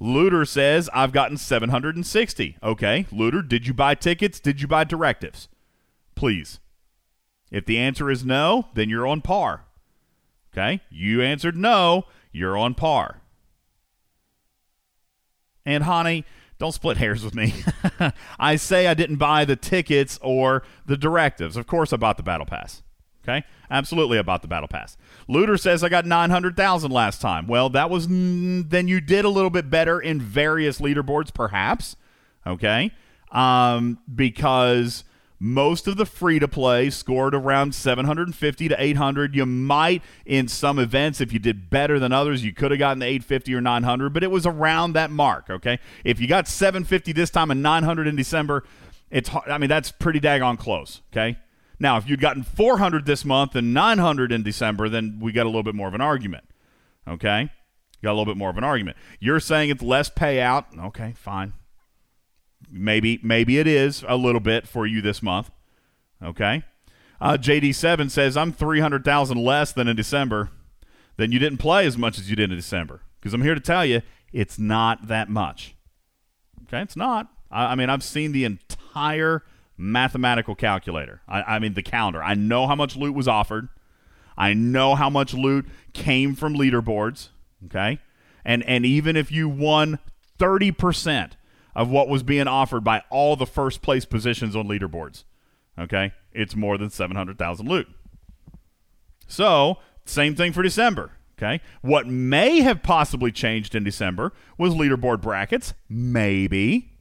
Looter 0.00 0.44
says, 0.44 0.90
I've 0.92 1.12
gotten 1.12 1.36
760. 1.36 2.56
Okay. 2.62 3.06
Looter, 3.12 3.42
did 3.42 3.66
you 3.66 3.74
buy 3.74 3.94
tickets? 3.94 4.40
Did 4.40 4.60
you 4.60 4.68
buy 4.68 4.84
directives? 4.84 5.48
Please. 6.14 6.60
If 7.50 7.66
the 7.66 7.78
answer 7.78 8.10
is 8.10 8.24
no, 8.24 8.68
then 8.74 8.88
you're 8.88 9.06
on 9.06 9.20
par. 9.20 9.64
Okay. 10.52 10.80
You 10.90 11.22
answered 11.22 11.56
no, 11.56 12.04
you're 12.32 12.56
on 12.56 12.74
par. 12.74 13.20
And 15.66 15.84
honey, 15.84 16.24
don't 16.58 16.72
split 16.72 16.98
hairs 16.98 17.24
with 17.24 17.34
me. 17.34 17.54
I 18.38 18.56
say 18.56 18.86
I 18.86 18.94
didn't 18.94 19.16
buy 19.16 19.44
the 19.44 19.56
tickets 19.56 20.18
or 20.22 20.62
the 20.86 20.96
directives. 20.96 21.56
Of 21.56 21.66
course, 21.66 21.92
I 21.92 21.96
bought 21.96 22.16
the 22.16 22.22
battle 22.22 22.46
pass. 22.46 22.83
Okay, 23.26 23.44
absolutely, 23.70 24.18
about 24.18 24.42
the 24.42 24.48
battle 24.48 24.68
pass. 24.68 24.96
Looter 25.28 25.56
says 25.56 25.82
I 25.82 25.88
got 25.88 26.04
nine 26.04 26.30
hundred 26.30 26.56
thousand 26.56 26.92
last 26.92 27.20
time. 27.20 27.46
Well, 27.46 27.70
that 27.70 27.88
was 27.88 28.06
then 28.06 28.86
you 28.86 29.00
did 29.00 29.24
a 29.24 29.30
little 29.30 29.50
bit 29.50 29.70
better 29.70 29.98
in 29.98 30.20
various 30.20 30.78
leaderboards, 30.78 31.32
perhaps. 31.32 31.96
Okay, 32.46 32.92
um, 33.32 33.98
because 34.14 35.04
most 35.40 35.86
of 35.86 35.96
the 35.96 36.06
free 36.06 36.38
to 36.38 36.48
play 36.48 36.88
scored 36.90 37.34
around 37.34 37.74
750 37.74 38.68
to 38.68 38.82
800. 38.82 39.34
You 39.34 39.44
might, 39.44 40.02
in 40.24 40.48
some 40.48 40.78
events, 40.78 41.20
if 41.20 41.32
you 41.32 41.38
did 41.38 41.68
better 41.68 41.98
than 41.98 42.12
others, 42.12 42.44
you 42.44 42.52
could 42.52 42.70
have 42.70 42.78
gotten 42.78 43.00
the 43.00 43.06
850 43.06 43.54
or 43.54 43.60
900, 43.60 44.14
but 44.14 44.22
it 44.22 44.30
was 44.30 44.46
around 44.46 44.92
that 44.94 45.10
mark. 45.10 45.50
Okay, 45.50 45.78
if 46.04 46.20
you 46.20 46.28
got 46.28 46.46
750 46.48 47.12
this 47.12 47.30
time 47.30 47.50
and 47.50 47.62
900 47.62 48.06
in 48.06 48.16
December, 48.16 48.64
it's 49.10 49.30
I 49.46 49.58
mean 49.58 49.68
that's 49.68 49.90
pretty 49.90 50.20
daggone 50.20 50.58
close. 50.58 51.02
Okay, 51.12 51.38
now 51.78 51.96
if 51.96 52.08
you'd 52.08 52.20
gotten 52.20 52.42
400 52.42 53.06
this 53.06 53.24
month 53.24 53.54
and 53.54 53.74
900 53.74 54.32
in 54.32 54.42
December, 54.42 54.88
then 54.88 55.18
we 55.20 55.32
got 55.32 55.44
a 55.44 55.48
little 55.48 55.62
bit 55.62 55.74
more 55.74 55.88
of 55.88 55.94
an 55.94 56.00
argument. 56.00 56.44
Okay, 57.06 57.50
got 58.02 58.10
a 58.10 58.16
little 58.16 58.26
bit 58.26 58.36
more 58.36 58.50
of 58.50 58.56
an 58.56 58.64
argument. 58.64 58.96
You're 59.20 59.40
saying 59.40 59.70
it's 59.70 59.82
less 59.82 60.08
payout. 60.10 60.64
Okay, 60.78 61.14
fine. 61.16 61.52
Maybe 62.70 63.20
maybe 63.22 63.58
it 63.58 63.66
is 63.66 64.04
a 64.08 64.16
little 64.16 64.40
bit 64.40 64.66
for 64.66 64.86
you 64.86 65.02
this 65.02 65.22
month. 65.22 65.50
Okay. 66.22 66.62
Uh, 67.20 67.36
JD7 67.40 68.10
says 68.10 68.36
I'm 68.36 68.52
300,000 68.52 69.38
less 69.38 69.72
than 69.72 69.88
in 69.88 69.96
December. 69.96 70.50
Then 71.16 71.32
you 71.32 71.38
didn't 71.38 71.58
play 71.58 71.86
as 71.86 71.96
much 71.96 72.18
as 72.18 72.28
you 72.28 72.36
did 72.36 72.50
in 72.50 72.56
December. 72.56 73.02
Because 73.20 73.34
I'm 73.34 73.42
here 73.42 73.54
to 73.54 73.60
tell 73.60 73.86
you, 73.86 74.02
it's 74.32 74.58
not 74.58 75.06
that 75.08 75.30
much. 75.30 75.74
Okay, 76.64 76.82
it's 76.82 76.96
not. 76.96 77.28
I, 77.50 77.72
I 77.72 77.74
mean, 77.74 77.88
I've 77.88 78.02
seen 78.02 78.32
the 78.32 78.44
entire 78.44 79.42
mathematical 79.76 80.54
calculator. 80.54 81.20
I, 81.28 81.42
I 81.42 81.58
mean, 81.58 81.74
the 81.74 81.82
calendar. 81.82 82.22
I 82.22 82.34
know 82.34 82.66
how 82.66 82.74
much 82.74 82.96
loot 82.96 83.14
was 83.14 83.28
offered. 83.28 83.68
I 84.36 84.54
know 84.54 84.94
how 84.94 85.10
much 85.10 85.34
loot 85.34 85.66
came 85.92 86.34
from 86.34 86.54
leaderboards. 86.54 87.28
Okay, 87.66 87.98
and 88.44 88.62
and 88.64 88.84
even 88.84 89.16
if 89.16 89.32
you 89.32 89.48
won 89.48 89.98
30 90.38 90.72
percent 90.72 91.36
of 91.74 91.90
what 91.90 92.08
was 92.08 92.22
being 92.22 92.46
offered 92.46 92.84
by 92.84 93.02
all 93.10 93.36
the 93.36 93.46
first 93.46 93.82
place 93.82 94.04
positions 94.04 94.54
on 94.54 94.68
leaderboards. 94.68 95.24
Okay? 95.78 96.12
It's 96.32 96.54
more 96.54 96.78
than 96.78 96.90
700,000 96.90 97.68
loot. 97.68 97.88
So, 99.26 99.78
same 100.04 100.34
thing 100.34 100.52
for 100.52 100.62
December. 100.62 101.12
Okay? 101.36 101.60
What 101.82 102.06
may 102.06 102.60
have 102.60 102.82
possibly 102.82 103.32
changed 103.32 103.74
in 103.74 103.82
December 103.82 104.32
was 104.56 104.74
leaderboard 104.74 105.20
brackets. 105.20 105.74
Maybe. 105.88 106.92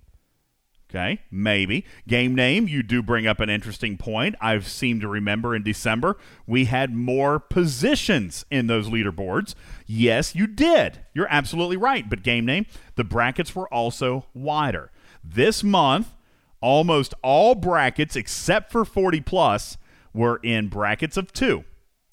Okay, 0.94 1.22
maybe. 1.32 1.86
Game 2.08 2.36
name, 2.36 2.68
you 2.68 2.84
do 2.84 3.02
bring 3.02 3.26
up 3.26 3.40
an 3.40 3.50
interesting 3.50 3.98
point. 3.98 4.36
I 4.40 4.60
seem 4.60 5.00
to 5.00 5.08
remember 5.08 5.56
in 5.56 5.64
December 5.64 6.18
we 6.46 6.66
had 6.66 6.94
more 6.94 7.40
positions 7.40 8.46
in 8.52 8.68
those 8.68 8.90
leaderboards. 8.90 9.56
Yes, 9.88 10.36
you 10.36 10.46
did. 10.46 11.04
You're 11.16 11.28
absolutely 11.32 11.78
right. 11.78 12.08
But 12.08 12.22
game 12.22 12.46
name, 12.46 12.68
the 12.96 13.04
brackets 13.04 13.56
were 13.56 13.72
also 13.74 14.28
wider. 14.36 14.92
This 15.24 15.64
month, 15.64 16.14
almost 16.62 17.16
all 17.24 17.56
brackets 17.56 18.16
except 18.16 18.72
for 18.72 18.86
40 18.86 19.22
plus 19.22 19.78
were 20.14 20.40
in 20.44 20.68
brackets 20.68 21.18
of 21.18 21.34
two. 21.34 21.64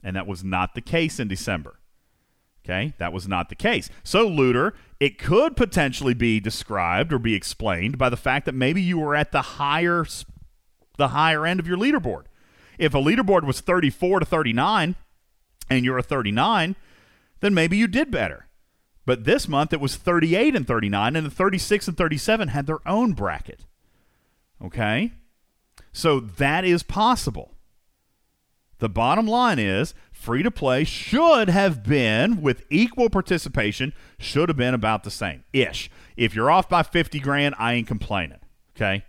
And 0.03 0.17
that 0.17 0.27
was 0.27 0.43
not 0.43 0.75
the 0.75 0.81
case 0.81 1.21
in 1.21 1.29
December. 1.29 1.80
Okay, 2.65 2.95
that 2.99 3.13
was 3.13 3.27
not 3.27 3.49
the 3.49 3.55
case. 3.55 3.89
So, 4.05 4.27
Looter, 4.27 4.75
it 4.99 5.19
could 5.19 5.57
potentially 5.57 6.15
be 6.15 6.41
described 6.41 7.13
or 7.13 7.19
be 7.19 7.35
explained 7.35 7.97
by 7.97 8.11
the 8.11 8.17
fact 8.17 8.45
that 8.47 8.55
maybe 8.55 8.83
you 8.83 8.99
were 8.99 9.17
at 9.17 9.33
the 9.33 9.43
higher, 9.43 10.07
the 10.99 11.09
higher 11.09 11.47
end 11.47 11.59
of 11.59 11.67
your 11.67 11.79
leaderboard. 11.79 12.25
If 12.79 12.95
a 12.95 12.99
leaderboard 12.99 13.45
was 13.45 13.61
34 13.61 14.21
to 14.21 14.27
39, 14.27 14.95
and 15.71 15.85
you're 15.85 15.99
a 15.99 16.03
39, 16.03 16.77
then 17.41 17.55
maybe 17.55 17.77
you 17.77 17.87
did 17.87 18.11
better. 18.11 18.47
But 19.07 19.25
this 19.25 19.49
month 19.49 19.73
it 19.73 19.81
was 19.81 19.97
38 19.97 20.55
and 20.55 20.67
39, 20.67 21.17
and 21.17 21.27
the 21.27 21.31
36 21.31 21.89
and 21.89 21.97
37 21.97 22.49
had 22.49 22.67
their 22.67 22.87
own 22.87 23.13
bracket. 23.13 23.65
Okay, 24.63 25.13
so 25.93 26.21
that 26.21 26.65
is 26.65 26.83
possible. 26.83 27.55
The 28.79 28.89
bottom 28.89 29.27
line 29.27 29.59
is 29.59 29.95
free 30.21 30.43
to 30.43 30.51
play 30.51 30.85
should 30.85 31.49
have 31.49 31.83
been 31.83 32.43
with 32.43 32.63
equal 32.69 33.09
participation 33.09 33.93
should 34.19 34.51
have 34.51 34.57
been 34.57 34.75
about 34.75 35.03
the 35.03 35.11
same 35.11 35.43
ish. 35.53 35.91
If 36.17 36.35
you're 36.35 36.51
off 36.51 36.69
by 36.69 36.83
50 36.83 37.19
grand 37.21 37.55
i 37.59 37.73
ain't 37.73 37.87
complaining 37.89 38.39
okay? 38.77 39.05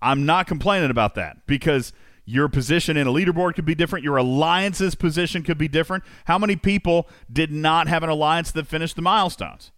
I'm 0.00 0.26
not 0.26 0.46
complaining 0.46 0.90
about 0.90 1.14
that 1.16 1.46
because 1.46 1.92
your 2.24 2.48
position 2.48 2.96
in 2.96 3.06
a 3.06 3.12
leaderboard 3.12 3.54
could 3.54 3.66
be 3.66 3.74
different 3.74 4.04
your 4.04 4.16
alliance's 4.16 4.94
position 4.94 5.42
could 5.42 5.58
be 5.58 5.68
different. 5.68 6.02
How 6.24 6.38
many 6.38 6.56
people 6.56 7.08
did 7.30 7.52
not 7.52 7.86
have 7.88 8.02
an 8.02 8.08
alliance 8.08 8.50
that 8.52 8.66
finished 8.66 8.96
the 8.96 9.02
milestones 9.02 9.70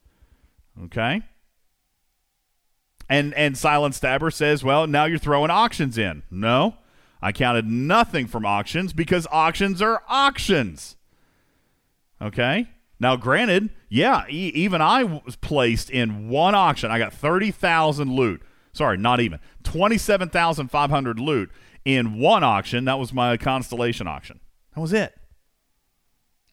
okay? 0.85 1.23
And 3.09 3.35
and 3.35 3.59
silent 3.59 3.97
stabber 3.97 4.31
says 4.31 4.63
well 4.63 4.87
now 4.87 5.05
you're 5.05 5.19
throwing 5.19 5.51
auctions 5.51 5.99
in. 5.99 6.23
No 6.31 6.77
I 7.27 7.33
counted 7.33 7.67
nothing 7.67 8.29
from 8.29 8.47
auctions 8.47 8.93
because 8.93 9.27
auctions 9.33 9.83
are 9.83 10.01
auctions. 10.09 10.97
Okay? 12.23 12.69
Now, 13.01 13.17
granted, 13.17 13.71
yeah, 13.89 14.27
e- 14.29 14.53
even 14.55 14.81
I 14.81 15.03
was 15.03 15.35
placed 15.35 15.91
in 15.91 16.29
one 16.29 16.55
auction. 16.55 16.93
I 16.93 17.01
got 17.01 17.13
30,000 17.13 18.13
loot. 18.13 18.43
Sorry, 18.73 18.97
not 18.97 19.19
even. 19.19 19.41
27,500 19.65 21.19
loot 21.19 21.51
in 21.85 22.21
one 22.21 22.45
auction. 22.45 22.85
That 22.85 23.01
was 23.01 23.13
my 23.13 23.37
Constellation 23.37 24.07
auction. 24.07 24.39
That 24.77 24.81
was 24.81 24.93
it. 24.93 25.13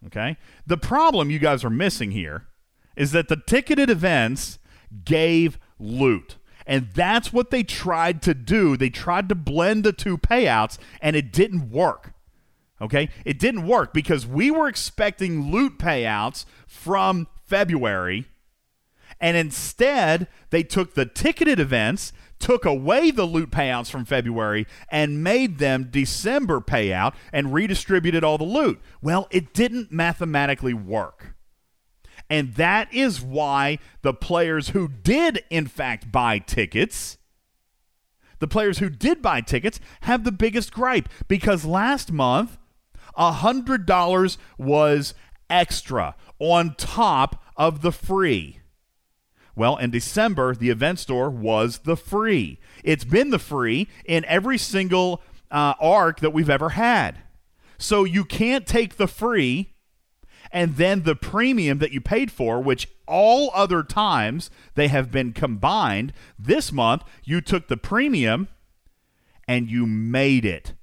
Okay? 0.08 0.38
The 0.66 0.78
problem 0.78 1.30
you 1.30 1.38
guys 1.38 1.64
are 1.64 1.70
missing 1.70 2.10
here 2.10 2.48
is 2.96 3.12
that 3.12 3.28
the 3.28 3.38
ticketed 3.38 3.92
events 3.92 4.58
gave 5.06 5.60
loot. 5.78 6.38
And 6.66 6.90
that's 6.94 7.34
what 7.34 7.52
they 7.52 7.64
tried 7.64 8.22
to 8.24 8.34
do. 8.34 8.78
They 8.78 8.90
tried 8.90 9.30
to 9.30 9.36
blend 9.36 9.84
the 9.84 9.94
two 9.94 10.18
payouts, 10.18 10.78
and 11.02 11.16
it 11.16 11.32
didn't 11.32 11.70
work. 11.70 12.14
Okay? 12.82 13.10
It 13.26 13.40
didn't 13.40 13.68
work 13.68 13.94
because 13.94 14.26
we 14.26 14.52
were 14.52 14.68
expecting 14.68 15.52
loot 15.52 15.78
payouts 15.78 16.46
from 16.68 17.28
February, 17.46 18.26
and 19.20 19.38
instead, 19.38 20.28
they 20.50 20.64
took 20.64 20.96
the 20.96 21.06
ticketed 21.06 21.60
events, 21.60 22.12
took 22.40 22.66
away 22.66 23.12
the 23.12 23.26
loot 23.26 23.52
payouts 23.52 23.90
from 23.90 24.06
February, 24.06 24.68
and 24.90 25.24
made 25.24 25.60
them 25.60 25.88
December 25.90 26.60
payout 26.60 27.14
and 27.32 27.54
redistributed 27.54 28.24
all 28.24 28.38
the 28.38 28.44
loot. 28.44 28.82
Well, 29.02 29.28
it 29.32 29.54
didn't 29.54 29.92
mathematically 29.92 30.74
work. 30.74 31.33
And 32.30 32.56
that 32.56 32.94
is 32.94 33.22
why 33.22 33.80
the 34.02 34.14
players 34.14 34.70
who 34.70 34.88
did, 34.88 35.44
in 35.50 35.68
fact, 35.68 36.12
buy 36.12 36.40
tickets, 36.40 37.18
the 38.40 38.48
players 38.48 38.80
who 38.80 38.90
did 38.90 39.22
buy 39.22 39.42
tickets 39.42 39.80
have 40.02 40.24
the 40.24 40.32
biggest 40.32 40.74
gripe 40.74 41.08
because 41.28 41.64
last 41.64 42.12
month, 42.12 42.58
$100 43.18 44.38
was 44.58 45.14
extra 45.50 46.16
on 46.40 46.76
top 46.76 47.44
of 47.56 47.82
the 47.82 47.92
free. 47.92 48.60
Well, 49.56 49.78
in 49.78 49.92
December, 49.92 50.56
the 50.56 50.72
event 50.72 51.00
store 51.00 51.30
was 51.30 51.80
the 51.80 51.96
free. 51.96 52.60
It's 52.84 53.04
been 53.04 53.30
the 53.30 53.40
free 53.40 53.88
in 54.04 54.26
every 54.26 54.58
single 54.58 55.22
uh, 55.52 55.76
arc 55.80 56.20
that 56.22 56.34
we've 56.34 56.50
ever 56.50 56.70
had. 56.70 57.20
So 57.78 58.04
you 58.04 58.26
can't 58.26 58.66
take 58.66 58.98
the 58.98 59.08
free 59.08 59.73
and 60.54 60.76
then 60.76 61.02
the 61.02 61.16
premium 61.16 61.80
that 61.80 61.92
you 61.92 62.00
paid 62.00 62.32
for, 62.32 62.62
which 62.62 62.88
all 63.08 63.52
other 63.56 63.82
times 63.84 64.52
they 64.76 64.88
have 64.88 65.12
been 65.12 65.34
combined. 65.34 66.14
This 66.38 66.72
month, 66.72 67.04
you 67.24 67.42
took 67.42 67.68
the 67.68 67.76
premium 67.76 68.48
and 69.48 69.70
you 69.70 69.88
made 69.88 70.46
it 70.46 70.74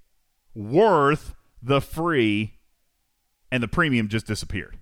worth 0.54 1.34
the 1.62 1.80
free, 1.80 2.58
and 3.52 3.62
the 3.62 3.68
premium 3.68 4.08
just 4.08 4.26
disappeared. 4.26 4.76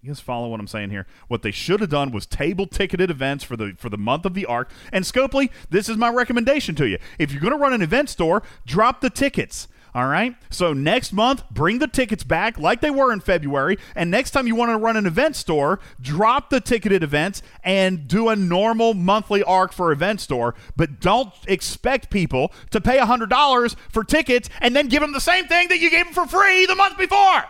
You 0.00 0.08
guys 0.08 0.20
follow 0.20 0.48
what 0.48 0.60
I'm 0.60 0.66
saying 0.66 0.90
here? 0.90 1.06
What 1.28 1.42
they 1.42 1.50
should 1.50 1.80
have 1.80 1.90
done 1.90 2.10
was 2.10 2.24
table 2.24 2.66
ticketed 2.66 3.10
events 3.10 3.44
for 3.44 3.56
the 3.56 3.74
for 3.76 3.90
the 3.90 3.98
month 3.98 4.24
of 4.24 4.32
the 4.32 4.46
arc. 4.46 4.70
And 4.92 5.04
Scopely, 5.04 5.50
this 5.68 5.90
is 5.90 5.98
my 5.98 6.08
recommendation 6.08 6.74
to 6.76 6.88
you. 6.88 6.98
If 7.18 7.32
you're 7.32 7.42
going 7.42 7.52
to 7.52 7.58
run 7.58 7.74
an 7.74 7.82
event 7.82 8.08
store, 8.08 8.42
drop 8.64 9.02
the 9.02 9.10
tickets. 9.10 9.68
All 9.92 10.06
right. 10.06 10.36
So 10.50 10.72
next 10.72 11.12
month, 11.12 11.42
bring 11.50 11.80
the 11.80 11.88
tickets 11.88 12.22
back 12.22 12.58
like 12.58 12.80
they 12.80 12.90
were 12.90 13.12
in 13.12 13.20
February. 13.20 13.76
And 13.96 14.10
next 14.10 14.30
time 14.30 14.46
you 14.46 14.54
want 14.54 14.70
to 14.70 14.76
run 14.76 14.96
an 14.96 15.06
event 15.06 15.34
store, 15.34 15.80
drop 16.00 16.50
the 16.50 16.60
ticketed 16.60 17.02
events 17.02 17.42
and 17.64 18.06
do 18.06 18.28
a 18.28 18.36
normal 18.36 18.94
monthly 18.94 19.42
arc 19.42 19.72
for 19.72 19.90
event 19.90 20.20
store. 20.20 20.54
But 20.76 21.00
don't 21.00 21.32
expect 21.48 22.10
people 22.10 22.52
to 22.70 22.80
pay 22.80 22.98
$100 22.98 23.76
for 23.88 24.04
tickets 24.04 24.48
and 24.60 24.76
then 24.76 24.88
give 24.88 25.00
them 25.00 25.12
the 25.12 25.20
same 25.20 25.46
thing 25.46 25.68
that 25.68 25.78
you 25.78 25.90
gave 25.90 26.04
them 26.04 26.14
for 26.14 26.26
free 26.26 26.66
the 26.66 26.76
month 26.76 26.96
before. 26.96 27.44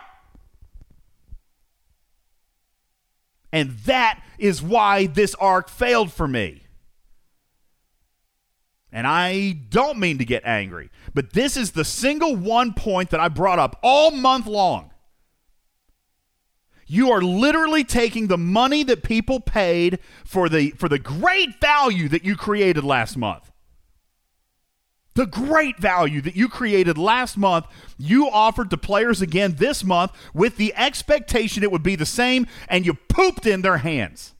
And 3.53 3.71
that 3.85 4.23
is 4.39 4.61
why 4.61 5.05
this 5.07 5.35
arc 5.35 5.69
failed 5.69 6.11
for 6.11 6.27
me. 6.27 6.63
And 8.91 9.07
I 9.07 9.51
don't 9.69 9.99
mean 9.99 10.17
to 10.17 10.25
get 10.25 10.43
angry, 10.45 10.89
but 11.13 11.33
this 11.33 11.57
is 11.57 11.71
the 11.71 11.85
single 11.85 12.35
one 12.35 12.73
point 12.73 13.09
that 13.09 13.19
I 13.19 13.27
brought 13.27 13.59
up 13.59 13.79
all 13.83 14.11
month 14.11 14.45
long. 14.45 14.91
You 16.87 17.11
are 17.11 17.21
literally 17.21 17.85
taking 17.85 18.27
the 18.27 18.37
money 18.37 18.83
that 18.83 19.03
people 19.03 19.39
paid 19.39 19.99
for 20.25 20.49
the 20.49 20.71
for 20.71 20.89
the 20.89 20.99
great 20.99 21.61
value 21.61 22.09
that 22.09 22.25
you 22.25 22.35
created 22.35 22.83
last 22.83 23.15
month. 23.15 23.49
The 25.13 25.25
great 25.25 25.77
value 25.77 26.21
that 26.21 26.35
you 26.35 26.47
created 26.47 26.97
last 26.97 27.37
month, 27.37 27.65
you 27.97 28.29
offered 28.29 28.69
to 28.69 28.77
players 28.77 29.21
again 29.21 29.55
this 29.57 29.83
month 29.83 30.11
with 30.33 30.55
the 30.55 30.73
expectation 30.75 31.63
it 31.63 31.71
would 31.71 31.83
be 31.83 31.95
the 31.95 32.05
same, 32.05 32.47
and 32.69 32.85
you 32.85 32.93
pooped 32.93 33.45
in 33.45 33.61
their 33.61 33.77
hands. 33.77 34.33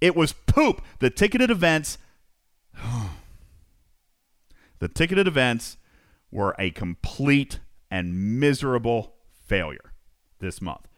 It 0.00 0.16
was 0.16 0.32
poop. 0.32 0.82
The 0.98 1.10
ticketed 1.10 1.50
events 1.50 1.98
oh, 2.78 3.11
the 4.82 4.88
ticketed 4.88 5.28
events 5.28 5.76
were 6.32 6.56
a 6.58 6.72
complete 6.72 7.60
and 7.88 8.40
miserable 8.40 9.14
failure 9.46 9.92
this 10.40 10.60
month. 10.60 10.88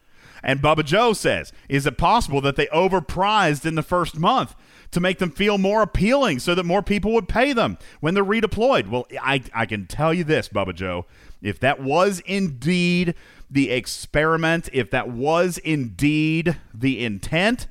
And 0.41 0.59
Bubba 0.59 0.83
Joe 0.83 1.13
says, 1.13 1.53
is 1.69 1.85
it 1.85 1.95
possible 1.95 2.41
that 2.41 2.55
they 2.55 2.65
overpriced 2.67 3.63
in 3.63 3.75
the 3.75 3.83
first 3.83 4.17
month 4.17 4.55
to 4.89 4.99
make 4.99 5.19
them 5.19 5.29
feel 5.29 5.59
more 5.59 5.83
appealing 5.83 6.39
so 6.39 6.55
that 6.55 6.63
more 6.63 6.81
people 6.81 7.13
would 7.13 7.29
pay 7.29 7.53
them 7.53 7.77
when 7.99 8.15
they're 8.15 8.25
redeployed? 8.25 8.89
Well, 8.89 9.05
I, 9.21 9.43
I 9.53 9.67
can 9.67 9.85
tell 9.85 10.15
you 10.15 10.23
this, 10.23 10.49
Bubba 10.49 10.73
Joe. 10.73 11.05
If 11.43 11.59
that 11.59 11.79
was 11.79 12.21
indeed 12.21 13.13
the 13.51 13.69
experiment, 13.69 14.67
if 14.73 14.89
that 14.89 15.09
was 15.09 15.59
indeed 15.59 16.57
the 16.73 17.05
intent, 17.05 17.67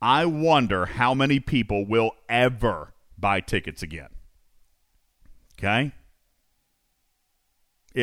I 0.00 0.26
wonder 0.26 0.86
how 0.86 1.12
many 1.12 1.40
people 1.40 1.84
will 1.84 2.12
ever 2.28 2.94
buy 3.18 3.40
tickets 3.40 3.82
again. 3.82 4.10
Okay? 5.58 5.92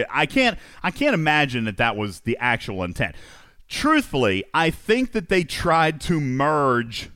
I 0.10 0.26
can't 0.26 0.58
I 0.82 0.92
can't 0.92 1.14
imagine 1.14 1.66
that 1.66 1.78
that 1.78 1.96
was 1.96 2.22
the 2.22 2.38
actual 2.40 2.84
intent. 2.84 3.16
Truthfully, 3.68 4.44
I 4.54 4.70
think 4.70 5.12
that 5.12 5.30
they 5.30 5.44
tried 5.44 6.02
to 6.02 6.20
merge 6.20 7.10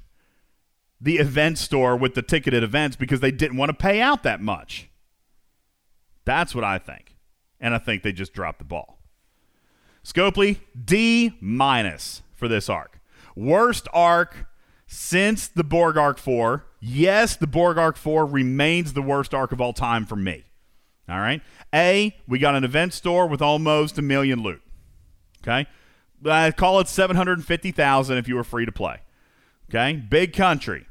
the 1.00 1.18
event 1.18 1.58
store 1.58 1.96
with 1.96 2.16
the 2.16 2.22
ticketed 2.22 2.64
events 2.64 2.96
because 2.96 3.20
they 3.20 3.32
didn't 3.32 3.58
want 3.58 3.70
to 3.70 3.76
pay 3.76 4.02
out 4.02 4.24
that 4.24 4.42
much. 4.42 4.90
That's 6.26 6.54
what 6.54 6.64
I 6.64 6.78
think. 6.78 7.16
And 7.60 7.74
I 7.74 7.78
think 7.78 8.04
they 8.04 8.12
just 8.12 8.34
dropped 8.34 8.60
the 8.60 8.66
ball. 8.66 9.00
Scopely, 10.04 10.60
D 10.84 11.38
minus 11.42 12.22
for 12.36 12.48
this 12.48 12.70
arc. 12.70 13.00
Worst 13.36 13.88
arc 13.94 14.48
since 14.88 15.48
the 15.48 15.64
Borg 15.64 15.98
Arc 15.98 16.18
4. 16.18 16.66
Yes, 16.80 17.36
the 17.36 17.48
Borg 17.48 17.78
Arc 17.78 17.98
4 17.98 18.26
remains 18.26 18.94
the 18.94 19.02
worst 19.02 19.34
arc 19.34 19.52
of 19.52 19.60
all 19.60 19.74
time 19.74 20.06
for 20.06 20.16
me. 20.16 20.46
All 21.10 21.20
right. 21.20 21.42
A, 21.74 22.16
we 22.28 22.40
got 22.40 22.56
an 22.56 22.64
event 22.64 22.94
store 22.94 23.28
with 23.28 23.42
almost 23.42 23.98
a 23.98 24.02
million 24.02 24.44
loot. 24.44 24.62
Okay. 25.42 25.68
I 26.26 26.52
call 26.52 26.80
it 26.80 26.88
750,000 26.88 28.18
if 28.18 28.28
you 28.28 28.36
were 28.36 28.44
free 28.44 28.66
to 28.66 28.72
play. 28.72 28.98
Okay. 29.70 29.94
Big 29.94 30.34
country. 30.34 30.88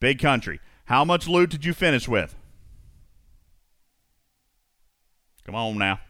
Big 0.00 0.18
country. 0.18 0.60
How 0.86 1.04
much 1.04 1.28
loot 1.28 1.50
did 1.50 1.64
you 1.64 1.74
finish 1.74 2.08
with? 2.08 2.34
Come 5.44 5.54
on 5.54 5.78
now. 5.78 6.00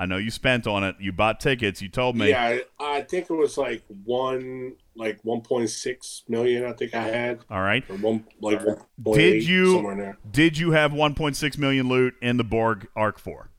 I 0.00 0.06
know 0.06 0.16
you 0.16 0.30
spent 0.30 0.66
on 0.66 0.82
it. 0.82 0.96
You 0.98 1.12
bought 1.12 1.40
tickets. 1.40 1.82
You 1.82 1.90
told 1.90 2.16
me. 2.16 2.30
Yeah, 2.30 2.60
I, 2.78 2.96
I 2.98 3.02
think 3.02 3.28
it 3.28 3.34
was 3.34 3.58
like 3.58 3.82
one, 4.06 4.76
like 4.96 5.20
one 5.24 5.42
point 5.42 5.68
six 5.68 6.22
million. 6.26 6.64
I 6.64 6.72
think 6.72 6.94
I 6.94 7.02
had. 7.02 7.40
All 7.50 7.60
right. 7.60 7.84
Or 7.90 7.96
one, 7.96 8.24
like 8.40 8.62
one 8.64 8.78
Did 9.18 9.44
you 9.46 9.74
somewhere 9.74 9.96
there. 9.96 10.18
did 10.30 10.56
you 10.56 10.70
have 10.70 10.92
1.6 10.92 11.58
million 11.58 11.90
loot 11.90 12.14
in 12.22 12.38
the 12.38 12.44
Borg 12.44 12.88
Arc 12.96 13.18
4? 13.18 13.50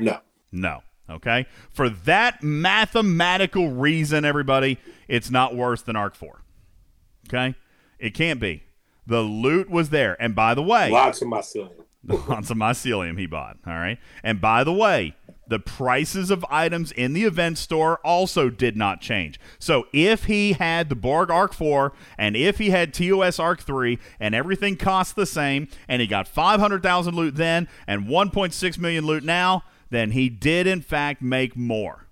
No. 0.00 0.20
No. 0.50 0.80
Okay. 1.10 1.44
For 1.68 1.90
that 1.90 2.42
mathematical 2.42 3.68
reason, 3.68 4.24
everybody, 4.24 4.78
it's 5.08 5.30
not 5.30 5.54
worse 5.54 5.82
than 5.82 5.94
Arc 5.96 6.14
4. 6.14 6.42
Okay. 7.28 7.54
It 7.98 8.14
can't 8.14 8.40
be. 8.40 8.62
The 9.06 9.20
loot 9.20 9.68
was 9.68 9.90
there. 9.90 10.16
And 10.22 10.34
by 10.34 10.54
the 10.54 10.62
way, 10.62 10.88
Lots 10.90 11.20
of 11.20 11.28
mycelium. 11.28 11.84
on 12.28 12.42
some 12.42 12.58
mycelium 12.58 13.18
he 13.18 13.26
bought. 13.26 13.58
All 13.66 13.74
right. 13.74 13.98
And 14.22 14.40
by 14.40 14.64
the 14.64 14.72
way, 14.72 15.14
the 15.50 15.58
prices 15.58 16.30
of 16.30 16.46
items 16.48 16.92
in 16.92 17.12
the 17.12 17.24
event 17.24 17.58
store 17.58 17.98
also 18.04 18.48
did 18.50 18.76
not 18.76 19.00
change. 19.00 19.40
So 19.58 19.88
if 19.92 20.24
he 20.24 20.52
had 20.52 20.88
the 20.88 20.94
Borg 20.94 21.30
Arc 21.30 21.52
4 21.52 21.92
and 22.16 22.36
if 22.36 22.58
he 22.58 22.70
had 22.70 22.94
TOS 22.94 23.40
Arc 23.40 23.60
3 23.60 23.98
and 24.20 24.34
everything 24.34 24.76
cost 24.76 25.16
the 25.16 25.26
same 25.26 25.68
and 25.88 26.00
he 26.00 26.06
got 26.06 26.28
500,000 26.28 27.14
loot 27.14 27.34
then 27.34 27.68
and 27.86 28.06
1.6 28.06 28.78
million 28.78 29.04
loot 29.04 29.24
now, 29.24 29.64
then 29.90 30.12
he 30.12 30.28
did 30.28 30.68
in 30.68 30.80
fact 30.82 31.20
make 31.20 31.56
more. 31.56 32.06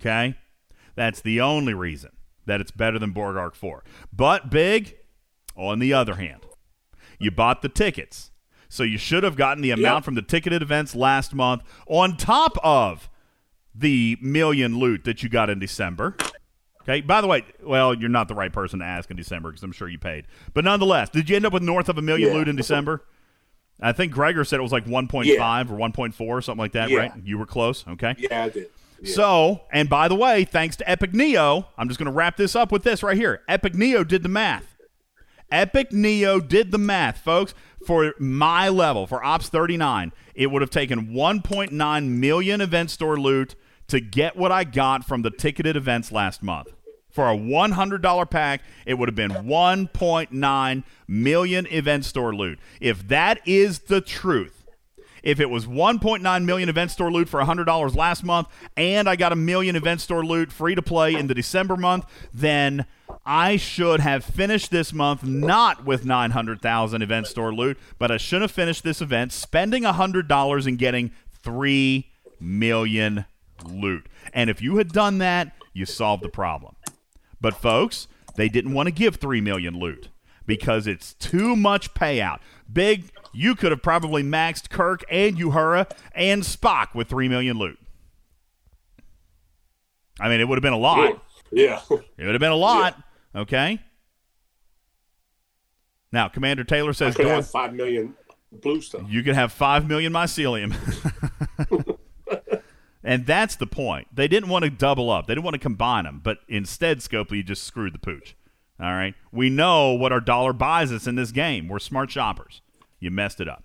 Okay? 0.00 0.36
That's 0.96 1.20
the 1.20 1.40
only 1.40 1.72
reason 1.72 2.10
that 2.46 2.60
it's 2.60 2.72
better 2.72 2.98
than 2.98 3.12
Borg 3.12 3.36
Arc 3.36 3.54
4. 3.54 3.84
But 4.12 4.50
big, 4.50 4.96
on 5.56 5.78
the 5.78 5.92
other 5.92 6.16
hand, 6.16 6.44
you 7.20 7.30
bought 7.30 7.62
the 7.62 7.68
tickets. 7.68 8.31
So 8.72 8.84
you 8.84 8.96
should 8.96 9.22
have 9.22 9.36
gotten 9.36 9.62
the 9.62 9.70
amount 9.70 9.96
Yep. 9.98 10.04
from 10.04 10.14
the 10.14 10.22
ticketed 10.22 10.62
events 10.62 10.94
last 10.96 11.34
month 11.34 11.62
on 11.86 12.16
top 12.16 12.56
of 12.64 13.10
the 13.74 14.16
million 14.22 14.78
loot 14.78 15.04
that 15.04 15.22
you 15.22 15.28
got 15.28 15.50
in 15.50 15.58
December. 15.58 16.16
Okay. 16.80 17.02
By 17.02 17.20
the 17.20 17.26
way, 17.26 17.44
well, 17.62 17.92
you're 17.92 18.08
not 18.08 18.28
the 18.28 18.34
right 18.34 18.50
person 18.50 18.78
to 18.78 18.84
ask 18.86 19.10
in 19.10 19.16
December 19.18 19.50
because 19.50 19.62
I'm 19.62 19.72
sure 19.72 19.88
you 19.88 19.98
paid. 19.98 20.26
But 20.54 20.64
nonetheless, 20.64 21.10
did 21.10 21.28
you 21.28 21.36
end 21.36 21.44
up 21.44 21.52
with 21.52 21.62
north 21.62 21.90
of 21.90 21.98
a 21.98 22.02
million 22.02 22.30
Yeah. 22.30 22.34
loot 22.34 22.48
in 22.48 22.56
December? 22.56 23.04
I 23.78 23.92
think 23.92 24.10
Gregor 24.10 24.42
said 24.42 24.58
it 24.58 24.62
was 24.62 24.72
like 24.72 24.86
1.5 24.86 25.70
or 25.70 25.76
1.4 25.76 26.38
or 26.38 26.40
something 26.40 26.58
like 26.60 26.72
that, 26.72 26.88
Yeah. 26.88 26.98
right? 26.98 27.12
You 27.22 27.36
were 27.36 27.46
close. 27.46 27.84
Okay. 27.86 28.14
Yeah, 28.16 28.44
I 28.44 28.48
did. 28.48 28.68
Yeah. 29.02 29.14
So, 29.14 29.60
and 29.70 29.90
by 29.90 30.08
the 30.08 30.14
way, 30.14 30.44
thanks 30.44 30.76
to 30.76 30.90
Epic 30.90 31.12
Neo, 31.12 31.66
I'm 31.76 31.88
just 31.88 31.98
going 31.98 32.06
to 32.06 32.12
wrap 32.12 32.38
this 32.38 32.56
up 32.56 32.72
with 32.72 32.84
this 32.84 33.02
right 33.02 33.18
here. 33.18 33.42
Epic 33.48 33.74
Neo 33.74 34.02
did 34.02 34.22
the 34.22 34.28
math. 34.30 34.71
Epic 35.52 35.92
Neo 35.92 36.40
did 36.40 36.72
the 36.72 36.78
math, 36.78 37.18
folks. 37.18 37.54
For 37.86 38.14
my 38.18 38.68
level, 38.68 39.06
for 39.06 39.22
Ops 39.24 39.48
39, 39.48 40.12
it 40.34 40.50
would 40.50 40.62
have 40.62 40.70
taken 40.70 41.08
1.9 41.08 42.08
million 42.08 42.60
event 42.60 42.90
store 42.90 43.18
loot 43.18 43.54
to 43.88 44.00
get 44.00 44.36
what 44.36 44.50
I 44.50 44.64
got 44.64 45.04
from 45.04 45.22
the 45.22 45.30
ticketed 45.30 45.76
events 45.76 46.10
last 46.10 46.42
month. 46.42 46.68
For 47.10 47.28
a 47.28 47.36
$100 47.36 48.30
pack, 48.30 48.62
it 48.86 48.94
would 48.94 49.08
have 49.08 49.14
been 49.14 49.30
1.9 49.30 50.84
million 51.06 51.66
event 51.66 52.04
store 52.06 52.34
loot. 52.34 52.58
If 52.80 53.06
that 53.08 53.46
is 53.46 53.80
the 53.80 54.00
truth, 54.00 54.61
if 55.22 55.40
it 55.40 55.50
was 55.50 55.66
1.9 55.66 56.44
million 56.44 56.68
event 56.68 56.90
store 56.90 57.10
loot 57.10 57.28
for 57.28 57.40
$100 57.40 57.96
last 57.96 58.24
month 58.24 58.48
and 58.76 59.08
I 59.08 59.16
got 59.16 59.32
a 59.32 59.36
million 59.36 59.76
event 59.76 60.00
store 60.00 60.24
loot 60.24 60.52
free 60.52 60.74
to 60.74 60.82
play 60.82 61.14
in 61.14 61.26
the 61.26 61.34
December 61.34 61.76
month, 61.76 62.06
then 62.32 62.86
I 63.24 63.56
should 63.56 64.00
have 64.00 64.24
finished 64.24 64.70
this 64.70 64.92
month 64.92 65.22
not 65.24 65.84
with 65.84 66.04
900,000 66.04 67.02
event 67.02 67.26
store 67.26 67.54
loot, 67.54 67.78
but 67.98 68.10
I 68.10 68.16
should 68.16 68.42
have 68.42 68.50
finished 68.50 68.84
this 68.84 69.00
event 69.00 69.32
spending 69.32 69.84
$100 69.84 70.66
and 70.66 70.78
getting 70.78 71.12
3 71.42 72.10
million 72.40 73.24
loot. 73.64 74.06
And 74.32 74.50
if 74.50 74.60
you 74.60 74.76
had 74.76 74.88
done 74.88 75.18
that, 75.18 75.52
you 75.72 75.86
solved 75.86 76.22
the 76.22 76.28
problem. 76.28 76.76
But 77.40 77.54
folks, 77.54 78.08
they 78.36 78.48
didn't 78.48 78.72
want 78.72 78.86
to 78.86 78.92
give 78.92 79.16
three 79.16 79.40
million 79.40 79.78
loot 79.78 80.08
because 80.46 80.86
it's 80.86 81.14
too 81.14 81.56
much 81.56 81.94
payout. 81.94 82.38
Big, 82.72 83.04
you 83.32 83.54
could 83.54 83.70
have 83.72 83.82
probably 83.82 84.22
maxed 84.22 84.70
Kirk 84.70 85.04
and 85.10 85.36
Uhura 85.36 85.90
and 86.14 86.42
Spock 86.42 86.94
with 86.94 87.08
three 87.08 87.28
million 87.28 87.58
loot. 87.58 87.78
I 90.20 90.28
mean, 90.28 90.40
it 90.40 90.48
would 90.48 90.56
have 90.56 90.62
been 90.62 90.72
a 90.72 90.78
lot. 90.78 91.22
Yeah. 91.50 91.80
It 91.90 92.24
would 92.24 92.34
have 92.34 92.40
been 92.40 92.52
a 92.52 92.56
lot. 92.56 92.96
Okay. 93.34 93.80
Now, 96.12 96.28
Commander 96.28 96.64
Taylor 96.64 96.90
I 96.90 96.92
says 96.92 97.16
could 97.16 97.26
have 97.26 97.48
five 97.48 97.74
million 97.74 98.14
blue 98.52 98.80
stuff. 98.80 99.02
you 99.08 99.22
could 99.22 99.34
have 99.34 99.52
five 99.52 99.88
million 99.88 100.12
mycelium. 100.12 100.74
and 103.04 103.26
that's 103.26 103.56
the 103.56 103.66
point. 103.66 104.08
They 104.14 104.28
didn't 104.28 104.50
want 104.50 104.64
to 104.64 104.70
double 104.70 105.10
up. 105.10 105.26
They 105.26 105.34
didn't 105.34 105.44
want 105.44 105.54
to 105.54 105.60
combine 105.60 106.04
them, 106.04 106.20
but 106.22 106.38
instead, 106.48 106.98
Scopely 106.98 107.44
just 107.44 107.64
screwed 107.64 107.94
the 107.94 107.98
pooch. 107.98 108.36
All 108.80 108.92
right. 108.92 109.14
We 109.30 109.48
know 109.48 109.92
what 109.92 110.12
our 110.12 110.20
dollar 110.20 110.52
buys 110.52 110.92
us 110.92 111.06
in 111.06 111.14
this 111.14 111.32
game. 111.32 111.68
We're 111.68 111.78
smart 111.78 112.10
shoppers. 112.10 112.60
You 113.02 113.10
messed 113.10 113.40
it 113.40 113.48
up. 113.48 113.64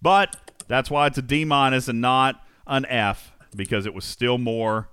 But 0.00 0.36
that's 0.68 0.88
why 0.88 1.08
it's 1.08 1.18
a 1.18 1.22
D 1.22 1.44
minus 1.44 1.88
and 1.88 2.00
not 2.00 2.40
an 2.66 2.86
F 2.86 3.32
because 3.54 3.86
it 3.86 3.92
was 3.92 4.04
still 4.04 4.38
more 4.38 4.88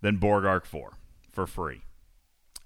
than 0.00 0.16
Borg 0.16 0.44
Arc 0.44 0.66
4 0.66 0.92
for 1.30 1.46
free. 1.46 1.82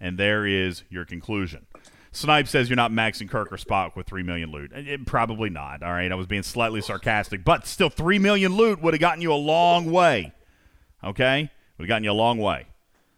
And 0.01 0.18
there 0.18 0.47
is 0.47 0.85
your 0.89 1.05
conclusion. 1.05 1.66
Snipe 2.10 2.48
says 2.48 2.70
you're 2.70 2.76
not 2.76 2.90
maxing 2.90 3.28
Kirk 3.28 3.52
or 3.52 3.56
Spock 3.56 3.97
with 3.97 4.06
3 4.06 4.22
million 4.22 4.51
loot. 4.51 4.72
Eh, 4.74 4.97
probably 5.05 5.51
not. 5.51 5.82
All 5.82 5.93
right. 5.93 6.10
I 6.10 6.14
was 6.14 6.26
being 6.26 6.43
slightly 6.43 6.80
sarcastic, 6.80 7.44
but 7.44 7.66
still, 7.66 7.90
3 7.90 8.18
million 8.18 8.56
loot 8.56 8.80
would 8.80 8.94
have 8.94 9.01
gotten 9.01 9.20
you 9.20 9.32
a 9.32 9.35
long 9.35 9.90
way. 9.93 10.32
Okay? 11.05 11.51
Would 11.76 11.85
have 11.85 11.89
gotten 11.89 12.05
you 12.05 12.10
a 12.10 12.12
long 12.12 12.39
way. 12.39 12.66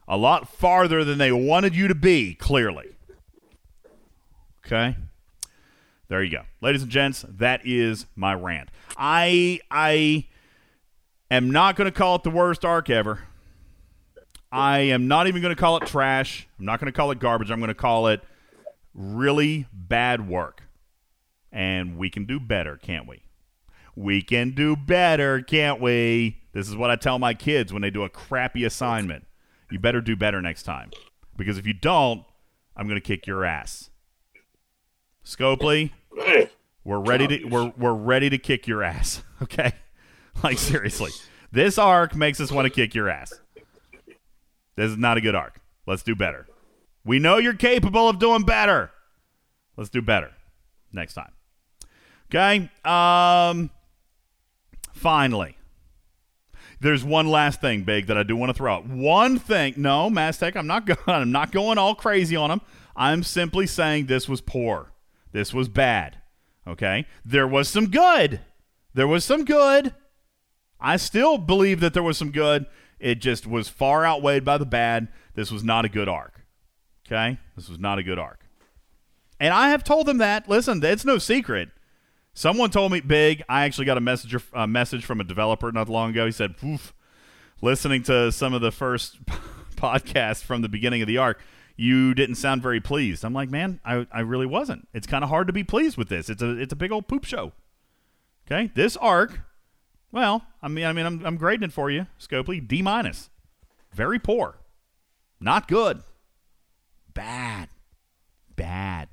A 0.08 0.16
lot 0.16 0.48
farther 0.48 1.04
than 1.04 1.18
they 1.18 1.30
wanted 1.30 1.76
you 1.76 1.86
to 1.86 1.94
be, 1.94 2.34
clearly. 2.34 2.96
Okay? 4.66 4.96
There 6.10 6.24
you 6.24 6.30
go. 6.32 6.42
Ladies 6.60 6.82
and 6.82 6.90
gents, 6.90 7.24
that 7.28 7.60
is 7.64 8.06
my 8.16 8.34
rant. 8.34 8.68
I 8.96 9.60
I 9.70 10.26
am 11.30 11.52
not 11.52 11.76
going 11.76 11.86
to 11.86 11.96
call 11.96 12.16
it 12.16 12.24
the 12.24 12.30
worst 12.30 12.64
arc 12.64 12.90
ever. 12.90 13.20
I 14.50 14.80
am 14.80 15.06
not 15.06 15.28
even 15.28 15.40
going 15.40 15.54
to 15.54 15.60
call 15.60 15.76
it 15.76 15.86
trash. 15.86 16.48
I'm 16.58 16.64
not 16.64 16.80
going 16.80 16.92
to 16.92 16.96
call 16.96 17.12
it 17.12 17.20
garbage. 17.20 17.52
I'm 17.52 17.60
going 17.60 17.68
to 17.68 17.74
call 17.74 18.08
it 18.08 18.22
really 18.92 19.68
bad 19.72 20.28
work. 20.28 20.64
And 21.52 21.96
we 21.96 22.10
can 22.10 22.24
do 22.24 22.40
better, 22.40 22.76
can't 22.76 23.06
we? 23.06 23.22
We 23.94 24.20
can 24.20 24.50
do 24.50 24.74
better, 24.74 25.40
can't 25.40 25.80
we? 25.80 26.42
This 26.52 26.68
is 26.68 26.74
what 26.74 26.90
I 26.90 26.96
tell 26.96 27.20
my 27.20 27.34
kids 27.34 27.72
when 27.72 27.82
they 27.82 27.90
do 27.90 28.02
a 28.02 28.08
crappy 28.08 28.64
assignment. 28.64 29.26
You 29.70 29.78
better 29.78 30.00
do 30.00 30.16
better 30.16 30.42
next 30.42 30.64
time. 30.64 30.90
Because 31.36 31.56
if 31.56 31.68
you 31.68 31.72
don't, 31.72 32.24
I'm 32.76 32.88
going 32.88 33.00
to 33.00 33.06
kick 33.06 33.28
your 33.28 33.44
ass. 33.44 33.90
Scopely, 35.24 35.92
we're 36.84 36.98
ready 36.98 37.26
to 37.26 37.44
we're 37.44 37.72
we're 37.76 37.94
ready 37.94 38.30
to 38.30 38.38
kick 38.38 38.66
your 38.66 38.82
ass. 38.82 39.22
Okay? 39.42 39.72
Like 40.44 40.58
seriously. 40.58 41.12
This 41.50 41.78
arc 41.78 42.14
makes 42.14 42.42
us 42.42 42.52
want 42.52 42.66
to 42.66 42.70
kick 42.70 42.94
your 42.94 43.08
ass. 43.08 43.32
This 44.76 44.90
is 44.90 44.98
not 44.98 45.16
a 45.16 45.22
good 45.22 45.34
arc. 45.34 45.62
Let's 45.86 46.02
do 46.02 46.14
better. 46.14 46.46
We 47.06 47.18
know 47.18 47.38
you're 47.38 47.54
capable 47.54 48.06
of 48.10 48.18
doing 48.18 48.42
better. 48.42 48.90
Let's 49.78 49.88
do 49.88 50.02
better 50.02 50.32
next 50.92 51.14
time. 51.14 51.32
Okay? 52.28 52.70
Um 52.84 53.70
finally. 54.92 55.56
There's 56.80 57.02
one 57.02 57.28
last 57.28 57.62
thing, 57.62 57.84
Big, 57.84 58.08
that 58.08 58.18
I 58.18 58.22
do 58.22 58.36
want 58.36 58.50
to 58.50 58.54
throw 58.54 58.74
out. 58.74 58.86
One 58.86 59.38
thing. 59.38 59.72
No, 59.78 60.10
Maztec, 60.10 60.54
I'm 60.54 60.66
not 60.66 60.84
going 60.86 60.98
I'm 61.06 61.32
not 61.32 61.50
going 61.50 61.78
all 61.78 61.94
crazy 61.94 62.36
on 62.36 62.50
him. 62.50 62.60
I'm 62.94 63.22
simply 63.22 63.66
saying 63.66 64.04
this 64.04 64.28
was 64.28 64.42
poor. 64.42 64.92
This 65.32 65.54
was 65.54 65.68
bad. 65.68 66.18
Okay? 66.66 67.06
There 67.24 67.46
was 67.46 67.68
some 67.68 67.88
good. 67.88 68.40
There 68.94 69.08
was 69.08 69.24
some 69.24 69.44
good. 69.44 69.94
I 70.80 70.96
still 70.96 71.38
believe 71.38 71.80
that 71.80 71.94
there 71.94 72.02
was 72.02 72.18
some 72.18 72.30
good. 72.30 72.66
It 72.98 73.16
just 73.16 73.46
was 73.46 73.68
far 73.68 74.04
outweighed 74.04 74.44
by 74.44 74.58
the 74.58 74.66
bad. 74.66 75.08
This 75.34 75.50
was 75.50 75.64
not 75.64 75.84
a 75.84 75.88
good 75.88 76.08
arc. 76.08 76.44
Okay? 77.06 77.38
This 77.56 77.68
was 77.68 77.78
not 77.78 77.98
a 77.98 78.02
good 78.02 78.18
arc. 78.18 78.40
And 79.38 79.54
I 79.54 79.70
have 79.70 79.82
told 79.82 80.06
them 80.06 80.18
that. 80.18 80.48
Listen, 80.48 80.84
it's 80.84 81.04
no 81.04 81.18
secret. 81.18 81.70
Someone 82.34 82.70
told 82.70 82.92
me 82.92 83.00
big. 83.00 83.42
I 83.48 83.64
actually 83.64 83.86
got 83.86 83.96
a 83.96 84.00
message 84.00 84.36
a 84.52 84.66
message 84.66 85.04
from 85.04 85.20
a 85.20 85.24
developer 85.24 85.72
not 85.72 85.88
long 85.88 86.10
ago. 86.10 86.26
He 86.26 86.32
said, 86.32 86.54
Oof, 86.64 86.94
listening 87.60 88.02
to 88.04 88.30
some 88.32 88.54
of 88.54 88.60
the 88.60 88.70
first 88.70 89.24
podcasts 89.76 90.42
from 90.42 90.62
the 90.62 90.68
beginning 90.68 91.02
of 91.02 91.08
the 91.08 91.18
arc, 91.18 91.40
you 91.80 92.12
didn't 92.12 92.34
sound 92.34 92.60
very 92.60 92.78
pleased. 92.78 93.24
I'm 93.24 93.32
like, 93.32 93.48
man, 93.48 93.80
I, 93.86 94.06
I 94.12 94.20
really 94.20 94.44
wasn't. 94.44 94.86
It's 94.92 95.06
kind 95.06 95.24
of 95.24 95.30
hard 95.30 95.46
to 95.46 95.52
be 95.54 95.64
pleased 95.64 95.96
with 95.96 96.10
this. 96.10 96.28
It's 96.28 96.42
a 96.42 96.50
it's 96.58 96.74
a 96.74 96.76
big 96.76 96.92
old 96.92 97.08
poop 97.08 97.24
show. 97.24 97.52
Okay, 98.46 98.70
this 98.74 98.98
arc, 98.98 99.40
well, 100.12 100.44
I 100.60 100.68
mean, 100.68 100.84
I 100.84 100.92
mean, 100.92 101.06
I'm 101.06 101.24
I'm 101.24 101.36
grading 101.38 101.68
it 101.68 101.72
for 101.72 101.90
you, 101.90 102.06
Scopely, 102.20 102.66
D 102.66 102.82
minus, 102.82 103.30
very 103.94 104.18
poor, 104.18 104.58
not 105.40 105.68
good, 105.68 106.02
bad, 107.14 107.70
bad. 108.56 109.08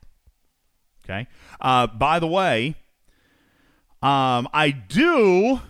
Okay. 1.06 1.28
Uh, 1.62 1.88
by 1.88 2.20
the 2.20 2.28
way, 2.28 2.76
um, 4.02 4.50
I 4.54 4.72
do 4.72 5.62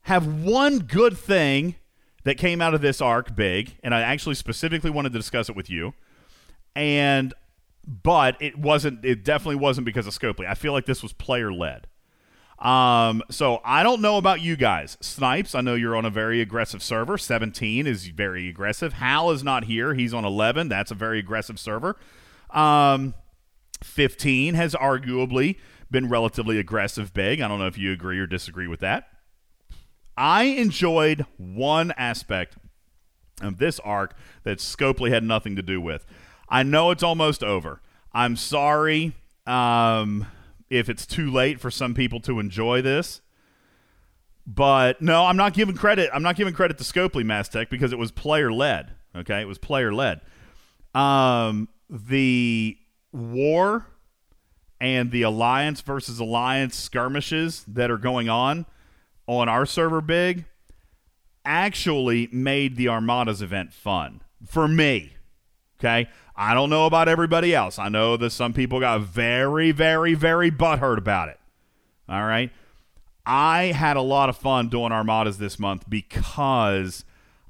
have 0.00 0.26
one 0.26 0.80
good 0.80 1.16
thing 1.16 1.76
that 2.24 2.38
came 2.38 2.60
out 2.60 2.74
of 2.74 2.80
this 2.80 3.00
arc, 3.00 3.36
big, 3.36 3.76
and 3.84 3.94
I 3.94 4.00
actually 4.00 4.34
specifically 4.34 4.90
wanted 4.90 5.12
to 5.12 5.18
discuss 5.20 5.48
it 5.48 5.54
with 5.54 5.70
you. 5.70 5.94
And 6.74 7.34
but 7.86 8.40
it 8.40 8.58
wasn't. 8.58 9.04
It 9.04 9.24
definitely 9.24 9.56
wasn't 9.56 9.84
because 9.84 10.06
of 10.06 10.14
Scopely. 10.14 10.46
I 10.46 10.54
feel 10.54 10.72
like 10.72 10.86
this 10.86 11.02
was 11.02 11.12
player 11.12 11.52
led. 11.52 11.86
Um, 12.60 13.22
so 13.30 13.60
I 13.64 13.82
don't 13.82 14.02
know 14.02 14.18
about 14.18 14.42
you 14.42 14.54
guys. 14.54 14.98
Snipes, 15.00 15.54
I 15.54 15.62
know 15.62 15.74
you're 15.74 15.96
on 15.96 16.04
a 16.04 16.10
very 16.10 16.42
aggressive 16.42 16.82
server. 16.82 17.16
17 17.16 17.86
is 17.86 18.08
very 18.08 18.50
aggressive. 18.50 18.94
Hal 18.94 19.30
is 19.30 19.42
not 19.42 19.64
here. 19.64 19.94
He's 19.94 20.12
on 20.12 20.26
11. 20.26 20.68
That's 20.68 20.90
a 20.90 20.94
very 20.94 21.18
aggressive 21.18 21.58
server. 21.58 21.96
Um, 22.50 23.14
15 23.82 24.54
has 24.54 24.74
arguably 24.74 25.56
been 25.90 26.10
relatively 26.10 26.58
aggressive 26.58 27.14
big. 27.14 27.40
I 27.40 27.48
don't 27.48 27.58
know 27.58 27.66
if 27.66 27.78
you 27.78 27.92
agree 27.92 28.18
or 28.18 28.26
disagree 28.26 28.66
with 28.66 28.80
that. 28.80 29.08
I 30.16 30.44
enjoyed 30.44 31.24
one 31.38 31.92
aspect 31.92 32.56
of 33.40 33.56
this 33.56 33.80
arc 33.80 34.14
that 34.42 34.58
Scopely 34.58 35.10
had 35.10 35.24
nothing 35.24 35.56
to 35.56 35.62
do 35.62 35.80
with. 35.80 36.04
I 36.50 36.62
know 36.62 36.90
it's 36.90 37.02
almost 37.02 37.42
over. 37.42 37.80
I'm 38.12 38.36
sorry 38.36 39.14
um, 39.46 40.26
if 40.68 40.88
it's 40.88 41.06
too 41.06 41.30
late 41.30 41.60
for 41.60 41.70
some 41.70 41.94
people 41.94 42.20
to 42.20 42.40
enjoy 42.40 42.82
this. 42.82 43.20
But 44.46 45.00
no, 45.00 45.26
I'm 45.26 45.36
not 45.36 45.54
giving 45.54 45.76
credit. 45.76 46.10
I'm 46.12 46.22
not 46.22 46.36
giving 46.36 46.54
credit 46.54 46.78
to 46.78 46.84
Scopely 46.84 47.24
Maztec 47.24 47.70
because 47.70 47.92
it 47.92 47.98
was 47.98 48.10
player 48.10 48.52
led. 48.52 48.92
Okay, 49.14 49.40
it 49.40 49.46
was 49.46 49.58
player 49.58 49.92
led. 49.92 50.20
Um, 50.94 51.68
the 51.88 52.76
war 53.12 53.86
and 54.80 55.10
the 55.10 55.22
alliance 55.22 55.80
versus 55.82 56.18
alliance 56.18 56.76
skirmishes 56.76 57.64
that 57.68 57.90
are 57.90 57.98
going 57.98 58.28
on 58.28 58.66
on 59.26 59.48
our 59.48 59.66
server 59.66 60.00
big 60.00 60.46
actually 61.44 62.28
made 62.32 62.76
the 62.76 62.88
armadas 62.88 63.42
event 63.42 63.72
fun 63.72 64.20
for 64.46 64.68
me 64.68 65.12
okay 65.78 66.08
i 66.40 66.54
don't 66.54 66.70
know 66.70 66.86
about 66.86 67.08
everybody 67.08 67.54
else 67.54 67.78
i 67.78 67.88
know 67.88 68.16
that 68.16 68.30
some 68.30 68.52
people 68.52 68.80
got 68.80 69.00
very 69.02 69.70
very 69.70 70.14
very 70.14 70.50
butthurt 70.50 70.98
about 70.98 71.28
it 71.28 71.38
all 72.08 72.24
right 72.24 72.50
i 73.24 73.64
had 73.66 73.96
a 73.96 74.02
lot 74.02 74.28
of 74.28 74.36
fun 74.36 74.68
doing 74.68 74.90
armadas 74.90 75.38
this 75.38 75.58
month 75.58 75.84
because 75.88 77.04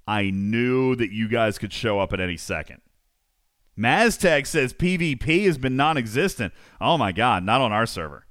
i 0.07 0.31
knew 0.31 0.95
that 0.95 1.11
you 1.11 1.29
guys 1.29 1.57
could 1.57 1.73
show 1.73 1.99
up 2.01 2.13
at 2.13 2.21
any 2.21 2.37
second 2.37 2.81
Maztec 3.79 4.47
says 4.47 4.75
PvP 4.75 5.47
has 5.47 5.57
been 5.57 5.75
non 5.75 5.97
existent. 5.97 6.53
Oh 6.81 6.99
my 6.99 7.13
God, 7.13 7.45
not 7.45 7.63
on 7.63 7.73
our 7.73 7.87
server. 7.87 8.27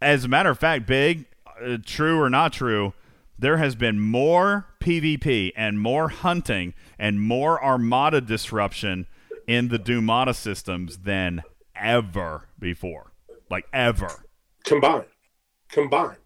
As 0.00 0.24
a 0.24 0.28
matter 0.28 0.48
of 0.48 0.58
fact, 0.58 0.86
Big, 0.86 1.26
uh, 1.62 1.76
true 1.84 2.18
or 2.18 2.30
not 2.30 2.54
true, 2.54 2.94
there 3.38 3.58
has 3.58 3.74
been 3.74 4.00
more 4.00 4.66
PvP 4.80 5.52
and 5.56 5.78
more 5.78 6.08
hunting 6.08 6.74
and 6.98 7.20
more 7.20 7.62
Armada 7.62 8.20
disruption 8.20 9.06
in 9.46 9.68
the 9.68 9.78
Dumata 9.78 10.34
systems 10.34 10.98
than 10.98 11.42
ever 11.76 12.48
before. 12.58 13.12
Like 13.50 13.66
ever. 13.72 14.24
Combined. 14.64 15.04
Combined. 15.68 16.18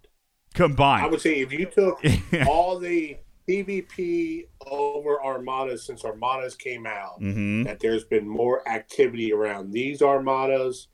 Combined. 0.55 1.05
I 1.05 1.09
would 1.09 1.21
say 1.21 1.41
if 1.41 1.53
you 1.53 1.67
took 1.67 2.01
all 2.47 2.79
the 2.79 3.17
PvP 3.49 4.47
over 4.67 5.23
Armadas 5.23 5.87
since 5.87 6.05
Armadas 6.05 6.57
came 6.57 6.87
out, 6.87 7.21
Mhm. 7.21 7.65
that 7.65 7.81
there's 7.81 8.05
been 8.05 8.29
more 8.29 8.67
activity 8.69 9.33
around 9.33 9.73
these 9.73 10.03
Armadas 10.03 10.89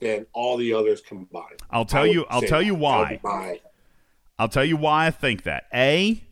than 0.00 0.26
all 0.32 0.56
the 0.56 0.72
others 0.74 1.00
combined. 1.00 1.60
I'll 1.70 1.84
tell 1.84 2.06
you- 2.06 2.26
I'll 2.28 2.42
tell 2.42 2.60
you 2.62 2.72
that. 2.74 2.80
That 2.80 3.10
would 3.10 3.20
why. 3.22 3.40
my- 3.50 3.60
I'll 4.38 4.48
tell 4.48 4.64
you 4.64 4.76
why 4.76 5.06
I 5.06 5.10
think 5.10 5.44
that. 5.44 5.64
A, 5.72 6.22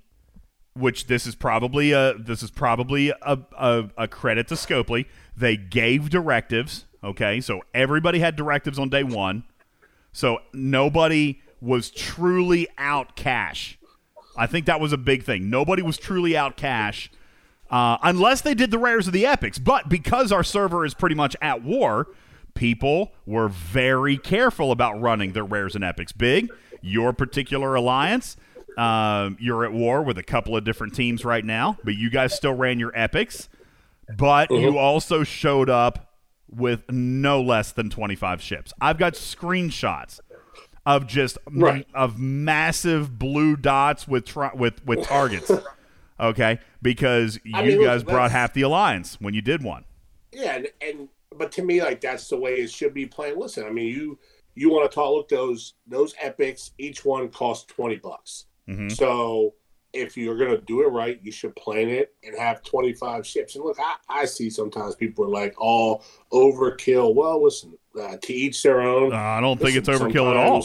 which 0.74 1.06
this 1.06 1.26
is 1.26 1.34
probably 1.34 1.92
a 1.92 2.14
this 2.18 2.42
is 2.42 2.50
probably 2.50 3.10
a, 3.10 3.38
a, 3.56 3.90
a 3.96 4.08
credit 4.08 4.48
to 4.48 4.54
Scopely. 4.54 5.06
They 5.42 5.56
gave 5.56 6.08
directives. 6.08 6.84
Okay, 7.02 7.40
so 7.40 7.62
everybody 7.74 8.20
had 8.20 8.36
directives 8.36 8.78
on 8.78 8.90
day 8.90 9.02
one, 9.02 9.42
so 10.12 10.38
nobody 10.52 11.40
was 11.60 11.90
truly 11.90 12.68
out 12.78 13.16
cash. 13.16 13.76
I 14.36 14.46
think 14.46 14.66
that 14.66 14.78
was 14.78 14.92
a 14.92 14.96
big 14.96 15.24
thing. 15.24 15.50
Nobody 15.50 15.82
was 15.82 15.98
truly 15.98 16.36
out 16.36 16.56
cash. 16.56 17.10
Uh, 17.68 17.98
unless 18.04 18.42
they 18.42 18.54
did 18.54 18.70
the 18.70 18.78
rares 18.78 19.08
of 19.08 19.12
the 19.12 19.26
epics. 19.26 19.58
But 19.58 19.88
because 19.88 20.30
our 20.30 20.44
server 20.44 20.84
is 20.84 20.94
pretty 20.94 21.16
much 21.16 21.34
at 21.42 21.64
war, 21.64 22.06
people 22.54 23.10
were 23.26 23.48
very 23.48 24.18
careful 24.18 24.70
about 24.70 25.00
running 25.00 25.32
their 25.32 25.44
rares 25.44 25.74
and 25.74 25.82
epics. 25.82 26.12
Big, 26.12 26.52
your 26.82 27.12
particular 27.12 27.74
alliance, 27.74 28.36
um, 28.78 29.36
you're 29.40 29.64
at 29.64 29.72
war 29.72 30.04
with 30.04 30.18
a 30.18 30.22
couple 30.22 30.56
of 30.56 30.62
different 30.62 30.94
teams 30.94 31.24
right 31.24 31.44
now, 31.44 31.78
but 31.82 31.96
you 31.96 32.10
guys 32.10 32.32
still 32.32 32.54
ran 32.54 32.78
your 32.78 32.92
epics. 32.94 33.48
But 34.16 34.50
you 34.50 34.78
also 34.78 35.24
showed 35.24 35.70
up 35.70 36.10
with 36.48 36.90
no 36.90 37.40
less 37.40 37.72
than 37.72 37.88
25 37.90 38.42
ships. 38.42 38.72
I've 38.80 38.98
got 38.98 39.14
screenshots 39.14 40.20
of 40.84 41.06
just 41.06 41.38
Right. 41.50 41.86
of 41.94 42.18
massive 42.18 43.18
blue 43.18 43.56
dots 43.56 44.06
with 44.08 44.26
tri- 44.26 44.52
with 44.54 44.84
with 44.84 45.04
targets. 45.04 45.50
okay, 46.20 46.58
because 46.82 47.38
you 47.44 47.52
I 47.54 47.64
mean, 47.64 47.76
look, 47.78 47.86
guys 47.86 48.02
brought 48.04 48.30
half 48.32 48.52
the 48.52 48.62
alliance 48.62 49.16
when 49.20 49.34
you 49.34 49.40
did 49.42 49.62
one. 49.62 49.84
Yeah, 50.32 50.56
and, 50.56 50.68
and 50.82 51.08
but 51.36 51.52
to 51.52 51.62
me, 51.62 51.82
like 51.82 52.00
that's 52.00 52.28
the 52.28 52.36
way 52.36 52.54
it 52.56 52.70
should 52.70 52.92
be 52.94 53.06
playing. 53.06 53.38
Listen, 53.38 53.64
I 53.64 53.70
mean, 53.70 53.86
you 53.86 54.18
you 54.54 54.70
want 54.70 54.90
to 54.90 54.94
talk 54.94 55.12
look 55.14 55.28
those 55.28 55.74
those 55.86 56.14
epics. 56.20 56.72
Each 56.78 57.04
one 57.04 57.28
costs 57.28 57.64
twenty 57.72 57.96
bucks. 57.96 58.46
Mhm. 58.68 58.90
So 58.94 59.54
if 59.92 60.16
you're 60.16 60.36
gonna 60.38 60.58
do 60.62 60.82
it 60.82 60.88
right, 60.88 61.18
you 61.22 61.30
should 61.32 61.54
plan 61.56 61.88
it 61.88 62.14
and 62.24 62.36
have 62.38 62.62
twenty 62.62 62.92
five 62.94 63.26
ships. 63.26 63.56
And 63.56 63.64
look, 63.64 63.78
I, 63.80 63.96
I 64.08 64.24
see 64.24 64.48
sometimes 64.50 64.94
people 64.96 65.24
are 65.24 65.28
like, 65.28 65.54
"Oh, 65.60 66.00
overkill." 66.32 67.14
Well, 67.14 67.42
listen, 67.42 67.76
uh, 68.00 68.16
to 68.20 68.32
each 68.32 68.62
their 68.62 68.80
own. 68.80 69.12
Uh, 69.12 69.16
I 69.16 69.40
don't 69.40 69.60
think 69.60 69.76
it's 69.76 69.88
overkill 69.88 70.30
at 70.30 70.36
all. 70.36 70.64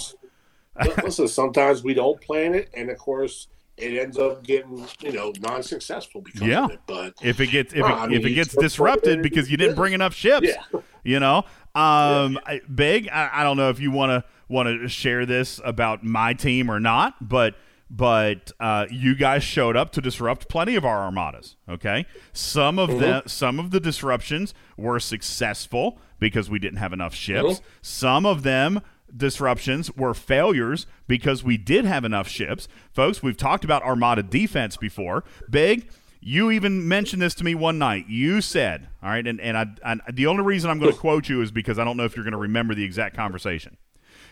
listen, 1.04 1.28
sometimes 1.28 1.84
we 1.84 1.94
don't 1.94 2.20
plan 2.22 2.54
it, 2.56 2.70
and 2.74 2.90
of 2.90 2.98
course, 2.98 3.48
it 3.78 3.98
ends 4.00 4.18
up 4.18 4.44
getting 4.44 4.86
you 5.02 5.12
know 5.12 5.34
non 5.42 5.64
successful 5.64 6.22
because 6.22 6.42
Yeah. 6.42 6.66
of 6.66 6.72
it. 6.72 6.80
But 6.88 7.14
If 7.22 7.40
it 7.40 7.48
gets 7.48 7.74
if 7.74 7.80
it, 7.80 7.84
I 7.86 8.06
if 8.06 8.10
mean, 8.10 8.28
it 8.28 8.34
gets 8.34 8.56
disrupted 8.56 9.22
because 9.22 9.50
you 9.52 9.58
didn't 9.58 9.76
bring 9.76 9.94
enough 9.94 10.14
ships, 10.14 10.48
Yeah. 10.48 10.80
you 11.04 11.20
know, 11.20 11.38
um, 11.76 12.40
I- 12.46 12.62
big. 12.74 13.10
I, 13.10 13.30
I 13.34 13.44
don't 13.44 13.58
know 13.58 13.70
if 13.70 13.80
you 13.80 13.92
want 13.92 14.12
to 14.12 14.24
want 14.50 14.68
to 14.82 14.88
share 14.88 15.26
this 15.26 15.60
about 15.66 16.04
my 16.04 16.34
team 16.34 16.72
or 16.72 16.80
not, 16.80 17.28
but 17.28 17.56
but 17.90 18.52
uh, 18.60 18.86
you 18.90 19.16
guys 19.16 19.44
showed 19.44 19.76
up 19.78 19.92
to 19.94 20.02
disrupt 20.02 20.50
plenty 20.50 20.76
of 20.76 20.86
our 20.86 21.04
armadas. 21.04 21.56
Okay, 21.70 22.06
some 22.34 22.80
of 22.80 22.90
the 23.00 23.24
some 23.28 23.60
of 23.60 23.72
the 23.72 23.80
disruptions 23.80 24.54
were 24.78 25.00
successful 25.00 26.00
because 26.20 26.50
we 26.50 26.60
didn't 26.60 26.80
have 26.80 26.94
enough 26.94 27.14
ships. 27.14 27.62
Some 27.82 28.26
of 28.26 28.44
them 28.44 28.82
disruptions 29.16 29.96
were 29.96 30.14
failures 30.14 30.86
because 31.08 31.44
we 31.44 31.58
did 31.58 31.86
have 31.86 32.04
enough 32.04 32.28
ships. 32.28 32.68
Folks, 32.92 33.24
we've 33.24 33.38
talked 33.38 33.64
about 33.64 33.84
armada 33.84 34.24
defense 34.24 34.76
before. 34.76 35.24
Big, 35.50 35.90
you 36.20 36.52
even 36.52 36.88
mentioned 36.88 37.22
this 37.22 37.34
to 37.36 37.44
me 37.44 37.56
one 37.56 37.78
night. 37.78 38.08
You 38.10 38.42
said, 38.42 38.90
all 39.02 39.10
right, 39.10 39.26
and, 39.26 39.40
and 39.40 39.58
I, 39.58 39.66
I, 39.84 40.12
the 40.12 40.28
only 40.28 40.44
reason 40.44 40.70
I'm 40.70 40.80
going 40.80 40.92
to 40.94 40.98
quote 40.98 41.30
you 41.30 41.42
is 41.42 41.52
because 41.52 41.80
I 41.80 41.84
don't 41.84 41.96
know 41.98 42.04
if 42.04 42.16
you're 42.16 42.26
going 42.26 42.34
to 42.34 42.38
remember 42.38 42.76
the 42.76 42.84
exact 42.84 43.16
conversation. 43.16 43.78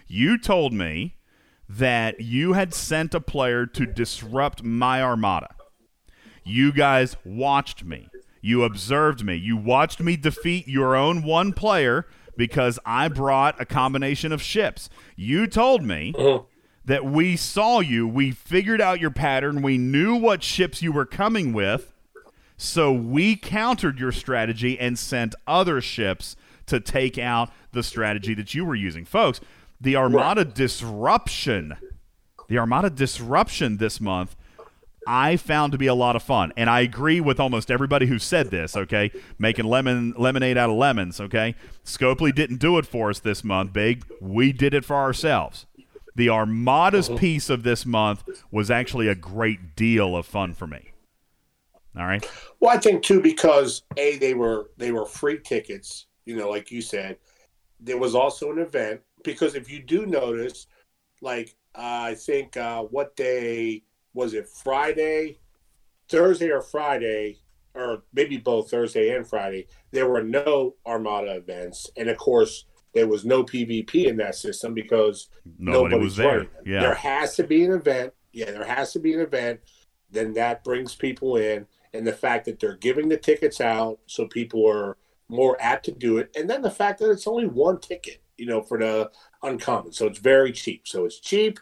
You 0.07 0.37
told 0.37 0.73
me 0.73 1.15
that 1.67 2.21
you 2.21 2.53
had 2.53 2.73
sent 2.73 3.13
a 3.13 3.19
player 3.19 3.65
to 3.65 3.85
disrupt 3.85 4.63
my 4.63 5.01
armada. 5.01 5.55
You 6.43 6.71
guys 6.71 7.17
watched 7.25 7.83
me. 7.83 8.07
You 8.41 8.63
observed 8.63 9.25
me. 9.25 9.35
You 9.35 9.57
watched 9.57 9.99
me 9.99 10.15
defeat 10.15 10.67
your 10.67 10.95
own 10.95 11.23
one 11.23 11.53
player 11.53 12.05
because 12.37 12.77
I 12.85 13.07
brought 13.07 13.59
a 13.59 13.65
combination 13.65 14.31
of 14.31 14.41
ships. 14.41 14.89
You 15.15 15.47
told 15.47 15.83
me 15.83 16.13
uh-huh. 16.17 16.43
that 16.85 17.05
we 17.05 17.35
saw 17.35 17.79
you, 17.79 18.07
we 18.07 18.31
figured 18.31 18.81
out 18.81 18.99
your 18.99 19.11
pattern, 19.11 19.61
we 19.61 19.77
knew 19.77 20.15
what 20.15 20.43
ships 20.43 20.81
you 20.83 20.91
were 20.91 21.05
coming 21.05 21.53
with, 21.53 21.93
so 22.57 22.91
we 22.91 23.35
countered 23.35 23.99
your 23.99 24.11
strategy 24.11 24.79
and 24.79 24.97
sent 24.97 25.33
other 25.47 25.81
ships 25.81 26.35
to 26.67 26.79
take 26.79 27.17
out 27.17 27.49
the 27.71 27.83
strategy 27.83 28.33
that 28.33 28.53
you 28.53 28.65
were 28.65 28.75
using. 28.75 29.05
Folks, 29.05 29.39
the 29.79 29.95
Armada 29.95 30.45
disruption, 30.45 31.75
the 32.47 32.57
Armada 32.57 32.89
disruption 32.89 33.77
this 33.77 33.99
month 33.99 34.35
I 35.07 35.37
found 35.37 35.71
to 35.71 35.77
be 35.77 35.87
a 35.87 35.93
lot 35.93 36.15
of 36.15 36.23
fun. 36.23 36.51
And 36.57 36.69
I 36.69 36.81
agree 36.81 37.21
with 37.21 37.39
almost 37.39 37.69
everybody 37.69 38.07
who 38.07 38.19
said 38.19 38.49
this, 38.49 38.75
okay? 38.75 39.11
Making 39.37 39.65
lemon 39.65 40.13
lemonade 40.17 40.57
out 40.57 40.69
of 40.69 40.75
lemons, 40.75 41.21
okay? 41.21 41.55
Scopely 41.83 42.33
didn't 42.33 42.57
do 42.57 42.77
it 42.77 42.85
for 42.85 43.09
us 43.09 43.19
this 43.19 43.43
month, 43.43 43.73
big. 43.73 44.05
We 44.19 44.51
did 44.51 44.73
it 44.73 44.85
for 44.85 44.95
ourselves. 44.95 45.65
The 46.15 46.29
Armada's 46.29 47.09
uh-huh. 47.09 47.19
piece 47.19 47.49
of 47.49 47.63
this 47.63 47.85
month 47.85 48.23
was 48.49 48.71
actually 48.71 49.07
a 49.07 49.15
great 49.15 49.75
deal 49.75 50.15
of 50.15 50.25
fun 50.25 50.53
for 50.53 50.65
me. 50.65 50.91
All 51.97 52.05
right. 52.05 52.27
Well, 52.59 52.75
I 52.75 52.79
think 52.79 53.03
too 53.03 53.21
because 53.21 53.83
a 53.97 54.17
they 54.17 54.33
were 54.33 54.71
they 54.77 54.91
were 54.91 55.05
free 55.05 55.39
tickets. 55.39 56.07
You 56.25 56.35
know, 56.35 56.49
like 56.49 56.71
you 56.71 56.81
said, 56.81 57.17
there 57.79 57.97
was 57.97 58.15
also 58.15 58.51
an 58.51 58.59
event 58.59 59.01
because 59.25 59.55
if 59.55 59.69
you 59.69 59.81
do 59.81 60.05
notice, 60.05 60.67
like 61.21 61.55
uh, 61.75 62.11
I 62.11 62.15
think 62.15 62.55
uh, 62.57 62.83
what 62.83 63.15
day 63.15 63.83
was 64.13 64.33
it? 64.33 64.47
Friday, 64.47 65.39
Thursday 66.09 66.49
or 66.49 66.61
Friday, 66.61 67.39
or 67.73 68.03
maybe 68.13 68.37
both 68.37 68.71
Thursday 68.71 69.15
and 69.15 69.27
Friday. 69.27 69.67
There 69.91 70.07
were 70.07 70.23
no 70.23 70.75
Armada 70.85 71.35
events, 71.35 71.89
and 71.97 72.09
of 72.09 72.17
course 72.17 72.65
there 72.93 73.07
was 73.07 73.25
no 73.25 73.43
PvP 73.43 74.05
in 74.05 74.17
that 74.17 74.35
system 74.35 74.73
because 74.73 75.27
Nobody 75.59 75.97
was 75.97 76.15
there. 76.15 76.47
Yeah. 76.65 76.79
There 76.79 76.95
has 76.95 77.35
to 77.35 77.43
be 77.43 77.65
an 77.65 77.73
event. 77.73 78.13
Yeah, 78.31 78.51
there 78.51 78.65
has 78.65 78.93
to 78.93 78.99
be 78.99 79.13
an 79.13 79.19
event. 79.19 79.59
Then 80.09 80.33
that 80.33 80.63
brings 80.63 80.95
people 80.95 81.35
in, 81.35 81.67
and 81.93 82.07
the 82.07 82.13
fact 82.13 82.45
that 82.45 82.59
they're 82.59 82.77
giving 82.77 83.09
the 83.09 83.17
tickets 83.17 83.59
out, 83.59 83.99
so 84.07 84.27
people 84.27 84.65
are 84.69 84.97
more 85.27 85.57
apt 85.59 85.85
to 85.85 85.91
do 85.91 86.17
it. 86.19 86.31
And 86.37 86.49
then 86.49 86.61
the 86.61 86.71
fact 86.71 86.99
that 86.99 87.11
it's 87.11 87.27
only 87.27 87.47
one 87.47 87.79
ticket, 87.79 88.21
you 88.37 88.45
know, 88.45 88.61
for 88.61 88.79
the 88.79 89.11
uncommon, 89.43 89.91
so 89.93 90.07
it's 90.07 90.19
very 90.19 90.51
cheap. 90.51 90.87
So 90.87 91.05
it's 91.05 91.19
cheap, 91.19 91.59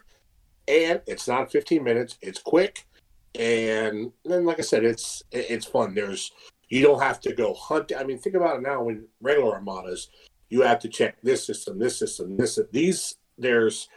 and 0.68 1.00
it's 1.06 1.28
not 1.28 1.52
15 1.52 1.82
minutes. 1.82 2.18
It's 2.20 2.40
quick, 2.40 2.86
and 3.34 4.12
then 4.24 4.44
like 4.44 4.58
I 4.58 4.62
said, 4.62 4.84
it's 4.84 5.22
it's 5.30 5.66
fun. 5.66 5.94
There's 5.94 6.32
you 6.68 6.82
don't 6.82 7.02
have 7.02 7.20
to 7.20 7.34
go 7.34 7.54
hunt. 7.54 7.92
I 7.96 8.04
mean, 8.04 8.18
think 8.18 8.36
about 8.36 8.56
it 8.56 8.62
now. 8.62 8.82
When 8.82 9.06
regular 9.20 9.54
armadas, 9.54 10.08
you 10.48 10.62
have 10.62 10.78
to 10.80 10.88
check 10.88 11.16
this 11.22 11.46
system, 11.46 11.78
this 11.78 11.98
system, 11.98 12.36
this 12.36 12.58
these. 12.72 13.16
There's 13.36 13.88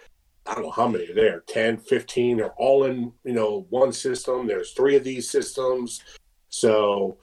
I 0.47 0.53
don't 0.53 0.63
know 0.63 0.71
how 0.71 0.87
many 0.87 1.09
are 1.09 1.13
there 1.13 1.41
10, 1.47 1.77
15 1.77 2.41
are 2.41 2.53
all 2.57 2.85
in, 2.85 3.11
you 3.23 3.33
know, 3.33 3.65
one 3.69 3.91
system. 3.91 4.47
There's 4.47 4.71
three 4.71 4.95
of 4.95 5.03
these 5.03 5.29
systems. 5.29 6.01
So, 6.49 7.17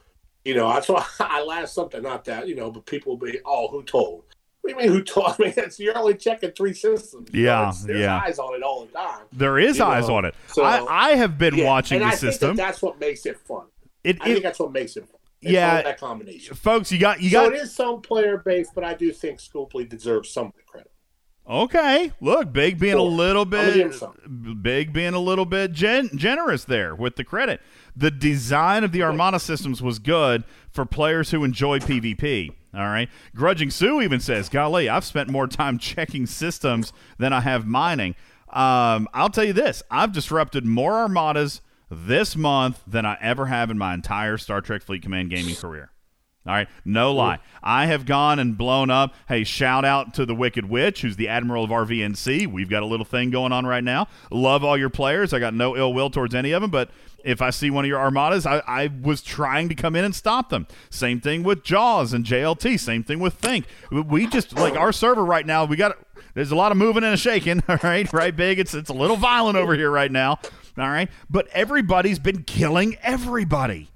you 0.44 0.55
know, 0.55 0.68
that's 0.68 0.89
why 0.89 1.05
I 1.20 1.43
laugh 1.43 1.68
something, 1.68 2.02
not 2.02 2.24
that, 2.26 2.48
you 2.48 2.55
know, 2.55 2.70
but 2.70 2.86
people 2.86 3.16
will 3.16 3.26
be, 3.26 3.40
oh, 3.47 3.68
who 3.68 3.82
told? 3.82 4.24
What 4.65 4.78
do 4.78 4.82
you 4.82 4.89
mean 4.91 4.97
who 4.99 5.05
taught 5.05 5.39
me? 5.39 5.47
it's, 5.57 5.78
you're 5.78 5.97
only 5.99 6.15
checking 6.15 6.51
three 6.53 6.73
systems. 6.73 7.28
Yeah, 7.35 7.61
it's- 7.69 7.82
there's 7.85 8.01
yeah. 8.01 8.19
eyes 8.19 8.39
on 8.39 8.55
it 8.55 8.62
all 8.62 8.86
the 8.86 8.93
time. 8.93 9.24
There 9.31 9.59
is 9.59 9.77
You 9.77 9.85
eyes 9.85 10.09
know, 10.09 10.16
on 10.16 10.24
it. 10.24 10.35
so- 10.47 10.65
I, 10.65 11.11
I 11.11 11.16
have 11.16 11.36
been 11.36 11.55
Yeah, 11.57 11.66
watching 11.66 11.99
the 11.99 12.07
I 12.07 12.11
think 12.11 12.20
system. 12.20 12.57
that 12.57 12.66
that's 12.66 12.81
what 12.81 12.99
makes 12.99 13.27
it 13.27 13.39
fun. 13.41 13.66
It- 14.03 14.16
I 14.23 14.24
it- 14.28 14.32
think 14.32 14.43
that's 14.43 14.59
what 14.59 14.73
makes 14.73 14.97
it 14.97 15.07
fun. 15.07 15.20
It's 15.43 15.53
Yeah. 15.53 15.77
all 15.77 15.82
that 15.82 16.01
combination. 16.01 16.55
Folks, 16.57 16.91
you 16.91 16.99
got 16.99 17.20
you 17.20 17.28
so 17.28 17.45
got 17.45 17.53
it 17.55 17.61
is 17.61 17.74
some 17.74 18.01
player 18.01 18.39
base, 18.39 18.70
but 18.74 18.82
I 18.85 18.95
do 18.95 19.12
think 19.12 19.39
Scopely 19.41 19.86
deserves 19.86 20.31
some 20.31 20.47
of 20.47 20.53
the 20.57 20.62
credit. 20.62 20.91
Okay, 21.47 22.11
look, 22.23 22.51
Big 22.55 22.78
being 22.78 22.95
a 22.95 23.03
little 23.03 23.43
I'm 23.43 23.51
gonna 23.51 23.74
give 23.74 24.01
him 24.01 24.12
bit. 24.47 24.62
Big 24.62 24.93
being 24.95 25.12
a 25.12 25.19
little 25.19 25.45
bit 25.45 25.73
gen- 25.73 26.09
generous 26.16 26.65
there 26.65 26.95
with 26.95 27.16
the 27.16 27.24
credit. 27.24 27.61
The 27.95 28.11
design 28.11 28.82
of 28.85 28.93
the 28.93 29.03
Armada 29.03 29.39
systems 29.39 29.82
was 29.82 29.99
good 29.99 30.45
for 30.70 30.86
players 30.86 31.32
who 31.32 31.45
enjoy 31.45 31.81
PvP. 31.81 32.53
All 32.74 32.86
right, 32.86 33.09
Grudging 33.34 33.70
Sue 33.70 34.01
even 34.01 34.20
says, 34.20 34.48
"Golly, 34.48 34.88
I've 34.88 35.05
spent 35.05 35.30
more 35.30 35.46
time 35.46 35.78
checking 35.78 36.26
systems 36.26 36.92
than 37.18 37.32
I 37.32 37.40
have 37.40 37.66
mining." 37.66 38.14
Um, 38.52 39.09
I'll 39.14 39.30
tell 39.30 39.44
you 39.44 39.52
this: 39.52 39.82
I've 39.90 40.12
disrupted 40.12 40.64
more 40.64 40.94
Armadas 40.94 41.60
this 41.90 42.36
month 42.36 42.82
than 42.86 43.06
I 43.06 43.16
ever 43.20 43.46
have 43.46 43.70
in 43.70 43.78
my 43.78 43.94
entire 43.94 44.38
Star 44.38 44.60
Trek 44.60 44.82
Fleet 44.82 45.02
Command 45.02 45.30
gaming 45.30 45.55
career. 45.56 45.90
All 46.46 46.52
right, 46.52 46.68
no 46.84 47.14
lie. 47.14 47.38
I 47.62 47.86
have 47.86 48.04
gone 48.04 48.38
and 48.38 48.58
blown 48.58 48.90
up. 48.90 49.14
Hey, 49.28 49.44
shout 49.44 49.84
out 49.84 50.12
to 50.14 50.26
the 50.26 50.34
Wicked 50.34 50.68
Witch, 50.68 51.00
who's 51.00 51.16
the 51.16 51.28
Admiral 51.28 51.64
of 51.64 51.70
RVNC. 51.70 52.46
We've 52.46 52.68
got 52.68 52.82
a 52.82 52.86
little 52.86 53.06
thing 53.06 53.30
going 53.30 53.50
on 53.50 53.64
right 53.64 53.82
now. 53.82 54.08
Love 54.30 54.62
all 54.62 54.76
your 54.76 54.90
players. 54.90 55.32
I 55.32 55.38
got 55.38 55.54
no 55.54 55.74
ill 55.74 55.94
will 55.94 56.10
towards 56.10 56.34
any 56.34 56.52
of 56.52 56.60
them, 56.60 56.70
but 56.70 56.90
if 57.24 57.40
I 57.40 57.48
see 57.48 57.70
one 57.70 57.86
of 57.86 57.88
your 57.88 57.98
armadas, 57.98 58.44
I, 58.44 58.62
I 58.66 58.90
was 59.02 59.22
trying 59.22 59.70
to 59.70 59.74
come 59.74 59.96
in 59.96 60.04
and 60.04 60.14
stop 60.14 60.50
them. 60.50 60.66
Same 60.90 61.18
thing 61.18 61.42
with 61.42 61.64
Jaws 61.64 62.12
and 62.12 62.26
JLT. 62.26 62.78
Same 62.78 63.02
thing 63.02 63.18
with 63.20 63.34
Think. 63.34 63.64
We 63.90 64.26
just 64.26 64.52
like 64.52 64.74
our 64.74 64.92
server 64.92 65.24
right 65.24 65.46
now. 65.46 65.64
We 65.64 65.76
got 65.76 65.96
there's 66.34 66.50
a 66.50 66.56
lot 66.56 66.72
of 66.72 66.78
moving 66.78 67.04
and 67.04 67.14
a 67.14 67.16
shaking. 67.16 67.62
All 67.68 67.78
right, 67.82 68.12
right, 68.12 68.36
big. 68.36 68.58
It's 68.58 68.74
it's 68.74 68.90
a 68.90 68.94
little 68.94 69.16
violent 69.16 69.56
over 69.56 69.74
here 69.74 69.90
right 69.90 70.12
now. 70.12 70.38
All 70.76 70.88
right. 70.90 71.08
But 71.30 71.48
everybody's 71.48 72.18
been 72.18 72.42
killing 72.42 72.96
everybody. 73.02 73.88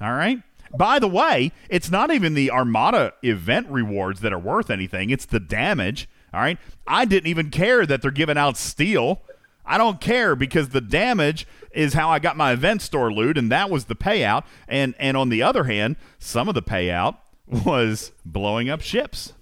All 0.00 0.12
right. 0.12 0.42
By 0.74 0.98
the 0.98 1.08
way, 1.08 1.52
it's 1.68 1.90
not 1.90 2.10
even 2.10 2.34
the 2.34 2.50
Armada 2.50 3.12
event 3.22 3.68
rewards 3.68 4.20
that 4.20 4.32
are 4.32 4.38
worth 4.38 4.70
anything, 4.70 5.10
it's 5.10 5.26
the 5.26 5.40
damage. 5.40 6.08
All 6.32 6.40
right. 6.40 6.58
I 6.86 7.04
didn't 7.04 7.28
even 7.28 7.50
care 7.50 7.86
that 7.86 8.02
they're 8.02 8.10
giving 8.10 8.36
out 8.36 8.56
steel. 8.56 9.22
I 9.64 9.78
don't 9.78 10.00
care 10.00 10.36
because 10.36 10.68
the 10.68 10.80
damage 10.80 11.46
is 11.72 11.94
how 11.94 12.10
I 12.10 12.18
got 12.18 12.36
my 12.36 12.52
event 12.52 12.82
store 12.82 13.12
loot, 13.12 13.36
and 13.36 13.50
that 13.50 13.70
was 13.70 13.86
the 13.86 13.96
payout. 13.96 14.44
And 14.68 14.94
and 14.98 15.16
on 15.16 15.28
the 15.28 15.42
other 15.42 15.64
hand, 15.64 15.96
some 16.18 16.48
of 16.48 16.54
the 16.54 16.62
payout 16.62 17.16
was 17.46 18.12
blowing 18.24 18.68
up 18.68 18.80
ships. 18.80 19.32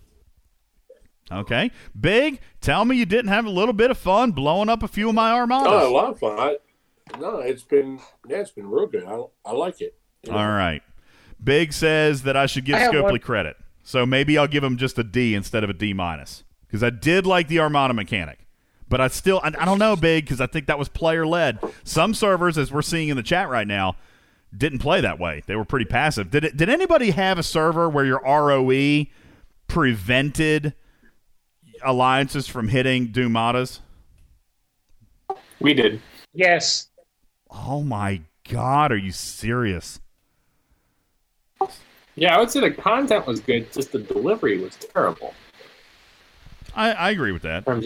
Okay, 1.32 1.70
big. 1.98 2.40
Tell 2.60 2.84
me 2.84 2.96
you 2.96 3.06
didn't 3.06 3.28
have 3.28 3.44
a 3.44 3.50
little 3.50 3.72
bit 3.72 3.90
of 3.90 3.98
fun 3.98 4.32
blowing 4.32 4.68
up 4.68 4.82
a 4.82 4.88
few 4.88 5.08
of 5.08 5.14
my 5.14 5.32
armadas. 5.32 5.68
Oh, 5.68 5.90
a 5.90 5.92
lot 5.92 6.10
of 6.10 6.18
fun. 6.18 6.38
I, 6.38 6.56
no, 7.18 7.40
it's 7.40 7.62
been 7.62 8.00
yeah, 8.28 8.38
it's 8.38 8.50
been 8.50 8.68
real 8.68 8.86
good. 8.86 9.04
I, 9.04 9.20
I 9.44 9.52
like 9.52 9.80
it. 9.80 9.96
You 10.22 10.32
know? 10.32 10.38
All 10.38 10.48
right. 10.48 10.82
Big 11.44 11.72
says 11.72 12.22
that 12.22 12.36
I 12.36 12.46
should 12.46 12.64
give 12.64 12.76
I 12.76 12.88
Scopely 12.88 13.02
one- 13.12 13.18
credit. 13.20 13.56
So 13.82 14.06
maybe 14.06 14.38
I'll 14.38 14.48
give 14.48 14.64
him 14.64 14.78
just 14.78 14.98
a 14.98 15.04
D 15.04 15.34
instead 15.34 15.62
of 15.62 15.68
a 15.70 15.74
D 15.74 15.92
minus 15.92 16.42
because 16.66 16.82
I 16.82 16.88
did 16.90 17.26
like 17.26 17.48
the 17.48 17.60
Armada 17.60 17.92
mechanic. 17.92 18.38
But 18.88 19.00
I 19.00 19.08
still, 19.08 19.40
I, 19.42 19.48
I 19.58 19.64
don't 19.64 19.78
know, 19.78 19.96
Big, 19.96 20.24
because 20.24 20.40
I 20.40 20.46
think 20.46 20.66
that 20.66 20.78
was 20.78 20.88
player 20.88 21.26
led. 21.26 21.58
Some 21.84 22.14
servers, 22.14 22.56
as 22.56 22.72
we're 22.72 22.82
seeing 22.82 23.08
in 23.08 23.16
the 23.16 23.22
chat 23.22 23.48
right 23.48 23.66
now, 23.66 23.96
didn't 24.56 24.78
play 24.78 25.00
that 25.00 25.18
way. 25.18 25.42
They 25.46 25.56
were 25.56 25.64
pretty 25.64 25.84
passive. 25.86 26.30
Did 26.30 26.44
it? 26.44 26.56
Did 26.56 26.68
anybody 26.68 27.10
have 27.10 27.38
a 27.38 27.42
server 27.42 27.88
where 27.88 28.04
your 28.04 28.20
ROE 28.24 29.06
prevented 29.68 30.74
alliances 31.84 32.46
from 32.46 32.68
hitting 32.68 33.08
Dumatas? 33.08 33.80
We 35.60 35.74
did. 35.74 36.00
Yes. 36.32 36.88
Oh 37.50 37.82
my 37.82 38.22
God, 38.48 38.92
are 38.92 38.96
you 38.96 39.12
serious? 39.12 40.00
Yeah, 42.16 42.36
I 42.36 42.40
would 42.40 42.50
say 42.50 42.60
the 42.60 42.70
content 42.70 43.26
was 43.26 43.40
good, 43.40 43.72
just 43.72 43.92
the 43.92 43.98
delivery 43.98 44.58
was 44.58 44.76
terrible. 44.76 45.34
I, 46.74 46.92
I 46.92 47.10
agree 47.10 47.32
with 47.32 47.42
that. 47.42 47.66
Um, 47.66 47.82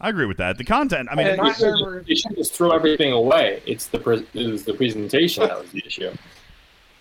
I 0.00 0.08
agree 0.08 0.26
with 0.26 0.36
that. 0.38 0.58
The 0.58 0.64
content, 0.64 1.08
I 1.10 1.14
mean, 1.14 1.26
And 1.26 1.40
you 1.46 1.54
should- 1.54 2.04
you 2.08 2.16
should 2.16 2.36
just 2.36 2.54
throw 2.54 2.70
everything 2.72 3.12
away. 3.12 3.62
It's 3.66 3.86
the 3.86 3.98
pre- 3.98 4.26
it 4.34 4.46
was 4.50 4.64
the 4.64 4.74
presentation 4.74 5.46
that 5.46 5.58
was 5.60 5.70
the 5.70 5.82
issue. 5.86 6.12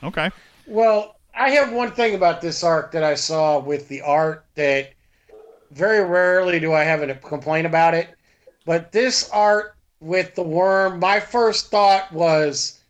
Okay. 0.04 0.30
Well, 0.68 1.16
I 1.36 1.50
have 1.52 1.72
one 1.74 1.92
thing 1.92 2.16
about 2.16 2.42
this 2.42 2.64
arc 2.64 2.92
that 2.92 3.04
I 3.04 3.16
saw 3.16 3.60
with 3.60 3.88
the 3.88 4.02
art 4.02 4.46
that 4.56 4.92
very 5.72 6.04
rarely 6.04 6.60
do 6.60 6.74
I 6.74 6.84
have 6.84 7.02
a 7.02 7.14
complaint 7.16 7.66
about 7.66 7.94
it. 7.94 8.10
But 8.66 8.92
this 8.92 9.30
art 9.32 9.76
with 10.02 10.36
the 10.36 10.44
worm, 10.44 11.00
my 11.00 11.20
first 11.20 11.72
thought 11.72 12.12
was 12.12 12.81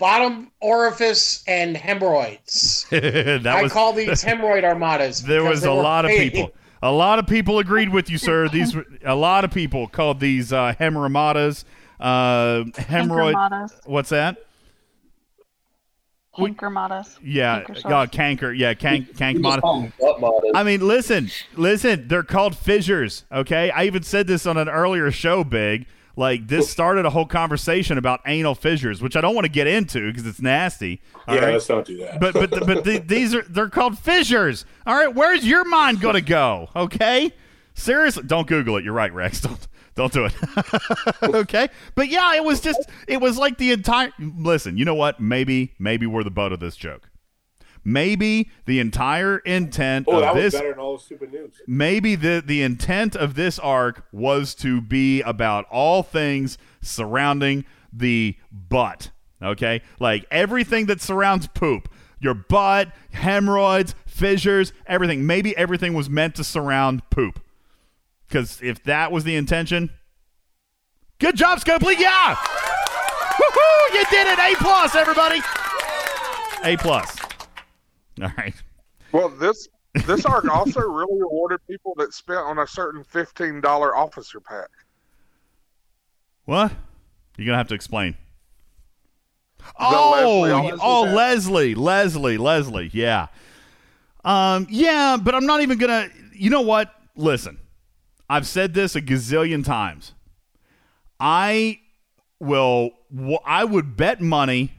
bottom 0.00 0.50
orifice 0.60 1.44
and 1.46 1.76
hemorrhoids. 1.76 2.86
that 2.90 3.46
I 3.46 3.62
was, 3.62 3.72
call 3.72 3.92
these 3.92 4.24
hemorrhoid 4.24 4.64
armadas. 4.64 5.22
There 5.22 5.44
was 5.44 5.62
a 5.62 5.72
were 5.72 5.82
lot 5.82 6.04
of 6.04 6.10
people. 6.10 6.50
A 6.82 6.90
lot 6.90 7.18
of 7.18 7.26
people 7.26 7.60
agreed 7.60 7.90
with 7.90 8.10
you, 8.10 8.18
sir. 8.18 8.48
These 8.52 8.74
a 9.04 9.14
lot 9.14 9.44
of 9.44 9.52
people 9.52 9.86
called 9.86 10.18
these 10.18 10.50
uh, 10.50 10.74
hemorrhoidas. 10.80 11.64
Uh, 12.00 12.64
hemorrhoid. 12.72 13.34
Cankermatas. 13.34 13.86
What's 13.86 14.08
that? 14.08 14.38
Hankermatas. 16.38 17.18
Yeah, 17.22 17.64
Canker 17.64 17.94
uh, 17.94 18.06
canker. 18.06 18.52
Yeah, 18.52 18.72
cank, 18.72 19.14
cank 19.16 19.36
We 19.36 19.42
just 19.42 19.56
mod- 19.56 19.60
call 19.60 19.80
them 19.82 19.92
butt 20.00 20.16
modded. 20.20 20.52
I 20.54 20.62
mean, 20.62 20.80
listen, 20.80 21.30
listen. 21.54 22.08
They're 22.08 22.22
called 22.22 22.56
fissures. 22.56 23.24
Okay, 23.30 23.70
I 23.70 23.84
even 23.84 24.02
said 24.02 24.26
this 24.26 24.46
on 24.46 24.56
an 24.56 24.70
earlier 24.70 25.10
show. 25.10 25.44
Big, 25.44 25.86
like 26.20 26.46
this 26.46 26.68
started 26.70 27.06
a 27.06 27.10
whole 27.10 27.24
conversation 27.24 27.96
about 27.98 28.20
anal 28.26 28.54
fissures, 28.54 29.00
which 29.02 29.16
I 29.16 29.22
don't 29.22 29.34
want 29.34 29.46
to 29.46 29.50
get 29.50 29.66
into 29.66 30.12
because 30.12 30.26
it's 30.26 30.40
nasty. 30.40 31.00
all 31.26 31.34
Yeah, 31.34 31.46
right? 31.46 31.52
let's 31.54 31.68
not 31.68 31.86
do 31.86 31.96
that. 31.96 32.20
But 32.20 32.34
but 32.34 32.50
but 32.50 32.84
the, 32.84 32.98
these 33.04 33.34
are 33.34 33.42
they're 33.42 33.70
called 33.70 33.98
fissures. 33.98 34.66
All 34.86 34.94
right, 34.94 35.12
where's 35.12 35.44
your 35.46 35.64
mind 35.64 36.00
gonna 36.00 36.20
go? 36.20 36.68
Okay, 36.76 37.32
seriously, 37.74 38.22
don't 38.26 38.46
Google 38.46 38.76
it. 38.76 38.84
You're 38.84 38.92
right, 38.92 39.12
Rex. 39.12 39.40
Don't 39.50 39.66
don't 39.96 40.12
do 40.12 40.24
it. 40.26 40.34
okay, 41.34 41.68
but 41.96 42.08
yeah, 42.08 42.34
it 42.36 42.44
was 42.44 42.60
just 42.60 42.78
it 43.08 43.20
was 43.20 43.36
like 43.36 43.58
the 43.58 43.72
entire. 43.72 44.12
Listen, 44.20 44.76
you 44.76 44.84
know 44.84 44.94
what? 44.94 45.20
Maybe 45.20 45.74
maybe 45.80 46.06
we're 46.06 46.22
the 46.22 46.30
butt 46.30 46.52
of 46.52 46.60
this 46.60 46.76
joke. 46.76 47.09
Maybe 47.84 48.50
the 48.66 48.78
entire 48.80 49.38
intent 49.38 50.06
Oh, 50.08 50.20
that 50.20 50.30
of 50.30 50.36
was 50.36 50.44
this 50.44 50.54
better 50.54 50.70
than 50.70 50.78
all 50.78 50.96
the 50.96 51.02
stupid 51.02 51.32
news. 51.32 51.54
maybe 51.66 52.14
the 52.14 52.42
the 52.44 52.62
intent 52.62 53.16
of 53.16 53.34
this 53.34 53.58
arc 53.58 54.04
was 54.12 54.54
to 54.56 54.80
be 54.80 55.22
about 55.22 55.66
all 55.70 56.02
things 56.02 56.58
surrounding 56.82 57.64
the 57.92 58.36
butt 58.52 59.10
okay? 59.42 59.82
Like 59.98 60.26
everything 60.30 60.86
that 60.86 61.00
surrounds 61.00 61.46
poop. 61.48 61.88
Your 62.20 62.34
butt 62.34 62.92
hemorrhoids 63.12 63.94
fissures 64.06 64.72
everything. 64.86 65.26
Maybe 65.26 65.56
everything 65.56 65.94
was 65.94 66.10
meant 66.10 66.34
to 66.36 66.44
surround 66.44 67.08
poop. 67.10 67.40
Because 68.28 68.60
if 68.62 68.82
that 68.84 69.10
was 69.10 69.24
the 69.24 69.36
intention 69.36 69.90
good 71.18 71.36
job 71.36 71.60
scopely. 71.60 71.98
Yeah! 71.98 72.34
Woohoo! 72.34 73.94
you 73.94 74.04
did 74.10 74.26
it. 74.26 74.38
A 74.38 74.54
plus 74.56 74.94
everybody. 74.94 75.40
A 76.62 76.76
plus 76.76 77.19
all 78.22 78.32
right 78.36 78.54
Well, 79.12 79.28
this 79.28 79.68
this 80.06 80.24
arc 80.24 80.48
also 80.48 80.80
really 80.80 81.20
rewarded 81.20 81.60
people 81.66 81.94
that 81.98 82.14
spent 82.14 82.38
on 82.38 82.58
a 82.58 82.66
certain 82.66 83.02
fifteen 83.02 83.60
dollar 83.60 83.96
officer 83.96 84.40
pack. 84.40 84.68
What? 86.44 86.72
You're 87.36 87.46
gonna 87.46 87.58
have 87.58 87.68
to 87.68 87.74
explain. 87.74 88.16
Leslie 89.78 90.52
Oh, 90.52 90.62
Olsen 90.62 90.78
oh? 90.82 91.02
Leslie, 91.14 91.74
Leslie, 91.74 92.38
Leslie. 92.38 92.90
Yeah, 92.92 93.26
um, 94.24 94.66
yeah, 94.70 95.16
but 95.20 95.34
I'm 95.34 95.46
not 95.46 95.62
even 95.62 95.78
gonna. 95.78 96.08
You 96.32 96.50
know 96.50 96.62
what? 96.62 96.94
Listen, 97.16 97.58
I've 98.28 98.46
said 98.46 98.74
this 98.74 98.96
a 98.96 99.02
gazillion 99.02 99.64
times. 99.64 100.12
I 101.18 101.80
will. 102.38 102.90
I 103.44 103.64
would 103.64 103.96
bet 103.96 104.20
money 104.20 104.72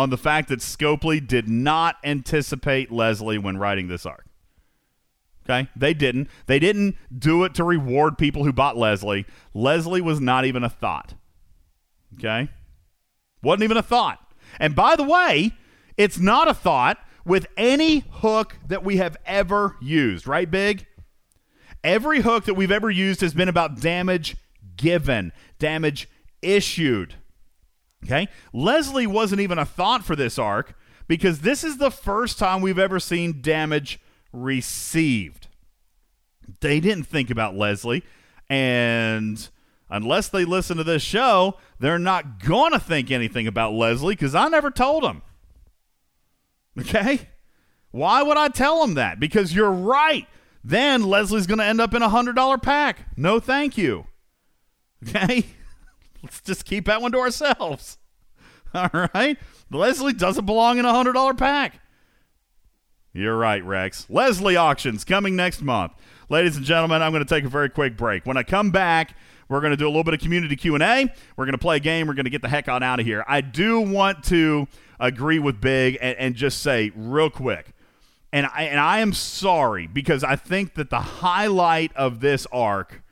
on 0.00 0.08
the 0.08 0.16
fact 0.16 0.48
that 0.48 0.60
Scopely 0.60 1.24
did 1.24 1.46
not 1.46 1.96
anticipate 2.02 2.90
Leslie 2.90 3.36
when 3.36 3.58
writing 3.58 3.88
this 3.88 4.06
arc. 4.06 4.24
Okay? 5.44 5.68
They 5.76 5.92
didn't. 5.92 6.28
They 6.46 6.58
didn't 6.58 6.96
do 7.16 7.44
it 7.44 7.52
to 7.56 7.64
reward 7.64 8.16
people 8.16 8.44
who 8.44 8.52
bought 8.52 8.78
Leslie. 8.78 9.26
Leslie 9.52 10.00
was 10.00 10.18
not 10.18 10.46
even 10.46 10.64
a 10.64 10.70
thought. 10.70 11.12
Okay? 12.14 12.48
Wasn't 13.42 13.62
even 13.62 13.76
a 13.76 13.82
thought. 13.82 14.18
And 14.58 14.74
by 14.74 14.96
the 14.96 15.04
way, 15.04 15.52
it's 15.98 16.18
not 16.18 16.48
a 16.48 16.54
thought 16.54 16.96
with 17.26 17.46
any 17.58 17.98
hook 18.10 18.56
that 18.68 18.82
we 18.82 18.96
have 18.96 19.18
ever 19.26 19.76
used, 19.82 20.26
right, 20.26 20.50
Big? 20.50 20.86
Every 21.84 22.20
hook 22.22 22.46
that 22.46 22.54
we've 22.54 22.72
ever 22.72 22.90
used 22.90 23.20
has 23.20 23.34
been 23.34 23.50
about 23.50 23.82
damage 23.82 24.34
given, 24.78 25.32
damage 25.58 26.08
issued. 26.40 27.16
Okay? 28.04 28.28
Leslie 28.52 29.06
wasn't 29.06 29.40
even 29.40 29.58
a 29.58 29.64
thought 29.64 30.04
for 30.04 30.16
this 30.16 30.38
arc 30.38 30.74
because 31.06 31.40
this 31.40 31.64
is 31.64 31.78
the 31.78 31.90
first 31.90 32.38
time 32.38 32.60
we've 32.60 32.78
ever 32.78 33.00
seen 33.00 33.42
damage 33.42 34.00
received. 34.32 35.48
They 36.60 36.80
didn't 36.80 37.04
think 37.04 37.30
about 37.30 37.56
Leslie, 37.56 38.02
and 38.48 39.48
unless 39.88 40.28
they 40.28 40.44
listen 40.44 40.76
to 40.78 40.84
this 40.84 41.02
show, 41.02 41.56
they're 41.78 41.98
not 41.98 42.44
going 42.44 42.72
to 42.72 42.80
think 42.80 43.10
anything 43.10 43.46
about 43.46 43.72
Leslie 43.72 44.14
because 44.14 44.34
I 44.34 44.48
never 44.48 44.70
told 44.70 45.04
them. 45.04 45.22
Okay? 46.78 47.28
Why 47.90 48.22
would 48.22 48.36
I 48.36 48.48
tell 48.48 48.80
them 48.80 48.94
that? 48.94 49.20
Because 49.20 49.54
you're 49.54 49.70
right. 49.70 50.26
Then 50.62 51.02
Leslie's 51.04 51.46
going 51.46 51.58
to 51.58 51.64
end 51.64 51.80
up 51.80 51.94
in 51.94 52.02
a 52.02 52.08
$100 52.08 52.62
pack. 52.62 53.06
No, 53.16 53.40
thank 53.40 53.76
you. 53.76 54.06
Okay? 55.08 55.46
Let's 56.22 56.40
just 56.40 56.64
keep 56.64 56.86
that 56.86 57.00
one 57.00 57.12
to 57.12 57.18
ourselves. 57.18 57.98
All 58.74 58.90
right? 59.14 59.38
Leslie 59.70 60.12
doesn't 60.12 60.46
belong 60.46 60.78
in 60.78 60.84
a 60.84 60.92
$100 60.92 61.36
pack. 61.36 61.80
You're 63.12 63.36
right, 63.36 63.64
Rex. 63.64 64.06
Leslie 64.08 64.56
auctions 64.56 65.04
coming 65.04 65.34
next 65.34 65.62
month. 65.62 65.92
Ladies 66.28 66.56
and 66.56 66.64
gentlemen, 66.64 67.02
I'm 67.02 67.10
going 67.10 67.24
to 67.24 67.28
take 67.28 67.44
a 67.44 67.48
very 67.48 67.68
quick 67.68 67.96
break. 67.96 68.24
When 68.24 68.36
I 68.36 68.44
come 68.44 68.70
back, 68.70 69.16
we're 69.48 69.60
going 69.60 69.72
to 69.72 69.76
do 69.76 69.86
a 69.86 69.90
little 69.90 70.04
bit 70.04 70.14
of 70.14 70.20
community 70.20 70.54
Q&A. 70.54 71.12
We're 71.36 71.44
going 71.44 71.52
to 71.52 71.58
play 71.58 71.76
a 71.76 71.80
game. 71.80 72.06
We're 72.06 72.14
going 72.14 72.24
to 72.24 72.30
get 72.30 72.40
the 72.40 72.48
heck 72.48 72.68
on 72.68 72.84
out 72.84 73.00
of 73.00 73.06
here. 73.06 73.24
I 73.26 73.40
do 73.40 73.80
want 73.80 74.22
to 74.24 74.68
agree 75.00 75.40
with 75.40 75.60
Big 75.60 75.98
and, 76.00 76.16
and 76.18 76.34
just 76.36 76.62
say 76.62 76.92
real 76.94 77.30
quick, 77.30 77.72
and 78.32 78.46
I, 78.46 78.64
and 78.64 78.78
I 78.78 79.00
am 79.00 79.12
sorry 79.12 79.88
because 79.88 80.22
I 80.22 80.36
think 80.36 80.74
that 80.74 80.90
the 80.90 81.00
highlight 81.00 81.92
of 81.96 82.20
this 82.20 82.46
arc 82.52 83.02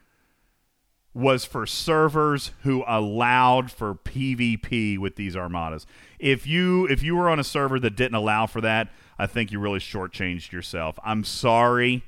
was 1.15 1.45
for 1.45 1.67
servers 1.67 2.53
who 2.63 2.85
allowed 2.87 3.71
for 3.73 3.95
PvP 3.95 4.99
with 4.99 5.17
these 5.17 5.37
armadas. 5.37 5.87
If 6.19 6.47
you 6.47 6.87
if 6.87 7.03
you 7.03 7.17
were 7.17 7.29
on 7.29 7.39
a 7.41 7.45
server 7.45 7.81
that 7.81 7.97
didn't 7.97 8.15
allow 8.15 8.47
for 8.47 8.61
that, 8.61 8.89
I 9.19 9.27
think 9.27 9.51
you 9.51 9.59
really 9.59 9.81
shortchanged 9.81 10.53
yourself. 10.53 10.99
I'm 11.05 11.25
sorry 11.25 12.05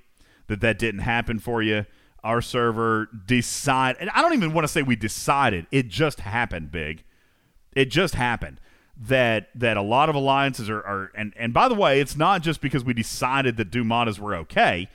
that 0.47 0.61
that 0.61 0.79
didn't 0.79 1.01
happen 1.01 1.39
for 1.39 1.63
you. 1.63 1.87
our 2.23 2.43
server 2.43 3.09
decide 3.27 3.97
and 4.01 4.11
I 4.11 4.23
don't 4.23 4.35
even 4.35 4.53
want 4.53 4.65
to 4.65 4.69
say 4.73 4.83
we 4.83 4.97
decided. 4.97 5.67
It 5.71 5.89
just 5.89 6.21
happened, 6.21 6.71
big. 6.71 7.05
It 7.75 7.87
just 7.87 8.15
happened 8.15 8.61
that 8.97 9.49
that 9.55 9.77
a 9.77 9.83
lot 9.83 10.09
of 10.09 10.15
alliances 10.15 10.69
are, 10.69 10.81
are 10.81 11.11
and 11.15 11.33
and 11.37 11.55
by 11.55 11.69
the 11.69 11.75
way, 11.75 12.01
it's 12.01 12.17
not 12.17 12.43
just 12.43 12.61
because 12.61 12.85
we 12.85 12.93
decided 12.93 13.57
that 13.57 13.71
Dumatas 13.71 14.19
were 14.19 14.35
okay. 14.37 14.89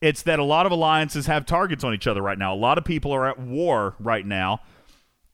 It's 0.00 0.22
that 0.22 0.38
a 0.38 0.44
lot 0.44 0.66
of 0.66 0.72
alliances 0.72 1.26
have 1.26 1.44
targets 1.44 1.84
on 1.84 1.92
each 1.92 2.06
other 2.06 2.22
right 2.22 2.38
now. 2.38 2.54
A 2.54 2.56
lot 2.56 2.78
of 2.78 2.84
people 2.84 3.12
are 3.12 3.26
at 3.28 3.38
war 3.38 3.96
right 3.98 4.24
now, 4.24 4.60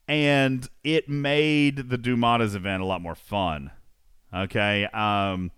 and 0.07 0.67
it 0.83 1.07
made 1.07 1.89
the 1.89 1.97
Dumatas 1.97 2.55
event 2.55 2.83
a 2.83 2.85
lot 2.85 3.01
more 3.01 3.15
fun. 3.15 3.71
Okay, 4.33 4.85
um, 4.93 5.51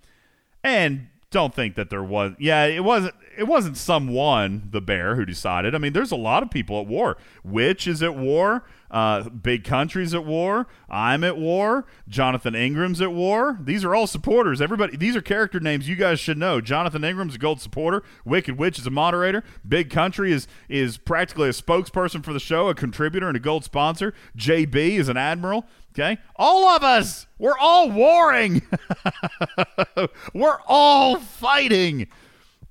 and 0.64 1.08
don't 1.32 1.54
think 1.54 1.76
that 1.76 1.90
there 1.90 2.04
was. 2.04 2.34
Yeah, 2.40 2.66
it 2.66 2.84
wasn't. 2.84 3.16
It 3.38 3.48
wasn't 3.48 3.78
someone, 3.78 4.68
the 4.72 4.82
bear, 4.82 5.16
who 5.16 5.26
decided. 5.26 5.74
I 5.74 5.78
mean, 5.78 5.94
there's 5.94 6.12
a 6.12 6.18
lot 6.18 6.44
of 6.44 6.50
people 6.50 6.80
at 6.82 6.88
war. 6.88 7.18
Witch 7.44 7.88
is 7.88 8.04
at 8.04 8.16
war. 8.16 8.66
Uh, 8.92 9.30
big 9.30 9.64
countries 9.64 10.14
at 10.14 10.26
war. 10.26 10.68
I'm 10.90 11.24
at 11.24 11.38
war. 11.38 11.86
Jonathan 12.08 12.56
Ingram's 12.56 13.02
at 13.02 13.12
war. 13.12 13.60
These 13.62 13.84
are 13.86 13.94
all 13.94 14.08
supporters. 14.08 14.62
Everybody. 14.62 14.98
These 14.98 15.16
are 15.16 15.22
character 15.22 15.60
names 15.60 15.88
you 15.88 15.96
guys 15.96 16.20
should 16.20 16.38
know. 16.38 16.60
Jonathan 16.60 17.04
Ingram's 17.04 17.36
a 17.36 17.38
gold 17.38 17.62
supporter. 17.62 18.04
Wicked 18.26 18.58
Witch 18.58 18.80
is 18.80 18.88
a 18.88 18.92
moderator. 18.92 19.44
Big 19.68 19.90
Country 19.90 20.32
is 20.32 20.48
is 20.68 20.98
practically 20.98 21.50
a 21.50 21.54
spokesperson 21.54 22.24
for 22.24 22.34
the 22.34 22.40
show, 22.40 22.70
a 22.70 22.76
contributor 22.76 23.28
and 23.28 23.38
a 23.38 23.40
gold 23.40 23.64
sponsor. 23.64 24.14
JB 24.38 24.76
is 24.76 25.08
an 25.10 25.18
admiral. 25.18 25.66
Okay, 25.94 26.18
all 26.36 26.68
of 26.70 26.84
us. 26.84 27.28
We're 27.38 27.58
all 27.58 27.92
warring. 27.92 28.62
We're 30.34 30.60
all 30.68 31.18
fighting. 31.18 32.08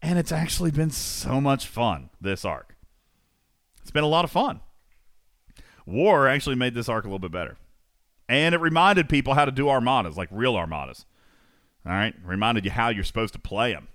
And 0.01 0.19
it's 0.19 0.31
actually 0.33 0.71
been 0.71 0.91
so 0.91 1.41
much 1.41 1.67
fun, 1.67 2.11
this 2.21 2.45
arc. 2.45 2.77
It's 3.83 3.91
been 3.91 4.05
a 4.05 4.09
lot 4.09 4.25
of 4.25 4.31
fun. 4.31 4.61
War 5.89 6.29
actually 6.29 6.57
made 6.57 6.75
this 6.75 6.89
arc 6.89 7.05
a 7.05 7.09
little 7.09 7.19
bit 7.19 7.33
better. 7.33 7.57
And 8.29 8.55
it 8.55 8.61
reminded 8.61 9.09
people 9.09 9.35
how 9.35 9.47
to 9.47 9.51
do 9.51 9.71
armadas, 9.71 10.17
like 10.17 10.29
real 10.31 10.55
armadas. 10.55 11.07
All 11.87 11.93
right? 11.93 12.15
Reminded 12.23 12.65
you 12.65 12.71
how 12.71 12.91
you're 12.91 13.05
supposed 13.05 13.33
to 13.33 13.39
play 13.39 13.73
them. 13.73 13.89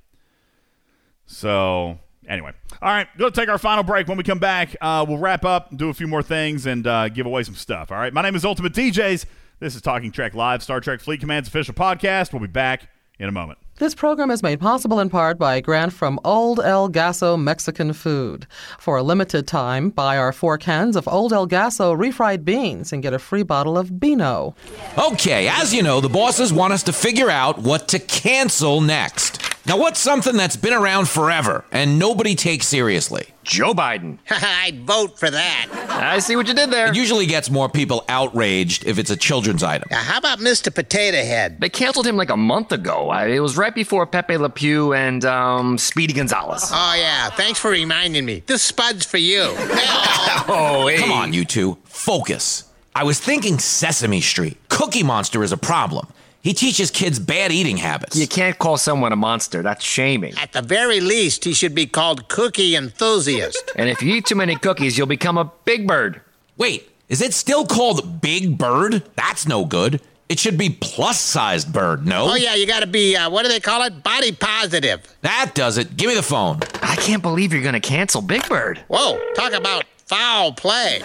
So, 1.28 2.00
anyway. 2.28 2.52
All 2.82 2.90
right, 2.90 3.08
go 3.18 3.30
take 3.30 3.48
our 3.48 3.60
final 3.60 3.84
break. 3.84 4.08
When 4.08 4.18
we 4.18 4.24
come 4.24 4.40
back, 4.40 4.76
uh, 4.82 5.06
we'll 5.08 5.20
wrap 5.20 5.46
up, 5.46 5.76
do 5.78 5.90
a 5.90 5.94
few 5.94 6.08
more 6.08 6.24
things, 6.24 6.66
and 6.66 6.86
uh, 6.88 7.10
give 7.10 7.28
away 7.28 7.44
some 7.44 7.56
stuff. 7.56 7.92
All 7.92 7.98
right? 7.98 8.12
My 8.12 8.24
name 8.24 8.36
is 8.36 8.44
Ultimate 8.44 8.74
DJs. 8.74 9.26
This 9.60 9.76
is 9.76 9.82
Talking 9.82 10.12
Trek 10.12 10.34
Live, 10.34 10.64
Star 10.64 10.80
Trek 10.80 11.00
Fleet 11.00 11.20
Command's 11.20 11.48
official 11.48 11.76
podcast. 11.76 12.34
We'll 12.34 12.42
be 12.42 12.48
back 12.48 12.90
in 13.20 13.30
a 13.30 13.32
moment. 13.32 13.60
This 13.78 13.96
program 13.96 14.30
is 14.30 14.44
made 14.44 14.60
possible 14.60 15.00
in 15.00 15.10
part 15.10 15.40
by 15.40 15.56
a 15.56 15.62
grant 15.62 15.94
from 15.94 16.20
Old 16.24 16.60
El 16.60 16.90
Gaso 16.90 17.42
Mexican 17.42 17.92
Food. 17.92 18.46
For 18.80 18.98
a 18.98 19.04
limited 19.04 19.48
time, 19.48 19.90
buy 19.90 20.16
our 20.16 20.32
four 20.32 20.60
cans 20.60 20.96
of 20.96 21.08
Old 21.08 21.34
El 21.34 21.48
Gaso 21.48 21.96
refried 21.96 22.46
beans 22.46 22.94
and 22.94 23.02
get 23.02 23.14
a 23.14 23.20
free 23.20 23.42
bottle 23.42 23.76
of 23.76 24.00
Beano. 24.00 24.56
Okay, 24.98 25.48
as 25.48 25.74
you 25.74 25.82
know, 25.82 26.02
the 26.02 26.10
bosses 26.10 26.54
want 26.54 26.74
us 26.74 26.84
to 26.84 26.94
figure 26.94 27.32
out 27.32 27.58
what 27.58 27.88
to 27.90 28.00
cancel 28.00 28.80
next. 28.80 29.43
Now, 29.66 29.78
what's 29.78 30.00
something 30.00 30.36
that's 30.36 30.58
been 30.58 30.74
around 30.74 31.08
forever 31.08 31.64
and 31.72 31.98
nobody 31.98 32.36
takes 32.36 32.68
seriously? 32.68 33.28
Joe 33.46 33.74
Biden. 33.74 34.18
I'd 34.30 34.82
vote 34.82 35.18
for 35.18 35.30
that. 35.30 35.68
I 35.90 36.20
see 36.20 36.36
what 36.36 36.50
you 36.50 36.54
did 36.54 36.70
there. 36.70 36.88
It 36.88 36.96
usually 36.98 37.26
gets 37.26 37.50
more 37.50 37.70
people 37.70 38.04
outraged 38.10 38.86
if 38.86 39.00
it's 39.00 39.10
a 39.10 39.16
children's 39.16 39.64
item. 39.64 39.88
Now, 39.90 40.02
how 40.02 40.18
about 40.18 40.40
Mr. 40.40 40.74
Potato 40.74 41.18
Head? 41.18 41.62
They 41.62 41.70
canceled 41.70 42.06
him 42.06 42.18
like 42.18 42.30
a 42.30 42.36
month 42.36 42.74
ago. 42.74 43.14
It 43.14 43.40
was 43.40 43.56
right 43.56 43.74
before 43.74 44.06
Pepe 44.06 44.36
Le 44.36 44.50
Pew 44.50 44.94
and 44.94 45.24
um, 45.24 45.78
Speedy 45.78 46.14
Gonzalez. 46.14 46.70
Oh, 46.74 46.96
yeah. 46.98 47.30
Thanks 47.30 47.58
for 47.60 47.72
reminding 47.72 48.26
me. 48.26 48.44
This 48.46 48.64
spud's 48.64 49.06
for 49.06 49.18
you. 49.18 49.56
Oh, 50.46 50.92
Come 50.98 51.12
on, 51.12 51.32
you 51.32 51.46
two. 51.46 51.78
Focus. 51.86 52.66
I 52.96 53.04
was 53.06 53.20
thinking 53.20 53.60
Sesame 53.60 54.20
Street. 54.20 54.58
Cookie 54.68 55.04
Monster 55.04 55.42
is 55.44 55.52
a 55.54 55.58
problem. 55.58 56.08
He 56.44 56.54
teaches 56.54 56.92
kids 56.92 57.20
bad 57.20 57.54
eating 57.54 57.78
habits. 57.78 58.18
You 58.18 58.28
can't 58.28 58.60
call 58.60 58.76
someone 58.76 59.14
a 59.14 59.16
monster. 59.16 59.62
That's 59.62 59.84
shaming. 59.84 60.34
At 60.38 60.52
the 60.52 60.62
very 60.62 61.00
least, 61.00 61.46
he 61.46 61.54
should 61.54 61.74
be 61.74 61.86
called 61.86 62.28
Cookie 62.28 62.76
Enthusiast. 62.76 63.72
And 63.78 63.88
if 63.88 64.04
you 64.04 64.16
eat 64.16 64.26
too 64.26 64.36
many 64.36 64.58
cookies, 64.58 64.98
you'll 64.98 65.08
become 65.08 65.38
a 65.38 65.50
big 65.64 65.88
bird. 65.88 66.20
Wait, 66.58 66.92
is 67.08 67.22
it 67.22 67.34
still 67.34 67.66
called 67.66 68.20
Big 68.20 68.58
Bird? 68.58 69.04
That's 69.16 69.48
no 69.48 69.64
good. 69.64 70.02
It 70.28 70.38
should 70.38 70.58
be 70.58 70.70
plus 70.70 71.22
sized 71.22 71.72
bird, 71.72 72.06
no? 72.06 72.32
Oh, 72.32 72.36
yeah, 72.36 72.56
you 72.56 72.68
gotta 72.68 72.88
be, 72.88 73.16
uh, 73.16 73.30
what 73.30 73.44
do 73.44 73.50
they 73.50 73.62
call 73.62 73.82
it? 73.84 74.04
Body 74.04 74.34
positive. 74.34 75.02
That 75.22 75.52
does 75.54 75.78
it. 75.78 75.96
Give 75.96 76.10
me 76.10 76.16
the 76.16 76.24
phone. 76.24 76.60
I 76.82 76.98
can't 76.98 77.22
believe 77.22 77.54
you're 77.54 77.62
going 77.62 77.74
to 77.74 77.80
cancel 77.80 78.22
Big 78.22 78.48
Bird. 78.50 78.80
Whoa, 78.90 79.18
talk 79.34 79.54
about 79.54 79.86
foul 80.06 80.52
play. 80.52 81.02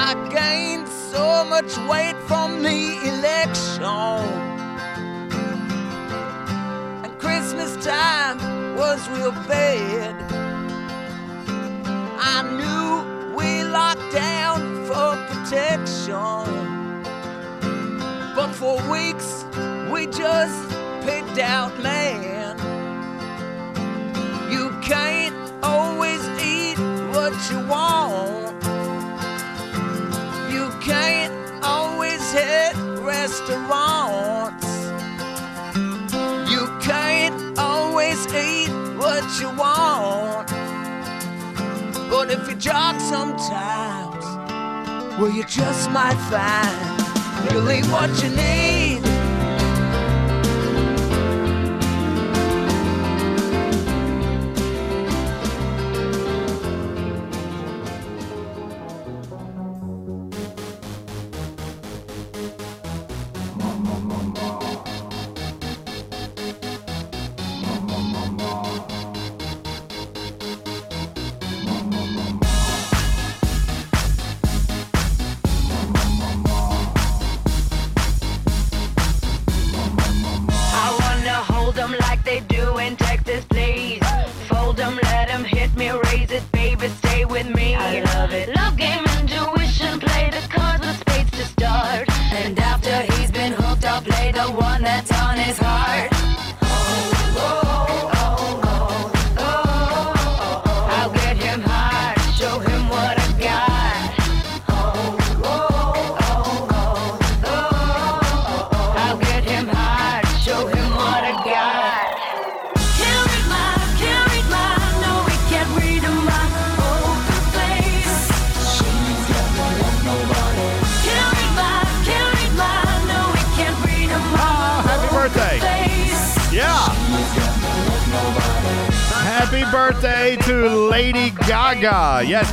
I 0.00 0.14
gained 0.28 0.86
so 0.86 1.44
much 1.44 1.76
weight 1.88 2.14
from 2.28 2.62
the 2.62 2.96
election. 3.02 3.82
And 7.02 7.18
Christmas 7.18 7.84
time 7.84 8.38
was 8.76 9.08
real 9.08 9.32
bad. 9.32 10.14
I 12.16 12.38
knew 12.58 13.34
we 13.36 13.64
locked 13.64 14.12
down 14.12 14.86
for 14.86 15.16
protection. 15.30 16.46
But 18.36 18.52
for 18.54 18.80
weeks 18.88 19.44
we 19.90 20.06
just 20.06 20.70
picked 21.02 21.40
out 21.40 21.76
man. 21.82 22.56
You 24.48 24.70
can't 24.80 25.52
always 25.60 26.24
eat 26.38 26.78
what 27.10 27.34
you 27.50 27.58
want. 27.66 28.57
You 30.88 30.94
can't 30.94 31.64
always 31.64 32.32
hit 32.32 32.74
restaurants. 33.04 34.66
You 36.50 36.66
can't 36.80 37.58
always 37.58 38.26
eat 38.32 38.70
what 38.96 39.22
you 39.38 39.50
want. 39.50 40.48
But 42.08 42.30
if 42.30 42.48
you 42.48 42.54
jog 42.54 42.98
sometimes, 43.00 44.24
well, 45.18 45.30
you 45.30 45.44
just 45.44 45.90
might 45.90 46.16
find 46.30 47.52
you'll 47.52 47.70
eat 47.70 47.84
what 47.88 48.08
you 48.22 48.30
need. 48.30 49.17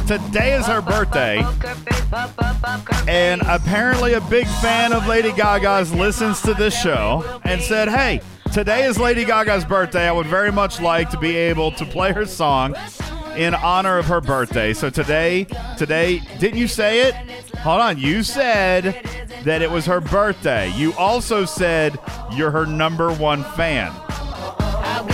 Today 0.08 0.54
is 0.54 0.66
her 0.68 0.82
birthday. 0.82 1.44
And 3.08 3.42
apparently, 3.44 4.14
a 4.14 4.22
big 4.22 4.48
fan 4.48 4.94
of 4.94 5.08
Lady 5.08 5.32
Gaga's 5.32 5.94
listens 5.94 6.42
to 6.42 6.54
this 6.54 6.80
show 6.80 7.40
and 7.44 7.62
said, 7.62 7.90
Hey, 7.90 8.22
today 8.54 8.86
is 8.86 9.00
Lady 9.00 9.26
Gaga's 9.26 9.66
birthday. 9.66 10.08
I 10.08 10.12
would 10.12 10.28
very 10.28 10.52
much 10.52 10.80
like 10.80 11.10
to 11.12 11.18
be 11.18 11.36
able 11.36 11.72
to 11.72 11.86
play 11.86 12.14
her 12.14 12.26
song 12.26 12.76
in 13.36 13.54
honor 13.54 13.98
of 13.98 14.06
her 14.06 14.22
birthday. 14.22 14.74
So 14.74 14.90
today, 14.90 15.46
today, 15.78 16.20
didn't 16.40 16.60
you 16.60 16.68
say 16.68 17.02
it? 17.08 17.16
Hold 17.58 17.82
on. 17.82 17.98
You 17.98 18.24
said 18.24 19.04
that 19.44 19.62
it 19.62 19.70
was 19.70 19.86
her 19.86 20.02
birthday. 20.02 20.72
You 20.72 20.94
also 20.94 21.46
said 21.46 22.00
you're 22.34 22.52
her 22.52 22.66
number 22.66 23.12
one 23.14 23.44
fan. 23.44 23.92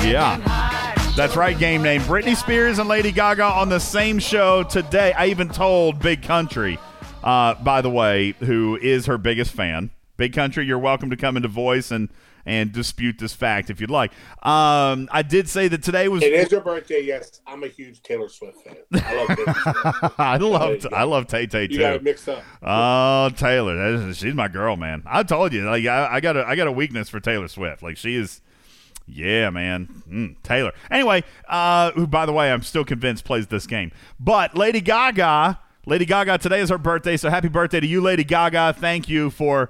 Yeah. 0.03 0.70
That's 1.15 1.35
right, 1.35 1.57
game 1.59 1.83
name. 1.83 2.01
Britney 2.01 2.35
Spears 2.35 2.79
and 2.79 2.87
Lady 2.89 3.11
Gaga 3.11 3.43
on 3.43 3.69
the 3.69 3.79
same 3.79 4.17
show 4.17 4.63
today. 4.63 5.11
I 5.13 5.27
even 5.27 5.49
told 5.49 5.99
Big 5.99 6.23
Country, 6.23 6.79
uh, 7.23 7.53
by 7.55 7.81
the 7.81 7.89
way, 7.89 8.33
who 8.39 8.77
is 8.81 9.05
her 9.07 9.17
biggest 9.17 9.51
fan. 9.51 9.91
Big 10.17 10.33
Country, 10.33 10.65
you're 10.65 10.79
welcome 10.79 11.09
to 11.09 11.17
come 11.17 11.35
into 11.37 11.49
voice 11.49 11.91
and 11.91 12.09
and 12.43 12.71
dispute 12.71 13.19
this 13.19 13.33
fact 13.33 13.69
if 13.69 13.79
you'd 13.79 13.91
like. 13.91 14.11
Um, 14.41 15.07
I 15.11 15.21
did 15.21 15.47
say 15.47 15.67
that 15.67 15.83
today 15.83 16.07
was. 16.07 16.23
It 16.23 16.33
is 16.33 16.49
your 16.51 16.61
birthday. 16.61 17.01
Yes, 17.01 17.39
I'm 17.45 17.63
a 17.63 17.67
huge 17.67 18.01
Taylor 18.01 18.29
Swift 18.29 18.57
fan. 18.63 18.77
I 18.93 19.15
love 19.15 19.27
Taylor 19.37 19.53
Swift. 19.53 20.15
I 20.19 20.37
love. 20.37 20.87
I 20.93 21.03
love 21.03 21.27
Tay 21.27 21.45
Tay 21.45 21.67
too. 21.67 21.73
You 21.73 21.79
got 21.81 22.03
mixed 22.03 22.27
up. 22.29 22.41
Oh, 22.63 23.29
Taylor, 23.35 24.07
is- 24.09 24.17
she's 24.17 24.33
my 24.33 24.47
girl, 24.47 24.75
man. 24.77 25.03
I 25.05 25.21
told 25.23 25.53
you, 25.53 25.69
like 25.69 25.85
I, 25.85 26.15
I 26.15 26.19
got 26.21 26.35
a 26.37 26.47
I 26.47 26.55
got 26.55 26.67
a 26.67 26.71
weakness 26.71 27.09
for 27.09 27.19
Taylor 27.19 27.47
Swift. 27.49 27.83
Like 27.83 27.97
she 27.97 28.15
is, 28.15 28.41
yeah, 29.11 29.49
man. 29.49 29.87
Mm, 30.09 30.35
Taylor. 30.43 30.71
Anyway, 30.89 31.23
uh, 31.47 31.91
who 31.91 32.07
by 32.07 32.25
the 32.25 32.33
way, 32.33 32.51
I'm 32.51 32.63
still 32.63 32.85
convinced 32.85 33.25
plays 33.25 33.47
this 33.47 33.67
game. 33.67 33.91
But 34.19 34.55
Lady 34.55 34.81
Gaga, 34.81 35.59
Lady 35.85 36.05
Gaga, 36.05 36.37
today 36.37 36.61
is 36.61 36.69
her 36.69 36.77
birthday, 36.77 37.17
so 37.17 37.29
happy 37.29 37.49
birthday 37.49 37.79
to 37.79 37.87
you, 37.87 38.01
Lady 38.01 38.23
Gaga. 38.23 38.75
Thank 38.77 39.09
you 39.09 39.29
for 39.29 39.69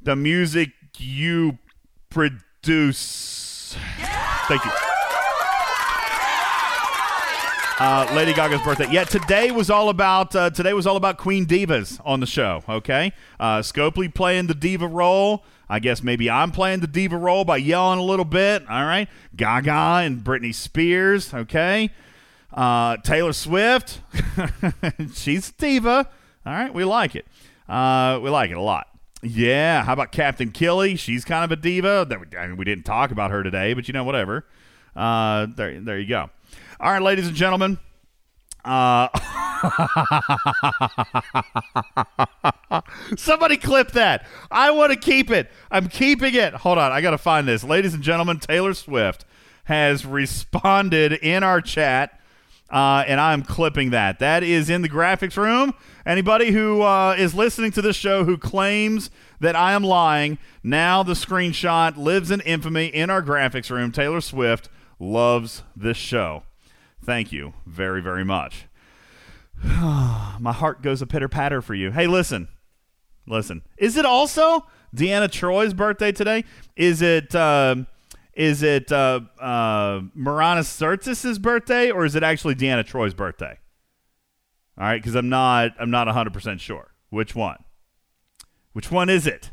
the 0.00 0.14
music 0.14 0.70
you 0.98 1.58
produce. 2.10 3.76
Thank 4.48 4.64
you. 4.64 4.70
Uh, 7.78 8.08
Lady 8.14 8.32
Gaga's 8.32 8.60
birthday. 8.60 8.86
Yeah, 8.92 9.02
today 9.02 9.50
was 9.50 9.68
all 9.68 9.88
about 9.88 10.36
uh, 10.36 10.50
today 10.50 10.72
was 10.72 10.86
all 10.86 10.96
about 10.96 11.18
Queen 11.18 11.46
Divas 11.46 12.00
on 12.04 12.20
the 12.20 12.26
show. 12.26 12.62
Okay, 12.68 13.12
uh, 13.40 13.58
Scopely 13.58 14.12
playing 14.14 14.46
the 14.46 14.54
diva 14.54 14.86
role. 14.86 15.44
I 15.72 15.78
guess 15.78 16.02
maybe 16.02 16.28
I'm 16.28 16.50
playing 16.50 16.80
the 16.80 16.86
diva 16.86 17.16
role 17.16 17.46
by 17.46 17.56
yelling 17.56 17.98
a 17.98 18.02
little 18.02 18.26
bit. 18.26 18.62
All 18.68 18.84
right, 18.84 19.08
Gaga 19.34 20.02
and 20.04 20.22
Britney 20.22 20.54
Spears. 20.54 21.32
Okay, 21.32 21.88
uh, 22.52 22.98
Taylor 22.98 23.32
Swift. 23.32 24.02
She's 25.14 25.48
a 25.48 25.52
diva. 25.54 26.10
All 26.44 26.52
right, 26.52 26.74
we 26.74 26.84
like 26.84 27.16
it. 27.16 27.26
Uh, 27.66 28.20
we 28.22 28.28
like 28.28 28.50
it 28.50 28.58
a 28.58 28.60
lot. 28.60 28.86
Yeah, 29.22 29.82
how 29.82 29.94
about 29.94 30.12
Captain 30.12 30.52
Killy? 30.52 30.96
She's 30.96 31.24
kind 31.24 31.42
of 31.42 31.50
a 31.50 31.56
diva. 31.56 32.04
That 32.06 32.20
we, 32.20 32.36
I 32.36 32.48
mean, 32.48 32.58
we 32.58 32.66
didn't 32.66 32.84
talk 32.84 33.10
about 33.10 33.30
her 33.30 33.42
today, 33.42 33.72
but 33.72 33.88
you 33.88 33.94
know, 33.94 34.04
whatever. 34.04 34.44
Uh, 34.94 35.46
there, 35.56 35.80
there 35.80 35.98
you 35.98 36.06
go. 36.06 36.28
All 36.80 36.92
right, 36.92 37.00
ladies 37.00 37.28
and 37.28 37.34
gentlemen. 37.34 37.78
Uh, 38.64 39.08
somebody 43.16 43.56
clip 43.56 43.92
that. 43.92 44.26
I 44.50 44.70
want 44.70 44.92
to 44.92 44.98
keep 44.98 45.30
it. 45.30 45.50
I'm 45.70 45.88
keeping 45.88 46.34
it. 46.34 46.54
Hold 46.54 46.78
on, 46.78 46.92
I 46.92 47.00
got 47.00 47.10
to 47.10 47.18
find 47.18 47.46
this. 47.46 47.64
Ladies 47.64 47.94
and 47.94 48.02
gentlemen, 48.02 48.38
Taylor 48.38 48.74
Swift 48.74 49.24
has 49.64 50.06
responded 50.06 51.12
in 51.12 51.42
our 51.42 51.60
chat. 51.60 52.18
Uh, 52.70 53.04
and 53.06 53.20
I'm 53.20 53.42
clipping 53.42 53.90
that. 53.90 54.18
That 54.18 54.42
is 54.42 54.70
in 54.70 54.80
the 54.80 54.88
graphics 54.88 55.36
room. 55.36 55.74
Anybody 56.06 56.52
who 56.52 56.80
uh, 56.80 57.14
is 57.18 57.34
listening 57.34 57.70
to 57.72 57.82
this 57.82 57.96
show 57.96 58.24
who 58.24 58.38
claims 58.38 59.10
that 59.40 59.54
I 59.54 59.74
am 59.74 59.84
lying, 59.84 60.38
now 60.62 61.02
the 61.02 61.12
screenshot 61.12 61.98
lives 61.98 62.30
in 62.30 62.40
infamy 62.40 62.86
in 62.86 63.10
our 63.10 63.22
graphics 63.22 63.68
room. 63.68 63.92
Taylor 63.92 64.22
Swift 64.22 64.70
loves 64.98 65.64
this 65.76 65.98
show. 65.98 66.44
Thank 67.04 67.32
you 67.32 67.54
very, 67.66 68.00
very 68.00 68.24
much. 68.24 68.66
My 69.64 70.52
heart 70.52 70.82
goes 70.82 71.02
a 71.02 71.06
pitter 71.06 71.28
patter 71.28 71.62
for 71.62 71.74
you. 71.74 71.90
Hey, 71.90 72.06
listen. 72.06 72.48
Listen. 73.26 73.62
Is 73.76 73.96
it 73.96 74.04
also 74.04 74.66
Deanna 74.94 75.28
Troi's 75.28 75.74
birthday 75.74 76.12
today? 76.12 76.44
Is 76.76 77.02
it. 77.02 77.34
um 77.34 77.86
is 78.34 78.62
it 78.62 78.90
uh, 78.90 79.20
uh, 79.38 80.00
Marina 80.14 80.62
Sirtis' 80.62 81.38
birthday 81.38 81.90
or 81.90 82.06
is 82.06 82.14
it 82.14 82.22
actually 82.22 82.54
Deanna 82.54 82.82
Troi's 82.82 83.12
birthday? 83.12 83.58
All 84.78 84.84
right, 84.84 84.96
because 84.96 85.14
I'm 85.14 85.28
not 85.28 85.72
I'm 85.78 85.90
not 85.90 86.06
100 86.06 86.32
percent 86.32 86.60
sure 86.60 86.94
which 87.10 87.34
one. 87.34 87.62
Which 88.72 88.90
one 88.90 89.10
is 89.10 89.26
it? 89.26 89.50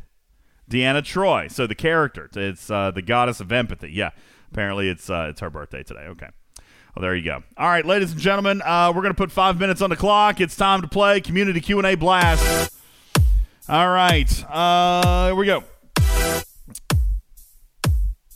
Deanna 0.70 1.02
Troi. 1.02 1.50
So 1.50 1.66
the 1.66 1.74
character, 1.74 2.30
it's 2.34 2.70
uh, 2.70 2.90
the 2.90 3.02
goddess 3.02 3.38
of 3.40 3.52
empathy. 3.52 3.92
Yeah, 3.92 4.10
apparently 4.50 4.88
it's 4.88 5.10
uh, 5.10 5.26
it's 5.28 5.40
her 5.40 5.50
birthday 5.50 5.82
today. 5.82 6.06
Okay. 6.06 6.28
Well, 6.94 7.02
there 7.02 7.14
you 7.14 7.24
go. 7.24 7.42
All 7.56 7.68
right, 7.68 7.84
ladies 7.84 8.12
and 8.12 8.20
gentlemen, 8.20 8.62
uh, 8.62 8.92
we're 8.94 9.02
gonna 9.02 9.14
put 9.14 9.30
five 9.30 9.58
minutes 9.58 9.80
on 9.80 9.90
the 9.90 9.96
clock. 9.96 10.40
It's 10.40 10.56
time 10.56 10.82
to 10.82 10.88
play 10.88 11.20
community 11.20 11.60
Q 11.60 11.78
and 11.78 11.86
A 11.86 11.94
blast. 11.94 12.74
All 13.68 13.88
right, 13.88 14.44
uh, 14.50 15.26
here 15.26 15.34
we 15.34 15.46
go. 15.46 15.64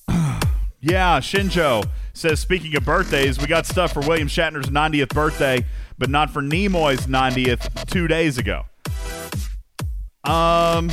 Yeah, 0.86 1.18
Shinjo 1.20 1.88
says, 2.12 2.40
speaking 2.40 2.76
of 2.76 2.84
birthdays, 2.84 3.40
we 3.40 3.46
got 3.46 3.64
stuff 3.64 3.94
for 3.94 4.00
William 4.00 4.28
Shatner's 4.28 4.68
90th 4.68 5.08
birthday, 5.08 5.64
but 5.96 6.10
not 6.10 6.30
for 6.30 6.42
Nimoy's 6.42 7.06
90th 7.06 7.86
two 7.90 8.06
days 8.06 8.36
ago. 8.36 8.66
Um, 10.24 10.90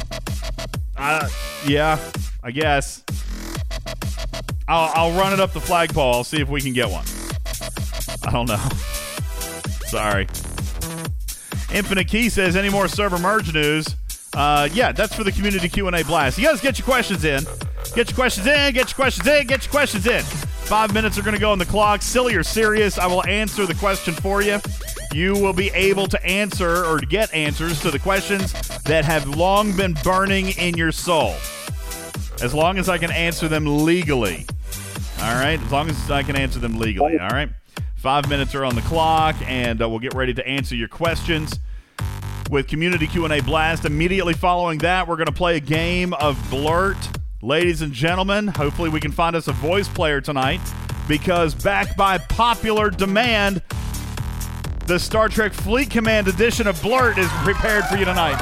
uh, 0.96 1.28
yeah, 1.68 2.00
I 2.42 2.52
guess. 2.52 3.04
I'll, 4.68 4.92
I'll 4.96 5.20
run 5.20 5.34
it 5.34 5.40
up 5.40 5.52
the 5.52 5.62
flagpole. 5.62 6.14
I'll 6.14 6.24
see 6.24 6.42
if 6.42 6.48
we 6.48 6.62
can 6.62 6.74
get 6.74 6.90
one. 6.90 7.06
I 8.24 8.32
don't 8.32 8.48
know. 8.48 8.58
Sorry. 9.88 10.28
Infinite 11.74 12.08
Key 12.08 12.30
says, 12.30 12.56
any 12.56 12.70
more 12.70 12.88
server 12.88 13.18
merge 13.18 13.54
news? 13.54 13.96
Uh, 14.34 14.70
yeah, 14.72 14.92
that's 14.92 15.14
for 15.14 15.24
the 15.24 15.32
community 15.32 15.68
Q&A 15.68 16.04
blast. 16.04 16.38
You 16.38 16.48
guys 16.48 16.62
get 16.62 16.78
your 16.80 16.86
questions 16.86 17.26
in. 17.26 17.44
Get 17.94 18.10
your 18.10 18.16
questions 18.16 18.48
in, 18.48 18.74
get 18.74 18.90
your 18.90 18.96
questions 18.96 19.28
in, 19.28 19.48
get 19.48 19.66
your 19.66 19.72
questions 19.72 20.08
in. 20.08 20.22
Five 20.22 20.94
minutes 20.94 21.18
are 21.18 21.22
going 21.22 21.34
to 21.34 21.40
go 21.40 21.52
on 21.52 21.60
the 21.60 21.66
clock. 21.66 22.02
Silly 22.02 22.36
or 22.36 22.44
serious, 22.44 22.98
I 22.98 23.08
will 23.08 23.26
answer 23.28 23.66
the 23.66 23.74
question 23.76 24.14
for 24.14 24.42
you. 24.42 24.60
You 25.14 25.34
will 25.34 25.52
be 25.52 25.70
able 25.72 26.08
to 26.08 26.26
answer 26.26 26.86
or 26.86 27.00
get 27.00 27.34
answers 27.34 27.82
to 27.82 27.92
the 27.92 28.00
questions 28.00 28.54
that 28.84 29.04
have 29.04 29.28
long 29.28 29.76
been 29.76 29.94
burning 30.04 30.50
in 30.58 30.76
your 30.76 30.94
soul. 30.94 31.36
As 32.42 32.54
long 32.54 32.78
as 32.78 32.88
I 32.88 32.98
can 32.98 33.12
answer 33.12 33.50
them 33.50 33.84
legally. 33.84 34.46
All 35.22 35.36
right? 35.36 35.62
As 35.62 35.72
long 35.72 35.90
as 35.90 36.10
I 36.10 36.24
can 36.24 36.38
answer 36.38 36.60
them 36.60 36.80
legally. 36.80 37.20
All 37.20 37.30
right? 37.30 37.50
Five 38.02 38.28
minutes 38.28 38.56
are 38.56 38.66
on 38.66 38.74
the 38.74 38.82
clock, 38.82 39.36
and 39.46 39.80
uh, 39.80 39.88
we'll 39.88 40.00
get 40.00 40.16
ready 40.16 40.34
to 40.34 40.48
answer 40.48 40.76
your 40.76 40.88
questions 40.88 41.60
with 42.50 42.68
community 42.68 43.06
q&a 43.06 43.42
blast. 43.42 43.86
Immediately 43.86 44.34
following 44.34 44.80
that 44.80 45.08
we're 45.08 45.18
going 45.18 45.28
to 45.28 45.32
play 45.32 45.58
a 45.58 45.60
game 45.60 46.16
of 46.16 46.36
blurt. 46.50 46.98
Ladies 47.44 47.84
and 47.84 47.94
gentlemen 47.94 48.48
hopefully 48.48 48.90
we 48.90 49.00
can 49.00 49.12
find 49.12 49.36
us 49.36 49.48
a 49.48 49.52
voice 49.52 49.88
player 49.88 50.20
tonight 50.20 50.62
because 51.08 51.54
backed 51.54 51.96
by 51.96 52.18
popular 52.18 52.90
demand 52.90 53.62
the 54.88 54.98
star 54.98 55.30
trek 55.30 55.54
fleet 55.54 55.92
command 55.92 56.28
edition 56.28 56.66
of 56.66 56.82
blurt 56.82 57.20
is 57.20 57.30
prepared 57.44 57.86
for 57.86 57.98
you 57.98 58.06
tonight. 58.06 58.40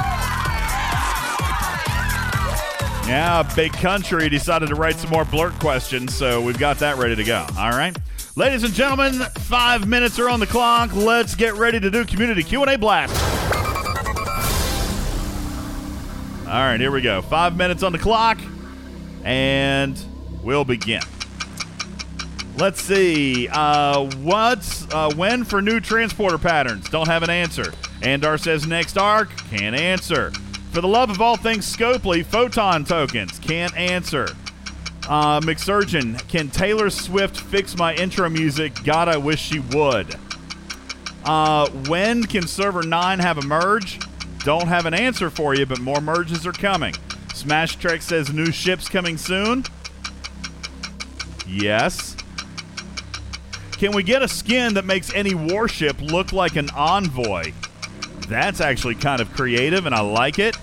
Yeah 3.06 3.42
big 3.54 3.74
country 3.74 4.30
decided 4.30 4.70
to 4.70 4.74
write 4.74 4.96
some 4.96 5.10
more 5.10 5.26
blurt 5.26 5.52
questions 5.60 6.14
so 6.14 6.40
we've 6.40 6.58
got 6.58 6.78
that 6.78 6.96
ready 6.96 7.14
to 7.14 7.24
go. 7.24 7.46
All 7.58 7.72
right 7.72 7.94
ladies 8.40 8.62
and 8.62 8.72
gentlemen 8.72 9.12
five 9.34 9.86
minutes 9.86 10.18
are 10.18 10.30
on 10.30 10.40
the 10.40 10.46
clock 10.46 10.94
let's 10.94 11.34
get 11.34 11.54
ready 11.56 11.78
to 11.78 11.90
do 11.90 12.06
community 12.06 12.42
q&a 12.42 12.78
blast 12.78 13.14
All 16.50 16.56
right, 16.56 16.80
here 16.80 16.90
we 16.90 17.00
go. 17.00 17.22
Five 17.22 17.56
minutes 17.56 17.84
on 17.84 17.92
the 17.92 17.98
clock, 17.98 18.40
and 19.22 19.96
we'll 20.42 20.64
begin. 20.64 21.02
Let's 22.56 22.82
see. 22.82 23.46
Uh, 23.46 24.10
what's 24.16 24.92
uh, 24.92 25.12
when 25.14 25.44
for 25.44 25.62
new 25.62 25.78
transporter 25.78 26.38
patterns? 26.38 26.90
Don't 26.90 27.06
have 27.06 27.22
an 27.22 27.30
answer. 27.30 27.70
Andar 28.00 28.36
says 28.40 28.66
next 28.66 28.98
arc. 28.98 29.28
Can't 29.50 29.76
answer. 29.76 30.32
For 30.72 30.80
the 30.80 30.88
love 30.88 31.08
of 31.08 31.20
all 31.20 31.36
things 31.36 31.72
Scopely, 31.72 32.26
photon 32.26 32.84
tokens. 32.84 33.38
Can't 33.38 33.76
answer. 33.76 34.26
Uh, 35.08 35.40
McSurgeon, 35.40 36.26
can 36.28 36.48
Taylor 36.50 36.90
Swift 36.90 37.38
fix 37.38 37.76
my 37.76 37.94
intro 37.94 38.28
music? 38.28 38.72
God, 38.84 39.08
I 39.08 39.16
wish 39.16 39.40
she 39.40 39.58
would. 39.58 40.14
Uh, 41.24 41.68
when 41.88 42.24
can 42.24 42.46
Server 42.46 42.82
9 42.82 43.18
have 43.18 43.38
a 43.38 43.42
merge? 43.42 43.98
Don't 44.44 44.68
have 44.68 44.86
an 44.86 44.94
answer 44.94 45.30
for 45.30 45.54
you, 45.54 45.66
but 45.66 45.80
more 45.80 46.00
merges 46.00 46.46
are 46.46 46.52
coming. 46.52 46.94
Smash 47.34 47.76
Trek 47.76 48.02
says 48.02 48.32
new 48.32 48.50
ships 48.50 48.88
coming 48.88 49.16
soon. 49.16 49.64
Yes. 51.46 52.16
Can 53.72 53.92
we 53.92 54.02
get 54.02 54.22
a 54.22 54.28
skin 54.28 54.74
that 54.74 54.84
makes 54.84 55.12
any 55.14 55.34
warship 55.34 56.00
look 56.00 56.32
like 56.32 56.56
an 56.56 56.70
envoy? 56.76 57.52
That's 58.28 58.60
actually 58.60 58.94
kind 58.94 59.20
of 59.20 59.32
creative, 59.32 59.86
and 59.86 59.94
I 59.94 60.00
like 60.00 60.38
it. 60.38 60.56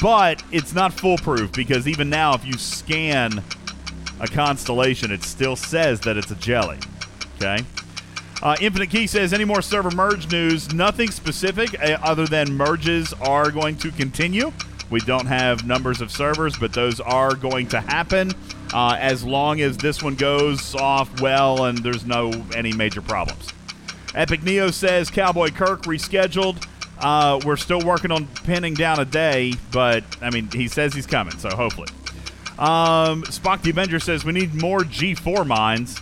But 0.00 0.42
it's 0.52 0.74
not 0.74 0.92
foolproof 0.92 1.52
because 1.52 1.88
even 1.88 2.10
now, 2.10 2.34
if 2.34 2.44
you 2.44 2.54
scan 2.54 3.42
a 4.20 4.26
constellation, 4.26 5.10
it 5.10 5.22
still 5.22 5.56
says 5.56 6.00
that 6.00 6.16
it's 6.16 6.30
a 6.30 6.36
jelly. 6.36 6.78
Okay. 7.36 7.64
Uh, 8.42 8.56
Infinite 8.60 8.90
Key 8.90 9.06
says 9.06 9.32
any 9.32 9.44
more 9.44 9.62
server 9.62 9.90
merge 9.90 10.30
news? 10.30 10.72
Nothing 10.74 11.10
specific 11.10 11.78
uh, 11.80 11.98
other 12.02 12.26
than 12.26 12.52
merges 12.52 13.12
are 13.14 13.50
going 13.50 13.76
to 13.78 13.90
continue. 13.90 14.52
We 14.90 15.00
don't 15.00 15.26
have 15.26 15.66
numbers 15.66 16.00
of 16.00 16.12
servers, 16.12 16.56
but 16.56 16.72
those 16.72 17.00
are 17.00 17.34
going 17.34 17.66
to 17.68 17.80
happen 17.80 18.30
uh, 18.72 18.96
as 19.00 19.24
long 19.24 19.60
as 19.60 19.76
this 19.78 20.02
one 20.02 20.14
goes 20.14 20.74
off 20.74 21.20
well 21.20 21.64
and 21.64 21.78
there's 21.78 22.04
no 22.04 22.30
any 22.54 22.72
major 22.72 23.00
problems. 23.00 23.52
Epic 24.14 24.42
Neo 24.42 24.70
says 24.70 25.10
Cowboy 25.10 25.50
Kirk 25.50 25.82
rescheduled. 25.82 26.66
Uh, 26.98 27.40
we're 27.44 27.56
still 27.56 27.80
working 27.80 28.10
on 28.10 28.26
pinning 28.44 28.74
down 28.74 28.98
a 28.98 29.04
day, 29.04 29.54
but 29.70 30.04
I 30.22 30.30
mean 30.30 30.50
he 30.50 30.68
says 30.68 30.94
he's 30.94 31.06
coming, 31.06 31.36
so 31.38 31.50
hopefully. 31.50 31.88
Um, 32.58 33.22
Spock 33.24 33.62
the 33.62 33.70
Avenger 33.70 34.00
says 34.00 34.24
we 34.24 34.32
need 34.32 34.54
more 34.54 34.80
G4 34.80 35.46
mines. 35.46 36.00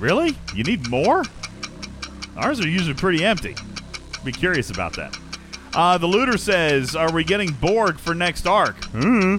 Really? 0.00 0.36
You 0.54 0.64
need 0.64 0.88
more? 0.88 1.22
Ours 2.36 2.60
are 2.60 2.68
usually 2.68 2.94
pretty 2.94 3.24
empty. 3.24 3.54
Be 4.24 4.32
curious 4.32 4.70
about 4.70 4.94
that. 4.94 5.16
Uh, 5.74 5.98
the 5.98 6.06
looter 6.06 6.36
says, 6.36 6.96
"Are 6.96 7.12
we 7.12 7.22
getting 7.22 7.52
Borg 7.52 7.98
for 7.98 8.14
next 8.14 8.46
arc?" 8.46 8.82
Hmm. 8.86 9.36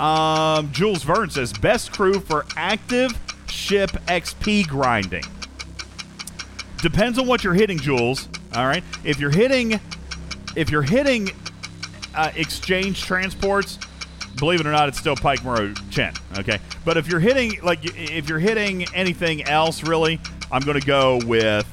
Um, 0.00 0.72
Jules 0.72 1.02
Verne 1.02 1.28
says, 1.28 1.52
"Best 1.52 1.92
crew 1.92 2.20
for 2.20 2.46
active 2.56 3.12
ship 3.50 3.90
XP 4.06 4.66
grinding." 4.66 5.24
Depends 6.80 7.18
on 7.18 7.26
what 7.26 7.42
you're 7.44 7.54
hitting, 7.54 7.78
Jules. 7.78 8.28
All 8.54 8.66
right. 8.66 8.82
If 9.04 9.20
you're 9.20 9.30
hitting, 9.30 9.80
if 10.56 10.70
you're 10.70 10.82
hitting 10.82 11.30
uh, 12.14 12.30
exchange 12.34 13.02
transports, 13.02 13.78
believe 14.36 14.60
it 14.60 14.66
or 14.66 14.72
not, 14.72 14.88
it's 14.88 14.98
still 14.98 15.16
Pike 15.16 15.44
Moreau 15.44 15.74
Chen. 15.90 16.14
Okay. 16.38 16.58
But 16.84 16.96
if 16.96 17.08
you're 17.08 17.20
hitting, 17.20 17.60
like, 17.62 17.80
if 17.82 18.28
you're 18.28 18.38
hitting 18.38 18.84
anything 18.94 19.44
else, 19.44 19.82
really, 19.82 20.20
I'm 20.50 20.62
going 20.62 20.80
to 20.80 20.86
go 20.86 21.20
with 21.26 21.66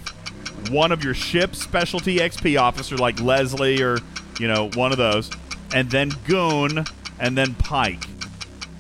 one 0.70 0.92
of 0.92 1.04
your 1.04 1.14
ship 1.14 1.56
specialty 1.56 2.18
XP 2.18 2.60
officer, 2.60 2.98
like 2.98 3.20
Leslie 3.22 3.82
or, 3.82 4.00
you 4.40 4.48
know, 4.48 4.70
one 4.74 4.92
of 4.92 4.98
those, 4.98 5.30
and 5.74 5.90
then 5.90 6.12
Goon, 6.28 6.86
and 7.20 7.38
then 7.38 7.56
Pike. 7.56 8.04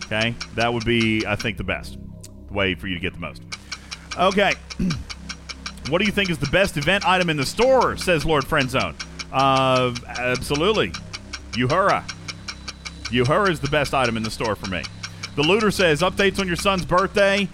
Okay. 0.05 0.35
That 0.55 0.73
would 0.73 0.85
be, 0.85 1.25
I 1.25 1.35
think, 1.35 1.57
the 1.57 1.63
best 1.63 1.97
way 2.49 2.75
for 2.75 2.87
you 2.87 2.95
to 2.95 3.01
get 3.01 3.13
the 3.13 3.19
most. 3.19 3.41
Okay. 4.17 4.53
What 5.89 5.99
do 5.99 6.05
you 6.05 6.11
think 6.11 6.29
is 6.29 6.37
the 6.37 6.47
best 6.47 6.77
event 6.77 7.07
item 7.07 7.29
in 7.29 7.37
the 7.37 7.45
store? 7.45 7.97
Says 7.97 8.25
Lord 8.25 8.43
Friendzone. 8.43 8.95
Uh, 9.31 9.93
absolutely. 10.07 10.89
Uhura. 11.51 12.03
Uhura 13.05 13.49
is 13.49 13.59
the 13.59 13.69
best 13.69 13.93
item 13.93 14.17
in 14.17 14.23
the 14.23 14.31
store 14.31 14.55
for 14.55 14.67
me. 14.69 14.83
The 15.35 15.43
looter 15.43 15.71
says 15.71 16.01
updates 16.01 16.39
on 16.39 16.47
your 16.47 16.55
son's 16.55 16.85
birthday. 16.85 17.47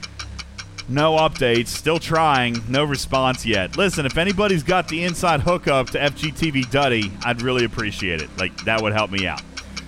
No 0.87 1.15
updates. 1.17 1.67
Still 1.67 1.99
trying. 1.99 2.61
No 2.67 2.83
response 2.83 3.45
yet. 3.45 3.77
Listen, 3.77 4.05
if 4.05 4.17
anybody's 4.17 4.63
got 4.63 4.87
the 4.87 5.03
inside 5.03 5.41
hookup 5.41 5.89
to 5.91 5.99
FGTV 5.99 6.69
Duddy, 6.69 7.11
I'd 7.23 7.41
really 7.41 7.65
appreciate 7.65 8.21
it. 8.21 8.29
Like 8.37 8.55
that 8.65 8.81
would 8.81 8.93
help 8.93 9.11
me 9.11 9.27
out. 9.27 9.41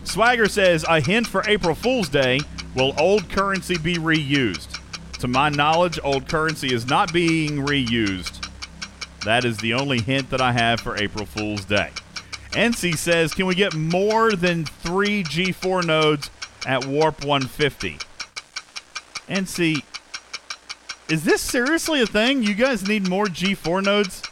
Swagger 0.03 0.47
says 0.47 0.85
a 0.87 0.99
hint 1.01 1.27
for 1.27 1.43
April 1.47 1.75
Fool's 1.75 2.09
Day: 2.09 2.39
Will 2.75 2.93
old 2.99 3.29
currency 3.29 3.77
be 3.77 3.95
reused? 3.95 4.79
To 5.23 5.29
my 5.29 5.47
knowledge, 5.47 6.01
old 6.03 6.27
currency 6.27 6.73
is 6.73 6.85
not 6.85 7.13
being 7.13 7.65
reused. 7.65 8.45
That 9.23 9.45
is 9.45 9.55
the 9.55 9.73
only 9.73 10.01
hint 10.01 10.29
that 10.31 10.41
I 10.41 10.51
have 10.51 10.81
for 10.81 10.97
April 10.97 11.25
Fool's 11.25 11.63
Day. 11.63 11.91
NC 12.51 12.97
says, 12.97 13.33
can 13.33 13.45
we 13.45 13.55
get 13.55 13.73
more 13.73 14.33
than 14.33 14.65
three 14.65 15.23
G4 15.23 15.85
nodes 15.85 16.29
at 16.65 16.85
Warp 16.85 17.23
150? 17.23 17.99
NC, 19.29 19.81
is 21.07 21.23
this 21.23 21.39
seriously 21.39 22.01
a 22.01 22.05
thing? 22.05 22.43
You 22.43 22.53
guys 22.53 22.85
need 22.85 23.07
more 23.07 23.27
G4 23.27 23.81
nodes 23.81 24.23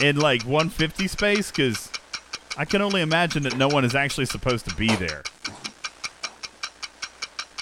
in 0.00 0.16
like 0.16 0.42
150 0.42 1.08
space? 1.08 1.50
Because 1.50 1.90
I 2.58 2.66
can 2.66 2.82
only 2.82 3.00
imagine 3.00 3.42
that 3.44 3.56
no 3.56 3.68
one 3.68 3.86
is 3.86 3.94
actually 3.94 4.26
supposed 4.26 4.68
to 4.68 4.74
be 4.74 4.94
there. 4.96 5.22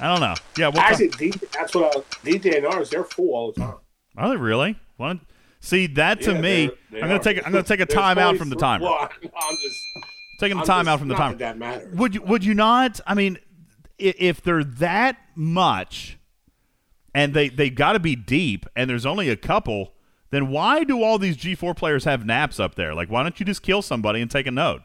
I 0.01 0.09
don't 0.09 0.21
know. 0.21 0.35
Yeah, 0.57 0.69
what 0.69 0.79
Actually, 0.79 1.09
D- 1.09 1.33
that's 1.53 1.75
what 1.75 1.97
I, 1.97 2.01
DDNRs, 2.27 2.91
they're 2.91 3.05
full 3.05 3.35
all 3.35 3.53
the 3.53 3.61
time. 3.61 3.75
Are 4.17 4.29
they 4.31 4.37
really? 4.37 4.79
What? 4.97 5.19
See 5.61 5.87
that 5.89 6.21
to 6.23 6.33
Yeah, 6.33 6.41
me, 6.41 6.67
they're- 6.91 7.03
I'm 7.03 7.09
gonna 7.09 7.15
are. 7.17 7.23
take. 7.23 7.47
I'm 7.47 7.53
gonna 7.53 7.63
take 7.65 7.81
a 7.81 7.87
time 8.03 8.19
out 8.19 8.37
from 8.37 8.49
the 8.51 8.57
timer. 8.57 8.85
Well, 8.87 8.99
I'm 9.23 9.57
just 9.63 9.79
Taking 10.41 10.57
the 10.57 10.63
I'm 10.63 10.67
time 10.67 10.85
just- 10.87 10.93
out 10.95 10.99
from 10.99 11.09
the 11.09 11.15
timer. 11.15 11.35
that 11.37 11.39
that 11.39 11.59
matters. 11.59 11.95
Would 11.97 12.15
you? 12.17 12.23
Would 12.23 12.45
you 12.45 12.55
not? 12.55 13.01
I 13.07 13.15
mean, 13.15 13.39
if 13.99 14.43
they're 14.43 14.65
that 14.65 15.19
much, 15.37 16.19
and 17.15 17.33
they 17.33 17.49
they 17.49 17.71
got 17.71 17.93
to 17.93 18.01
be 18.01 18.17
deep, 18.17 18.67
and 18.75 18.91
there's 18.91 19.07
only 19.07 19.29
a 19.29 19.37
couple, 19.37 19.93
then 20.31 20.49
why 20.49 20.83
do 20.83 21.01
all 21.03 21.17
these 21.19 21.37
G4 21.37 21.77
players 21.77 22.05
have 22.05 22.27
naps 22.27 22.59
up 22.59 22.75
there? 22.75 22.93
Like, 22.95 23.09
why 23.09 23.23
don't 23.23 23.39
you 23.39 23.47
just 23.47 23.63
kill 23.63 23.83
somebody 23.83 24.21
and 24.21 24.29
take 24.31 24.49
a 24.49 24.51
note? 24.51 24.83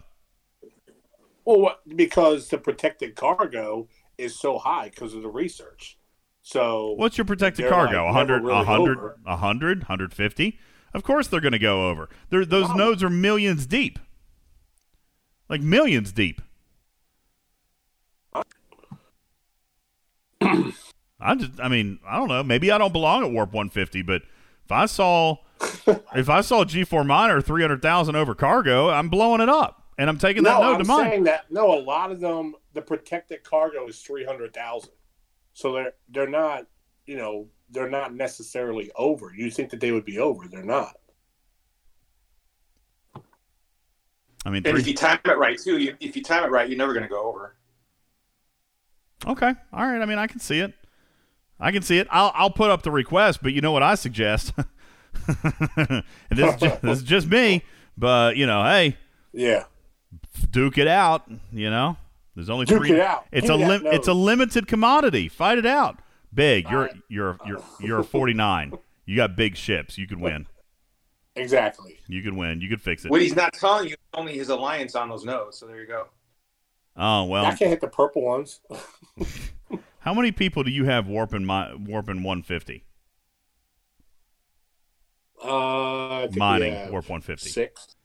Well, 1.44 1.62
what, 1.62 1.80
because 1.96 2.50
the 2.50 2.58
protected 2.58 3.16
cargo 3.16 3.88
is 4.18 4.40
so 4.40 4.58
high 4.58 4.90
because 4.90 5.14
of 5.14 5.22
the 5.22 5.30
research. 5.30 5.98
So 6.42 6.94
What's 6.94 7.18
your 7.18 7.26
protected 7.26 7.70
cargo? 7.70 8.06
like, 8.06 8.16
100, 8.16 8.34
never 8.36 8.46
really 8.48 8.58
100, 8.58 8.98
over. 8.98 9.18
100, 9.24 9.80
150? 9.80 10.60
Of 10.94 11.04
course 11.04 11.28
they're 11.28 11.42
going 11.42 11.52
to 11.52 11.60
go 11.60 11.90
over. 11.90 12.10
They're, 12.30 12.46
those 12.46 12.74
nodes 12.74 13.04
are 13.04 13.10
millions 13.10 13.66
deep. 13.66 14.00
Like 15.50 15.62
millions 15.62 16.12
deep. 16.12 16.42
I 21.20 21.36
just 21.36 21.60
I 21.60 21.68
mean, 21.68 22.00
I 22.08 22.18
don't 22.18 22.28
know. 22.28 22.44
Maybe 22.44 22.72
I 22.72 22.78
don't 22.78 22.94
belong 22.94 23.24
at 23.26 23.32
Warp 23.32 23.52
150, 23.52 24.04
but 24.04 24.22
if 24.66 24.72
I 24.72 24.86
saw 24.86 25.38
if 26.16 26.30
I 26.30 26.42
saw 26.42 26.64
G4 26.64 27.06
minor 27.06 27.42
300,000 27.42 28.16
over 28.16 28.36
cargo, 28.36 28.90
I'm 28.90 29.10
blowing 29.10 29.42
it 29.42 29.50
up 29.50 29.84
and 29.98 30.10
I'm 30.10 30.18
taking 30.18 30.44
that 30.44 30.60
no, 30.60 30.62
node 30.62 30.76
I'm 30.76 30.82
to 30.82 30.88
mine. 30.88 31.10
saying 31.10 31.24
that 31.24 31.52
no, 31.52 31.74
a 31.74 31.82
lot 31.82 32.12
of 32.12 32.20
them 32.20 32.54
the 32.78 32.82
protected 32.82 33.44
cargo 33.44 33.88
is 33.88 34.00
three 34.02 34.24
hundred 34.24 34.54
thousand, 34.54 34.92
so 35.54 35.74
they're 35.74 35.94
they're 36.10 36.30
not 36.30 36.66
you 37.06 37.18
know 37.18 37.48
they're 37.70 37.90
not 37.90 38.14
necessarily 38.16 38.92
over. 38.96 39.34
You 39.36 39.52
think 39.52 39.70
that 39.72 39.80
they 39.80 39.92
would 39.92 40.06
be 40.06 40.20
over? 40.20 40.48
They're 40.48 40.64
not. 40.64 40.94
I 44.46 44.50
mean, 44.50 44.66
And 44.66 44.78
if 44.78 44.88
you 44.88 44.94
time 44.94 45.20
it 45.26 45.38
right 45.38 45.60
too, 45.60 45.78
you, 45.78 45.98
if 46.00 46.16
you 46.16 46.24
time 46.24 46.46
it 46.46 46.48
right, 46.52 46.70
you're 46.70 46.78
never 46.78 46.94
going 46.94 47.04
to 47.04 47.10
go 47.10 47.28
over. 47.28 47.58
Okay. 49.26 49.54
All 49.74 49.86
right. 49.86 50.02
I 50.02 50.06
mean, 50.06 50.18
I 50.20 50.28
can 50.28 50.40
see 50.40 50.60
it. 50.60 50.74
I 51.60 51.72
can 51.72 51.82
see 51.82 51.98
it. 51.98 52.08
I'll 52.12 52.32
I'll 52.36 52.52
put 52.52 52.70
up 52.70 52.84
the 52.84 52.92
request, 52.92 53.40
but 53.42 53.52
you 53.52 53.60
know 53.62 53.72
what 53.72 53.84
I 53.84 53.96
suggest? 53.96 54.54
This, 56.30 56.54
is 56.54 56.62
just, 56.62 56.82
this 56.84 56.98
is 57.00 57.04
just 57.04 57.28
me, 57.28 57.64
but 57.98 58.38
you 58.38 58.46
know, 58.46 58.64
hey, 58.64 58.96
Yeah. 59.34 59.64
duke 60.52 60.78
it 60.78 60.88
out. 60.88 61.24
You 61.52 61.70
know, 61.72 61.98
there's 62.38 62.52
only 62.52 62.66
Duke 62.68 62.86
three. 62.86 62.92
it 62.92 63.00
out. 63.00 63.26
It's 63.32 63.48
Give 63.48 63.56
a 63.56 63.58
me 63.58 63.66
lim- 63.68 63.88
it's 63.88 64.08
a 64.08 64.14
limited 64.14 64.68
commodity. 64.68 65.28
Fight 65.28 65.58
it 65.58 65.66
out. 65.66 65.98
Big. 66.32 66.70
You're 66.70 66.92
you're 67.10 67.38
you're 67.48 67.64
you're 67.80 68.00
a 68.02 68.04
49. 68.04 68.74
You 69.06 69.16
got 69.16 69.36
big 69.36 69.56
ships. 69.58 69.98
You 69.98 70.08
could 70.08 70.20
win. 70.22 70.48
Exactly. 71.36 72.00
You 72.08 72.24
could 72.24 72.34
win. 72.34 72.62
You 72.62 72.68
could 72.70 72.82
fix 72.82 73.06
it. 73.06 73.12
What 73.12 73.22
he's 73.22 73.36
not 73.36 73.54
telling 73.54 73.88
you 73.90 73.96
only 74.16 74.36
his 74.36 74.50
alliance 74.50 74.96
on 74.96 75.08
those 75.08 75.24
nodes. 75.24 75.56
So 75.60 75.68
there 75.68 75.80
you 75.80 75.86
go. 75.86 76.08
Oh 76.96 77.26
well. 77.26 77.46
I 77.46 77.54
can't 77.56 77.70
hit 77.70 77.80
the 77.80 77.88
purple 77.88 78.24
ones. 78.24 78.60
How 80.00 80.16
many 80.16 80.32
people 80.32 80.64
do 80.64 80.72
you 80.72 80.86
have 80.86 81.06
warping 81.08 81.46
my 81.46 81.76
warping 81.76 82.24
150? 82.24 82.86
Uh, 85.44 85.48
I 85.50 86.22
think 86.24 86.34
we 86.34 86.40
Mining 86.40 86.74
have 86.74 86.90
warp 86.90 87.06
150. 87.08 87.50
Six. 87.50 87.96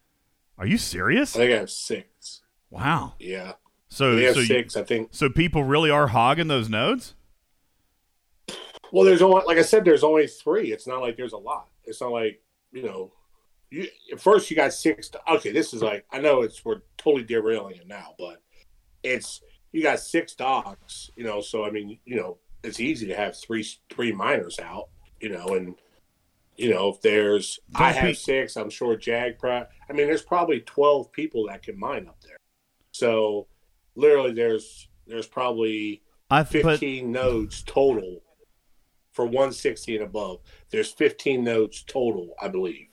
Are 0.59 0.67
you 0.67 0.77
serious? 0.77 1.35
I 1.35 1.39
think 1.39 1.53
I 1.55 1.59
have 1.59 1.71
six. 1.71 2.43
Wow. 2.71 3.15
Yeah. 3.19 3.53
So 3.93 4.17
we 4.17 4.23
have 4.23 4.35
so 4.35 4.41
you- 4.41 4.65
I 4.75 4.83
think. 4.85 5.09
So 5.13 5.29
people 5.29 5.65
really 5.65 5.91
are 5.91 6.07
hogging 6.07 6.49
those 6.49 6.71
nodes? 6.71 7.15
Well, 8.91 9.05
there's 9.05 9.21
only 9.21 9.43
like 9.47 9.59
I 9.59 9.63
said, 9.63 9.85
there's 9.85 10.03
only 10.03 10.27
three. 10.27 10.73
It's 10.73 10.87
not 10.87 11.01
like 11.03 11.17
there's 11.17 11.35
a 11.35 11.39
lot. 11.39 11.69
It's 11.85 12.01
not 12.01 12.13
like 12.13 12.41
you 12.73 12.83
know. 12.83 13.13
You 13.71 13.89
at 14.13 14.21
first 14.21 14.51
you 14.51 14.57
got 14.57 14.73
six. 14.73 15.11
Okay, 15.31 15.53
this 15.53 15.73
is 15.75 15.83
like 15.83 16.07
I 16.11 16.21
know 16.21 16.41
it's 16.43 16.65
we're 16.65 16.81
totally 16.97 17.25
derailing 17.25 17.77
it 17.77 17.87
now, 17.87 18.15
but 18.19 18.43
it's 19.03 19.43
you 19.73 19.83
got 19.83 20.01
six 20.01 20.35
dogs. 20.35 21.11
You 21.17 21.25
know, 21.25 21.41
so 21.43 21.65
I 21.65 21.71
mean, 21.71 21.99
you 22.05 22.17
know, 22.17 22.39
it's 22.63 22.81
easy 22.81 23.07
to 23.09 23.15
have 23.15 23.37
three 23.37 23.67
three 23.91 24.13
miners 24.13 24.59
out. 24.59 24.89
You 25.21 25.31
know, 25.31 25.47
and 25.49 25.75
you 26.57 26.71
know 26.73 26.89
if 26.91 27.01
there's 27.03 27.61
I 27.75 27.93
Don't 27.93 28.01
have 28.01 28.09
be- 28.11 28.15
six. 28.15 28.57
I'm 28.57 28.71
sure 28.71 28.97
Jag. 28.97 29.39
Pro- 29.39 29.67
I 29.89 29.93
mean, 29.93 30.07
there's 30.07 30.23
probably 30.23 30.61
twelve 30.61 31.13
people 31.13 31.47
that 31.49 31.63
can 31.63 31.79
mine 31.79 32.07
up 32.09 32.19
there. 32.23 32.37
So 32.93 33.47
literally, 33.95 34.33
there's 34.33 34.89
there's 35.07 35.27
probably 35.27 36.03
I 36.31 36.43
but- 36.43 36.49
fifteen 36.51 37.13
nodes 37.13 37.63
total 37.63 38.23
for 39.13 39.25
160 39.27 39.97
and 39.97 40.05
above. 40.05 40.39
There's 40.71 40.91
15 40.91 41.45
nodes 41.45 41.83
total, 41.83 42.35
I 42.41 42.49
believe. 42.49 42.87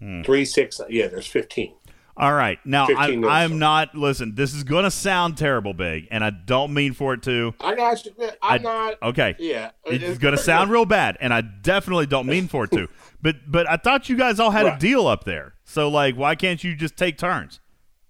Hmm. 0.00 0.22
Three 0.22 0.46
six, 0.46 0.80
yeah. 0.88 1.08
There's 1.08 1.26
15. 1.26 1.74
All 2.16 2.32
right. 2.32 2.58
Now, 2.64 2.86
15 2.86 3.24
I'm. 3.24 3.30
I'm 3.30 3.58
not, 3.58 3.94
listen, 3.94 4.34
this 4.34 4.54
is 4.54 4.64
going 4.64 4.84
to 4.84 4.90
sound 4.90 5.36
terrible, 5.36 5.74
Big, 5.74 6.08
and 6.10 6.24
I 6.24 6.30
don't 6.30 6.72
mean 6.72 6.94
for 6.94 7.12
it 7.14 7.22
to. 7.24 7.54
I 7.60 7.74
got 7.74 8.04
you. 8.06 8.12
I'm 8.18 8.32
I- 8.42 8.58
not. 8.58 9.02
Okay. 9.02 9.36
Yeah. 9.38 9.70
It's 9.84 10.18
going 10.18 10.34
to 10.36 10.42
sound 10.42 10.70
real 10.70 10.86
bad, 10.86 11.18
and 11.20 11.32
I 11.34 11.42
definitely 11.42 12.06
don't 12.06 12.26
mean 12.26 12.48
for 12.48 12.64
it 12.64 12.70
to. 12.72 12.88
But 13.22 13.36
but 13.46 13.68
I 13.68 13.76
thought 13.76 14.08
you 14.08 14.16
guys 14.16 14.40
all 14.40 14.50
had 14.50 14.64
a 14.64 14.78
deal 14.78 15.06
up 15.06 15.24
there. 15.24 15.52
So, 15.64 15.90
like, 15.90 16.14
why 16.16 16.34
can't 16.36 16.64
you 16.64 16.74
just 16.74 16.96
take 16.96 17.18
turns? 17.18 17.60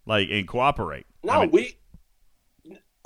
Like, 0.07 0.29
and 0.31 0.47
cooperate? 0.47 1.05
No, 1.25 1.33
I 1.33 1.41
mean- 1.41 1.51
we. 1.51 1.77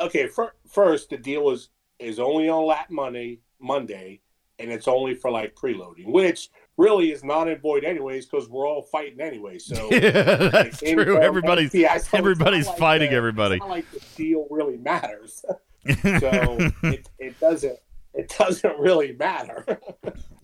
Okay, 0.01 0.27
fir- 0.27 0.53
first 0.71 1.11
the 1.11 1.17
deal 1.17 1.51
is 1.51 1.69
is 1.99 2.19
only 2.19 2.49
on 2.49 2.67
Lat 2.67 2.91
Monday, 2.91 3.41
Monday, 3.61 4.21
and 4.59 4.71
it's 4.71 4.89
only 4.89 5.15
for 5.15 5.31
like 5.31 5.55
preloading, 5.55 6.07
which 6.11 6.51
really 6.77 7.13
is 7.13 7.23
not 7.23 7.47
in 7.49 7.59
void 7.61 7.85
anyways 7.85 8.27
because 8.27 8.49
we're 8.49 8.67
all 8.67 8.83
fighting 8.83 9.21
anyway. 9.21 9.59
So 9.59 9.89
Yeah, 9.93 10.01
that's 10.49 10.83
like, 10.83 10.95
true. 10.97 11.19
Everybody's 11.19 11.71
so 11.73 11.87
everybody's 12.19 12.67
like 12.67 12.79
fighting 12.79 13.11
the- 13.11 13.17
everybody. 13.17 13.55
It's 13.57 13.61
not 13.61 13.71
like 13.71 13.91
the 13.93 14.01
deal 14.17 14.47
really 14.51 14.77
matters. 14.79 15.45
so 16.03 16.57
it, 16.83 17.09
it 17.19 17.39
doesn't 17.41 17.79
it 18.15 18.35
doesn't 18.39 18.79
really 18.79 19.13
matter. 19.13 19.65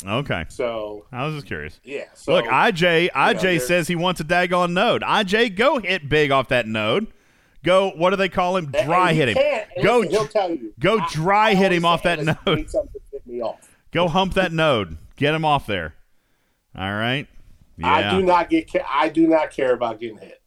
Okay. 0.06 0.44
so 0.48 1.06
I 1.12 1.26
was 1.26 1.34
just 1.34 1.46
curious. 1.46 1.80
yeah. 1.84 2.04
So 2.14 2.32
Look, 2.34 2.44
IJ, 2.46 3.10
IJ 3.10 3.40
there's- 3.42 3.66
says 3.66 3.88
he 3.88 3.96
wants 3.96 4.20
a 4.20 4.24
daggone 4.24 4.72
node. 4.72 5.02
IJ, 5.02 5.56
go 5.56 5.78
hit 5.78 6.08
big 6.08 6.30
off 6.30 6.48
that 6.48 6.66
node. 6.66 7.06
Go. 7.62 7.90
What 7.90 8.10
do 8.10 8.16
they 8.16 8.28
call 8.28 8.56
him? 8.56 8.66
Dry 8.66 9.12
hit 9.12 9.28
him. 9.28 9.66
Go. 9.82 10.02
he'll 10.02 10.26
tell 10.26 10.50
you. 10.50 10.72
Go 10.78 11.00
dry 11.10 11.50
I 11.50 11.54
hit 11.54 11.72
him 11.72 11.84
off 11.84 12.02
that 12.04 12.22
node. 12.22 12.36
need 12.46 12.70
something 12.70 12.92
to 12.92 13.00
hit 13.12 13.26
me 13.26 13.40
off. 13.42 13.68
Go 13.92 14.08
hump 14.08 14.34
that 14.34 14.52
node. 14.52 14.96
Get 15.16 15.34
him 15.34 15.44
off 15.44 15.66
there. 15.66 15.94
All 16.76 16.92
right. 16.92 17.26
Yeah. 17.76 17.92
I 17.92 18.10
do 18.10 18.22
not 18.22 18.50
get. 18.50 18.70
I 18.88 19.08
do 19.08 19.26
not 19.26 19.50
care 19.50 19.72
about 19.72 20.00
getting 20.00 20.18
hit. 20.18 20.40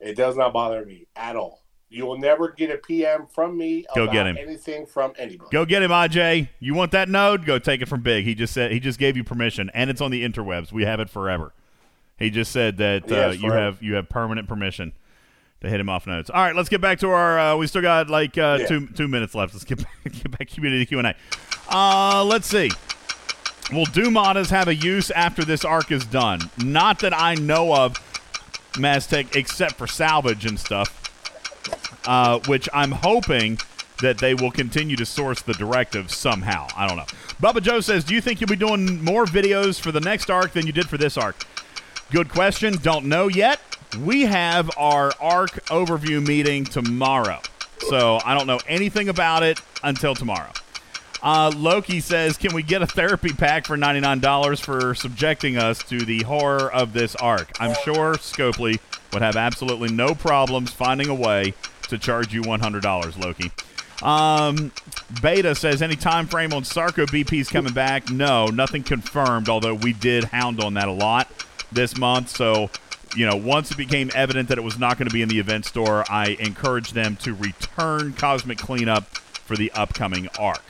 It 0.00 0.16
does 0.16 0.36
not 0.36 0.52
bother 0.52 0.84
me 0.84 1.06
at 1.16 1.36
all. 1.36 1.62
You 1.90 2.04
will 2.04 2.18
never 2.18 2.50
get 2.50 2.70
a 2.70 2.76
PM 2.76 3.26
from 3.26 3.56
me 3.56 3.86
Go 3.94 4.04
about 4.04 4.12
get 4.12 4.26
him. 4.26 4.36
anything 4.36 4.86
from 4.86 5.12
anybody. 5.16 5.48
Go 5.50 5.64
get 5.64 5.82
him, 5.82 5.90
IJ. 5.90 6.50
You 6.60 6.74
want 6.74 6.92
that 6.92 7.08
node? 7.08 7.46
Go 7.46 7.58
take 7.58 7.80
it 7.80 7.88
from 7.88 8.02
Big. 8.02 8.24
He 8.24 8.34
just 8.34 8.52
said 8.52 8.72
he 8.72 8.78
just 8.78 8.98
gave 8.98 9.16
you 9.16 9.24
permission, 9.24 9.70
and 9.72 9.88
it's 9.88 10.00
on 10.00 10.10
the 10.10 10.22
interwebs. 10.22 10.70
We 10.70 10.84
have 10.84 11.00
it 11.00 11.08
forever. 11.08 11.54
He 12.18 12.30
just 12.30 12.52
said 12.52 12.76
that 12.78 13.10
uh, 13.10 13.14
Yes, 13.14 13.40
you 13.40 13.52
have 13.52 13.82
you 13.82 13.94
have 13.94 14.08
permanent 14.08 14.48
permission 14.48 14.92
to 15.60 15.68
hit 15.68 15.80
him 15.80 15.88
off 15.88 16.06
notes. 16.06 16.30
All 16.30 16.42
right, 16.42 16.54
let's 16.54 16.68
get 16.68 16.80
back 16.80 16.98
to 17.00 17.08
our. 17.10 17.38
Uh, 17.38 17.56
we 17.56 17.66
still 17.66 17.82
got 17.82 18.08
like 18.10 18.36
uh, 18.38 18.58
Yeah. 18.60 18.66
two 18.66 18.86
two 18.88 19.08
minutes 19.08 19.34
left. 19.34 19.54
Let's 19.54 19.64
get 19.64 19.78
back, 20.04 20.12
get 20.12 20.30
back 20.30 20.48
to 20.48 20.54
community 20.54 20.86
Q 20.86 20.98
and 20.98 21.08
A. 21.08 21.14
Uh, 21.70 22.24
let's 22.24 22.46
see. 22.46 22.70
Will 23.72 23.84
Dumatas 23.86 24.48
have 24.50 24.68
a 24.68 24.74
use 24.74 25.10
after 25.10 25.44
this 25.44 25.64
arc 25.64 25.90
is 25.92 26.06
done? 26.06 26.40
Not 26.58 27.00
that 27.00 27.12
I 27.12 27.34
know 27.34 27.74
of, 27.74 27.94
Maztec, 28.74 29.36
except 29.36 29.74
for 29.74 29.86
salvage 29.86 30.46
and 30.46 30.58
stuff 30.58 31.04
uh, 32.06 32.38
which 32.46 32.68
I'm 32.72 32.92
hoping 32.92 33.58
that 34.00 34.18
they 34.18 34.32
will 34.32 34.50
continue 34.50 34.96
to 34.96 35.04
source 35.04 35.42
the 35.42 35.52
directive 35.54 36.10
somehow. 36.10 36.68
I 36.76 36.86
don't 36.88 36.96
know. 36.96 37.04
Bubba 37.42 37.60
Joe 37.60 37.80
says, 37.80 38.04
Do 38.04 38.14
you 38.14 38.20
think 38.22 38.40
you'll 38.40 38.48
be 38.48 38.56
doing 38.56 39.04
more 39.04 39.26
videos 39.26 39.78
for 39.78 39.92
the 39.92 40.00
next 40.00 40.30
arc 40.30 40.52
than 40.52 40.66
you 40.66 40.72
did 40.72 40.88
for 40.88 40.96
this 40.96 41.18
arc? 41.18 41.36
Good 42.10 42.30
question. 42.30 42.76
Don't 42.80 43.04
know 43.06 43.28
yet. 43.28 43.60
We 43.96 44.22
have 44.22 44.70
our 44.76 45.12
arc 45.20 45.64
overview 45.66 46.26
meeting 46.26 46.64
tomorrow. 46.64 47.40
So 47.88 48.20
I 48.24 48.34
don't 48.34 48.46
know 48.46 48.60
anything 48.66 49.08
about 49.08 49.42
it 49.42 49.60
until 49.82 50.14
tomorrow. 50.14 50.52
Uh, 51.22 51.52
Loki 51.56 52.00
says, 52.00 52.36
Can 52.36 52.54
we 52.54 52.62
get 52.62 52.82
a 52.82 52.86
therapy 52.86 53.32
pack 53.32 53.66
for 53.66 53.76
$99 53.76 54.60
for 54.60 54.94
subjecting 54.94 55.56
us 55.56 55.82
to 55.84 56.04
the 56.04 56.22
horror 56.22 56.72
of 56.72 56.92
this 56.92 57.16
arc? 57.16 57.50
I'm 57.60 57.74
sure 57.84 58.14
Scopely 58.14 58.78
would 59.12 59.22
have 59.22 59.36
absolutely 59.36 59.90
no 59.90 60.14
problems 60.14 60.70
finding 60.70 61.08
a 61.08 61.14
way 61.14 61.54
to 61.88 61.98
charge 61.98 62.32
you 62.32 62.42
$100, 62.42 63.18
Loki. 63.18 63.50
Um, 64.02 64.70
Beta 65.20 65.54
says, 65.54 65.82
Any 65.82 65.96
time 65.96 66.26
frame 66.26 66.52
on 66.52 66.62
Sarko 66.62 67.06
BP's 67.06 67.48
coming 67.48 67.72
back? 67.72 68.10
No, 68.10 68.46
nothing 68.46 68.82
confirmed, 68.84 69.48
although 69.48 69.74
we 69.74 69.92
did 69.92 70.24
hound 70.24 70.62
on 70.62 70.74
that 70.74 70.88
a 70.88 70.92
lot 70.92 71.28
this 71.72 71.96
month. 71.96 72.28
So, 72.28 72.70
you 73.16 73.26
know, 73.26 73.36
once 73.36 73.70
it 73.70 73.76
became 73.76 74.10
evident 74.14 74.48
that 74.48 74.58
it 74.58 74.64
was 74.64 74.78
not 74.78 74.98
going 74.98 75.08
to 75.08 75.12
be 75.12 75.22
in 75.22 75.28
the 75.28 75.38
event 75.38 75.64
store, 75.64 76.04
I 76.10 76.36
encouraged 76.40 76.94
them 76.94 77.16
to 77.16 77.34
return 77.34 78.12
Cosmic 78.12 78.58
Cleanup 78.58 79.04
for 79.04 79.56
the 79.56 79.72
upcoming 79.72 80.28
arc. 80.38 80.62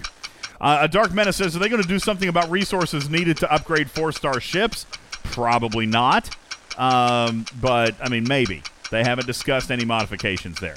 Uh, 0.61 0.79
a 0.83 0.89
Dark 0.89 1.13
Menace 1.13 1.37
says, 1.37 1.55
are 1.55 1.59
they 1.59 1.69
going 1.69 1.83
to 1.83 1.89
do 1.89 1.99
something 1.99 2.29
about 2.29 2.51
resources 2.51 3.09
needed 3.09 3.37
to 3.39 3.53
upgrade 3.53 3.91
four-star 3.91 4.41
ships? 4.41 4.87
Probably 5.25 5.87
not. 5.87 6.37
Um, 6.77 7.45
but, 7.61 7.95
I 8.01 8.09
mean, 8.09 8.25
maybe. 8.29 8.63
They 8.91 9.05
haven't 9.05 9.27
discussed 9.27 9.71
any 9.71 9.85
modifications 9.85 10.61
there. 10.61 10.75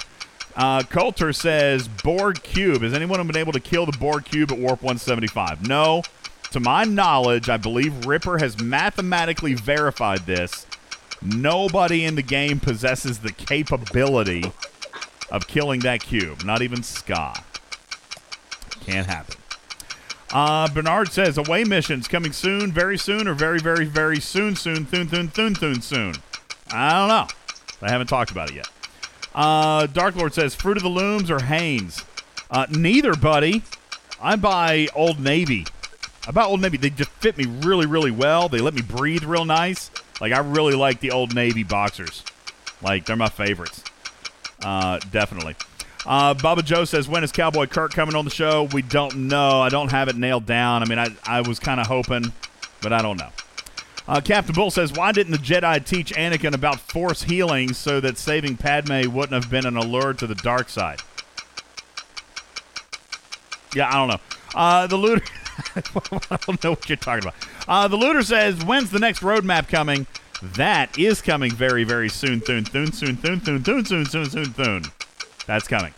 Uh, 0.54 0.82
Coulter 0.82 1.32
says, 1.32 1.88
Borg 1.88 2.42
Cube. 2.42 2.82
Has 2.82 2.92
anyone 2.92 3.24
been 3.26 3.36
able 3.36 3.52
to 3.52 3.60
kill 3.60 3.86
the 3.86 3.96
Borg 3.96 4.24
Cube 4.24 4.52
at 4.52 4.58
Warp 4.58 4.82
175? 4.82 5.66
No. 5.66 6.02
To 6.50 6.60
my 6.60 6.84
knowledge, 6.84 7.48
I 7.48 7.56
believe 7.56 8.04
Ripper 8.04 8.38
has 8.38 8.60
mathematically 8.60 9.54
verified 9.54 10.26
this. 10.26 10.66
Nobody 11.24 12.04
in 12.04 12.14
the 12.14 12.22
game 12.22 12.58
possesses 12.60 13.20
the 13.20 13.32
capability 13.32 14.44
of 15.30 15.46
killing 15.46 15.80
that 15.80 16.02
cube. 16.02 16.44
Not 16.44 16.62
even 16.62 16.82
Ska. 16.82 17.34
Can't 18.80 19.06
happen. 19.06 19.36
Uh, 20.32 20.66
Bernard 20.68 21.12
says 21.12 21.36
away 21.36 21.62
missions 21.62 22.08
coming 22.08 22.32
soon, 22.32 22.72
very 22.72 22.96
soon, 22.96 23.28
or 23.28 23.34
very, 23.34 23.58
very, 23.58 23.84
very 23.84 24.18
soon, 24.18 24.56
soon, 24.56 24.86
soon, 24.88 25.08
soon, 25.08 25.32
soon, 25.32 25.54
soon, 25.54 25.82
soon. 25.82 26.14
I 26.72 26.90
don't 26.92 27.08
know. 27.08 27.26
I 27.82 27.90
haven't 27.90 28.06
talked 28.06 28.30
about 28.30 28.50
it 28.50 28.56
yet. 28.56 28.68
Uh, 29.34 29.86
Dark 29.86 30.16
Lord 30.16 30.32
says 30.34 30.54
Fruit 30.54 30.76
of 30.76 30.82
the 30.82 30.88
Looms 30.88 31.30
or 31.30 31.42
Hanes. 31.42 32.04
Uh, 32.50 32.66
neither, 32.70 33.14
buddy. 33.14 33.62
I 34.20 34.36
buy 34.36 34.88
Old 34.94 35.20
Navy. 35.20 35.66
Buy 36.32 36.44
Old 36.44 36.60
Navy. 36.60 36.76
They 36.78 36.90
just 36.90 37.10
fit 37.10 37.36
me 37.36 37.44
really, 37.44 37.86
really 37.86 38.10
well. 38.10 38.48
They 38.48 38.58
let 38.58 38.74
me 38.74 38.82
breathe 38.82 39.24
real 39.24 39.44
nice. 39.44 39.90
Like 40.22 40.32
I 40.32 40.38
really 40.38 40.74
like 40.74 41.00
the 41.00 41.10
Old 41.10 41.34
Navy 41.34 41.64
boxers. 41.64 42.22
Like 42.80 43.06
they're 43.06 43.16
my 43.16 43.28
favorites. 43.28 43.82
Uh, 44.64 45.00
definitely. 45.10 45.56
Uh, 46.06 46.34
Baba 46.34 46.62
Joe 46.62 46.84
says, 46.84 47.08
when 47.08 47.24
is 47.24 47.32
Cowboy 47.32 47.66
Kirk 47.66 47.92
coming 47.92 48.14
on 48.14 48.24
the 48.24 48.30
show? 48.30 48.68
We 48.72 48.82
don't 48.82 49.28
know. 49.28 49.60
I 49.60 49.68
don't 49.68 49.90
have 49.90 50.08
it 50.08 50.16
nailed 50.16 50.46
down. 50.46 50.84
I 50.84 50.86
mean, 50.86 51.00
I, 51.00 51.08
I 51.24 51.40
was 51.40 51.58
kind 51.58 51.80
of 51.80 51.88
hoping, 51.88 52.32
but 52.80 52.92
I 52.92 53.02
don't 53.02 53.18
know. 53.18 53.30
Uh, 54.06 54.20
Captain 54.20 54.54
Bull 54.54 54.70
says, 54.70 54.92
why 54.92 55.10
didn't 55.10 55.32
the 55.32 55.38
Jedi 55.38 55.84
teach 55.84 56.12
Anakin 56.12 56.54
about 56.54 56.78
force 56.78 57.24
healing 57.24 57.72
so 57.72 57.98
that 58.00 58.16
saving 58.16 58.56
Padme 58.56 59.12
wouldn't 59.12 59.32
have 59.32 59.50
been 59.50 59.66
an 59.66 59.76
allure 59.76 60.12
to 60.14 60.26
the 60.28 60.36
dark 60.36 60.68
side? 60.68 61.00
Yeah, 63.74 63.88
I 63.88 63.94
don't 63.94 64.08
know. 64.08 64.20
Uh, 64.54 64.86
the 64.86 64.96
looter, 64.96 65.24
I 65.76 65.80
don't 66.46 66.64
know 66.64 66.70
what 66.70 66.88
you're 66.88 66.96
talking 66.96 67.24
about. 67.24 67.34
Uh, 67.68 67.88
the 67.88 67.96
looter 67.96 68.22
says, 68.22 68.64
when's 68.64 68.90
the 68.90 68.98
next 68.98 69.20
roadmap 69.20 69.68
coming? 69.68 70.06
That 70.42 70.98
is 70.98 71.22
coming 71.22 71.52
very, 71.52 71.84
very 71.84 72.08
soon. 72.08 72.42
Soon, 72.44 72.64
soon, 72.66 72.92
soon, 72.92 73.16
soon, 73.18 73.44
soon, 73.44 73.64
soon, 73.64 73.84
soon, 73.84 74.04
soon, 74.06 74.30
soon, 74.30 74.54
soon. 74.54 74.82
That's 75.46 75.68
coming. 75.68 75.94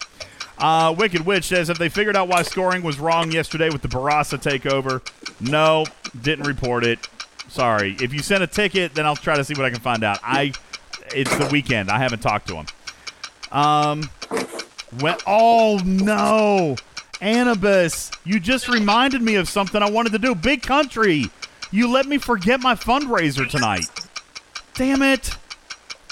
Uh, 0.59 0.95
Wicked 0.97 1.27
Witch 1.27 1.45
says, 1.45 1.69
have 1.69 1.79
they 1.79 1.89
figured 1.89 2.17
out 2.17 2.29
why 2.29 2.43
scoring 2.43 2.83
was 2.83 2.99
wrong 2.99 3.33
yesterday 3.33 3.71
with 3.71 3.83
the 3.83 3.89
Barasa 3.89 4.39
takeover? 4.39 5.03
No, 5.41 5.85
didn't 6.21 6.47
report 6.47 6.85
it. 6.85 7.09
Sorry. 7.49 7.97
If 8.01 8.13
you 8.13 8.21
send 8.21 8.43
a 8.43 8.47
ticket, 8.47 8.95
then 8.95 9.07
I'll 9.07 9.17
try 9.17 9.37
to 9.37 9.45
see 9.45 9.55
what 9.55 9.65
I 9.65 9.71
can 9.71 9.81
find 9.81 10.05
out. 10.05 10.19
I, 10.23 10.53
it's 11.15 11.37
the 11.37 11.49
weekend. 11.51 11.91
I 11.91 11.99
haven't 11.99 12.21
talked 12.21 12.49
to 12.49 12.57
him. 12.57 12.67
Um, 13.51 14.11
when, 15.01 15.17
oh 15.27 15.81
no, 15.85 16.77
Anubis, 17.25 18.11
you 18.25 18.39
just 18.39 18.69
reminded 18.69 19.23
me 19.23 19.37
of 19.37 19.49
something 19.49 19.83
I 19.83 19.91
wanted 19.91 20.13
to 20.13 20.19
do. 20.19 20.35
Big 20.35 20.61
country, 20.61 21.25
you 21.71 21.91
let 21.91 22.05
me 22.05 22.19
forget 22.19 22.61
my 22.61 22.75
fundraiser 22.75 23.49
tonight. 23.49 23.87
Damn 24.75 25.01
it. 25.01 25.31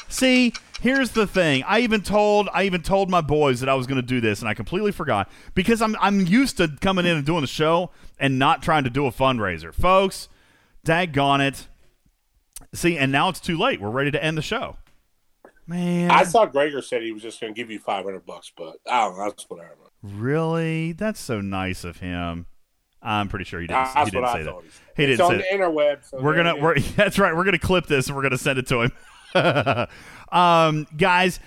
See, 0.08 0.54
here's 0.80 1.10
the 1.10 1.26
thing. 1.26 1.64
I 1.66 1.80
even 1.80 2.00
told 2.00 2.48
I 2.54 2.62
even 2.62 2.80
told 2.80 3.10
my 3.10 3.20
boys 3.20 3.60
that 3.60 3.68
I 3.68 3.74
was 3.74 3.86
going 3.86 4.00
to 4.00 4.06
do 4.06 4.22
this, 4.22 4.40
and 4.40 4.48
I 4.48 4.54
completely 4.54 4.90
forgot 4.90 5.30
because 5.54 5.82
I'm 5.82 5.96
I'm 6.00 6.26
used 6.26 6.56
to 6.56 6.68
coming 6.80 7.04
in 7.04 7.18
and 7.18 7.26
doing 7.26 7.42
the 7.42 7.46
show 7.46 7.90
and 8.18 8.38
not 8.38 8.62
trying 8.62 8.84
to 8.84 8.90
do 8.90 9.04
a 9.04 9.12
fundraiser, 9.12 9.74
folks. 9.74 10.30
Daggone 10.86 11.46
it. 11.46 11.68
See, 12.72 12.96
and 12.96 13.12
now 13.12 13.28
it's 13.28 13.40
too 13.40 13.58
late. 13.58 13.82
We're 13.82 13.90
ready 13.90 14.10
to 14.12 14.24
end 14.24 14.38
the 14.38 14.42
show. 14.42 14.78
Man, 15.66 16.10
I 16.10 16.24
thought 16.24 16.52
Gregor 16.52 16.80
said 16.80 17.02
he 17.02 17.12
was 17.12 17.22
just 17.22 17.38
going 17.38 17.52
to 17.52 17.60
give 17.60 17.70
you 17.70 17.78
five 17.80 18.06
hundred 18.06 18.24
bucks, 18.24 18.50
but 18.56 18.76
I 18.90 19.04
don't 19.04 19.18
know. 19.18 19.24
That's 19.24 19.44
whatever. 19.50 19.81
Really? 20.02 20.92
That's 20.92 21.20
so 21.20 21.40
nice 21.40 21.84
of 21.84 21.98
him. 21.98 22.46
I'm 23.02 23.28
pretty 23.28 23.44
sure 23.44 23.60
he 23.60 23.66
didn't. 23.66 23.84
That's 23.94 24.10
he 24.10 24.16
didn't 24.16 24.32
say 24.32 24.42
that. 24.44 24.54
he. 24.96 25.04
He 25.06 25.12
It's 25.12 25.18
didn't 25.18 25.20
on 25.22 25.30
say 25.30 25.36
the 25.38 25.42
that. 25.42 25.70
interweb. 25.72 26.04
So 26.08 26.20
we're 26.22 26.36
gonna. 26.36 26.56
We're, 26.56 26.78
that's 26.96 27.18
right. 27.18 27.34
We're 27.34 27.44
gonna 27.44 27.58
clip 27.58 27.86
this 27.86 28.06
and 28.08 28.16
we're 28.16 28.22
gonna 28.22 28.38
send 28.38 28.58
it 28.58 28.66
to 28.68 28.82
him. 28.82 28.92
um, 30.38 30.86
guys, 30.96 31.40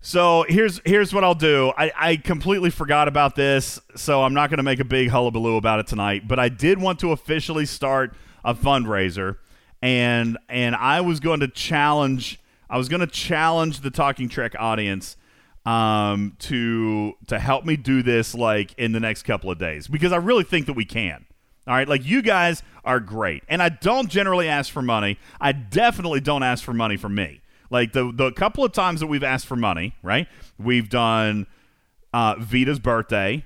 So 0.00 0.44
here's 0.48 0.80
here's 0.84 1.12
what 1.14 1.24
I'll 1.24 1.34
do. 1.34 1.72
I, 1.76 1.92
I 1.96 2.16
completely 2.16 2.70
forgot 2.70 3.08
about 3.08 3.34
this, 3.36 3.80
so 3.96 4.22
I'm 4.22 4.34
not 4.34 4.50
going 4.50 4.58
to 4.58 4.62
make 4.64 4.80
a 4.80 4.84
big 4.84 5.08
hullabaloo 5.08 5.56
about 5.56 5.80
it 5.80 5.86
tonight. 5.86 6.26
But 6.28 6.38
I 6.38 6.48
did 6.48 6.80
want 6.80 6.98
to 7.00 7.12
officially 7.12 7.66
start 7.66 8.14
a 8.44 8.54
fundraiser, 8.54 9.36
and 9.80 10.38
and 10.48 10.74
I 10.76 11.00
was 11.00 11.20
going 11.20 11.40
to 11.40 11.48
challenge. 11.48 12.38
I 12.68 12.78
was 12.78 12.88
going 12.88 13.00
to 13.00 13.06
challenge 13.06 13.80
the 13.80 13.90
Talking 13.90 14.28
Trek 14.28 14.54
audience 14.58 15.16
um, 15.64 16.36
to 16.40 17.14
to 17.28 17.38
help 17.38 17.64
me 17.64 17.76
do 17.76 18.02
this 18.02 18.34
like 18.34 18.74
in 18.78 18.92
the 18.92 19.00
next 19.00 19.22
couple 19.22 19.50
of 19.50 19.58
days 19.58 19.86
because 19.86 20.12
I 20.12 20.16
really 20.16 20.44
think 20.44 20.66
that 20.66 20.74
we 20.74 20.84
can. 20.84 21.24
All 21.66 21.74
right, 21.74 21.86
like 21.86 22.04
you 22.04 22.22
guys 22.22 22.62
are 22.84 22.98
great, 22.98 23.44
and 23.48 23.62
I 23.62 23.68
don't 23.68 24.08
generally 24.08 24.48
ask 24.48 24.72
for 24.72 24.82
money. 24.82 25.18
I 25.40 25.52
definitely 25.52 26.20
don't 26.20 26.42
ask 26.42 26.64
for 26.64 26.74
money 26.74 26.96
from 26.96 27.14
me. 27.14 27.40
Like 27.70 27.92
the 27.92 28.12
the 28.12 28.32
couple 28.32 28.64
of 28.64 28.72
times 28.72 29.00
that 29.00 29.06
we've 29.06 29.22
asked 29.22 29.46
for 29.46 29.56
money, 29.56 29.94
right? 30.02 30.26
We've 30.58 30.88
done 30.88 31.46
uh, 32.12 32.34
Vita's 32.38 32.80
birthday, 32.80 33.44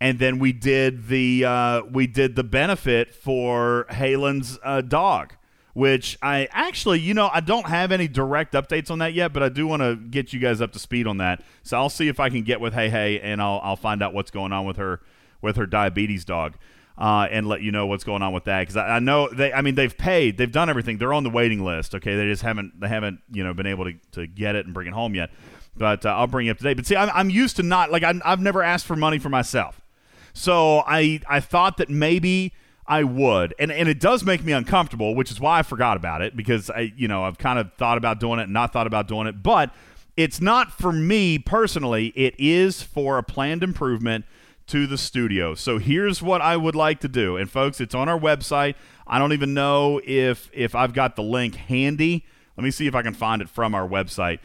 and 0.00 0.20
then 0.20 0.38
we 0.38 0.52
did 0.52 1.08
the 1.08 1.44
uh, 1.44 1.82
we 1.90 2.06
did 2.06 2.36
the 2.36 2.44
benefit 2.44 3.12
for 3.12 3.86
Halen's 3.90 4.58
uh, 4.62 4.80
dog, 4.80 5.34
which 5.78 6.18
I 6.20 6.48
actually, 6.50 6.98
you 6.98 7.14
know, 7.14 7.30
I 7.32 7.38
don't 7.38 7.68
have 7.68 7.92
any 7.92 8.08
direct 8.08 8.54
updates 8.54 8.90
on 8.90 8.98
that 8.98 9.14
yet, 9.14 9.32
but 9.32 9.44
I 9.44 9.48
do 9.48 9.64
want 9.64 9.80
to 9.80 9.94
get 9.94 10.32
you 10.32 10.40
guys 10.40 10.60
up 10.60 10.72
to 10.72 10.78
speed 10.80 11.06
on 11.06 11.18
that. 11.18 11.40
So 11.62 11.76
I'll 11.76 11.88
see 11.88 12.08
if 12.08 12.18
I 12.18 12.30
can 12.30 12.42
get 12.42 12.60
with 12.60 12.74
Hey 12.74 12.88
Hey, 12.88 13.20
and 13.20 13.40
I'll 13.40 13.60
I'll 13.62 13.76
find 13.76 14.02
out 14.02 14.12
what's 14.12 14.32
going 14.32 14.52
on 14.52 14.66
with 14.66 14.76
her 14.76 15.00
with 15.40 15.54
her 15.54 15.66
diabetes 15.66 16.24
dog. 16.24 16.56
Uh, 16.98 17.28
and 17.30 17.46
let 17.46 17.62
you 17.62 17.70
know 17.70 17.86
what's 17.86 18.02
going 18.02 18.22
on 18.22 18.32
with 18.32 18.42
that 18.42 18.58
because 18.62 18.76
I, 18.76 18.96
I 18.96 18.98
know 18.98 19.28
they. 19.28 19.52
I 19.52 19.62
mean, 19.62 19.76
they've 19.76 19.96
paid, 19.96 20.36
they've 20.36 20.50
done 20.50 20.68
everything. 20.68 20.98
They're 20.98 21.12
on 21.12 21.22
the 21.22 21.30
waiting 21.30 21.64
list. 21.64 21.94
Okay, 21.94 22.16
they 22.16 22.24
just 22.24 22.42
haven't, 22.42 22.80
they 22.80 22.88
haven't, 22.88 23.20
you 23.30 23.44
know, 23.44 23.54
been 23.54 23.68
able 23.68 23.84
to, 23.84 23.92
to 24.14 24.26
get 24.26 24.56
it 24.56 24.64
and 24.64 24.74
bring 24.74 24.88
it 24.88 24.94
home 24.94 25.14
yet. 25.14 25.30
But 25.76 26.04
uh, 26.04 26.08
I'll 26.08 26.26
bring 26.26 26.46
you 26.46 26.50
up 26.50 26.58
to 26.58 26.64
date. 26.64 26.74
But 26.74 26.86
see, 26.86 26.96
I'm, 26.96 27.08
I'm 27.14 27.30
used 27.30 27.54
to 27.54 27.62
not 27.62 27.92
like 27.92 28.02
I'm, 28.02 28.20
I've 28.24 28.40
never 28.40 28.64
asked 28.64 28.84
for 28.84 28.96
money 28.96 29.20
for 29.20 29.28
myself, 29.28 29.80
so 30.32 30.82
I 30.88 31.20
I 31.28 31.38
thought 31.38 31.76
that 31.76 31.88
maybe 31.88 32.52
I 32.88 33.04
would, 33.04 33.54
and 33.58 33.70
and 33.70 33.88
it 33.88 34.00
does 34.00 34.24
make 34.24 34.42
me 34.42 34.52
uncomfortable, 34.52 35.14
which 35.14 35.30
is 35.30 35.38
why 35.38 35.58
I 35.58 35.62
forgot 35.62 35.98
about 35.98 36.22
it 36.22 36.34
because 36.34 36.70
I 36.70 36.92
you 36.96 37.06
know 37.06 37.24
I've 37.24 37.38
kind 37.38 37.58
of 37.58 37.72
thought 37.74 37.98
about 37.98 38.18
doing 38.18 38.40
it 38.40 38.44
and 38.44 38.52
not 38.52 38.72
thought 38.72 38.86
about 38.86 39.06
doing 39.06 39.26
it, 39.26 39.42
but 39.42 39.72
it's 40.16 40.40
not 40.40 40.72
for 40.72 40.92
me 40.92 41.38
personally. 41.38 42.08
It 42.16 42.34
is 42.38 42.82
for 42.82 43.18
a 43.18 43.22
planned 43.22 43.62
improvement 43.62 44.24
to 44.68 44.86
the 44.86 44.98
studio. 44.98 45.54
So 45.54 45.78
here's 45.78 46.22
what 46.22 46.40
I 46.40 46.56
would 46.56 46.74
like 46.74 47.00
to 47.00 47.08
do. 47.08 47.36
And 47.36 47.50
folks, 47.50 47.80
it's 47.80 47.94
on 47.94 48.08
our 48.08 48.18
website. 48.18 48.74
I 49.06 49.18
don't 49.18 49.32
even 49.32 49.54
know 49.54 50.00
if 50.04 50.50
if 50.52 50.74
I've 50.74 50.94
got 50.94 51.14
the 51.14 51.22
link 51.22 51.56
handy. 51.56 52.24
Let 52.56 52.64
me 52.64 52.70
see 52.70 52.86
if 52.86 52.94
I 52.94 53.02
can 53.02 53.14
find 53.14 53.42
it 53.42 53.48
from 53.48 53.74
our 53.74 53.86
website. 53.86 54.40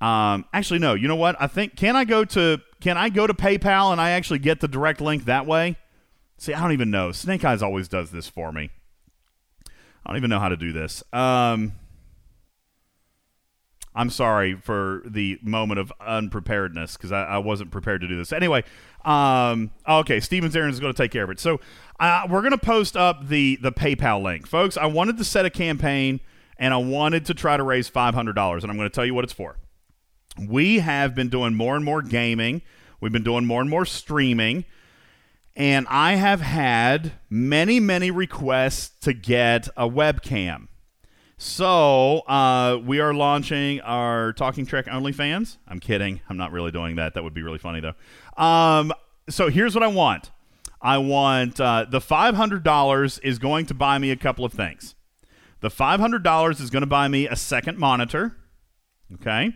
Um, 0.00 0.44
actually, 0.52 0.78
no. 0.78 0.94
You 0.94 1.08
know 1.08 1.16
what? 1.16 1.36
I 1.40 1.48
think 1.48 1.76
can 1.76 1.96
I 1.96 2.04
go 2.04 2.24
to 2.24 2.60
can 2.80 2.96
I 2.96 3.08
go 3.08 3.26
to 3.26 3.34
PayPal 3.34 3.90
and 3.90 4.00
I 4.00 4.10
actually 4.10 4.38
get 4.38 4.60
the 4.60 4.68
direct 4.68 5.00
link 5.00 5.24
that 5.24 5.46
way? 5.46 5.76
See, 6.38 6.54
I 6.54 6.60
don't 6.60 6.72
even 6.72 6.90
know. 6.90 7.12
Snake 7.12 7.44
Eyes 7.44 7.62
always 7.62 7.88
does 7.88 8.10
this 8.10 8.28
for 8.28 8.52
me. 8.52 8.70
I 10.06 10.10
don't 10.10 10.16
even 10.16 10.30
know 10.30 10.38
how 10.38 10.48
to 10.48 10.56
do 10.56 10.72
this. 10.72 11.02
Um, 11.12 11.72
I'm 13.94 14.10
sorry 14.10 14.54
for 14.54 15.02
the 15.04 15.38
moment 15.42 15.80
of 15.80 15.92
unpreparedness 16.00 16.96
because 16.96 17.10
I, 17.10 17.24
I 17.24 17.38
wasn't 17.38 17.72
prepared 17.72 18.00
to 18.02 18.08
do 18.08 18.16
this. 18.16 18.32
Anyway, 18.32 18.62
um, 19.04 19.72
okay, 19.86 20.20
Stevens 20.20 20.54
Aaron 20.54 20.70
is 20.70 20.78
going 20.78 20.92
to 20.92 20.96
take 20.96 21.10
care 21.10 21.24
of 21.24 21.30
it. 21.30 21.40
So 21.40 21.60
uh, 21.98 22.26
we're 22.30 22.42
going 22.42 22.52
to 22.52 22.58
post 22.58 22.96
up 22.96 23.26
the 23.26 23.58
the 23.60 23.72
PayPal 23.72 24.22
link, 24.22 24.46
folks. 24.46 24.76
I 24.76 24.86
wanted 24.86 25.18
to 25.18 25.24
set 25.24 25.44
a 25.44 25.50
campaign 25.50 26.20
and 26.56 26.72
I 26.72 26.76
wanted 26.76 27.26
to 27.26 27.34
try 27.34 27.56
to 27.56 27.62
raise 27.64 27.88
five 27.88 28.14
hundred 28.14 28.34
dollars, 28.34 28.62
and 28.62 28.70
I'm 28.70 28.76
going 28.76 28.88
to 28.88 28.94
tell 28.94 29.04
you 29.04 29.14
what 29.14 29.24
it's 29.24 29.32
for. 29.32 29.56
We 30.40 30.78
have 30.78 31.16
been 31.16 31.28
doing 31.28 31.54
more 31.54 31.74
and 31.74 31.84
more 31.84 32.00
gaming. 32.00 32.62
We've 33.00 33.12
been 33.12 33.24
doing 33.24 33.46
more 33.46 33.60
and 33.60 33.68
more 33.68 33.84
streaming. 33.84 34.64
And 35.58 35.88
I 35.90 36.14
have 36.14 36.40
had 36.40 37.14
many, 37.28 37.80
many 37.80 38.12
requests 38.12 38.90
to 39.00 39.12
get 39.12 39.66
a 39.76 39.88
webcam. 39.88 40.68
So 41.36 42.20
uh, 42.20 42.78
we 42.84 43.00
are 43.00 43.12
launching 43.12 43.80
our 43.80 44.32
Talking 44.34 44.66
Trek 44.66 44.86
OnlyFans. 44.86 45.56
I'm 45.66 45.80
kidding. 45.80 46.20
I'm 46.28 46.36
not 46.36 46.52
really 46.52 46.70
doing 46.70 46.94
that. 46.96 47.14
That 47.14 47.24
would 47.24 47.34
be 47.34 47.42
really 47.42 47.58
funny 47.58 47.80
though. 47.80 48.42
Um, 48.42 48.92
so 49.28 49.48
here's 49.48 49.74
what 49.74 49.82
I 49.82 49.88
want. 49.88 50.30
I 50.80 50.98
want 50.98 51.60
uh, 51.60 51.86
the 51.90 51.98
$500 51.98 53.20
is 53.24 53.40
going 53.40 53.66
to 53.66 53.74
buy 53.74 53.98
me 53.98 54.12
a 54.12 54.16
couple 54.16 54.44
of 54.44 54.52
things. 54.52 54.94
The 55.58 55.70
$500 55.70 56.60
is 56.60 56.70
going 56.70 56.82
to 56.82 56.86
buy 56.86 57.08
me 57.08 57.26
a 57.26 57.34
second 57.34 57.78
monitor. 57.78 58.36
Okay. 59.14 59.54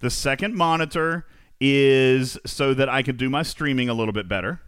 The 0.00 0.10
second 0.10 0.54
monitor 0.54 1.26
is 1.58 2.38
so 2.44 2.74
that 2.74 2.90
I 2.90 3.00
can 3.00 3.16
do 3.16 3.30
my 3.30 3.42
streaming 3.42 3.88
a 3.88 3.94
little 3.94 4.12
bit 4.12 4.28
better. 4.28 4.60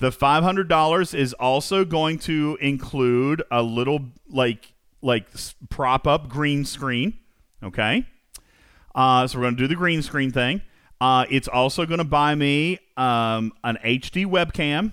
The 0.00 0.10
$500 0.10 1.14
is 1.14 1.34
also 1.34 1.84
going 1.84 2.18
to 2.20 2.56
include 2.60 3.42
a 3.50 3.62
little 3.62 4.00
like 4.28 4.72
like 5.02 5.28
prop 5.68 6.06
up 6.06 6.28
green 6.28 6.64
screen. 6.64 7.18
Okay. 7.62 8.06
Uh, 8.94 9.26
so 9.26 9.38
we're 9.38 9.44
going 9.44 9.56
to 9.56 9.62
do 9.62 9.68
the 9.68 9.76
green 9.76 10.02
screen 10.02 10.30
thing. 10.30 10.62
Uh, 11.02 11.26
it's 11.30 11.48
also 11.48 11.84
going 11.84 11.98
to 11.98 12.04
buy 12.04 12.34
me 12.34 12.78
um, 12.96 13.52
an 13.62 13.78
HD 13.84 14.26
webcam, 14.26 14.92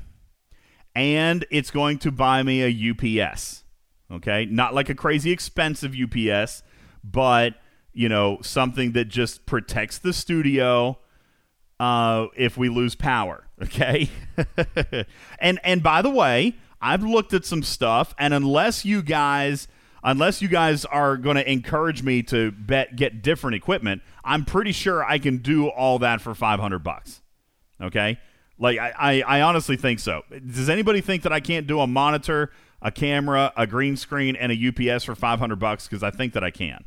and 0.93 1.45
it's 1.51 1.71
going 1.71 1.99
to 1.99 2.11
buy 2.11 2.43
me 2.43 2.63
a 2.63 3.21
UPS. 3.23 3.63
Okay, 4.09 4.45
not 4.45 4.73
like 4.73 4.87
a 4.89 4.95
crazy 4.95 5.31
expensive 5.31 5.93
UPS, 5.93 6.63
but 7.03 7.55
you 7.93 8.07
know 8.07 8.39
something 8.41 8.93
that 8.93 9.05
just 9.05 9.45
protects 9.45 9.97
the 9.97 10.13
studio 10.13 10.97
uh, 11.79 12.27
if 12.35 12.57
we 12.57 12.69
lose 12.69 12.95
power. 12.95 13.46
Okay, 13.63 14.09
and 15.39 15.59
and 15.63 15.81
by 15.81 16.01
the 16.01 16.11
way, 16.11 16.55
I've 16.81 17.03
looked 17.03 17.33
at 17.33 17.43
some 17.45 17.63
stuff, 17.63 18.13
and 18.19 18.33
unless 18.33 18.85
you 18.85 19.01
guys 19.01 19.67
unless 20.03 20.41
you 20.41 20.47
guys 20.47 20.85
are 20.85 21.17
going 21.17 21.35
to 21.35 21.51
encourage 21.51 22.03
me 22.03 22.23
to 22.23 22.51
bet 22.51 22.95
get 22.95 23.21
different 23.21 23.55
equipment, 23.55 24.01
I'm 24.23 24.45
pretty 24.45 24.71
sure 24.71 25.03
I 25.03 25.19
can 25.19 25.37
do 25.37 25.67
all 25.67 25.99
that 25.99 26.21
for 26.21 26.33
500 26.33 26.79
bucks. 26.79 27.21
Okay? 27.81 28.19
Like 28.57 28.79
I, 28.79 28.93
I, 28.97 29.21
I 29.21 29.41
honestly 29.41 29.77
think 29.77 29.99
so. 29.99 30.23
Does 30.29 30.69
anybody 30.69 31.01
think 31.01 31.23
that 31.23 31.33
I 31.33 31.39
can't 31.39 31.67
do 31.67 31.79
a 31.79 31.87
monitor, 31.87 32.51
a 32.81 32.91
camera, 32.91 33.53
a 33.55 33.67
green 33.67 33.97
screen, 33.97 34.35
and 34.35 34.51
a 34.51 34.93
UPS 34.95 35.03
for 35.03 35.15
500 35.15 35.57
bucks? 35.57 35.87
Because 35.87 36.03
I 36.03 36.11
think 36.11 36.33
that 36.33 36.43
I 36.43 36.51
can. 36.51 36.85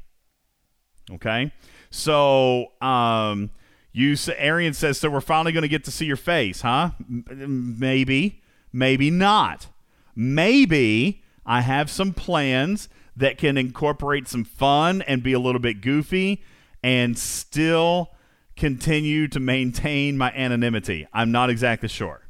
Okay? 1.12 1.52
So, 1.90 2.68
um, 2.80 3.50
you 3.92 4.16
Arian 4.36 4.74
says, 4.74 4.98
so 4.98 5.10
we're 5.10 5.20
finally 5.20 5.52
going 5.52 5.62
to 5.62 5.68
get 5.68 5.84
to 5.84 5.90
see 5.90 6.06
your 6.06 6.16
face, 6.16 6.60
huh? 6.60 6.90
Maybe, 7.08 8.42
maybe 8.72 9.10
not. 9.10 9.66
Maybe 10.14 11.22
I 11.44 11.62
have 11.62 11.90
some 11.90 12.12
plans 12.12 12.88
that 13.16 13.38
can 13.38 13.56
incorporate 13.56 14.28
some 14.28 14.44
fun 14.44 15.02
and 15.02 15.22
be 15.22 15.32
a 15.32 15.38
little 15.38 15.60
bit 15.60 15.80
goofy 15.80 16.42
and 16.82 17.18
still 17.18 18.10
continue 18.56 19.26
to 19.28 19.40
maintain 19.40 20.16
my 20.16 20.30
anonymity. 20.32 21.06
I'm 21.12 21.32
not 21.32 21.50
exactly 21.50 21.88
sure. 21.88 22.28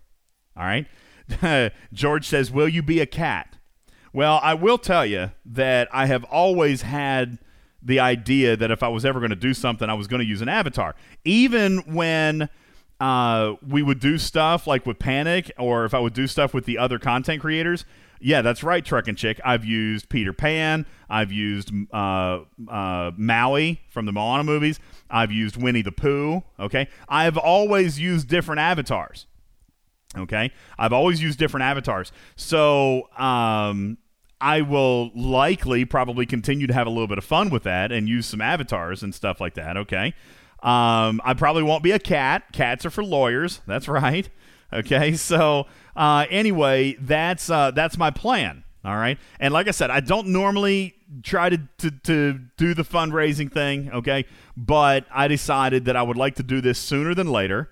All 0.56 0.64
right. 0.64 0.86
George 1.92 2.26
says, 2.26 2.50
Will 2.50 2.68
you 2.68 2.82
be 2.82 3.00
a 3.00 3.06
cat? 3.06 3.56
Well, 4.12 4.40
I 4.42 4.54
will 4.54 4.78
tell 4.78 5.06
you 5.06 5.30
that 5.44 5.88
I 5.92 6.06
have 6.06 6.24
always 6.24 6.82
had 6.82 7.38
the 7.82 7.98
idea 8.00 8.56
that 8.56 8.70
if 8.70 8.82
I 8.82 8.88
was 8.88 9.04
ever 9.04 9.20
going 9.20 9.30
to 9.30 9.36
do 9.36 9.54
something, 9.54 9.88
I 9.88 9.94
was 9.94 10.06
going 10.06 10.20
to 10.20 10.26
use 10.26 10.42
an 10.42 10.48
avatar. 10.48 10.94
Even 11.24 11.78
when 11.94 12.48
uh, 13.00 13.54
we 13.66 13.82
would 13.82 13.98
do 13.98 14.18
stuff 14.18 14.66
like 14.66 14.84
with 14.86 14.98
Panic, 14.98 15.50
or 15.58 15.84
if 15.84 15.94
I 15.94 15.98
would 15.98 16.12
do 16.12 16.26
stuff 16.26 16.52
with 16.52 16.66
the 16.66 16.78
other 16.78 16.98
content 16.98 17.40
creators. 17.40 17.84
Yeah, 18.22 18.42
that's 18.42 18.62
right, 18.62 18.84
Truck 18.84 19.08
and 19.08 19.16
Chick. 19.16 19.40
I've 19.42 19.64
used 19.64 20.10
Peter 20.10 20.34
Pan. 20.34 20.84
I've 21.08 21.32
used 21.32 21.72
uh, 21.90 22.40
uh, 22.68 23.12
Maui 23.16 23.80
from 23.88 24.04
the 24.04 24.12
Moana 24.12 24.44
movies. 24.44 24.78
I've 25.08 25.32
used 25.32 25.56
Winnie 25.56 25.80
the 25.80 25.92
Pooh. 25.92 26.42
Okay, 26.58 26.88
I've 27.08 27.38
always 27.38 27.98
used 27.98 28.28
different 28.28 28.60
avatars. 28.60 29.26
Okay, 30.18 30.52
I've 30.78 30.92
always 30.92 31.22
used 31.22 31.38
different 31.38 31.64
avatars. 31.64 32.12
So 32.36 33.08
um, 33.16 33.96
I 34.40 34.62
will 34.62 35.10
likely 35.14 35.84
probably 35.84 36.26
continue 36.26 36.66
to 36.66 36.72
have 36.72 36.86
a 36.86 36.90
little 36.90 37.06
bit 37.06 37.18
of 37.18 37.24
fun 37.24 37.50
with 37.50 37.64
that 37.64 37.92
and 37.92 38.08
use 38.08 38.26
some 38.26 38.40
avatars 38.40 39.02
and 39.02 39.14
stuff 39.14 39.40
like 39.40 39.54
that. 39.54 39.76
Okay. 39.76 40.14
Um, 40.62 41.20
I 41.24 41.34
probably 41.36 41.62
won't 41.62 41.82
be 41.82 41.92
a 41.92 41.98
cat. 41.98 42.52
Cats 42.52 42.84
are 42.86 42.90
for 42.90 43.04
lawyers. 43.04 43.60
That's 43.66 43.88
right. 43.88 44.28
Okay. 44.72 45.14
So 45.16 45.66
uh, 45.96 46.26
anyway, 46.30 46.96
that's 47.00 47.50
uh, 47.50 47.72
that's 47.72 47.98
my 47.98 48.12
plan. 48.12 48.62
All 48.84 48.94
right. 48.94 49.18
And 49.40 49.52
like 49.52 49.66
I 49.66 49.72
said, 49.72 49.90
I 49.90 49.98
don't 49.98 50.28
normally 50.28 50.94
try 51.22 51.48
to, 51.48 51.60
to, 51.78 51.90
to 51.90 52.40
do 52.56 52.72
the 52.72 52.84
fundraising 52.84 53.52
thing. 53.52 53.90
Okay. 53.92 54.26
But 54.56 55.06
I 55.10 55.28
decided 55.28 55.86
that 55.86 55.96
I 55.96 56.02
would 56.02 56.16
like 56.16 56.36
to 56.36 56.42
do 56.42 56.60
this 56.60 56.78
sooner 56.78 57.14
than 57.14 57.32
later. 57.32 57.70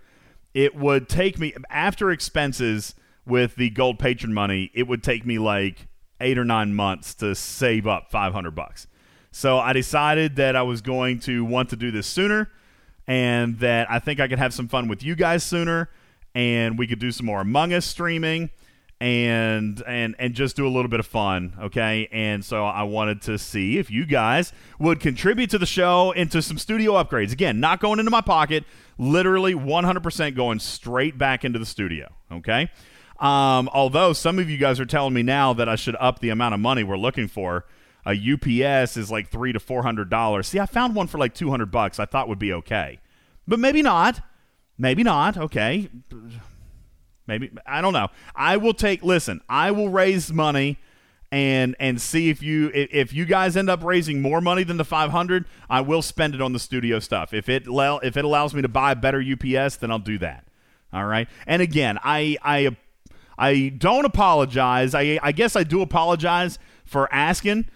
It 0.55 0.75
would 0.75 1.09
take 1.09 1.39
me 1.39 1.55
after 1.71 2.11
expenses 2.11 2.95
with 3.25 3.57
the 3.57 3.71
gold 3.71 3.99
patron 3.99 4.35
money. 4.35 4.71
It 4.75 4.89
would 4.89 5.03
take 5.03 5.25
me 5.25 5.39
like 5.39 5.87
eight 6.21 6.39
or 6.39 6.45
nine 6.45 6.75
months 6.75 7.15
to 7.17 7.35
save 7.35 7.87
up 7.87 8.11
500 8.11 8.51
bucks. 8.53 8.87
So 9.31 9.59
I 9.59 9.73
decided 9.73 10.37
that 10.37 10.57
I 10.57 10.63
was 10.63 10.81
going 10.81 11.21
to 11.21 11.45
want 11.45 11.71
to 11.71 11.77
do 11.77 11.91
this 11.91 12.07
sooner 12.07 12.51
and 13.09 13.59
that 13.61 13.91
I 13.91 13.99
think 13.99 14.21
I 14.21 14.29
could 14.29 14.39
have 14.39 14.53
some 14.53 14.69
fun 14.69 14.87
with 14.87 15.03
you 15.03 15.17
guys 15.17 15.43
sooner, 15.43 15.89
and 16.35 16.79
we 16.79 16.87
could 16.87 16.99
do 16.99 17.11
some 17.11 17.27
more 17.27 17.41
Among 17.41 17.73
Us 17.73 17.87
streaming, 17.87 18.51
and 19.01 19.83
and 19.87 20.15
and 20.19 20.35
just 20.35 20.57
do 20.57 20.67
a 20.67 20.69
little 20.69 20.91
bit 20.91 21.01
of 21.01 21.07
fun, 21.07 21.57
okay? 21.59 22.09
And 22.13 22.45
so 22.45 22.67
I 22.67 22.83
wanted 22.83 23.23
to 23.23 23.39
see 23.39 23.79
if 23.79 23.91
you 23.91 24.05
guys 24.05 24.53
would 24.79 25.01
contribute 25.01 25.51
to 25.51 25.59
the 25.59 25.67
show 25.67 26.11
into 26.13 26.43
some 26.43 26.59
studio 26.59 26.93
upgrades. 27.03 27.33
Again, 27.33 27.61
not 27.61 27.81
going 27.81 27.99
into 27.99 28.11
my 28.11 28.21
pocket, 28.21 28.65
literally 28.99 29.55
100% 29.55 30.37
going 30.37 30.59
straight 30.59 31.17
back 31.17 31.45
into 31.45 31.59
the 31.59 31.67
studio, 31.67 32.13
okay? 32.31 32.71
Um, 33.19 33.69
although 33.73 34.13
some 34.13 34.39
of 34.39 34.49
you 34.49 34.59
guys 34.59 34.79
are 34.79 34.87
telling 34.87 35.15
me 35.15 35.23
now 35.23 35.53
that 35.55 35.69
I 35.69 35.77
should 35.77 35.97
up 35.99 36.21
the 36.21 36.31
amount 36.31 36.55
of 36.55 36.61
money 36.61 36.85
we're 36.85 36.97
looking 36.97 37.29
for. 37.29 37.65
A 38.07 38.13
UPS 38.13 38.97
is 38.97 39.11
like 39.11 39.29
three 39.29 39.53
to 39.53 39.61
four 39.61 39.83
hundred 39.83 40.09
dollars. 40.09 40.47
See, 40.47 40.59
I 40.59 40.67
found 40.67 40.95
one 40.95 41.09
for 41.09 41.19
like 41.19 41.35
two 41.35 41.51
hundred 41.51 41.71
bucks. 41.71 41.99
I 41.99 42.07
thought 42.07 42.29
would 42.29 42.39
be 42.39 42.53
okay, 42.55 43.01
but 43.47 43.59
maybe 43.59 43.83
not. 43.83 44.21
Maybe 44.79 45.03
not. 45.03 45.37
Okay, 45.37 45.91
maybe 47.27 47.51
I 47.67 47.83
don't 47.83 47.93
know. 47.93 48.09
I 48.35 48.57
will 48.57 48.73
take. 48.73 49.03
Listen, 49.03 49.43
I 49.49 49.73
will 49.73 49.91
raise 49.91 50.33
money 50.33 50.79
and 51.31 51.77
and 51.79 52.01
see 52.01 52.31
if 52.31 52.43
you 52.43 52.71
if, 52.73 53.13
you 53.13 53.25
guys 53.25 53.57
end 53.57 53.69
up 53.69 53.83
raising 53.85 54.23
more 54.23 54.41
money 54.41 54.65
than 54.65 54.79
the 54.79 54.85
500 54.85 55.45
i 55.69 55.81
will 55.81 56.01
spend 56.01 56.35
it 56.35 56.41
on 56.41 56.53
the 56.53 56.59
studio 56.59 56.99
stuff 56.99 57.35
if 57.35 57.49
it 57.49 57.65
if 57.67 58.17
it 58.17 58.25
allows 58.25 58.55
me 58.55 58.63
to 58.63 58.69
buy 58.69 58.93
a 58.93 58.97
better 58.97 59.21
ups 59.21 59.77
then 59.77 59.91
i'll 59.91 59.99
do 59.99 60.17
that 60.19 60.47
all 60.91 61.05
right 61.05 61.29
and 61.47 61.61
again 61.61 61.99
i 62.03 62.39
i 62.43 62.75
i 63.39 63.69
don't 63.79 64.05
apologize 64.05 64.95
i 64.95 65.19
i 65.23 65.33
guess 65.33 65.57
i 65.57 65.63
do 65.63 65.81
apologize 65.81 66.59
for 66.85 67.13
asking 67.13 67.67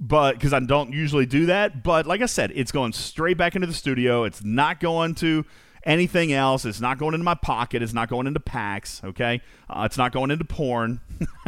but 0.00 0.32
because 0.32 0.54
I 0.54 0.60
don't 0.60 0.92
usually 0.92 1.26
do 1.26 1.46
that. 1.46 1.82
But 1.82 2.06
like 2.06 2.22
I 2.22 2.26
said, 2.26 2.52
it's 2.54 2.72
going 2.72 2.94
straight 2.94 3.36
back 3.36 3.54
into 3.54 3.66
the 3.66 3.74
studio. 3.74 4.24
It's 4.24 4.42
not 4.42 4.80
going 4.80 5.14
to 5.16 5.44
anything 5.84 6.32
else. 6.32 6.64
It's 6.64 6.80
not 6.80 6.98
going 6.98 7.14
into 7.14 7.24
my 7.24 7.34
pocket. 7.34 7.82
It's 7.82 7.92
not 7.92 8.08
going 8.08 8.26
into 8.26 8.40
packs. 8.40 9.02
Okay, 9.04 9.42
uh, 9.68 9.82
it's 9.84 9.98
not 9.98 10.12
going 10.12 10.30
into 10.30 10.44
porn. 10.44 11.00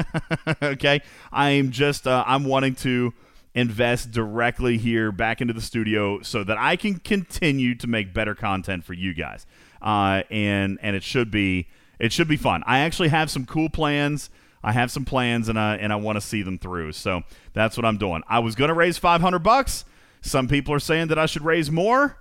okay, 0.62 1.00
I'm 1.32 1.70
just 1.70 2.06
uh, 2.06 2.24
I'm 2.26 2.44
wanting 2.44 2.74
to 2.76 3.14
invest 3.54 4.10
directly 4.10 4.78
here 4.78 5.12
back 5.12 5.40
into 5.40 5.52
the 5.52 5.60
studio 5.60 6.22
so 6.22 6.42
that 6.44 6.56
I 6.58 6.76
can 6.76 6.98
continue 6.98 7.74
to 7.76 7.86
make 7.86 8.14
better 8.14 8.34
content 8.34 8.84
for 8.84 8.92
you 8.92 9.14
guys. 9.14 9.46
Uh, 9.80 10.22
and 10.30 10.78
and 10.82 10.94
it 10.94 11.02
should 11.02 11.30
be 11.30 11.68
it 12.02 12.12
should 12.12 12.26
be 12.26 12.36
fun. 12.36 12.64
I 12.66 12.80
actually 12.80 13.10
have 13.10 13.30
some 13.30 13.46
cool 13.46 13.70
plans. 13.70 14.28
I 14.60 14.72
have 14.72 14.90
some 14.90 15.04
plans 15.04 15.48
and 15.48 15.56
I 15.58 15.76
and 15.76 15.92
I 15.92 15.96
want 15.96 16.16
to 16.16 16.20
see 16.20 16.42
them 16.42 16.58
through. 16.58 16.92
So 16.92 17.22
that's 17.52 17.76
what 17.76 17.86
I'm 17.86 17.96
doing. 17.96 18.22
I 18.28 18.40
was 18.40 18.56
going 18.56 18.68
to 18.68 18.74
raise 18.74 18.98
500 18.98 19.38
bucks. 19.38 19.84
Some 20.20 20.48
people 20.48 20.74
are 20.74 20.80
saying 20.80 21.08
that 21.08 21.18
I 21.18 21.26
should 21.26 21.44
raise 21.44 21.70
more. 21.70 22.18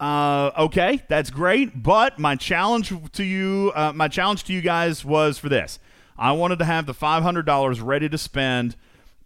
Uh, 0.00 0.50
okay, 0.58 1.00
that's 1.08 1.30
great. 1.30 1.80
But 1.80 2.18
my 2.18 2.34
challenge 2.34 2.92
to 3.12 3.22
you, 3.22 3.70
uh, 3.76 3.92
my 3.94 4.08
challenge 4.08 4.42
to 4.44 4.52
you 4.52 4.60
guys 4.60 5.04
was 5.04 5.38
for 5.38 5.48
this. 5.48 5.78
I 6.18 6.32
wanted 6.32 6.58
to 6.58 6.64
have 6.64 6.86
the 6.86 6.94
$500 6.94 7.84
ready 7.84 8.08
to 8.08 8.18
spend 8.18 8.74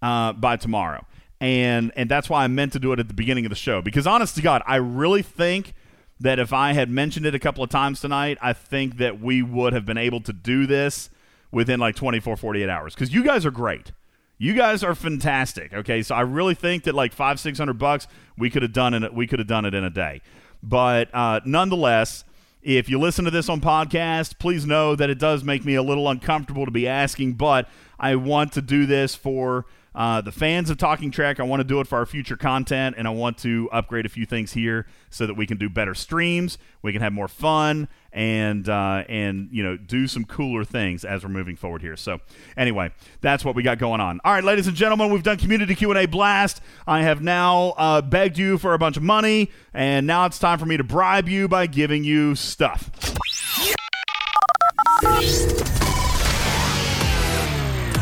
uh, 0.02 0.34
by 0.34 0.56
tomorrow, 0.56 1.06
and 1.40 1.92
and 1.96 2.10
that's 2.10 2.28
why 2.28 2.44
I 2.44 2.46
meant 2.48 2.74
to 2.74 2.78
do 2.78 2.92
it 2.92 3.00
at 3.00 3.08
the 3.08 3.14
beginning 3.14 3.46
of 3.46 3.50
the 3.50 3.56
show. 3.56 3.80
Because 3.80 4.06
honest 4.06 4.36
to 4.36 4.42
God, 4.42 4.62
I 4.66 4.76
really 4.76 5.22
think 5.22 5.72
that 6.20 6.38
if 6.38 6.52
I 6.52 6.72
had 6.72 6.90
mentioned 6.90 7.26
it 7.26 7.34
a 7.34 7.38
couple 7.38 7.62
of 7.62 7.70
times 7.70 8.00
tonight, 8.00 8.38
I 8.40 8.52
think 8.52 8.98
that 8.98 9.20
we 9.20 9.42
would 9.42 9.72
have 9.72 9.86
been 9.86 9.98
able 9.98 10.20
to 10.22 10.32
do 10.32 10.66
this 10.66 11.10
within 11.50 11.80
like 11.80 11.96
24 11.96 12.36
48 12.36 12.68
hours. 12.68 12.94
Because 12.94 13.12
you 13.12 13.24
guys 13.24 13.46
are 13.46 13.50
great. 13.50 13.92
You 14.38 14.54
guys 14.54 14.84
are 14.84 14.94
fantastic 14.94 15.72
okay? 15.72 16.02
So 16.02 16.14
i 16.14 16.20
really 16.20 16.54
think 16.54 16.84
that 16.84 16.94
like 16.94 17.12
five 17.12 17.40
six 17.40 17.58
hundred 17.58 17.78
bucks 17.78 18.06
we 18.36 18.50
could 18.50 18.62
have 18.62 18.72
done 18.72 18.94
it 18.94 19.12
we 19.12 19.26
could 19.26 19.38
have 19.38 19.48
done 19.48 19.64
it 19.64 19.74
in 19.74 19.84
a 19.84 19.90
day. 19.90 20.20
But 20.62 21.08
uh, 21.14 21.40
nonetheless 21.44 22.24
if 22.62 22.88
you 22.88 22.98
listen 22.98 23.24
to 23.24 23.30
this 23.30 23.48
on 23.48 23.60
podcast 23.60 24.38
please 24.38 24.66
know 24.66 24.94
that 24.96 25.10
it 25.10 25.18
does 25.18 25.44
make 25.44 25.64
me 25.64 25.74
a 25.74 25.82
little 25.82 26.08
uncomfortable 26.08 26.64
to 26.64 26.72
be 26.72 26.88
asking 26.88 27.32
but 27.32 27.68
i 28.00 28.16
want 28.16 28.52
to 28.52 28.60
do 28.60 28.84
this 28.84 29.14
for 29.14 29.64
uh, 29.98 30.20
the 30.20 30.30
fans 30.30 30.70
of 30.70 30.78
Talking 30.78 31.10
Trek, 31.10 31.40
I 31.40 31.42
want 31.42 31.58
to 31.58 31.64
do 31.64 31.80
it 31.80 31.88
for 31.88 31.98
our 31.98 32.06
future 32.06 32.36
content, 32.36 32.94
and 32.96 33.08
I 33.08 33.10
want 33.10 33.36
to 33.38 33.68
upgrade 33.72 34.06
a 34.06 34.08
few 34.08 34.26
things 34.26 34.52
here 34.52 34.86
so 35.10 35.26
that 35.26 35.34
we 35.34 35.44
can 35.44 35.58
do 35.58 35.68
better 35.68 35.92
streams, 35.92 36.56
we 36.82 36.92
can 36.92 37.02
have 37.02 37.12
more 37.12 37.26
fun, 37.26 37.88
and 38.12 38.68
uh, 38.68 39.02
and 39.08 39.48
you 39.50 39.64
know 39.64 39.76
do 39.76 40.06
some 40.06 40.24
cooler 40.24 40.64
things 40.64 41.04
as 41.04 41.24
we're 41.24 41.30
moving 41.30 41.56
forward 41.56 41.82
here. 41.82 41.96
So 41.96 42.20
anyway, 42.56 42.92
that's 43.22 43.44
what 43.44 43.56
we 43.56 43.64
got 43.64 43.78
going 43.78 44.00
on. 44.00 44.20
All 44.24 44.32
right, 44.32 44.44
ladies 44.44 44.68
and 44.68 44.76
gentlemen, 44.76 45.10
we've 45.10 45.24
done 45.24 45.36
community 45.36 45.74
Q 45.74 45.90
and 45.90 45.98
A 45.98 46.06
blast. 46.06 46.60
I 46.86 47.02
have 47.02 47.20
now 47.20 47.74
uh, 47.76 48.00
begged 48.00 48.38
you 48.38 48.56
for 48.56 48.74
a 48.74 48.78
bunch 48.78 48.96
of 48.96 49.02
money, 49.02 49.50
and 49.74 50.06
now 50.06 50.26
it's 50.26 50.38
time 50.38 50.60
for 50.60 50.66
me 50.66 50.76
to 50.76 50.84
bribe 50.84 51.28
you 51.28 51.48
by 51.48 51.66
giving 51.66 52.04
you 52.04 52.36
stuff. 52.36 52.88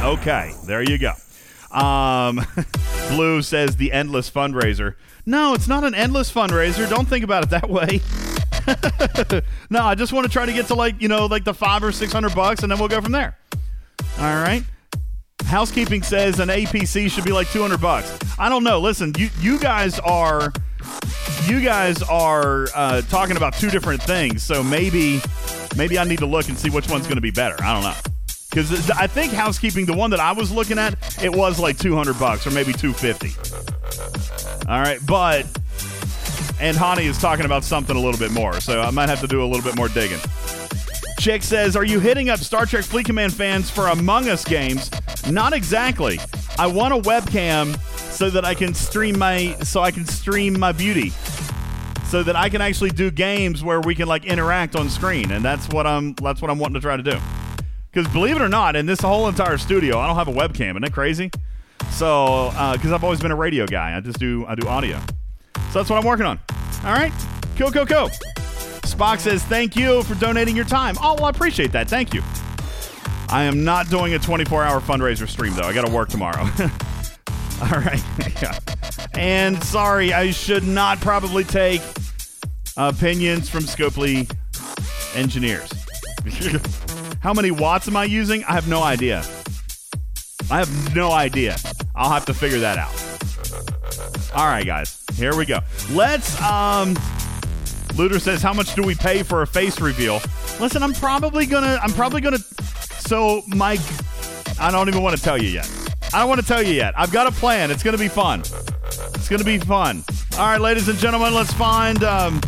Okay, 0.02 0.52
there 0.66 0.82
you 0.82 0.98
go. 0.98 1.14
Um, 1.77 2.40
Blue 3.11 3.43
says 3.43 3.77
the 3.77 3.93
endless 3.93 4.31
fundraiser. 4.31 4.94
No, 5.27 5.55
it's 5.55 5.69
not 5.69 5.85
an 5.85 5.94
endless 5.94 6.32
fundraiser. 6.32 6.89
Don't 6.89 7.07
think 7.07 7.24
about 7.24 7.44
it 7.44 7.51
that 7.51 7.69
way. 7.69 8.01
no, 9.70 9.85
I 9.85 9.94
just 9.94 10.12
want 10.12 10.27
to 10.27 10.32
try 10.32 10.47
to 10.47 10.53
get 10.53 10.66
to 10.69 10.74
like 10.74 11.01
you 11.01 11.09
know 11.09 11.27
like 11.27 11.44
the 11.44 11.55
five 11.55 11.85
or 11.85 11.93
six 11.93 12.12
hundred 12.12 12.35
bucks, 12.35 12.62
and 12.62 12.73
then 12.73 12.78
we'll 12.78 12.89
go 12.89 13.01
from 13.01 13.12
there. 13.12 13.36
All 14.19 14.43
right. 14.43 14.65
Housekeeping 15.44 16.03
says 16.03 16.40
an 16.40 16.48
APC 16.48 17.11
should 17.11 17.24
be 17.24 17.32
like 17.32 17.48
two 17.51 17.61
hundred 17.61 17.81
bucks. 17.81 18.19
I 18.39 18.48
don't 18.48 18.65
know. 18.65 18.81
Listen, 18.81 19.12
you 19.19 19.28
you 19.40 19.59
guys 19.59 19.98
are 20.01 20.53
you 21.47 21.61
guys 21.61 22.03
are 22.03 22.66
uh, 22.74 23.03
talking 23.03 23.36
about 23.36 23.55
two 23.55 23.70
different 23.70 24.03
things, 24.03 24.43
so 24.43 24.62
maybe 24.62 25.20
maybe 25.77 25.98
I 25.98 26.05
need 26.05 26.19
to 26.20 26.27
look 26.27 26.48
and 26.48 26.59
see 26.59 26.70
which 26.70 26.89
one's 26.89 27.05
going 27.05 27.16
to 27.16 27.23
be 27.23 27.31
better. 27.31 27.57
I 27.62 27.74
don't 27.74 27.82
know. 27.82 28.15
Because 28.57 28.91
I 28.91 29.07
think 29.07 29.35
housekeeping, 29.35 29.85
the 29.85 29.93
one 29.93 30.09
that 30.12 30.19
I 30.19 30.33
was 30.33 30.51
looking 30.51 30.78
at, 30.78 30.95
it 31.23 31.31
was 31.31 31.61
like 31.61 31.77
200 31.77 32.19
bucks 32.19 32.47
or 32.47 32.51
maybe 32.53 32.73
250. 32.73 33.35
All 34.66 34.81
right, 34.81 34.99
but 35.07 35.45
and 36.59 36.74
Hani 36.74 37.03
is 37.03 37.19
talking 37.19 37.45
about 37.45 37.65
something 37.65 37.95
a 37.95 38.01
little 38.01 38.19
bit 38.19 38.31
more, 38.31 38.59
so 38.62 38.81
I 38.81 38.89
might 38.89 39.11
have 39.11 39.20
to 39.20 39.27
do 39.27 39.45
a 39.45 39.47
little 39.47 39.62
bit 39.62 39.77
more 39.77 39.89
digging. 39.89 40.20
Chick 41.19 41.43
says, 41.43 41.77
"Are 41.77 41.85
you 41.85 42.01
hitting 42.01 42.31
up 42.31 42.39
Star 42.39 42.65
Trek 42.65 42.87
Fleet 42.87 43.05
Command 43.05 43.35
fans 43.35 43.69
for 43.69 43.89
Among 43.89 44.27
Us 44.31 44.43
games?" 44.43 44.91
Not 45.31 45.53
exactly. 45.53 46.19
I 46.59 46.66
want 46.66 46.95
a 46.95 46.99
webcam 46.99 47.78
so 48.11 48.31
that 48.31 48.47
I 48.47 48.55
can 48.55 48.73
stream 48.73 49.19
my 49.19 49.55
so 49.65 49.83
I 49.83 49.91
can 49.91 50.07
stream 50.07 50.59
my 50.59 50.73
beauty. 50.73 51.12
So 52.07 52.23
that 52.23 52.37
I 52.37 52.49
can 52.49 52.62
actually 52.62 52.91
do 52.91 53.11
games 53.11 53.62
where 53.62 53.83
we 53.83 53.95
can 53.95 54.09
like 54.09 54.24
interact 54.24 54.77
on 54.77 54.89
screen, 54.89 55.31
and 55.31 55.45
that's 55.45 55.69
what 55.69 55.87
I'm 55.87 56.15
that's 56.15 56.41
what 56.41 56.51
I'm 56.51 56.59
wanting 56.59 56.77
to 56.77 56.81
try 56.81 56.97
to 56.97 57.03
do. 57.03 57.19
Because 57.97 58.12
believe 58.12 58.36
it 58.36 58.43
or 58.43 58.48
not, 58.51 58.77
in 58.77 58.85
this 58.85 59.01
whole 59.01 59.27
entire 59.27 59.56
studio, 59.56 59.98
I 59.98 60.06
don't 60.06 60.16
have 60.16 60.28
a 60.28 60.32
webcam. 60.32 60.73
Isn't 60.73 60.82
that 60.82 60.93
crazy? 60.93 61.31
So, 61.93 62.48
uh, 62.48 62.74
because 62.74 62.93
I've 62.93 63.02
always 63.02 63.20
been 63.20 63.31
a 63.31 63.36
radio 63.36 63.66
guy, 63.66 63.97
I 63.97 64.01
just 64.01 64.18
do 64.18 64.44
I 64.47 64.55
do 64.55 64.68
audio. 64.68 64.98
So 65.70 65.78
that's 65.78 65.89
what 65.89 65.98
I'm 65.98 66.05
working 66.05 66.27
on. 66.27 66.39
All 66.85 66.93
right, 66.93 67.10
cool, 67.56 67.70
cool, 67.70 67.86
cool. 67.86 68.10
Spock 68.85 69.18
says 69.20 69.43
thank 69.44 69.77
you 69.77 70.02
for 70.02 70.14
donating 70.16 70.55
your 70.55 70.66
time. 70.66 70.97
Oh, 71.01 71.14
well, 71.14 71.24
I 71.24 71.31
appreciate 71.31 71.73
that. 71.73 71.89
Thank 71.89 72.12
you. 72.12 72.23
I 73.31 73.44
am 73.44 73.64
not 73.64 73.89
doing 73.89 74.12
a 74.12 74.18
24-hour 74.18 74.82
fundraiser 74.82 75.27
stream 75.27 75.55
though. 75.55 75.62
I 75.62 75.73
got 75.73 75.86
to 75.86 75.90
work 75.90 76.10
tomorrow. 76.10 76.43
All 77.62 77.81
right. 77.81 78.02
And 79.14 79.64
sorry, 79.64 80.12
I 80.12 80.31
should 80.31 80.64
not 80.64 81.01
probably 81.01 81.43
take 81.43 81.81
opinions 82.77 83.48
from 83.48 83.62
Scopely 83.62 84.31
engineers. 85.14 85.73
How 87.27 87.35
many 87.35 87.51
watts 87.51 87.89
am 87.89 87.97
I 87.97 88.05
using? 88.05 88.44
I 88.44 88.53
have 88.53 88.69
no 88.69 88.85
idea. 88.85 89.24
I 90.48 90.59
have 90.59 90.94
no 90.94 91.11
idea. 91.11 91.57
I'll 91.97 92.12
have 92.12 92.24
to 92.27 92.32
figure 92.32 92.61
that 92.61 92.78
out. 92.78 92.94
All 94.32 94.47
right, 94.47 94.65
guys. 94.65 95.03
Here 95.16 95.35
we 95.35 95.44
go. 95.44 95.59
Let's 95.90 96.40
um 96.40 96.94
Luder 97.98 98.20
says, 98.20 98.43
"How 98.43 98.53
much 98.53 98.77
do 98.77 98.82
we 98.85 98.94
pay 98.94 99.24
for 99.24 99.43
a 99.43 99.47
face 99.48 99.81
reveal?" 99.81 100.20
Listen, 100.61 100.85
I'm 100.85 100.93
probably 100.93 101.47
to 101.65 101.81
I'm 101.82 101.90
probably 101.94 102.20
to 102.35 102.44
so 103.09 103.43
my 103.48 103.77
I 104.61 104.70
don't 104.70 104.86
even 104.86 105.03
want 105.03 105.16
to 105.16 105.23
tell 105.23 105.36
you 105.36 105.48
yet. 105.48 105.69
I 106.15 106.20
don't 106.20 106.28
want 106.28 106.40
to 106.40 106.47
tell 106.47 106.62
you 106.62 106.74
yet. 106.74 106.94
I've 106.97 107.11
got 107.11 107.27
a 107.27 107.32
plan. 107.32 107.73
It's 107.73 107.82
to 107.97 108.01
be 108.01 108.07
fun. 108.07 108.43
It's 109.16 109.28
to 109.40 109.44
be 109.44 109.59
fun. 109.59 110.05
All 110.39 110.47
right, 110.47 110.61
ladies 110.61 110.86
and 110.86 110.97
gentlemen, 110.97 111.35
let's 111.35 111.53
find 111.55 112.05
um 112.05 112.40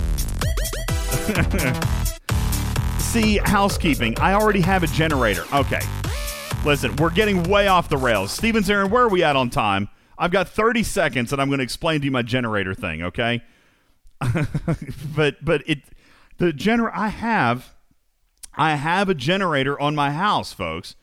see 3.08 3.38
housekeeping. 3.38 4.18
I 4.20 4.34
already 4.34 4.60
have 4.60 4.82
a 4.82 4.86
generator. 4.86 5.44
Okay. 5.54 5.80
Listen, 6.62 6.94
we're 6.96 7.08
getting 7.08 7.42
way 7.44 7.66
off 7.66 7.88
the 7.88 7.96
rails. 7.96 8.30
Stevens 8.30 8.68
Aaron, 8.68 8.90
where 8.90 9.04
are 9.04 9.08
we 9.08 9.22
at 9.22 9.34
on 9.34 9.48
time? 9.48 9.88
I've 10.18 10.30
got 10.30 10.46
30 10.46 10.82
seconds 10.82 11.32
and 11.32 11.40
I'm 11.40 11.48
going 11.48 11.58
to 11.58 11.64
explain 11.64 12.00
to 12.00 12.04
you 12.04 12.10
my 12.10 12.20
generator 12.20 12.74
thing, 12.74 13.02
okay? 13.02 13.42
but 15.16 15.42
but 15.42 15.62
it 15.66 15.78
the 16.36 16.52
gener 16.52 16.90
I 16.92 17.08
have 17.08 17.72
I 18.54 18.74
have 18.74 19.08
a 19.08 19.14
generator 19.14 19.80
on 19.80 19.94
my 19.94 20.10
house, 20.10 20.52
folks. 20.52 20.94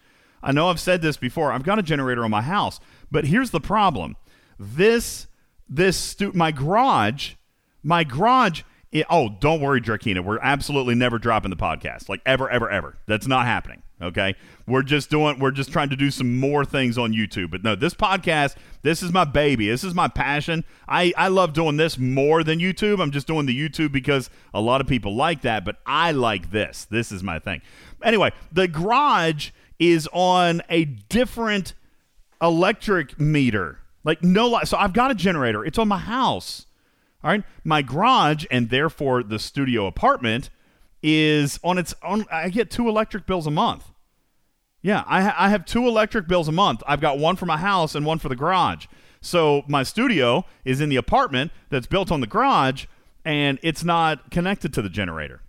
I 0.43 0.51
know 0.51 0.69
I've 0.69 0.79
said 0.79 1.01
this 1.01 1.17
before. 1.17 1.51
I've 1.51 1.63
got 1.63 1.79
a 1.79 1.83
generator 1.83 2.23
on 2.23 2.29
my 2.29 2.43
house, 2.43 2.79
but 3.09 3.25
here's 3.25 3.49
the 3.49 3.61
problem. 3.61 4.15
This 4.59 5.25
this 5.67 5.97
stu- 5.97 6.33
my 6.33 6.51
garage, 6.51 7.33
my 7.81 8.03
garage 8.03 8.61
Yeah, 8.95 9.03
oh, 9.09 9.27
don't 9.41 9.59
worry, 9.59 9.81
Drakina. 9.81 10.23
We're 10.23 10.39
absolutely 10.39 10.95
never 10.95 11.19
dropping 11.19 11.49
the 11.49 11.57
podcast. 11.57 12.07
Like 12.07 12.21
ever, 12.25 12.49
ever, 12.49 12.69
ever. 12.69 12.97
That's 13.07 13.27
not 13.27 13.45
happening. 13.45 13.83
Okay. 14.01 14.35
We're 14.65 14.83
just 14.83 15.09
doing 15.09 15.37
we're 15.37 15.51
just 15.51 15.69
trying 15.69 15.89
to 15.89 15.97
do 15.97 16.09
some 16.09 16.39
more 16.39 16.63
things 16.63 16.97
on 16.97 17.11
YouTube. 17.11 17.51
But 17.51 17.61
no, 17.61 17.75
this 17.75 17.93
podcast, 17.93 18.55
this 18.83 19.03
is 19.03 19.11
my 19.11 19.25
baby. 19.25 19.67
This 19.67 19.83
is 19.83 19.93
my 19.93 20.07
passion. 20.07 20.63
I, 20.87 21.11
I 21.17 21.27
love 21.27 21.51
doing 21.51 21.75
this 21.75 21.97
more 21.97 22.41
than 22.41 22.59
YouTube. 22.59 23.01
I'm 23.01 23.11
just 23.11 23.27
doing 23.27 23.47
the 23.47 23.69
YouTube 23.69 23.91
because 23.91 24.29
a 24.53 24.61
lot 24.61 24.79
of 24.79 24.87
people 24.87 25.13
like 25.13 25.41
that, 25.41 25.65
but 25.65 25.75
I 25.85 26.13
like 26.13 26.51
this. 26.51 26.85
This 26.85 27.11
is 27.11 27.21
my 27.21 27.37
thing. 27.37 27.61
Anyway, 28.01 28.31
the 28.49 28.69
garage 28.69 29.49
is 29.77 30.07
on 30.13 30.61
a 30.69 30.85
different 30.85 31.73
electric 32.41 33.19
meter. 33.19 33.79
Like 34.05 34.23
no 34.23 34.47
li- 34.47 34.63
so 34.63 34.77
I've 34.77 34.93
got 34.93 35.11
a 35.11 35.15
generator. 35.15 35.65
It's 35.65 35.77
on 35.77 35.89
my 35.89 35.97
house. 35.97 36.65
All 37.25 37.31
right. 37.31 37.43
My 37.63 37.81
garage 37.81 38.45
and 38.51 38.69
therefore 38.69 39.23
the 39.23 39.39
studio 39.39 39.87
apartment 39.87 40.51
is 41.01 41.59
on 41.63 41.79
its 41.79 41.95
own. 42.03 42.25
I 42.31 42.49
get 42.49 42.69
two 42.69 42.87
electric 42.87 43.25
bills 43.25 43.47
a 43.47 43.51
month. 43.51 43.85
Yeah, 44.83 45.03
I, 45.07 45.23
ha- 45.23 45.35
I 45.35 45.49
have 45.49 45.65
two 45.65 45.87
electric 45.87 46.27
bills 46.27 46.47
a 46.47 46.51
month. 46.51 46.83
I've 46.85 47.01
got 47.01 47.17
one 47.17 47.35
for 47.35 47.47
my 47.47 47.57
house 47.57 47.95
and 47.95 48.05
one 48.05 48.19
for 48.19 48.29
the 48.29 48.35
garage. 48.35 48.85
So 49.21 49.63
my 49.67 49.81
studio 49.81 50.45
is 50.63 50.79
in 50.79 50.89
the 50.89 50.97
apartment 50.97 51.51
that's 51.71 51.87
built 51.87 52.11
on 52.11 52.21
the 52.21 52.27
garage 52.27 52.85
and 53.25 53.57
it's 53.63 53.83
not 53.83 54.29
connected 54.29 54.71
to 54.75 54.83
the 54.83 54.89
generator. 54.89 55.41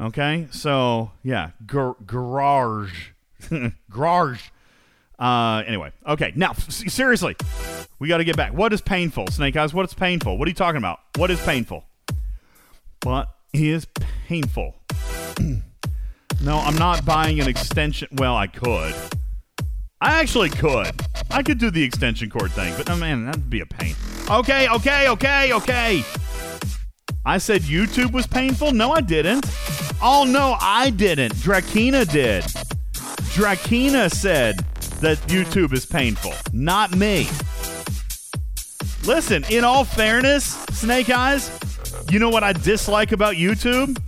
Okay. 0.00 0.48
So 0.50 1.10
yeah, 1.22 1.50
gar- 1.66 1.96
garage. 2.06 3.10
garage. 3.90 4.44
Uh, 5.18 5.62
anyway, 5.66 5.92
okay. 6.06 6.32
Now, 6.36 6.52
seriously, 6.52 7.36
we 7.98 8.08
got 8.08 8.18
to 8.18 8.24
get 8.24 8.36
back. 8.36 8.52
What 8.52 8.72
is 8.72 8.80
painful, 8.80 9.28
Snake 9.28 9.56
Eyes? 9.56 9.72
What 9.72 9.86
is 9.86 9.94
painful? 9.94 10.36
What 10.36 10.46
are 10.46 10.50
you 10.50 10.54
talking 10.54 10.78
about? 10.78 11.00
What 11.16 11.30
is 11.30 11.40
painful? 11.40 11.84
What 13.02 13.28
is 13.52 13.86
painful? 14.28 14.74
no, 16.42 16.58
I'm 16.58 16.76
not 16.76 17.04
buying 17.04 17.40
an 17.40 17.48
extension. 17.48 18.08
Well, 18.12 18.36
I 18.36 18.46
could. 18.46 18.94
I 20.00 20.20
actually 20.20 20.50
could. 20.50 20.90
I 21.30 21.42
could 21.42 21.58
do 21.58 21.70
the 21.70 21.82
extension 21.82 22.28
cord 22.28 22.52
thing, 22.52 22.74
but 22.76 22.90
oh 22.90 22.96
man, 22.96 23.24
that'd 23.24 23.48
be 23.48 23.60
a 23.60 23.66
pain. 23.66 23.94
Okay, 24.30 24.68
okay, 24.68 25.08
okay, 25.08 25.52
okay. 25.54 26.04
I 27.24 27.38
said 27.38 27.62
YouTube 27.62 28.12
was 28.12 28.26
painful? 28.26 28.70
No, 28.72 28.92
I 28.92 29.00
didn't. 29.00 29.46
Oh, 30.00 30.24
no, 30.28 30.56
I 30.60 30.90
didn't. 30.90 31.34
Drakina 31.36 32.08
did. 32.10 32.44
Drakina 33.34 34.08
said 34.12 34.64
that 35.00 35.18
YouTube 35.28 35.72
is 35.72 35.86
painful, 35.86 36.32
not 36.52 36.96
me. 36.96 37.28
Listen, 39.06 39.44
in 39.50 39.64
all 39.64 39.84
fairness, 39.84 40.44
Snake 40.72 41.10
Eyes, 41.10 41.50
you 42.10 42.18
know 42.18 42.30
what 42.30 42.42
I 42.42 42.52
dislike 42.52 43.12
about 43.12 43.34
YouTube? 43.34 43.98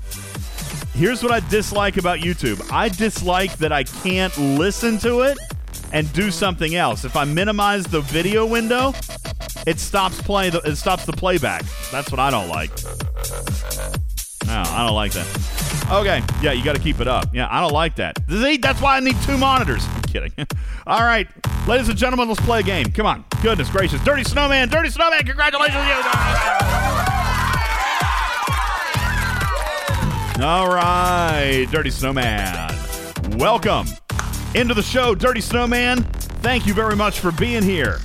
Here's 0.94 1.22
what 1.22 1.30
I 1.30 1.40
dislike 1.48 1.96
about 1.96 2.18
YouTube 2.18 2.72
I 2.72 2.88
dislike 2.88 3.56
that 3.58 3.72
I 3.72 3.84
can't 3.84 4.36
listen 4.36 4.98
to 4.98 5.20
it 5.20 5.38
and 5.92 6.12
do 6.12 6.30
something 6.30 6.74
else. 6.74 7.04
If 7.04 7.16
I 7.16 7.24
minimize 7.24 7.84
the 7.84 8.00
video 8.00 8.44
window, 8.44 8.92
it 9.66 9.78
stops 9.78 10.20
play. 10.20 10.50
The, 10.50 10.58
it 10.60 10.76
stops 10.76 11.04
the 11.06 11.12
playback. 11.12 11.62
That's 11.92 12.10
what 12.10 12.18
I 12.18 12.30
don't 12.30 12.48
like. 12.48 12.70
No, 14.48 14.62
oh, 14.66 14.74
I 14.74 14.86
don't 14.86 14.94
like 14.94 15.12
that. 15.12 15.26
Okay, 15.90 16.22
yeah, 16.42 16.52
you 16.52 16.64
got 16.64 16.74
to 16.74 16.82
keep 16.82 17.00
it 17.00 17.08
up. 17.08 17.26
Yeah, 17.34 17.48
I 17.50 17.60
don't 17.60 17.72
like 17.72 17.96
that. 17.96 18.18
See, 18.28 18.56
that's 18.56 18.80
why 18.80 18.96
I 18.96 19.00
need 19.00 19.16
two 19.22 19.38
monitors. 19.38 19.86
I'm 19.94 20.02
kidding. 20.02 20.32
All 20.86 21.00
right, 21.00 21.28
ladies 21.66 21.88
and 21.88 21.98
gentlemen, 21.98 22.28
let's 22.28 22.40
play 22.40 22.60
a 22.60 22.62
game. 22.62 22.90
Come 22.92 23.06
on. 23.06 23.24
Goodness 23.42 23.70
gracious, 23.70 24.02
Dirty 24.04 24.24
Snowman, 24.24 24.68
Dirty 24.68 24.88
Snowman, 24.90 25.24
congratulations 25.24 25.86
you. 25.86 25.94
All 30.44 30.68
right, 30.68 31.66
Dirty 31.70 31.90
Snowman. 31.90 32.74
Welcome 33.38 33.86
into 34.54 34.72
the 34.72 34.82
show, 34.82 35.14
Dirty 35.14 35.40
Snowman. 35.40 36.04
Thank 36.42 36.66
you 36.66 36.72
very 36.74 36.96
much 36.96 37.20
for 37.20 37.32
being 37.32 37.62
here. 37.62 37.98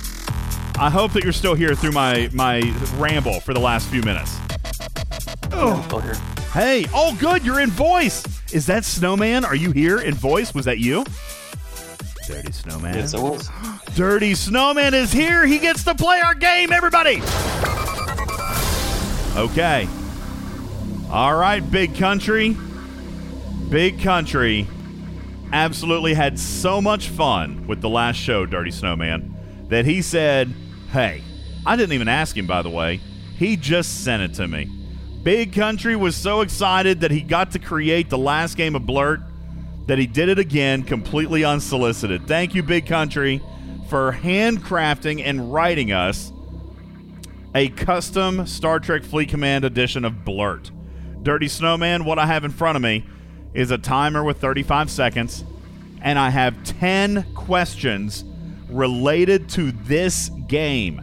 I 0.76 0.90
hope 0.90 1.12
that 1.12 1.22
you're 1.22 1.32
still 1.32 1.54
here 1.54 1.74
through 1.74 1.92
my 1.92 2.28
my 2.32 2.60
ramble 2.96 3.40
for 3.40 3.54
the 3.54 3.60
last 3.60 3.88
few 3.88 4.02
minutes. 4.02 4.36
Oh. 5.56 6.50
Hey, 6.52 6.84
all 6.92 7.14
good, 7.14 7.44
you're 7.44 7.60
in 7.60 7.70
voice. 7.70 8.24
Is 8.52 8.66
that 8.66 8.84
Snowman? 8.84 9.44
Are 9.44 9.54
you 9.54 9.70
here 9.70 10.00
in 10.00 10.14
voice? 10.14 10.52
Was 10.52 10.64
that 10.64 10.78
you? 10.78 11.04
Dirty 12.26 12.52
Snowman. 12.52 12.94
Yes, 12.94 13.14
it 13.14 13.20
was. 13.20 13.48
Dirty 13.94 14.34
Snowman 14.34 14.94
is 14.94 15.12
here. 15.12 15.46
He 15.46 15.58
gets 15.58 15.84
to 15.84 15.94
play 15.94 16.20
our 16.20 16.34
game, 16.34 16.72
everybody. 16.72 17.22
Okay. 19.36 19.88
All 21.10 21.36
right, 21.36 21.60
big 21.60 21.94
country. 21.96 22.56
Big 23.68 24.00
country 24.00 24.66
absolutely 25.52 26.14
had 26.14 26.38
so 26.38 26.80
much 26.80 27.08
fun 27.08 27.66
with 27.66 27.80
the 27.80 27.88
last 27.88 28.16
show, 28.16 28.44
Dirty 28.46 28.70
Snowman, 28.72 29.34
that 29.68 29.84
he 29.84 30.02
said, 30.02 30.52
Hey, 30.90 31.22
I 31.64 31.76
didn't 31.76 31.92
even 31.92 32.08
ask 32.08 32.36
him, 32.36 32.46
by 32.46 32.62
the 32.62 32.70
way. 32.70 33.00
He 33.36 33.56
just 33.56 34.04
sent 34.04 34.22
it 34.22 34.34
to 34.34 34.48
me. 34.48 34.83
Big 35.24 35.54
Country 35.54 35.96
was 35.96 36.14
so 36.14 36.42
excited 36.42 37.00
that 37.00 37.10
he 37.10 37.22
got 37.22 37.52
to 37.52 37.58
create 37.58 38.10
the 38.10 38.18
last 38.18 38.58
game 38.58 38.76
of 38.76 38.84
Blurt 38.84 39.22
that 39.86 39.96
he 39.96 40.06
did 40.06 40.28
it 40.28 40.38
again 40.38 40.82
completely 40.82 41.44
unsolicited. 41.44 42.28
Thank 42.28 42.54
you, 42.54 42.62
Big 42.62 42.84
Country, 42.84 43.40
for 43.88 44.12
handcrafting 44.12 45.22
and 45.24 45.50
writing 45.50 45.92
us 45.92 46.30
a 47.54 47.70
custom 47.70 48.46
Star 48.46 48.78
Trek 48.78 49.02
Fleet 49.02 49.30
Command 49.30 49.64
edition 49.64 50.04
of 50.04 50.26
Blurt. 50.26 50.70
Dirty 51.22 51.48
Snowman, 51.48 52.04
what 52.04 52.18
I 52.18 52.26
have 52.26 52.44
in 52.44 52.50
front 52.50 52.76
of 52.76 52.82
me 52.82 53.06
is 53.54 53.70
a 53.70 53.78
timer 53.78 54.22
with 54.22 54.42
35 54.42 54.90
seconds, 54.90 55.42
and 56.02 56.18
I 56.18 56.28
have 56.28 56.62
10 56.64 57.32
questions 57.34 58.24
related 58.68 59.48
to 59.50 59.72
this 59.72 60.28
game. 60.48 61.00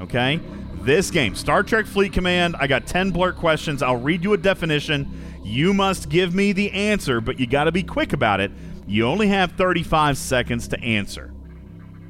Okay? 0.00 0.40
This 0.86 1.10
game, 1.10 1.34
Star 1.34 1.64
Trek 1.64 1.84
Fleet 1.84 2.12
Command. 2.12 2.54
I 2.60 2.68
got 2.68 2.86
10 2.86 3.10
blurt 3.10 3.34
questions. 3.34 3.82
I'll 3.82 3.96
read 3.96 4.22
you 4.22 4.34
a 4.34 4.36
definition. 4.36 5.20
You 5.42 5.74
must 5.74 6.08
give 6.08 6.32
me 6.32 6.52
the 6.52 6.70
answer, 6.70 7.20
but 7.20 7.40
you 7.40 7.46
got 7.48 7.64
to 7.64 7.72
be 7.72 7.82
quick 7.82 8.12
about 8.12 8.38
it. 8.38 8.52
You 8.86 9.04
only 9.08 9.26
have 9.26 9.50
35 9.50 10.16
seconds 10.16 10.68
to 10.68 10.80
answer. 10.80 11.34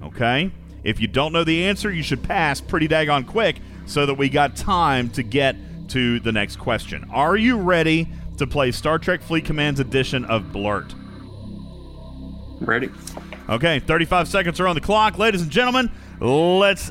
Okay? 0.03 0.53
If 0.85 1.01
you 1.01 1.09
don't 1.09 1.33
know 1.33 1.43
the 1.43 1.65
answer, 1.65 1.91
you 1.91 2.03
should 2.03 2.23
pass 2.23 2.61
pretty 2.61 2.87
daggone 2.87 3.27
quick 3.27 3.57
so 3.87 4.05
that 4.05 4.13
we 4.13 4.29
got 4.29 4.57
time 4.57 5.09
to 5.13 5.23
get 5.23 5.57
to 5.89 6.21
the 6.21 6.33
next 6.33 6.57
question. 6.57 7.09
Are 7.11 7.39
you 7.39 7.57
ready 7.57 8.11
to 8.37 8.47
play 8.47 8.73
Star 8.73 8.99
Trek 8.99 9.23
Fleet 9.23 9.47
Command's 9.47 9.81
edition 9.81 10.27
of 10.27 10.53
Blurt? 10.53 10.95
Ready. 12.61 12.91
Okay, 13.49 13.79
35 13.81 14.29
seconds 14.29 14.61
are 14.61 14.69
on 14.69 14.75
the 14.75 14.83
clock. 14.83 15.17
Ladies 15.17 15.41
and 15.41 15.51
gentlemen, 15.51 15.91
let's 16.21 16.91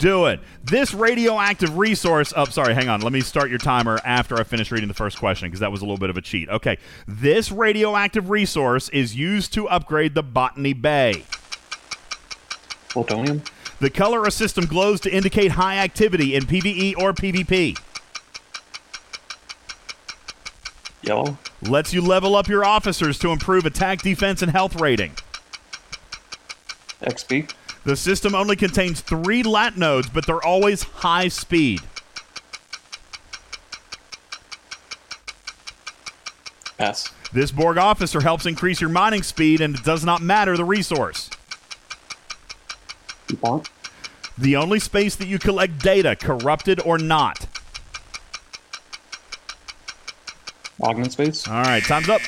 do 0.00 0.26
it. 0.26 0.40
This 0.64 0.94
radioactive 0.94 1.76
resource. 1.76 2.32
Oh, 2.34 2.46
sorry, 2.46 2.74
hang 2.74 2.88
on. 2.88 3.02
Let 3.02 3.12
me 3.12 3.20
start 3.20 3.50
your 3.50 3.58
timer 3.58 4.00
after 4.04 4.36
I 4.36 4.42
finish 4.42 4.72
reading 4.72 4.88
the 4.88 4.94
first 4.94 5.18
question 5.18 5.48
because 5.48 5.60
that 5.60 5.70
was 5.70 5.82
a 5.82 5.84
little 5.84 5.98
bit 5.98 6.10
of 6.10 6.16
a 6.16 6.22
cheat. 6.22 6.48
Okay, 6.48 6.78
this 7.06 7.52
radioactive 7.52 8.30
resource 8.30 8.88
is 8.88 9.14
used 9.14 9.52
to 9.54 9.68
upgrade 9.68 10.14
the 10.14 10.22
Botany 10.22 10.72
Bay. 10.72 11.24
Plutonium. 12.88 13.42
The 13.78 13.90
color 13.90 14.24
a 14.24 14.30
system 14.30 14.66
glows 14.66 15.00
to 15.00 15.14
indicate 15.14 15.52
high 15.52 15.78
activity 15.78 16.34
in 16.34 16.44
PvE 16.44 16.98
or 16.98 17.12
PvP. 17.12 17.78
Yellow. 21.02 21.38
Lets 21.62 21.94
you 21.94 22.02
level 22.02 22.36
up 22.36 22.48
your 22.48 22.64
officers 22.64 23.18
to 23.20 23.30
improve 23.30 23.64
attack, 23.64 24.02
defense, 24.02 24.42
and 24.42 24.50
health 24.50 24.80
rating. 24.80 25.12
XP. 27.02 27.50
The 27.84 27.96
system 27.96 28.34
only 28.34 28.56
contains 28.56 29.00
three 29.00 29.42
lat 29.42 29.76
nodes, 29.76 30.08
but 30.08 30.26
they're 30.26 30.44
always 30.44 30.82
high 30.82 31.28
speed. 31.28 31.80
Pass. 36.76 37.10
This 37.32 37.50
Borg 37.52 37.78
officer 37.78 38.20
helps 38.20 38.46
increase 38.46 38.80
your 38.80 38.90
mining 38.90 39.22
speed, 39.22 39.60
and 39.60 39.76
it 39.76 39.84
does 39.84 40.04
not 40.04 40.20
matter 40.20 40.56
the 40.56 40.64
resource. 40.64 41.30
The 44.36 44.56
only 44.56 44.80
space 44.80 45.14
that 45.16 45.28
you 45.28 45.38
collect 45.38 45.82
data, 45.82 46.16
corrupted 46.16 46.80
or 46.80 46.98
not. 46.98 47.46
Augment 50.82 51.12
space. 51.12 51.46
All 51.46 51.62
right, 51.62 51.82
time's 51.82 52.08
up. 52.08 52.22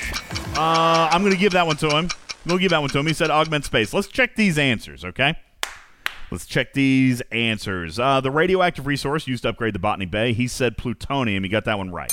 Uh, 0.57 1.09
I'm 1.11 1.23
going 1.23 1.33
to 1.33 1.39
give 1.39 1.53
that 1.53 1.67
one 1.67 1.77
to 1.77 1.89
him. 1.89 2.09
We'll 2.47 2.59
give 2.59 2.71
that 2.71 2.81
one 2.81 2.91
to 2.91 2.99
him. 2.99 3.07
He 3.07 3.15
said 3.15 3.31
augment 3.31 3.65
space. 3.65 3.95
Let's 3.95 4.09
check 4.09 4.37
these 4.37 4.59
answers, 4.59 5.05
okay? 5.05 5.37
Let's 6.31 6.47
check 6.47 6.73
these 6.73 7.21
answers. 7.31 7.99
Uh, 7.99 8.21
the 8.21 8.31
radioactive 8.31 8.87
resource 8.87 9.27
used 9.27 9.43
to 9.43 9.51
upgrade 9.51 9.75
the 9.75 9.79
Botany 9.79 10.07
Bay. 10.07 10.33
He 10.33 10.49
said 10.49 10.79
plutonium. 10.79 11.45
He 11.45 11.49
got 11.51 11.67
that 11.67 11.79
one 11.79 11.91
right. 11.91 12.13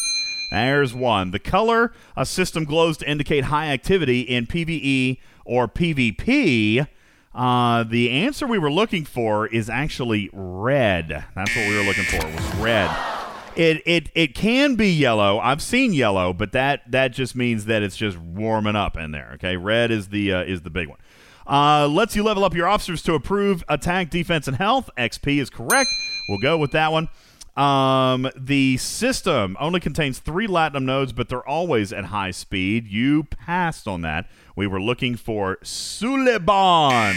There's 0.51 0.93
one. 0.93 1.32
The 1.32 1.40
color 1.40 1.93
a 2.17 2.25
system 2.25 2.66
glows 2.66 2.98
to 2.98 3.09
indicate 3.09 3.45
high 3.45 3.67
activity 3.67 4.22
in 4.22 4.45
PvE 4.45 5.19
or 5.45 5.67
PvP. 5.67 6.88
Uh, 7.33 7.83
the 7.83 8.09
answer 8.09 8.45
we 8.45 8.58
were 8.58 8.72
looking 8.72 9.06
for 9.06 9.48
is 9.48 9.69
actually 9.69 10.30
red. 10.33 11.25
That's 11.35 11.56
what 11.56 11.67
we 11.67 11.77
were 11.77 11.83
looking 11.83 12.03
for. 12.03 12.17
It 12.17 12.35
Was 12.35 12.56
red. 12.56 13.18
It 13.60 13.84
it 13.86 14.10
it 14.16 14.36
can 14.36 14.76
be 14.76 14.90
yellow. 14.90 15.38
I've 15.38 15.62
seen 15.62 15.92
yellow, 15.92 16.32
but 16.32 16.54
that 16.54 16.90
that 16.90 17.10
just 17.10 17.36
means 17.36 17.66
that 17.66 17.84
it's 17.84 17.98
just 17.98 18.18
warming 18.18 18.78
up 18.78 18.96
in 18.96 19.12
there. 19.12 19.32
Okay, 19.34 19.58
red 19.58 19.92
is 19.92 20.08
the 20.08 20.32
uh, 20.32 20.44
is 20.44 20.62
the 20.62 20.70
big 20.70 20.88
one. 20.88 20.98
Uh, 21.46 21.86
lets 21.86 22.16
you 22.16 22.24
level 22.24 22.46
up 22.46 22.56
your 22.56 22.68
officers 22.70 23.04
to 23.04 23.16
approve 23.16 23.62
attack, 23.68 24.10
defense, 24.10 24.48
and 24.48 24.56
health. 24.56 24.90
XP 24.98 25.42
is 25.42 25.50
correct. 25.50 25.90
We'll 26.30 26.40
go 26.40 26.58
with 26.58 26.72
that 26.72 26.94
one. 26.94 27.10
Um, 27.58 28.30
the 28.38 28.78
system 28.78 29.58
only 29.60 29.82
contains 29.82 30.20
three 30.20 30.48
latinum 30.48 30.84
nodes, 30.84 31.12
but 31.12 31.28
they're 31.28 31.46
always 31.46 31.92
at 31.92 32.06
high 32.06 32.32
speed. 32.32 32.88
You 32.88 33.26
passed 33.26 33.90
on 33.90 34.04
that. 34.04 34.30
We 34.56 34.68
were 34.68 34.80
looking 34.80 35.18
for 35.18 35.58
Suliban. 35.58 37.14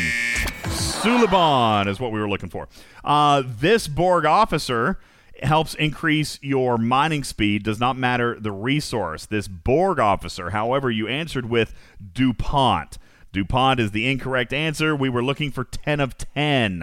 Suliban 0.65 1.87
is 1.87 2.01
what 2.01 2.11
we 2.11 2.19
were 2.19 2.29
looking 2.29 2.51
for. 2.51 2.67
Uh, 3.05 3.45
this 3.47 3.87
Borg 3.87 4.25
officer 4.25 4.99
helps 5.45 5.75
increase 5.75 6.39
your 6.43 6.79
mining 6.79 7.25
speed. 7.25 7.63
Does 7.63 7.81
not 7.81 7.97
matter 7.97 8.39
the 8.39 8.53
resource. 8.53 9.27
This 9.27 9.49
Borg 9.49 9.99
officer, 9.99 10.51
however, 10.51 10.91
you 10.91 11.09
answered 11.09 11.49
with 11.49 11.75
DuPont. 12.15 12.99
DuPont 13.33 13.81
is 13.81 13.93
the 13.93 14.09
incorrect 14.11 14.53
answer. 14.53 14.95
We 14.95 15.09
were 15.09 15.23
looking 15.23 15.51
for 15.51 15.65
10 15.65 16.01
of 16.01 16.17
10. 16.19 16.83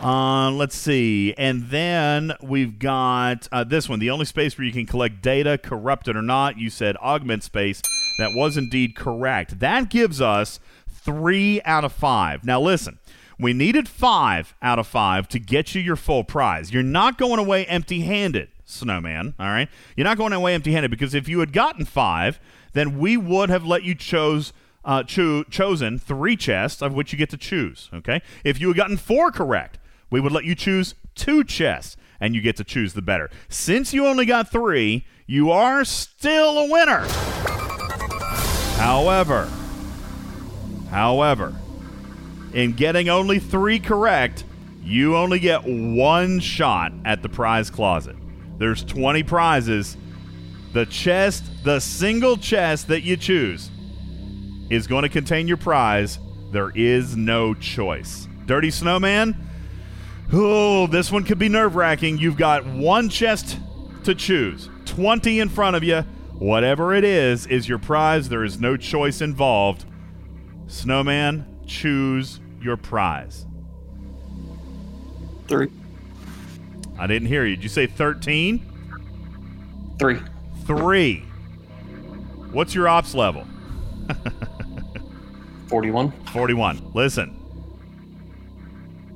Uh, 0.00 0.50
let's 0.52 0.76
see. 0.76 1.34
And 1.36 1.70
then 1.70 2.32
we've 2.40 2.78
got 2.78 3.48
uh, 3.50 3.64
this 3.64 3.88
one 3.88 3.98
the 3.98 4.10
only 4.10 4.24
space 4.24 4.56
where 4.56 4.64
you 4.64 4.72
can 4.72 4.86
collect 4.86 5.22
data, 5.22 5.58
corrupted 5.58 6.16
or 6.16 6.22
not. 6.22 6.56
You 6.56 6.70
said 6.70 6.96
augment 6.98 7.42
space. 7.42 7.82
That 8.18 8.32
was 8.34 8.56
indeed 8.56 8.94
correct. 8.94 9.58
That 9.58 9.90
gives 9.90 10.20
us 10.20 10.60
three 10.88 11.60
out 11.64 11.84
of 11.84 11.92
five. 11.92 12.44
Now, 12.44 12.60
listen. 12.60 12.98
We 13.38 13.52
needed 13.52 13.88
five 13.88 14.54
out 14.60 14.78
of 14.78 14.86
five 14.86 15.28
to 15.28 15.38
get 15.38 15.74
you 15.74 15.80
your 15.80 15.96
full 15.96 16.24
prize. 16.24 16.72
You're 16.72 16.82
not 16.82 17.18
going 17.18 17.38
away 17.38 17.64
empty 17.66 18.00
handed, 18.00 18.48
Snowman. 18.64 19.34
All 19.38 19.46
right? 19.46 19.68
You're 19.96 20.06
not 20.06 20.18
going 20.18 20.32
away 20.32 20.54
empty 20.54 20.72
handed 20.72 20.90
because 20.90 21.14
if 21.14 21.28
you 21.28 21.40
had 21.40 21.52
gotten 21.52 21.84
five, 21.84 22.40
then 22.72 22.98
we 22.98 23.16
would 23.16 23.48
have 23.48 23.64
let 23.64 23.84
you 23.84 23.94
chose 23.94 24.52
uh, 24.84 25.02
cho- 25.02 25.44
chosen 25.44 25.98
three 25.98 26.36
chests 26.36 26.82
of 26.82 26.94
which 26.94 27.12
you 27.12 27.18
get 27.18 27.30
to 27.30 27.36
choose. 27.36 27.90
Okay, 27.92 28.22
if 28.44 28.60
you 28.60 28.68
had 28.68 28.76
gotten 28.76 28.96
four 28.96 29.30
correct, 29.30 29.78
we 30.10 30.20
would 30.20 30.32
let 30.32 30.44
you 30.44 30.54
choose 30.54 30.94
two 31.14 31.44
chests, 31.44 31.96
and 32.20 32.34
you 32.34 32.40
get 32.40 32.56
to 32.56 32.64
choose 32.64 32.94
the 32.94 33.02
better. 33.02 33.30
Since 33.48 33.92
you 33.92 34.06
only 34.06 34.24
got 34.24 34.50
three, 34.50 35.06
you 35.26 35.50
are 35.50 35.84
still 35.84 36.58
a 36.58 36.70
winner. 36.70 37.06
However, 38.78 39.50
however, 40.90 41.54
in 42.52 42.72
getting 42.72 43.08
only 43.08 43.38
three 43.38 43.78
correct, 43.78 44.44
you 44.82 45.16
only 45.16 45.38
get 45.38 45.64
one 45.64 46.40
shot 46.40 46.92
at 47.04 47.22
the 47.22 47.28
prize 47.28 47.70
closet. 47.70 48.16
There's 48.58 48.82
20 48.84 49.22
prizes. 49.22 49.96
The 50.72 50.86
chest, 50.86 51.44
the 51.64 51.80
single 51.80 52.36
chest 52.36 52.88
that 52.88 53.02
you 53.02 53.16
choose, 53.16 53.70
is 54.70 54.86
going 54.86 55.02
to 55.02 55.08
contain 55.08 55.48
your 55.48 55.56
prize. 55.56 56.18
There 56.50 56.70
is 56.74 57.16
no 57.16 57.54
choice. 57.54 58.28
Dirty 58.46 58.70
Snowman, 58.70 59.36
oh, 60.32 60.86
this 60.86 61.12
one 61.12 61.24
could 61.24 61.38
be 61.38 61.48
nerve 61.48 61.76
wracking. 61.76 62.18
You've 62.18 62.36
got 62.36 62.66
one 62.66 63.08
chest 63.08 63.58
to 64.04 64.14
choose, 64.14 64.70
20 64.86 65.40
in 65.40 65.48
front 65.48 65.76
of 65.76 65.84
you. 65.84 66.00
Whatever 66.38 66.94
it 66.94 67.04
is, 67.04 67.46
is 67.46 67.68
your 67.68 67.78
prize. 67.78 68.28
There 68.28 68.44
is 68.44 68.60
no 68.60 68.76
choice 68.76 69.20
involved. 69.20 69.84
Snowman, 70.68 71.57
choose 71.68 72.40
your 72.60 72.76
prize. 72.76 73.46
Three. 75.46 75.70
I 76.98 77.06
didn't 77.06 77.28
hear 77.28 77.44
you. 77.44 77.56
Did 77.56 77.62
you 77.62 77.68
say 77.68 77.86
13? 77.86 79.94
Three. 79.98 80.20
Three. 80.66 81.20
What's 82.52 82.74
your 82.74 82.88
ops 82.88 83.14
level? 83.14 83.46
41. 85.68 86.10
41. 86.32 86.92
Listen, 86.94 87.34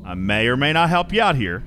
I 0.04 0.14
may 0.14 0.46
or 0.46 0.56
may 0.56 0.72
not 0.72 0.90
help 0.90 1.12
you 1.12 1.22
out 1.22 1.36
here. 1.36 1.62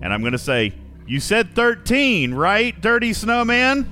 And 0.00 0.12
I'm 0.12 0.20
going 0.20 0.32
to 0.32 0.38
say, 0.38 0.74
you 1.06 1.20
said 1.20 1.54
13, 1.54 2.34
right, 2.34 2.78
Dirty 2.80 3.12
Snowman? 3.12 3.90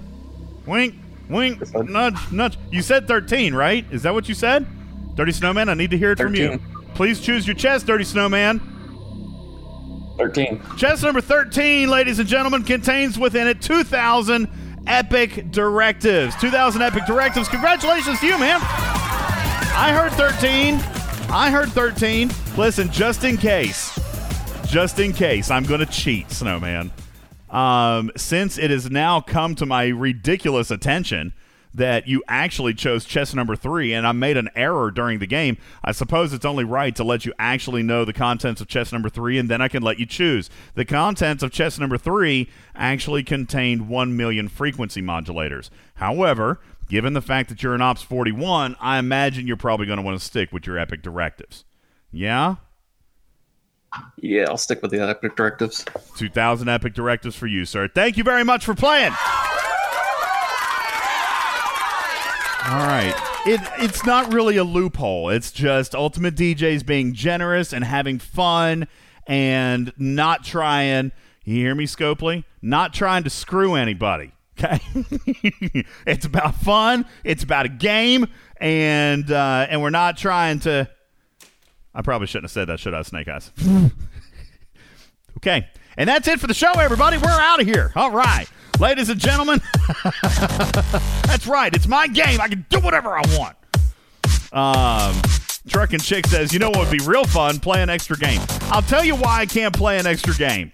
Wink, 0.67 0.95
wink, 1.29 1.75
nudge, 1.75 2.31
nudge. 2.31 2.59
You 2.71 2.83
said 2.83 3.09
13, 3.09 3.55
right? 3.55 3.85
Is 3.91 4.03
that 4.03 4.15
what 4.15 4.29
you 4.29 4.35
said? 4.35 4.67
Dirty 5.17 5.33
Snowman, 5.33 5.71
I 5.71 5.75
need 5.75 5.91
to 5.91 5.99
hear 5.99 6.13
it 6.13 6.19
from 6.19 6.35
you. 6.35 6.61
Please 6.95 7.21
choose 7.21 7.47
your 7.47 7.57
chest, 7.57 7.87
Dirty 7.87 8.05
Snowman. 8.05 8.61
13. 10.19 10.63
Chest 10.77 11.03
number 11.03 11.23
13, 11.23 11.89
ladies 11.89 12.19
and 12.19 12.29
gentlemen, 12.29 12.63
contains 12.63 13.19
within 13.19 13.47
it 13.47 13.63
2,000 13.63 14.49
epic 14.87 15.51
directives. 15.51 16.37
2,000 16.37 16.83
epic 16.83 17.07
directives. 17.07 17.49
Congratulations 17.49 18.21
to 18.21 18.27
you, 18.27 18.39
man. 18.39 18.61
I 18.63 19.93
heard 19.95 20.13
13. 20.13 20.75
I 21.31 21.51
heard 21.51 21.71
13. 21.71 22.31
Listen, 22.57 22.91
just 22.91 23.25
in 23.25 23.39
case, 23.39 23.99
just 24.67 25.01
in 25.01 25.13
case, 25.15 25.51
I'm 25.51 25.65
going 25.65 25.81
to 25.81 25.87
cheat, 25.87 26.31
Snowman. 26.31 26.93
Um, 27.51 28.11
since 28.17 28.59
it 28.59 28.71
has 28.71 28.91
now 28.91 29.21
come 29.23 29.55
to 29.57 29.67
my 29.67 29.87
ridiculous 29.87 30.71
attention 30.71 31.33
that 31.77 32.09
you 32.09 32.23
actually 32.27 32.73
chose 32.73 33.05
chess 33.05 33.35
number 33.35 33.55
three 33.55 33.93
and 33.93 34.07
I 34.07 34.13
made 34.13 34.37
an 34.37 34.49
error 34.57 34.91
during 34.91 35.19
the 35.19 35.27
game, 35.27 35.59
I 35.85 35.93
suppose 35.93 36.33
it's 36.33 36.45
only 36.45 36.65
right 36.65 36.97
to 36.97 37.05
let 37.05 37.27
you 37.27 37.33
actually 37.39 37.83
know 37.83 38.05
the 38.05 38.15
contents 38.15 38.61
of 38.61 38.67
chess 38.67 38.93
number 38.93 39.11
three 39.11 39.39
and 39.39 39.49
then 39.49 39.61
I 39.61 39.69
can 39.69 39.83
let 39.83 39.99
you 39.99 40.07
choose. 40.07 40.49
The 40.75 40.87
contents 40.87 41.43
of 41.43 41.53
chess 41.53 41.79
number 41.79 41.99
three 41.99 42.49
actually 42.75 43.23
contained 43.23 43.89
1 43.89 44.17
million 44.17 44.49
frequency 44.49 45.03
modulators. 45.03 45.69
However, 45.97 46.61
given 46.89 47.13
the 47.13 47.23
fact 47.23 47.51
that 47.51 47.63
you're 47.63 47.75
an 47.75 47.83
Ops 47.83 48.03
41, 48.03 48.77
I 48.81 48.99
imagine 48.99 49.47
you're 49.47 49.57
probably 49.57 49.87
going 49.87 49.99
to 49.99 50.03
want 50.03 50.19
to 50.19 50.25
stick 50.25 50.53
with 50.53 50.67
your 50.67 50.79
epic 50.79 51.03
directives. 51.03 51.65
Yeah? 52.11 52.57
Yeah, 54.17 54.47
I'll 54.49 54.57
stick 54.57 54.81
with 54.81 54.91
the 54.91 55.07
epic 55.07 55.37
directives. 55.37 55.85
2,000 56.17 56.69
epic 56.69 56.95
directives 56.95 57.37
for 57.37 57.47
you, 57.47 57.67
sir. 57.67 57.89
Thank 57.89 58.17
you 58.17 58.25
very 58.25 58.45
much 58.45 58.65
for 58.65 58.75
playing. 58.75 59.13
All 62.69 62.79
right. 62.79 63.15
It, 63.47 63.61
it's 63.79 64.05
not 64.05 64.33
really 64.33 64.57
a 64.57 64.65
loophole. 64.65 65.31
It's 65.31 65.53
just 65.53 65.95
Ultimate 65.95 66.35
DJs 66.35 66.85
being 66.85 67.15
generous 67.15 67.73
and 67.73 67.85
having 67.85 68.19
fun 68.19 68.89
and 69.29 69.93
not 69.97 70.43
trying, 70.43 71.13
you 71.45 71.55
hear 71.55 71.77
me, 71.77 71.87
Scopely? 71.87 72.43
Not 72.61 72.93
trying 72.93 73.23
to 73.23 73.31
screw 73.31 73.77
anybody. 73.77 74.33
Okay? 74.59 74.81
it's 76.09 76.27
about 76.27 76.57
fun. 76.57 77.07
It's 77.23 77.45
about 77.45 77.67
a 77.67 77.69
game. 77.69 78.27
And, 78.61 79.31
uh, 79.31 79.69
and 79.71 79.81
we're 79.81 79.91
not 79.91 80.17
trying 80.17 80.59
to. 80.61 80.91
I 81.95 82.03
probably 82.03 82.27
shouldn't 82.27 82.47
have 82.47 82.51
said 82.51 82.67
that, 82.67 82.81
should 82.81 82.95
I, 82.95 83.03
Snake 83.03 83.29
Eyes? 83.29 83.53
okay. 85.39 85.69
And 85.97 86.09
that's 86.09 86.27
it 86.27 86.41
for 86.41 86.49
the 86.49 86.55
show, 86.55 86.73
everybody. 86.73 87.17
We're 87.17 87.29
out 87.29 87.61
of 87.61 87.67
here. 87.67 87.93
All 87.95 88.11
right. 88.11 88.49
Ladies 88.79 89.09
and 89.09 89.19
gentlemen, 89.19 89.61
that's 91.25 91.47
right. 91.47 91.75
It's 91.75 91.89
my 91.89 92.09
game. 92.09 92.41
I 92.41 92.49
can 92.49 92.67
do 92.69 92.79
whatever 92.81 93.17
I 93.17 93.23
want. 93.39 93.57
Um, 94.53 95.23
Truck 95.69 95.95
and 95.95 96.03
Chick 96.03 96.27
says, 96.27 96.53
you 96.53 96.59
know 96.59 96.69
what 96.71 96.91
would 96.91 96.99
be 96.99 97.05
real 97.05 97.25
fun? 97.25 97.59
Play 97.59 97.83
an 97.83 97.89
extra 97.89 98.17
game. 98.19 98.41
I'll 98.65 98.83
tell 98.83 99.05
you 99.05 99.17
why 99.17 99.41
I 99.41 99.47
can't 99.47 99.75
play 99.75 99.99
an 99.99 100.07
extra 100.07 100.35
game. 100.35 100.71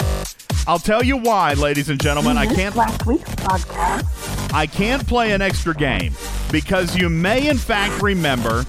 I'll 0.66 0.80
tell 0.80 1.02
you 1.02 1.16
why, 1.16 1.54
ladies 1.54 1.90
and 1.90 2.00
gentlemen. 2.00 2.36
I 2.38 2.46
can't. 2.46 2.74
Last 2.74 3.06
week's 3.06 3.34
podcast. 3.36 4.52
I 4.52 4.66
can't 4.66 5.06
play 5.06 5.32
an 5.32 5.40
extra 5.40 5.74
game 5.74 6.12
because 6.50 6.96
you 6.96 7.08
may, 7.08 7.48
in 7.48 7.58
fact, 7.58 8.02
remember 8.02 8.64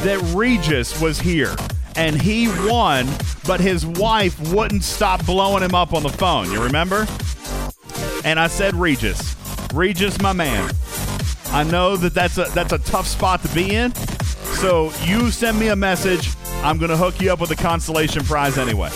that 0.00 0.20
Regis 0.34 0.98
was 1.00 1.20
here 1.20 1.54
and 1.96 2.20
he 2.20 2.48
won, 2.68 3.06
but 3.46 3.60
his 3.60 3.84
wife 3.84 4.38
wouldn't 4.52 4.82
stop 4.82 5.24
blowing 5.26 5.62
him 5.62 5.74
up 5.74 5.92
on 5.92 6.02
the 6.02 6.08
phone. 6.08 6.50
You 6.50 6.62
remember? 6.62 7.06
And 8.24 8.38
I 8.38 8.46
said, 8.46 8.74
Regis, 8.74 9.36
Regis, 9.74 10.20
my 10.20 10.32
man. 10.32 10.70
I 11.46 11.64
know 11.64 11.96
that 11.96 12.14
that's 12.14 12.38
a 12.38 12.44
that's 12.54 12.72
a 12.72 12.78
tough 12.78 13.06
spot 13.06 13.42
to 13.42 13.54
be 13.54 13.74
in. 13.74 13.94
So 14.60 14.92
you 15.04 15.30
send 15.30 15.58
me 15.58 15.68
a 15.68 15.76
message. 15.76 16.30
I'm 16.62 16.78
gonna 16.78 16.96
hook 16.96 17.20
you 17.20 17.32
up 17.32 17.40
with 17.40 17.50
a 17.50 17.56
consolation 17.56 18.24
prize 18.24 18.56
anyway. 18.58 18.90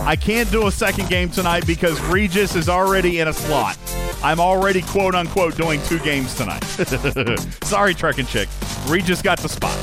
I 0.00 0.16
can't 0.16 0.50
do 0.50 0.66
a 0.66 0.72
second 0.72 1.08
game 1.08 1.30
tonight 1.30 1.66
because 1.66 2.00
Regis 2.02 2.54
is 2.54 2.68
already 2.68 3.20
in 3.20 3.28
a 3.28 3.32
slot. 3.32 3.78
I'm 4.22 4.38
already 4.38 4.82
quote 4.82 5.14
unquote 5.14 5.56
doing 5.56 5.80
two 5.82 5.98
games 6.00 6.34
tonight. 6.34 6.62
Sorry, 7.64 7.94
Trek 7.94 8.18
and 8.18 8.28
Chick. 8.28 8.48
Regis 8.86 9.22
got 9.22 9.38
the 9.38 9.48
spot. 9.48 9.78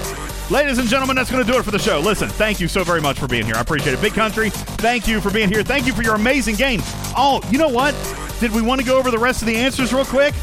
Ladies 0.51 0.79
and 0.79 0.89
gentlemen, 0.89 1.15
that's 1.15 1.31
going 1.31 1.45
to 1.45 1.49
do 1.49 1.57
it 1.57 1.63
for 1.63 1.71
the 1.71 1.79
show. 1.79 2.01
Listen, 2.01 2.27
thank 2.27 2.59
you 2.59 2.67
so 2.67 2.83
very 2.83 2.99
much 2.99 3.17
for 3.17 3.25
being 3.25 3.45
here. 3.45 3.55
I 3.55 3.61
appreciate 3.61 3.93
it. 3.93 4.01
Big 4.01 4.11
Country, 4.11 4.49
thank 4.49 5.07
you 5.07 5.21
for 5.21 5.31
being 5.31 5.47
here. 5.47 5.63
Thank 5.63 5.87
you 5.87 5.93
for 5.93 6.03
your 6.03 6.15
amazing 6.15 6.57
game. 6.57 6.81
Oh, 7.15 7.39
you 7.49 7.57
know 7.57 7.69
what? 7.69 7.95
Did 8.41 8.51
we 8.51 8.61
want 8.61 8.81
to 8.81 8.85
go 8.85 8.99
over 8.99 9.11
the 9.11 9.17
rest 9.17 9.41
of 9.41 9.45
the 9.45 9.55
answers 9.55 9.93
real 9.93 10.03
quick, 10.03 10.33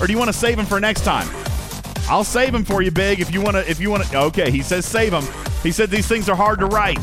or 0.00 0.06
do 0.06 0.12
you 0.14 0.18
want 0.18 0.28
to 0.30 0.32
save 0.32 0.56
them 0.56 0.64
for 0.64 0.80
next 0.80 1.02
time? 1.02 1.28
I'll 2.08 2.24
save 2.24 2.50
them 2.50 2.64
for 2.64 2.80
you, 2.80 2.90
Big. 2.90 3.20
If 3.20 3.30
you 3.30 3.42
want 3.42 3.56
to, 3.56 3.70
if 3.70 3.78
you 3.78 3.90
want 3.90 4.04
to. 4.04 4.18
Okay, 4.18 4.50
he 4.50 4.62
says 4.62 4.86
save 4.86 5.10
them. 5.10 5.24
He 5.62 5.70
said 5.70 5.90
these 5.90 6.08
things 6.08 6.30
are 6.30 6.36
hard 6.36 6.60
to 6.60 6.66
write. 6.66 6.98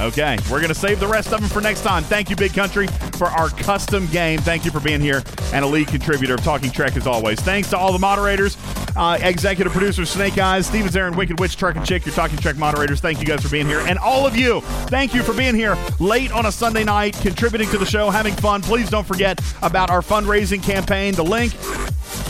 Okay, 0.00 0.38
we're 0.50 0.60
going 0.60 0.68
to 0.68 0.74
save 0.74 0.98
the 0.98 1.06
rest 1.06 1.30
of 1.30 1.40
them 1.40 1.50
for 1.50 1.60
next 1.60 1.82
time. 1.82 2.02
Thank 2.02 2.30
you, 2.30 2.36
Big 2.36 2.54
Country, 2.54 2.86
for 3.18 3.26
our 3.26 3.50
custom 3.50 4.06
game. 4.06 4.40
Thank 4.40 4.64
you 4.64 4.70
for 4.70 4.80
being 4.80 5.00
here 5.00 5.22
and 5.52 5.62
a 5.62 5.68
lead 5.68 5.88
contributor 5.88 6.34
of 6.34 6.42
Talking 6.42 6.70
Trek 6.70 6.96
as 6.96 7.06
always. 7.06 7.38
Thanks 7.40 7.68
to 7.70 7.76
all 7.76 7.92
the 7.92 7.98
moderators, 7.98 8.56
uh, 8.96 9.18
executive 9.20 9.74
producer 9.74 10.06
Snake 10.06 10.38
Eyes, 10.38 10.66
Steven 10.66 10.96
Aaron, 10.96 11.16
Wicked 11.16 11.38
Witch, 11.38 11.54
Truck 11.54 11.76
and 11.76 11.84
Chick, 11.84 12.06
your 12.06 12.14
Talking 12.14 12.38
Trek 12.38 12.56
moderators. 12.56 13.00
Thank 13.00 13.20
you 13.20 13.26
guys 13.26 13.42
for 13.42 13.50
being 13.50 13.66
here. 13.66 13.80
And 13.80 13.98
all 13.98 14.26
of 14.26 14.34
you, 14.36 14.62
thank 14.88 15.12
you 15.12 15.22
for 15.22 15.34
being 15.34 15.54
here 15.54 15.76
late 15.98 16.32
on 16.32 16.46
a 16.46 16.52
Sunday 16.52 16.84
night, 16.84 17.14
contributing 17.20 17.68
to 17.68 17.76
the 17.76 17.86
show, 17.86 18.08
having 18.08 18.34
fun. 18.34 18.62
Please 18.62 18.88
don't 18.88 19.06
forget 19.06 19.38
about 19.60 19.90
our 19.90 20.00
fundraising 20.00 20.62
campaign. 20.62 21.14
The 21.14 21.24
link 21.24 21.52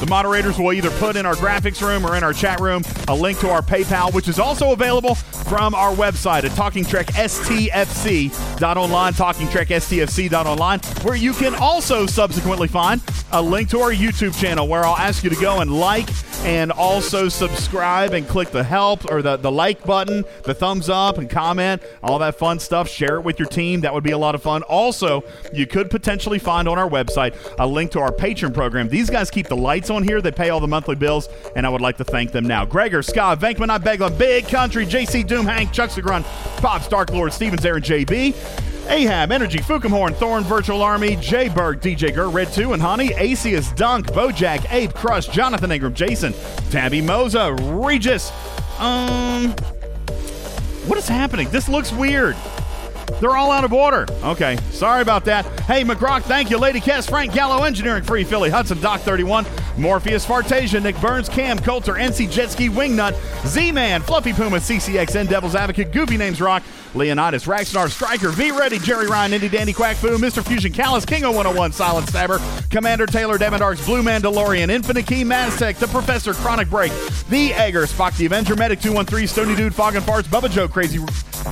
the 0.00 0.06
moderators 0.06 0.58
will 0.58 0.72
either 0.72 0.90
put 0.92 1.16
in 1.16 1.26
our 1.26 1.34
graphics 1.34 1.86
room 1.86 2.06
or 2.06 2.16
in 2.16 2.24
our 2.24 2.32
chat 2.32 2.60
room 2.60 2.82
a 3.08 3.14
link 3.14 3.38
to 3.40 3.50
our 3.50 3.62
PayPal, 3.62 4.12
which 4.14 4.28
is 4.28 4.38
also 4.38 4.72
available 4.72 5.14
from 5.14 5.74
our 5.74 5.92
website 5.92 6.44
at 6.44 6.52
Talking 6.52 6.84
Trek 6.84 7.06
STFC.online, 7.08 9.14
Talking 9.14 9.48
TalkingTrekSTFC.online, 9.48 9.48
TalkingTrekSTFC.online, 9.48 10.80
where 11.04 11.16
you 11.16 11.32
can 11.32 11.54
also 11.54 12.06
subsequently 12.06 12.68
find 12.68 13.00
a 13.32 13.42
link 13.42 13.68
to 13.70 13.80
our 13.80 13.92
YouTube 13.92 14.38
channel 14.38 14.66
where 14.66 14.84
I'll 14.84 14.96
ask 14.96 15.24
you 15.24 15.30
to 15.30 15.40
go 15.40 15.60
and 15.60 15.72
like 15.72 16.08
and 16.44 16.72
also 16.72 17.28
subscribe 17.28 18.12
and 18.12 18.26
click 18.26 18.50
the 18.50 18.64
help 18.64 19.10
or 19.10 19.20
the, 19.20 19.36
the 19.36 19.52
like 19.52 19.84
button, 19.84 20.24
the 20.44 20.54
thumbs 20.54 20.88
up 20.88 21.18
and 21.18 21.28
comment, 21.28 21.82
all 22.02 22.18
that 22.18 22.38
fun 22.38 22.58
stuff. 22.58 22.88
Share 22.88 23.16
it 23.16 23.22
with 23.22 23.38
your 23.38 23.48
team. 23.48 23.82
That 23.82 23.92
would 23.92 24.04
be 24.04 24.12
a 24.12 24.18
lot 24.18 24.34
of 24.34 24.42
fun. 24.42 24.62
Also, 24.62 25.22
you 25.52 25.66
could 25.66 25.90
potentially 25.90 26.38
find 26.38 26.66
on 26.66 26.78
our 26.78 26.88
website 26.88 27.36
a 27.58 27.66
link 27.66 27.90
to 27.92 28.00
our 28.00 28.12
patron 28.12 28.52
program. 28.52 28.88
These 28.88 29.10
guys 29.10 29.30
keep 29.30 29.48
the 29.48 29.56
lights 29.70 29.88
on 29.88 30.02
here. 30.02 30.20
They 30.20 30.32
pay 30.32 30.50
all 30.50 30.58
the 30.58 30.66
monthly 30.66 30.96
bills, 30.96 31.28
and 31.54 31.64
I 31.64 31.68
would 31.68 31.80
like 31.80 31.96
to 31.98 32.04
thank 32.04 32.32
them 32.32 32.44
now. 32.44 32.64
Gregor, 32.64 33.04
Scott, 33.04 33.38
Venkman, 33.38 33.70
I 33.70 33.78
Beglam, 33.78 34.18
Big 34.18 34.48
Country, 34.48 34.84
JC 34.84 35.24
Doom, 35.24 35.46
Hank, 35.46 35.70
Chuck 35.70 35.90
Segrun, 35.90 36.24
Pops, 36.60 36.88
Dark 36.88 37.12
Lord, 37.12 37.32
Stevens, 37.32 37.64
Aaron, 37.64 37.80
JB. 37.80 38.34
Ahab, 38.88 39.30
Energy, 39.30 39.60
Fukumhorn, 39.60 40.16
Thorn, 40.16 40.42
Virtual 40.42 40.82
Army, 40.82 41.14
J 41.20 41.48
Berg, 41.48 41.80
DJ 41.80 42.12
Gur, 42.12 42.28
Red 42.28 42.52
2 42.52 42.72
and 42.72 42.82
Honey, 42.82 43.10
Acius, 43.10 43.72
Dunk, 43.76 44.08
Bojack, 44.08 44.66
Ape, 44.72 44.92
Crush, 44.92 45.28
Jonathan 45.28 45.70
Ingram, 45.70 45.94
Jason, 45.94 46.32
Tabby 46.70 47.00
Moza, 47.00 47.56
Regis. 47.80 48.32
Um, 48.80 49.52
what 50.88 50.98
is 50.98 51.06
happening? 51.06 51.48
This 51.50 51.68
looks 51.68 51.92
weird. 51.92 52.34
They're 53.20 53.36
all 53.36 53.50
out 53.50 53.64
of 53.64 53.72
order. 53.72 54.06
Okay, 54.22 54.56
sorry 54.70 55.02
about 55.02 55.24
that. 55.24 55.44
Hey, 55.62 55.82
McGrock, 55.84 56.22
thank 56.22 56.50
you. 56.50 56.58
Lady 56.58 56.80
Kess, 56.80 57.08
Frank 57.08 57.32
Gallo, 57.32 57.64
Engineering 57.64 58.02
Free, 58.02 58.24
Philly, 58.24 58.50
Hudson, 58.50 58.80
Doc 58.80 59.00
31, 59.00 59.46
Morpheus, 59.76 60.24
Fartasia, 60.26 60.82
Nick 60.82 61.00
Burns, 61.00 61.28
Cam, 61.28 61.58
Coulter, 61.58 61.94
NC 61.94 62.28
Jetski, 62.28 62.70
Wingnut, 62.70 63.14
Z 63.46 63.72
Man, 63.72 64.02
Fluffy 64.02 64.32
Puma, 64.32 64.58
CCXN, 64.58 65.28
Devil's 65.28 65.54
Advocate, 65.54 65.92
Goofy 65.92 66.16
Names 66.16 66.40
Rock, 66.40 66.62
Leonidas, 66.94 67.44
Raxnar, 67.44 67.90
Striker, 67.90 68.30
V 68.30 68.50
Ready, 68.50 68.78
Jerry 68.78 69.06
Ryan, 69.06 69.34
Indy 69.34 69.48
Dandy, 69.48 69.72
Quack 69.72 69.96
Fu, 69.96 70.18
Mr. 70.18 70.44
Fusion, 70.46 70.72
Callus, 70.72 71.04
King 71.04 71.22
101, 71.22 71.72
Silent 71.72 72.08
Stabber, 72.08 72.40
Commander 72.70 73.06
Taylor, 73.06 73.38
Devin 73.38 73.60
Darks, 73.60 73.84
Blue 73.84 74.02
Mandalorian, 74.02 74.70
Infinite 74.70 75.06
Key, 75.06 75.22
Maztec, 75.22 75.76
The 75.76 75.86
Professor, 75.88 76.34
Chronic 76.34 76.68
Break, 76.68 76.92
The 77.28 77.52
Egger, 77.54 77.86
Spock 77.86 78.16
the 78.16 78.26
Avenger, 78.26 78.56
Medic 78.56 78.80
213, 78.80 79.28
Stony 79.28 79.54
Dude, 79.54 79.74
Fog 79.74 79.94
and 79.94 80.04
Farts, 80.04 80.24
Bubba 80.24 80.50
Joe, 80.50 80.68
Crazy 80.68 80.98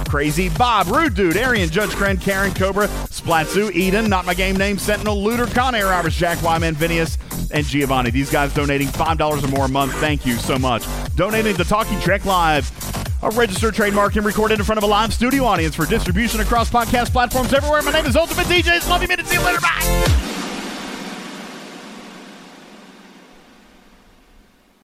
Crazy 0.08 0.49
Bob, 0.50 0.89
Rude 0.89 1.15
Dude, 1.15 1.36
Arian, 1.36 1.70
Judge 1.70 1.91
Kren, 1.91 2.20
Karen, 2.20 2.52
Cobra, 2.52 2.89
Splatsu, 2.89 3.73
Eden, 3.73 4.08
Not 4.08 4.26
My 4.26 4.34
Game 4.34 4.57
Name, 4.57 4.78
Sentinel, 4.78 5.23
Looter, 5.23 5.47
Con 5.47 5.75
Air, 5.75 5.86
Roberts, 5.86 6.17
Jack 6.17 6.42
Wyman, 6.42 6.75
Vinius, 6.75 7.17
and 7.50 7.65
Giovanni. 7.65 8.10
These 8.10 8.31
guys 8.31 8.52
donating 8.52 8.89
$5 8.89 9.42
or 9.42 9.49
more 9.49 9.67
a 9.67 9.68
month. 9.68 9.94
Thank 9.94 10.26
you 10.26 10.36
so 10.36 10.58
much. 10.58 10.84
Donating 11.17 11.57
to 11.57 11.65
Talking 11.65 11.99
Trek 12.00 12.25
Live. 12.25 12.70
A 13.22 13.30
registered 13.30 13.74
trademark 13.74 14.14
and 14.14 14.24
recorded 14.24 14.60
in 14.60 14.64
front 14.64 14.78
of 14.78 14.84
a 14.84 14.86
live 14.86 15.12
studio 15.12 15.44
audience 15.44 15.74
for 15.74 15.86
distribution 15.86 16.40
across 16.40 16.70
podcast 16.70 17.10
platforms 17.10 17.52
everywhere. 17.52 17.82
My 17.82 17.90
name 17.90 18.06
is 18.06 18.14
Ultimate 18.14 18.47
DJs. 18.47 18.88
Love 18.88 19.02
you, 19.02 19.08
minute. 19.08 19.26
See 19.26 19.34
you 19.34 19.44
later. 19.44 19.60
Bye. 19.60 20.38